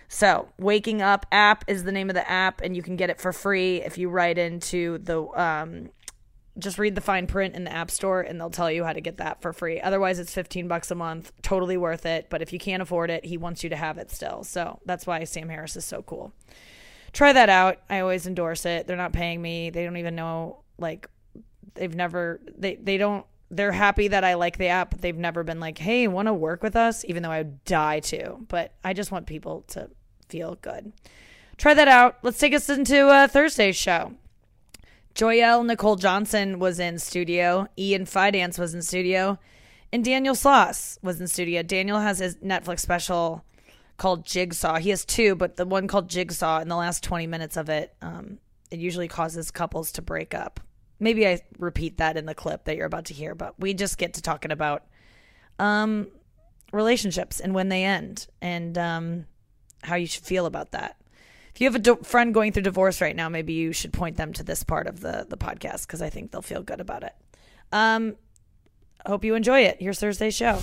So, 0.09 0.49
Waking 0.59 1.03
Up 1.03 1.27
app 1.33 1.65
is 1.67 1.85
the 1.85 1.91
name 1.91 2.09
of 2.11 2.15
the 2.15 2.31
app, 2.31 2.61
and 2.61 2.77
you 2.77 2.83
can 2.83 2.95
get 2.95 3.11
it 3.11 3.21
for 3.21 3.33
free 3.33 3.83
if 3.83 3.99
you 3.99 4.09
write 4.09 4.39
into 4.39 4.99
the 4.99 5.23
um, 5.41 5.91
just 6.59 6.79
read 6.79 6.95
the 6.95 7.01
fine 7.01 7.27
print 7.27 7.57
in 7.57 7.65
the 7.65 7.73
app 7.73 7.91
store 7.91 8.21
and 8.21 8.41
they'll 8.41 8.51
tell 8.51 8.71
you 8.71 8.85
how 8.85 8.93
to 8.93 9.01
get 9.01 9.17
that 9.17 9.43
for 9.43 9.53
free. 9.53 9.81
Otherwise 9.81 10.19
it's 10.19 10.33
15 10.33 10.69
bucks 10.69 10.91
a 10.91 10.95
month, 10.95 11.33
totally 11.43 11.77
worth 11.77 12.07
it, 12.07 12.27
but 12.31 12.43
if 12.43 12.53
you 12.53 12.59
can't 12.59 12.83
afford 12.83 13.11
it, 13.11 13.25
he 13.25 13.37
wants 13.37 13.65
you 13.65 13.71
to 13.71 13.77
have 13.77 13.99
it 13.99 14.11
still. 14.11 14.45
So, 14.45 14.79
that's 14.85 15.07
why 15.07 15.25
Sam 15.25 15.49
Harris 15.49 15.77
is 15.77 15.85
so 15.85 16.03
cool. 16.03 16.33
Try 17.13 17.33
that 17.33 17.49
out. 17.49 17.79
I 17.89 18.01
always 18.01 18.27
endorse 18.27 18.67
it. 18.67 18.87
They're 18.87 18.97
not 18.97 19.13
paying 19.13 19.41
me. 19.41 19.71
They 19.71 19.85
don't 19.85 19.97
even 19.97 20.17
know 20.17 20.63
like 20.79 21.09
they've 21.75 21.95
never 21.95 22.41
they 22.57 22.75
they 22.75 22.97
don't 22.97 23.25
they're 23.51 23.73
happy 23.73 24.09
that 24.09 24.25
I 24.25 24.35
like 24.35 24.59
the 24.59 24.67
app, 24.67 24.91
but 24.91 25.01
they've 25.01 25.17
never 25.17 25.45
been 25.45 25.61
like, 25.61 25.79
"Hey, 25.79 26.09
want 26.09 26.27
to 26.27 26.35
work 26.35 26.63
with 26.63 26.75
us?" 26.75 27.05
even 27.05 27.23
though 27.23 27.31
I 27.31 27.39
would 27.39 27.65
die 27.65 28.01
to. 28.01 28.39
But 28.49 28.73
I 28.83 28.95
just 28.95 29.13
want 29.13 29.27
people 29.27 29.63
to 29.69 29.91
feel 30.29 30.57
good. 30.57 30.93
Try 31.57 31.75
that 31.75 31.87
out. 31.87 32.19
Let's 32.23 32.39
take 32.39 32.53
us 32.53 32.69
into 32.69 33.07
a 33.09 33.25
uh, 33.25 33.29
Thursday's 33.29 33.77
show. 33.77 34.15
Joyelle 35.15 35.65
Nicole 35.65 35.97
Johnson 35.97 36.59
was 36.59 36.81
in 36.81 36.99
studio. 36.99 37.69
Ian 37.79 38.05
Fidance 38.05 38.59
was 38.59 38.75
in 38.75 38.83
studio. 38.83 39.39
And 39.93 40.05
Daniel 40.05 40.35
Sloss 40.35 40.99
was 41.03 41.21
in 41.21 41.29
studio. 41.29 41.63
Daniel 41.63 42.01
has 42.01 42.19
his 42.19 42.37
Netflix 42.37 42.81
special 42.81 43.45
called 43.97 44.27
Jigsaw. 44.27 44.79
He 44.79 44.91
has 44.91 45.05
two, 45.05 45.37
but 45.37 45.57
the 45.57 45.65
one 45.65 45.87
called 45.87 46.09
Jigsaw, 46.09 46.61
in 46.61 46.69
the 46.69 46.77
last 46.77 47.05
20 47.05 47.29
minutes 47.29 47.57
of 47.57 47.69
it, 47.69 47.95
um, 48.03 48.39
it 48.73 48.81
usually 48.81 49.07
causes 49.07 49.53
couples 49.53 49.93
to 49.93 50.03
break 50.03 50.35
up. 50.35 50.59
Maybe 50.99 51.27
I 51.29 51.43
repeat 51.59 51.99
that 51.99 52.17
in 52.17 52.27
the 52.27 52.35
clip 52.35 52.65
that 52.65 52.77
you're 52.77 52.87
about 52.87 53.05
to 53.07 53.15
hear, 53.15 53.37
but 53.37 53.55
we 53.59 53.73
just 53.73 53.99
get 53.99 54.15
to 54.15 54.23
talking 54.23 54.51
about 54.51 54.85
um, 55.61 56.09
relationships 56.73 57.39
and 57.39 57.55
when 57.55 57.69
they 57.69 57.85
end 57.85 58.27
and 58.43 58.77
um, 58.77 59.27
how 59.85 59.95
you 59.95 60.07
should 60.07 60.25
feel 60.25 60.47
about 60.47 60.73
that. 60.73 60.97
If 61.55 61.61
you 61.61 61.67
have 61.69 61.75
a 61.77 61.79
di- 61.79 62.03
friend 62.03 62.35
going 62.35 62.53
through 62.53 62.63
divorce 62.65 63.01
right 63.01 63.15
now, 63.15 63.29
maybe 63.29 63.53
you 63.53 63.73
should 63.73 63.93
point 63.93 64.17
them 64.17 64.33
to 64.35 64.43
this 64.43 64.65
part 64.65 64.87
of 64.87 65.01
the 65.01 65.25
the 65.29 65.37
podcast 65.37 65.87
because 65.87 66.03
I 66.03 66.11
think 66.11 66.31
they'll 66.33 66.43
feel 66.43 66.63
good 66.63 66.81
about 66.81 67.05
it. 67.05 67.15
Um, 67.73 68.17
hope 69.07 69.25
you 69.25 69.35
enjoy 69.35 69.61
it. 69.61 69.77
Here's 69.81 69.99
Thursday's 70.01 70.35
show. 70.35 70.61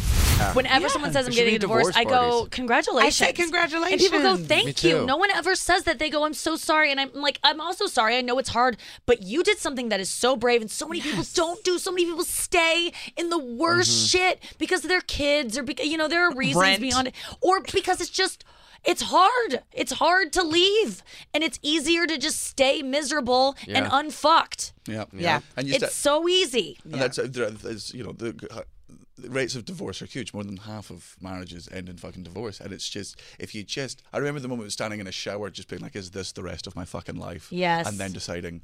Whenever 0.54 0.89
someone 0.89 1.12
says 1.14 1.28
I'm 1.28 1.32
there 1.34 1.34
should 1.34 1.38
getting 1.42 1.52
be 1.52 1.56
a 1.58 1.60
divorce, 1.60 1.88
divorce 1.89 1.96
I 1.98 2.04
go 2.04 2.30
parties. 2.39 2.50
congratulations. 2.50 3.22
I 3.22 3.26
say 3.28 3.34
congratulations. 3.34 3.92
and 3.92 4.02
people 4.02 4.20
go 4.22 4.38
Me 4.38 4.44
thank 4.44 4.84
you. 4.84 4.92
too. 5.02 5.06
No 5.06 5.16
one 5.16 5.30
ever 5.32 5.54
says 5.54 5.84
that. 5.84 6.00
They 6.00 6.10
go 6.10 6.26
I'm 6.26 6.34
so 6.34 6.56
sorry, 6.56 6.89
and 6.92 7.00
I'm 7.00 7.14
like 7.14 7.39
I'm 7.44 7.62
also 7.62 7.86
sorry. 7.86 8.18
I 8.18 8.22
know 8.22 8.39
it's 8.39 8.50
hard, 8.50 8.78
but 9.06 9.22
you 9.22 9.44
did 9.44 9.60
something 9.60 9.89
that 9.89 10.00
is 10.00 10.10
so 10.10 10.36
brave, 10.36 10.60
and 10.62 10.72
so 10.72 10.88
many 10.88 11.00
people 11.00 11.24
don't 11.36 11.64
do. 11.64 11.78
So 11.78 11.92
many 11.92 12.06
people 12.06 12.24
stay 12.24 12.92
in 13.16 13.30
the 13.30 13.38
worst 13.38 14.10
shit 14.10 14.42
because 14.58 14.84
of 14.84 14.89
their 14.89 15.02
kids, 15.02 15.58
or 15.58 15.64
because 15.64 15.86
you 15.88 15.96
know 15.98 16.08
there 16.08 16.28
are 16.28 16.34
reasons 16.36 16.64
Rent. 16.64 16.82
beyond 16.82 17.08
it, 17.10 17.16
or 17.39 17.62
because 17.62 18.02
it's 18.02 18.10
just. 18.10 18.44
It's 18.84 19.04
hard. 19.04 19.62
It's 19.72 19.92
hard 19.94 20.34
to 20.34 20.44
leave, 20.44 21.04
and 21.34 21.44
it's 21.44 21.60
easier 21.62 22.08
to 22.08 22.18
just 22.18 22.42
stay 22.44 22.82
miserable 22.82 23.56
and 23.68 23.88
unfucked. 23.92 24.74
Yeah, 24.88 25.06
Yeah. 25.14 25.42
and 25.56 25.68
you 25.68 25.76
It's 25.76 25.84
st- 25.84 25.92
so 25.94 26.28
easy. 26.28 26.78
and 26.84 26.96
that's 27.02 27.20
uh, 27.20 27.28
there's, 27.30 27.94
you 27.94 28.04
know 28.04 28.12
the, 28.14 28.30
uh, 28.50 28.62
the 29.18 29.30
rates 29.30 29.56
of 29.56 29.66
divorce 29.66 30.02
are 30.02 30.06
huge. 30.08 30.34
More 30.34 30.44
than 30.44 30.58
half 30.58 30.90
of 30.90 31.16
marriages 31.22 31.70
end 31.72 31.90
in 31.90 31.98
fucking 31.98 32.24
divorce, 32.24 32.60
and 32.60 32.74
it's 32.74 32.90
just 32.90 33.20
if 33.38 33.54
you 33.54 33.64
just 33.64 34.02
I 34.12 34.18
remember 34.18 34.40
the 34.40 34.48
moment 34.48 34.66
of 34.68 34.74
standing 34.74 35.00
in 35.00 35.06
a 35.08 35.12
shower, 35.12 35.52
just 35.52 35.68
being 35.68 35.82
like, 35.84 35.96
"Is 35.96 36.12
this 36.12 36.32
the 36.32 36.42
rest 36.44 36.66
of 36.66 36.76
my 36.76 36.86
fucking 36.86 37.18
life?" 37.18 37.50
Yes. 37.52 37.88
and 37.88 38.00
then 38.00 38.12
deciding. 38.14 38.62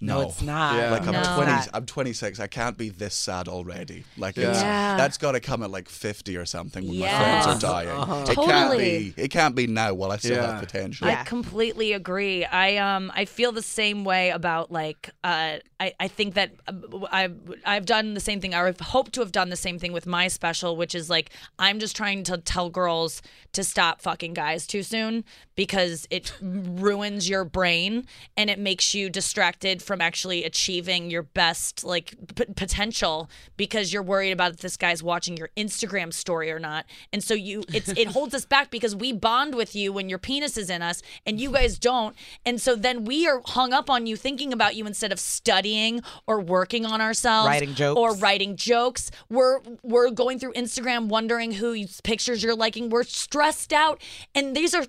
No, 0.00 0.20
No, 0.22 0.28
it's 0.28 0.42
not. 0.42 0.76
Yeah. 0.76 0.90
Like 0.92 1.06
I'm 1.06 1.12
No. 1.12 1.34
20, 1.34 1.70
I'm 1.74 1.84
26. 1.86 2.38
I 2.38 2.46
can't 2.46 2.78
be 2.78 2.88
this 2.88 3.14
sad 3.16 3.48
already. 3.48 4.04
Like 4.16 4.36
Yeah. 4.36 4.50
it's, 4.50 4.60
Yeah. 4.60 4.96
that's 4.96 5.18
got 5.18 5.32
to 5.32 5.40
come 5.40 5.62
at 5.64 5.70
like 5.70 5.88
50 5.88 6.36
or 6.36 6.46
something 6.46 6.84
when 6.86 6.94
Yes. 6.94 7.12
my 7.12 7.42
friends 7.42 7.64
are 7.64 7.84
dying. 7.84 8.22
It 8.28 8.34
can't 8.36 8.78
be. 8.78 9.14
It 9.16 9.28
can't 9.32 9.54
be 9.56 9.66
now 9.66 9.94
while 9.94 10.12
I 10.12 10.18
still 10.18 10.36
Yeah. 10.36 10.52
have 10.52 10.60
potential. 10.60 11.08
I 11.08 11.24
completely 11.24 11.92
agree. 11.92 12.44
I 12.44 12.76
um 12.76 13.10
I 13.14 13.24
feel 13.24 13.50
the 13.50 13.62
same 13.62 14.04
way 14.04 14.30
about 14.30 14.70
like 14.70 15.10
uh 15.24 15.56
I 15.80 15.92
I 15.98 16.08
think 16.08 16.34
that 16.34 16.52
uh, 16.68 16.72
I've 17.10 17.36
I've 17.64 17.86
done 17.86 18.14
the 18.14 18.20
same 18.20 18.40
thing. 18.40 18.54
I've 18.54 18.78
hoped 18.80 19.12
to 19.14 19.20
have 19.20 19.32
done 19.32 19.50
the 19.50 19.56
same 19.56 19.78
thing 19.80 19.92
with 19.92 20.06
my 20.06 20.28
special, 20.28 20.76
which 20.76 20.94
is 20.94 21.10
like 21.10 21.30
I'm 21.58 21.80
just 21.80 21.96
trying 21.96 22.22
to 22.24 22.38
tell 22.38 22.70
girls 22.70 23.20
to 23.52 23.64
stop 23.64 24.00
fucking 24.00 24.34
guys 24.34 24.66
too 24.66 24.82
soon 24.84 25.24
because 25.56 26.06
it 26.10 26.32
ruins 26.40 27.28
your 27.28 27.44
brain 27.44 28.06
and 28.36 28.48
it 28.50 28.58
makes 28.60 28.94
you 28.94 29.10
distracted 29.10 29.82
from 29.88 30.02
actually 30.02 30.44
achieving 30.44 31.10
your 31.10 31.22
best 31.22 31.82
like 31.82 32.14
p- 32.36 32.44
potential 32.54 33.30
because 33.56 33.90
you're 33.90 34.02
worried 34.02 34.32
about 34.32 34.52
if 34.52 34.58
this 34.58 34.76
guy's 34.76 35.02
watching 35.02 35.34
your 35.34 35.48
Instagram 35.56 36.12
story 36.12 36.52
or 36.52 36.58
not. 36.58 36.84
And 37.10 37.24
so 37.24 37.32
you 37.32 37.64
it's 37.72 37.88
it 37.88 38.08
holds 38.08 38.34
us 38.34 38.44
back 38.44 38.70
because 38.70 38.94
we 38.94 39.12
bond 39.14 39.54
with 39.54 39.74
you 39.74 39.90
when 39.92 40.10
your 40.10 40.18
penis 40.18 40.58
is 40.58 40.68
in 40.68 40.82
us 40.82 41.02
and 41.24 41.40
you 41.40 41.50
guys 41.50 41.78
don't. 41.78 42.14
And 42.44 42.60
so 42.60 42.76
then 42.76 43.04
we 43.04 43.26
are 43.26 43.40
hung 43.46 43.72
up 43.72 43.88
on 43.88 44.06
you 44.06 44.14
thinking 44.14 44.52
about 44.52 44.76
you 44.76 44.86
instead 44.86 45.10
of 45.10 45.18
studying 45.18 46.02
or 46.26 46.38
working 46.38 46.84
on 46.84 47.00
ourselves 47.00 47.48
Writing 47.48 47.74
jokes. 47.74 47.98
or 47.98 48.14
writing 48.16 48.56
jokes. 48.56 49.10
We're 49.30 49.60
we're 49.82 50.10
going 50.10 50.38
through 50.38 50.52
Instagram 50.52 51.08
wondering 51.08 51.52
whose 51.52 52.02
pictures 52.02 52.42
you're 52.42 52.54
liking. 52.54 52.90
We're 52.90 53.04
stressed 53.04 53.72
out, 53.72 54.02
and 54.34 54.54
these 54.54 54.74
are. 54.74 54.84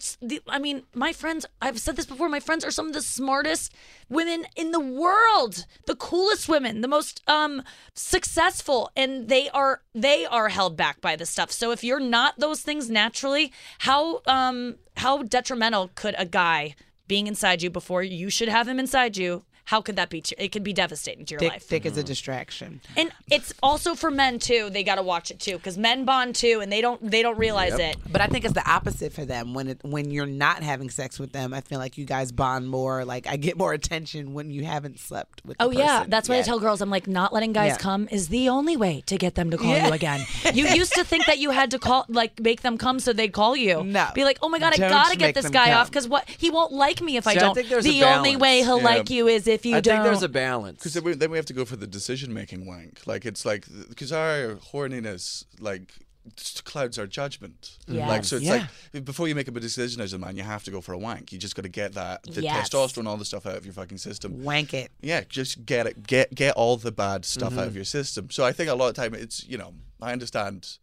I 0.49 0.59
mean, 0.59 0.83
my 0.93 1.13
friends. 1.13 1.45
I've 1.61 1.79
said 1.79 1.95
this 1.95 2.05
before. 2.05 2.27
My 2.27 2.41
friends 2.41 2.65
are 2.65 2.71
some 2.71 2.87
of 2.87 2.93
the 2.93 3.01
smartest 3.01 3.73
women 4.09 4.45
in 4.55 4.71
the 4.71 4.79
world, 4.79 5.65
the 5.85 5.95
coolest 5.95 6.49
women, 6.49 6.81
the 6.81 6.87
most 6.87 7.21
um 7.27 7.63
successful, 7.93 8.91
and 8.95 9.29
they 9.29 9.49
are 9.49 9.81
they 9.93 10.25
are 10.25 10.49
held 10.49 10.75
back 10.75 11.01
by 11.01 11.15
this 11.15 11.29
stuff. 11.29 11.51
So 11.51 11.71
if 11.71 11.83
you're 11.83 11.99
not 11.99 12.39
those 12.39 12.61
things 12.61 12.89
naturally, 12.89 13.51
how 13.79 14.21
um 14.25 14.75
how 14.97 15.23
detrimental 15.23 15.91
could 15.95 16.15
a 16.17 16.25
guy 16.25 16.75
being 17.07 17.27
inside 17.27 17.61
you 17.61 17.69
before 17.69 18.03
you 18.03 18.29
should 18.29 18.49
have 18.49 18.67
him 18.67 18.79
inside 18.79 19.17
you? 19.17 19.43
How 19.69 19.81
could 19.81 19.97
that 19.97 20.09
be? 20.09 20.19
To, 20.21 20.43
it 20.43 20.51
could 20.51 20.63
be 20.63 20.73
devastating 20.73 21.25
to 21.25 21.33
your 21.33 21.39
Dick, 21.39 21.51
life. 21.51 21.69
dick 21.69 21.85
is 21.85 21.95
a 21.95 21.99
mm-hmm. 21.99 22.07
distraction. 22.07 22.81
And 22.97 23.11
it's 23.29 23.53
also 23.61 23.93
for 23.93 24.09
men 24.09 24.39
too. 24.39 24.71
They 24.71 24.83
got 24.83 24.95
to 24.95 25.03
watch 25.03 25.29
it 25.29 25.39
too 25.39 25.57
because 25.57 25.77
men 25.77 26.05
bond 26.05 26.33
too, 26.33 26.59
and 26.59 26.71
they 26.71 26.81
don't 26.81 26.99
they 27.11 27.21
don't 27.21 27.37
realize 27.37 27.77
it. 27.77 27.95
But 28.11 28.21
I 28.21 28.25
think 28.25 28.45
it's 28.45 28.55
the 28.55 28.67
opposite 28.67 29.13
for 29.13 29.25
them. 29.25 29.53
When 29.53 29.67
it 29.67 29.79
when 29.83 30.09
you're 30.09 30.25
not 30.25 30.63
having 30.63 30.89
sex 30.89 31.19
with 31.19 31.33
them, 31.33 31.53
I 31.53 31.61
feel 31.61 31.77
like 31.77 31.99
you 31.99 32.05
guys 32.05 32.31
bond 32.31 32.67
more. 32.67 33.05
Like 33.05 33.27
I 33.27 33.37
get 33.37 33.59
more 33.59 33.71
attention 33.73 34.33
when 34.33 34.49
you 34.49 34.63
haven't 34.65 34.97
slept 34.97 35.45
with. 35.45 35.55
Oh 35.59 35.69
the 35.69 35.77
yeah, 35.77 36.03
that's 36.07 36.27
why 36.27 36.39
I 36.39 36.41
tell 36.41 36.59
girls 36.59 36.81
I'm 36.81 36.89
like 36.89 37.05
not 37.07 37.31
letting 37.31 37.53
guys 37.53 37.73
Yeah. 37.73 37.77
come 37.77 38.07
is 38.09 38.29
the 38.29 38.49
only 38.49 38.75
way 38.75 39.03
to 39.05 39.19
get 39.19 39.35
them 39.35 39.51
to 39.51 39.57
call 39.57 39.77
you 39.77 39.93
again. 39.93 40.25
You 40.51 40.65
used 40.81 40.93
to 40.93 41.03
think 41.03 41.27
that 41.27 41.37
you 41.37 41.51
had 41.51 41.69
to 41.69 41.77
call 41.77 42.07
like 42.09 42.39
make 42.39 42.61
them 42.63 42.79
come 42.79 42.99
so 42.99 43.13
they'd 43.13 43.33
call 43.33 43.55
you. 43.55 43.83
No. 43.83 44.07
Be 44.15 44.23
like, 44.23 44.39
"Oh 44.41 44.49
my 44.49 44.57
god, 44.57 44.73
I 44.73 44.77
Don't 44.77 44.89
got 44.89 45.11
to 45.11 45.15
get 45.17 45.35
this 45.35 45.51
guy 45.51 45.67
come. 45.67 45.77
off 45.77 45.91
cuz 45.91 46.07
what? 46.07 46.27
He 46.27 46.49
won't 46.49 46.71
like 46.71 47.03
me 47.03 47.17
if 47.17 47.27
I 47.27 47.33
I 47.33 47.35
don't." 47.35 47.53
think 47.53 47.69
there's 47.69 47.85
a 47.85 47.89
the 47.89 48.03
only 48.05 48.35
way 48.35 48.63
he'll 48.63 48.79
Yeah. 48.79 48.83
like 48.83 49.11
you 49.11 49.27
is 49.27 49.45
if 49.47 49.58
you 49.65 49.75
I 49.75 49.81
don't. 49.81 49.95
think 49.95 50.03
there's 50.05 50.23
a 50.23 50.29
balance. 50.29 50.77
Because 50.79 50.93
then, 50.93 51.03
we- 51.03 51.13
then 51.15 51.31
we 51.31 51.37
have 51.37 51.45
to 51.47 51.53
go 51.53 51.65
for 51.65 51.75
the 51.75 51.87
decision 51.87 52.33
making 52.33 52.65
wank. 52.65 53.01
Like 53.05 53.25
it's 53.25 53.45
like 53.45 53.65
because 53.89 54.11
our 54.11 54.55
horniness 54.73 55.45
like 55.59 55.93
s- 56.37 56.61
clouds 56.61 56.99
our 56.99 57.07
judgment. 57.07 57.77
Like 57.87 58.23
so, 58.25 58.35
it's 58.37 58.45
Yeah. 58.45 58.67
like 58.93 59.05
before 59.05 59.27
you 59.27 59.35
make 59.35 59.47
a 59.47 59.51
decision 59.51 60.01
as 60.01 60.13
a 60.13 60.17
man, 60.19 60.37
you 60.37 60.43
have 60.43 60.63
to 60.65 60.71
go 60.71 60.81
for 60.81 60.93
a 60.93 60.97
wank. 60.97 61.31
You 61.31 61.37
just 61.39 61.55
got 61.55 61.63
to 61.63 61.69
get 61.69 61.93
that 61.93 62.23
the 62.23 62.43
Yes. 62.43 62.69
testosterone, 62.69 63.07
all 63.07 63.17
the 63.17 63.25
stuff 63.25 63.45
out 63.45 63.55
of 63.57 63.65
your 63.65 63.73
fucking 63.73 63.97
system. 63.97 64.43
Wank 64.43 64.73
it. 64.73 64.91
Yeah, 65.01 65.21
just 65.27 65.65
get 65.65 65.87
it, 65.87 66.05
get 66.05 66.33
get 66.35 66.55
all 66.55 66.77
the 66.77 66.91
bad 66.91 67.25
stuff 67.25 67.51
Mm-hmm. 67.51 67.59
out 67.59 67.67
of 67.67 67.75
your 67.75 67.85
system. 67.85 68.29
So 68.29 68.43
I 68.45 68.51
think 68.51 68.69
a 68.69 68.75
lot 68.75 68.89
of 68.89 68.95
time 68.95 69.13
it's 69.13 69.45
you 69.47 69.57
know 69.57 69.73
I 70.01 70.11
understand 70.11 70.77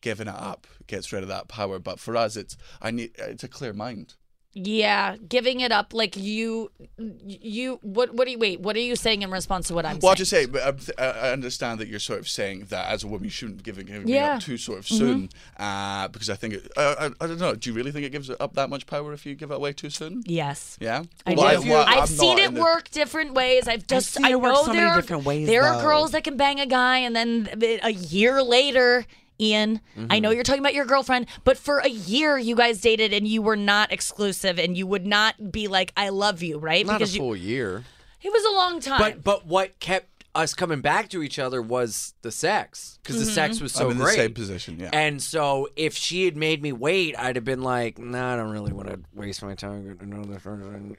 giving 0.00 0.26
it 0.28 0.34
up 0.34 0.66
gets 0.88 1.12
rid 1.12 1.22
of 1.22 1.28
that 1.28 1.46
power, 1.48 1.78
but 1.78 2.00
for 2.00 2.16
us 2.16 2.36
it's 2.36 2.56
I 2.80 2.90
need 2.90 3.12
it's 3.18 3.44
a 3.44 3.48
clear 3.48 3.72
mind. 3.72 4.14
Yeah, 4.54 5.16
giving 5.28 5.60
it 5.60 5.72
up 5.72 5.94
like 5.94 6.14
you, 6.14 6.70
you. 6.98 7.78
What? 7.82 8.12
What 8.14 8.26
do 8.26 8.32
you 8.32 8.38
wait? 8.38 8.60
What 8.60 8.76
are 8.76 8.80
you 8.80 8.96
saying 8.96 9.22
in 9.22 9.30
response 9.30 9.68
to 9.68 9.74
what 9.74 9.86
I'm 9.86 9.98
Well, 10.00 10.10
I'll 10.10 10.16
saying? 10.16 10.18
just 10.18 10.30
say, 10.30 10.44
but 10.46 10.62
I'm 10.62 10.76
I 10.98 11.28
I 11.28 11.32
understand 11.32 11.80
that 11.80 11.88
you're 11.88 11.98
sort 11.98 12.20
of 12.20 12.28
saying 12.28 12.66
that 12.68 12.88
as 12.90 13.02
a 13.02 13.06
woman, 13.06 13.24
you 13.24 13.30
shouldn't 13.30 13.62
give 13.62 13.78
it 13.78 13.86
giving 13.86 14.02
it 14.02 14.12
Yeah. 14.12 14.34
up 14.34 14.42
too 14.42 14.58
sort 14.58 14.80
of 14.80 14.86
soon, 14.86 15.30
uh, 15.58 16.08
because 16.08 16.28
I 16.28 16.34
think 16.34 16.52
it, 16.54 16.70
uh, 16.76 16.94
I, 17.18 17.24
I 17.24 17.26
don't 17.28 17.38
know. 17.40 17.54
Do 17.54 17.70
you 17.70 17.74
really 17.74 17.92
think 17.92 18.04
it 18.04 18.10
gives 18.12 18.28
it 18.28 18.36
up 18.40 18.52
that 18.54 18.68
much 18.68 18.86
power 18.86 19.14
if 19.14 19.24
you 19.24 19.34
give 19.34 19.50
it 19.50 19.54
away 19.54 19.72
too 19.72 19.88
soon? 19.88 20.22
yes. 20.26 20.76
Yeah, 20.80 21.04
I 21.24 21.32
well, 21.34 21.62
do. 21.62 21.72
I, 21.74 21.90
have 21.94 22.00
I'm 22.02 22.06
seen 22.06 22.38
it 22.38 22.52
the- 22.54 22.60
work 22.60 22.90
different 22.90 23.32
ways. 23.32 23.66
I've 23.68 23.86
just 23.86 24.10
seen 24.10 24.26
I 24.26 24.32
it 24.32 24.40
work 24.42 24.52
know 24.52 24.60
so 24.64 24.72
there 24.72 24.74
many 24.82 24.86
are, 24.88 24.96
different 25.00 25.24
ways, 25.24 25.46
There 25.46 25.62
are 25.62 25.80
girls 25.80 26.10
that 26.10 26.24
can 26.24 26.36
bang 26.36 26.60
a 26.60 26.66
guy, 26.66 26.98
and 26.98 27.16
then 27.16 27.48
a 27.82 27.92
year 27.92 28.42
later, 28.42 29.06
Ian, 29.42 29.80
I 30.08 30.20
know 30.20 30.28
mm-hmm. 30.28 30.36
you're 30.36 30.44
talking 30.44 30.62
about 30.62 30.74
your 30.74 30.84
girlfriend, 30.84 31.26
but 31.42 31.58
for 31.58 31.78
a 31.78 31.88
year 31.88 32.38
you 32.38 32.54
guys 32.54 32.80
dated 32.80 33.12
and 33.12 33.26
you 33.26 33.42
were 33.42 33.56
not 33.56 33.92
exclusive, 33.92 34.58
and 34.58 34.76
you 34.76 34.86
would 34.86 35.06
not 35.06 35.50
be 35.50 35.66
like, 35.66 35.92
"I 35.96 36.10
love 36.10 36.42
you," 36.42 36.58
right? 36.58 36.86
Not 36.86 36.96
a 36.96 36.98
because 36.98 37.16
you, 37.16 37.20
full 37.20 37.36
year. 37.36 37.84
it 38.22 38.32
was 38.32 38.44
a 38.44 38.56
long 38.56 38.80
time. 38.80 38.98
But 38.98 39.24
but 39.24 39.46
what 39.46 39.80
kept 39.80 40.12
us 40.34 40.54
coming 40.54 40.80
back 40.80 41.08
to 41.10 41.22
each 41.22 41.38
other 41.38 41.60
was 41.60 42.14
the 42.22 42.30
sex 42.30 42.98
because 43.02 43.18
the 43.18 43.30
sex 43.30 43.56
mm-hmm. 43.56 43.64
was 43.64 43.72
so 43.72 43.86
I'm 43.86 43.92
in 43.92 43.98
the 43.98 44.04
great. 44.04 44.16
same 44.16 44.34
position. 44.34 44.80
Yeah. 44.80 44.90
And 44.92 45.20
so 45.20 45.68
if 45.76 45.94
she 45.94 46.24
had 46.24 46.36
made 46.36 46.62
me 46.62 46.72
wait, 46.72 47.18
I'd 47.18 47.36
have 47.36 47.44
been 47.44 47.62
like, 47.62 47.98
nah, 47.98 48.32
I 48.32 48.36
don't 48.36 48.50
really 48.50 48.72
want 48.72 48.88
to 48.88 49.00
waste 49.12 49.42
my 49.42 49.54
time, 49.54 49.98
you 50.00 50.06
know, 50.06 50.24
this, 50.24 50.44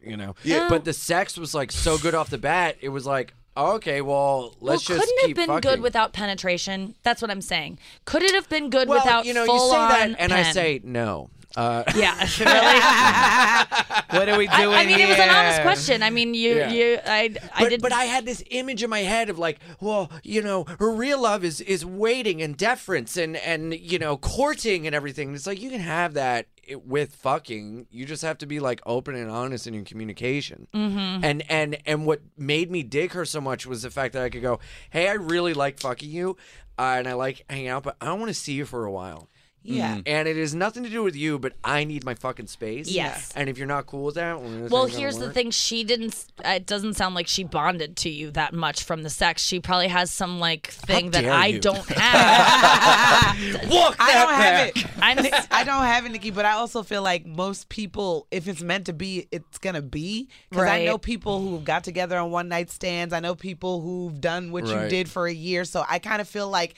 you 0.03 0.17
know. 0.17 0.35
Yeah. 0.43 0.67
But 0.69 0.85
the 0.85 0.93
sex 0.93 1.37
was 1.37 1.55
like 1.55 1.71
so 1.71 1.97
good 1.97 2.13
off 2.13 2.29
the 2.29 2.37
bat. 2.37 2.77
It 2.81 2.89
was 2.89 3.05
like, 3.05 3.33
okay, 3.56 4.01
well, 4.01 4.56
let's 4.60 4.88
well, 4.89 4.97
just 4.97 5.10
couldn't 5.10 5.28
have 5.28 5.36
been 5.36 5.47
fucking. 5.47 5.70
good 5.70 5.82
without 5.82 6.14
penetration. 6.14 6.95
That's 7.04 7.22
what 7.22 7.32
I'm 7.32 7.41
saying. 7.41 7.80
Could 8.06 8.24
it 8.24 8.34
have 8.34 8.49
been 8.49 8.70
good 8.70 8.88
well, 8.88 8.99
without 8.99 9.26
you 9.26 9.34
know, 9.34 9.45
full 9.45 9.56
you 9.56 9.72
say 9.72 9.78
on 9.78 9.89
that, 9.89 10.20
and 10.20 10.34
I 10.34 10.43
say 10.43 10.82
no. 10.84 11.30
Uh, 11.56 11.84
yeah, 11.95 12.18
really. 12.39 13.93
What 14.14 14.30
are 14.30 14.38
we 14.38 14.45
doing 14.45 14.76
I 14.76 14.86
mean, 14.86 14.99
it 14.99 15.10
was 15.10 15.18
an 15.18 15.30
honest 15.30 15.62
question. 15.64 16.04
I 16.04 16.12
mean, 16.12 16.36
you, 16.36 16.56
Yeah. 16.56 16.72
you, 16.72 16.99
I, 17.04 17.36
I 17.54 17.64
but, 17.64 17.70
did. 17.70 17.82
but 17.82 17.91
I 17.91 18.04
had 18.06 18.26
this 18.26 18.43
image 18.51 18.84
in 18.84 18.89
my 18.89 18.99
head 18.99 19.30
of 19.30 19.39
like, 19.39 19.60
well, 19.80 20.12
you 20.24 20.41
know, 20.43 20.66
her 20.80 20.91
real 20.91 21.22
love 21.22 21.43
is 21.43 21.62
is 21.62 21.84
waiting 21.84 22.41
and 22.41 22.56
deference 22.56 23.18
and 23.18 23.36
and 23.38 23.74
you 23.74 23.97
know 23.97 24.18
courting 24.18 24.86
and 24.86 24.95
everything. 24.95 25.30
And 25.30 25.36
it's 25.36 25.47
like 25.47 25.60
you 25.62 25.72
can 25.72 25.80
have 25.80 26.14
that 26.14 26.47
with 26.86 27.16
fucking. 27.16 27.88
You 27.89 28.06
just 28.06 28.22
have 28.22 28.38
to 28.39 28.45
be 28.45 28.60
like 28.60 28.82
open 28.86 29.16
and 29.16 29.32
honest 29.32 29.66
in 29.66 29.74
your 29.74 29.84
communication. 29.84 30.68
Mm-hmm. 30.76 31.24
And 31.24 31.43
and 31.49 31.78
and 31.86 32.06
what 32.06 32.22
made 32.38 32.70
me 32.70 32.84
dig 32.84 33.14
her 33.14 33.26
so 33.26 33.41
much 33.41 33.66
was 33.66 33.82
the 33.82 33.89
fact 33.89 34.14
that 34.14 34.22
I 34.24 34.30
could 34.30 34.43
go, 34.43 34.60
hey, 34.91 35.08
I 35.10 35.14
really 35.14 35.56
like 35.56 35.80
fucking 35.80 36.10
you, 36.10 36.38
uh, 36.78 36.95
and 36.99 37.08
I 37.08 37.14
like 37.14 37.45
hanging 37.49 37.68
out, 37.70 37.82
but 37.84 37.95
I 37.99 38.06
don't 38.06 38.20
want 38.20 38.30
to 38.30 38.36
see 38.36 38.54
you 38.54 38.66
for 38.66 38.86
a 38.86 38.91
while. 38.91 39.28
Yeah. 39.64 39.95
Mm-hmm. 39.95 40.01
And 40.05 40.28
it 40.28 40.36
has 40.36 40.53
nothing 40.53 40.84
to 40.84 40.89
do 40.89 41.03
with 41.03 41.16
you, 41.16 41.39
but 41.39 41.53
I 41.64 41.86
need 41.86 42.03
my 42.03 42.16
fucking 42.16 42.47
space. 42.47 42.89
Yes. 42.89 43.32
And 43.36 43.49
if 43.49 43.57
you're 43.57 43.68
not 43.68 43.86
cool 43.86 44.03
with 44.03 44.16
that, 44.16 44.41
well, 44.41 44.68
well, 44.70 44.86
here's 44.86 45.18
the 45.18 45.32
thing. 45.32 45.51
She 45.51 45.84
didn't. 45.84 46.26
It 46.43 46.66
doesn't 46.66 46.95
sound 46.95 47.16
like 47.16 47.28
she 47.28 47.43
bonded 47.43 47.95
to 47.97 48.09
you 48.09 48.32
that 48.32 48.53
much 48.53 48.84
from 48.84 49.03
the 49.03 49.09
sex. 49.09 49.41
She 49.41 49.59
probably 49.59 49.88
has 49.88 50.11
some 50.11 50.39
like 50.39 50.68
thing 50.68 51.11
that 51.11 51.26
I 51.26 51.47
you. 51.47 51.59
don't 51.59 51.78
have. 51.89 53.72
Walk 53.72 53.95
I 53.99 54.14
don't 54.14 54.34
have 54.34 54.68
it. 54.68 54.86
I'm. 55.01 55.20
I 55.51 55.64
don't 55.64 55.84
have 55.84 56.05
it, 56.05 56.11
Nikki, 56.11 56.32
but 56.32 56.45
I 56.45 56.53
also 56.53 56.84
feel 56.84 57.01
like 57.01 57.26
most 57.26 57.70
people, 57.70 58.28
if 58.32 58.47
it's 58.47 58.61
meant 58.61 58.88
to 58.88 58.93
be, 58.93 59.28
it's 59.32 59.57
gonna 59.59 59.82
be. 59.82 60.28
Because 60.49 60.66
I 60.68 60.84
know 60.86 60.97
people 60.97 61.39
who 61.39 61.53
have 61.55 61.64
got 61.64 61.84
together 61.84 62.18
on 62.18 62.32
one 62.32 62.49
night 62.49 62.70
stands. 62.70 63.14
I 63.14 63.22
know 63.22 63.36
people 63.36 63.82
who've 63.82 64.20
done 64.20 64.51
what 64.51 64.68
you 64.68 64.89
did 64.89 65.09
for 65.09 65.26
a 65.26 65.34
year. 65.34 65.64
So 65.64 65.86
I 65.88 65.99
kind 65.99 66.20
of 66.22 66.28
feel 66.28 66.49
like 66.49 66.76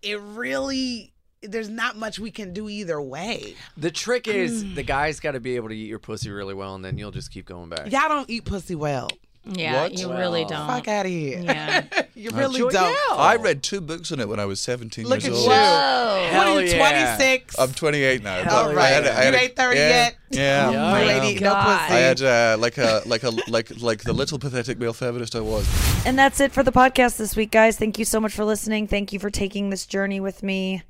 it 0.00 0.18
really. 0.20 1.11
There's 1.42 1.68
not 1.68 1.96
much 1.96 2.18
we 2.18 2.30
can 2.30 2.52
do 2.52 2.68
either 2.68 3.00
way. 3.00 3.54
The 3.76 3.90
trick 3.90 4.28
is 4.28 4.74
the 4.74 4.82
guy's 4.82 5.18
got 5.20 5.32
to 5.32 5.40
be 5.40 5.56
able 5.56 5.68
to 5.70 5.76
eat 5.76 5.88
your 5.88 5.98
pussy 5.98 6.30
really 6.30 6.54
well, 6.54 6.74
and 6.74 6.84
then 6.84 6.98
you'll 6.98 7.10
just 7.10 7.30
keep 7.32 7.46
going 7.46 7.68
back. 7.68 7.90
Y'all 7.90 8.08
don't 8.08 8.30
eat 8.30 8.44
pussy 8.44 8.74
well. 8.74 9.08
Yeah, 9.44 9.82
What? 9.82 9.98
you 9.98 10.08
really 10.08 10.44
don't. 10.44 10.68
Fuck 10.68 10.86
out 10.86 11.04
of 11.04 11.10
here. 11.10 11.40
Yeah. 11.40 11.82
you 12.14 12.30
really 12.30 12.60
Joy- 12.60 12.70
don't. 12.70 12.90
yeah. 13.10 13.16
I 13.16 13.34
read 13.34 13.64
two 13.64 13.80
books 13.80 14.12
on 14.12 14.20
it 14.20 14.28
when 14.28 14.38
I 14.38 14.44
was 14.44 14.60
17 14.60 15.04
Look 15.04 15.24
years 15.24 15.24
at 15.24 15.32
old. 15.32 15.42
you. 15.46 15.50
Whoa. 15.50 15.56
What 15.56 16.46
are 16.46 16.50
Hell 16.52 16.60
you, 16.60 16.68
yeah. 16.68 17.16
26? 17.16 17.58
I'm 17.58 17.72
28 17.72 18.22
now. 18.22 18.44
but 18.44 18.52
All 18.52 18.68
I 18.70 18.72
right. 18.74 18.86
had 18.92 19.04
a- 19.04 19.10
I 19.10 19.14
had 19.24 19.34
You 19.34 19.40
a- 19.40 19.42
ain't 19.42 19.56
30 19.56 19.76
yeah, 19.80 19.88
yet? 19.88 20.16
Yeah. 20.30 20.70
Yeah. 20.70 20.80
My 20.92 21.02
Oh, 21.02 21.06
lady, 21.06 21.40
no 21.40 21.50
God. 21.50 21.64
pussy. 21.88 21.92
I 21.94 21.98
had 21.98 22.22
uh, 22.22 22.56
like 22.60 22.78
a 22.78 23.02
like 23.04 23.22
a 23.24 23.30
like 23.50 23.82
like 23.82 24.02
the 24.04 24.12
little 24.12 24.38
pathetic 24.38 24.78
male 24.78 24.92
feminist 24.92 25.34
I 25.34 25.40
was. 25.40 25.66
And 26.06 26.16
that's 26.16 26.38
it 26.38 26.52
for 26.52 26.62
the 26.62 26.70
podcast 26.72 27.16
this 27.16 27.34
week, 27.34 27.50
guys. 27.50 27.76
Thank 27.76 27.98
you 27.98 28.04
so 28.04 28.20
much 28.20 28.32
for 28.34 28.44
listening. 28.44 28.86
Thank 28.86 29.12
you 29.12 29.18
for 29.18 29.28
taking 29.28 29.70
this 29.70 29.86
journey 29.86 30.20
with 30.20 30.44
me 30.44 30.84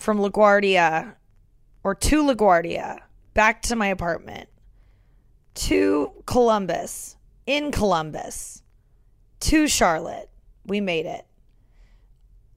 from 0.00 0.18
LaGuardia 0.18 1.14
or 1.84 1.94
to 1.94 2.22
LaGuardia, 2.22 3.00
back 3.34 3.60
to 3.62 3.76
my 3.76 3.88
apartment, 3.88 4.48
to 5.54 6.10
Columbus, 6.24 7.16
in 7.46 7.70
Columbus, 7.70 8.62
to 9.40 9.68
Charlotte. 9.68 10.30
We 10.64 10.80
made 10.80 11.04
it. 11.04 11.26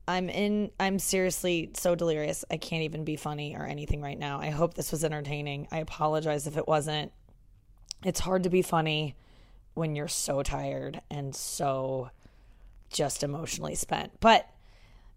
I'm 0.08 0.30
in 0.30 0.72
I'm 0.80 1.00
seriously 1.00 1.72
so 1.76 1.96
delirious. 1.96 2.46
I 2.50 2.58
can't 2.58 2.84
even 2.84 3.04
be 3.04 3.18
funny 3.18 3.56
or 3.56 3.66
anything 3.66 4.02
right 4.02 4.20
now. 4.20 4.40
I 4.40 4.50
hope 4.50 4.74
this 4.74 4.92
was 4.92 5.04
entertaining. 5.04 5.68
I 5.72 5.80
apologize 5.80 6.48
if 6.48 6.58
it 6.58 6.68
wasn't. 6.68 7.12
It's 8.04 8.20
hard 8.22 8.44
to 8.44 8.50
be 8.50 8.62
funny 8.62 9.16
when 9.74 9.96
you're 9.96 10.08
so 10.08 10.44
tired 10.44 11.02
and 11.10 11.36
so 11.36 12.10
just 12.90 13.24
emotionally 13.24 13.76
spent. 13.76 14.12
But 14.20 14.48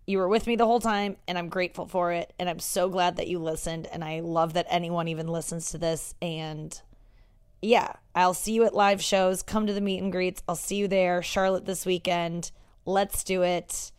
you 0.07 0.18
were 0.18 0.28
with 0.28 0.46
me 0.46 0.57
the 0.57 0.66
whole 0.66 0.80
time 0.80 1.16
and 1.26 1.36
I'm 1.36 1.48
grateful 1.48 1.86
for 1.86 2.12
it 2.12 2.32
and 2.38 2.48
I'm 2.48 2.61
so 2.61 2.88
glad 2.88 3.16
that 3.16 3.26
you 3.26 3.38
listened 3.38 3.88
and 3.88 4.04
I 4.04 4.20
love 4.20 4.54
that 4.54 4.66
anyone 4.70 5.09
even 5.09 5.26
listens 5.26 5.70
to 5.70 5.78
this 5.78 6.14
and 6.22 6.80
yeah, 7.61 7.94
I'll 8.14 8.34
see 8.34 8.52
you 8.52 8.64
at 8.64 8.74
live 8.74 9.02
shows. 9.02 9.42
Come 9.42 9.66
to 9.66 9.72
the 9.72 9.80
meet 9.80 10.00
and 10.00 10.12
greets. 10.12 10.42
I'll 10.46 10.54
see 10.54 10.76
you 10.76 10.86
there. 10.86 11.22
Charlotte 11.22 11.64
this 11.64 11.84
weekend. 11.84 12.52
Let's 12.84 13.24
do 13.24 13.42
it. 13.42 13.90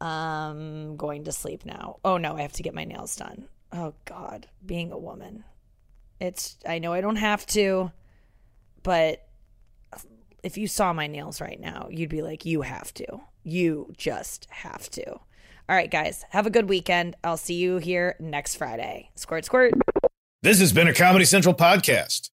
Um 0.00 0.96
going 0.96 1.24
to 1.24 1.32
sleep 1.32 1.66
now. 1.66 1.98
Oh 2.04 2.16
no, 2.16 2.36
I 2.36 2.42
have 2.42 2.52
to 2.54 2.62
get 2.62 2.74
my 2.74 2.84
nails 2.84 3.14
done. 3.16 3.48
Oh 3.72 3.94
god, 4.06 4.48
being 4.64 4.90
a 4.90 4.98
woman. 4.98 5.44
It's 6.18 6.56
I 6.66 6.78
know 6.78 6.92
I 6.92 7.02
don't 7.02 7.16
have 7.16 7.44
to, 7.48 7.92
but 8.82 9.26
if 10.42 10.56
you 10.56 10.66
saw 10.66 10.92
my 10.92 11.06
nails 11.06 11.40
right 11.40 11.60
now, 11.60 11.88
you'd 11.90 12.10
be 12.10 12.22
like, 12.22 12.44
you 12.44 12.62
have 12.62 12.92
to. 12.94 13.20
You 13.44 13.92
just 13.96 14.46
have 14.50 14.90
to. 14.90 15.20
All 15.68 15.76
right, 15.76 15.90
guys, 15.90 16.24
have 16.30 16.46
a 16.46 16.50
good 16.50 16.68
weekend. 16.68 17.16
I'll 17.22 17.36
see 17.36 17.54
you 17.54 17.78
here 17.78 18.16
next 18.20 18.56
Friday. 18.56 19.10
Squirt, 19.14 19.44
squirt. 19.44 19.72
This 20.42 20.58
has 20.58 20.72
been 20.72 20.88
a 20.88 20.94
Comedy 20.94 21.24
Central 21.24 21.54
podcast. 21.54 22.31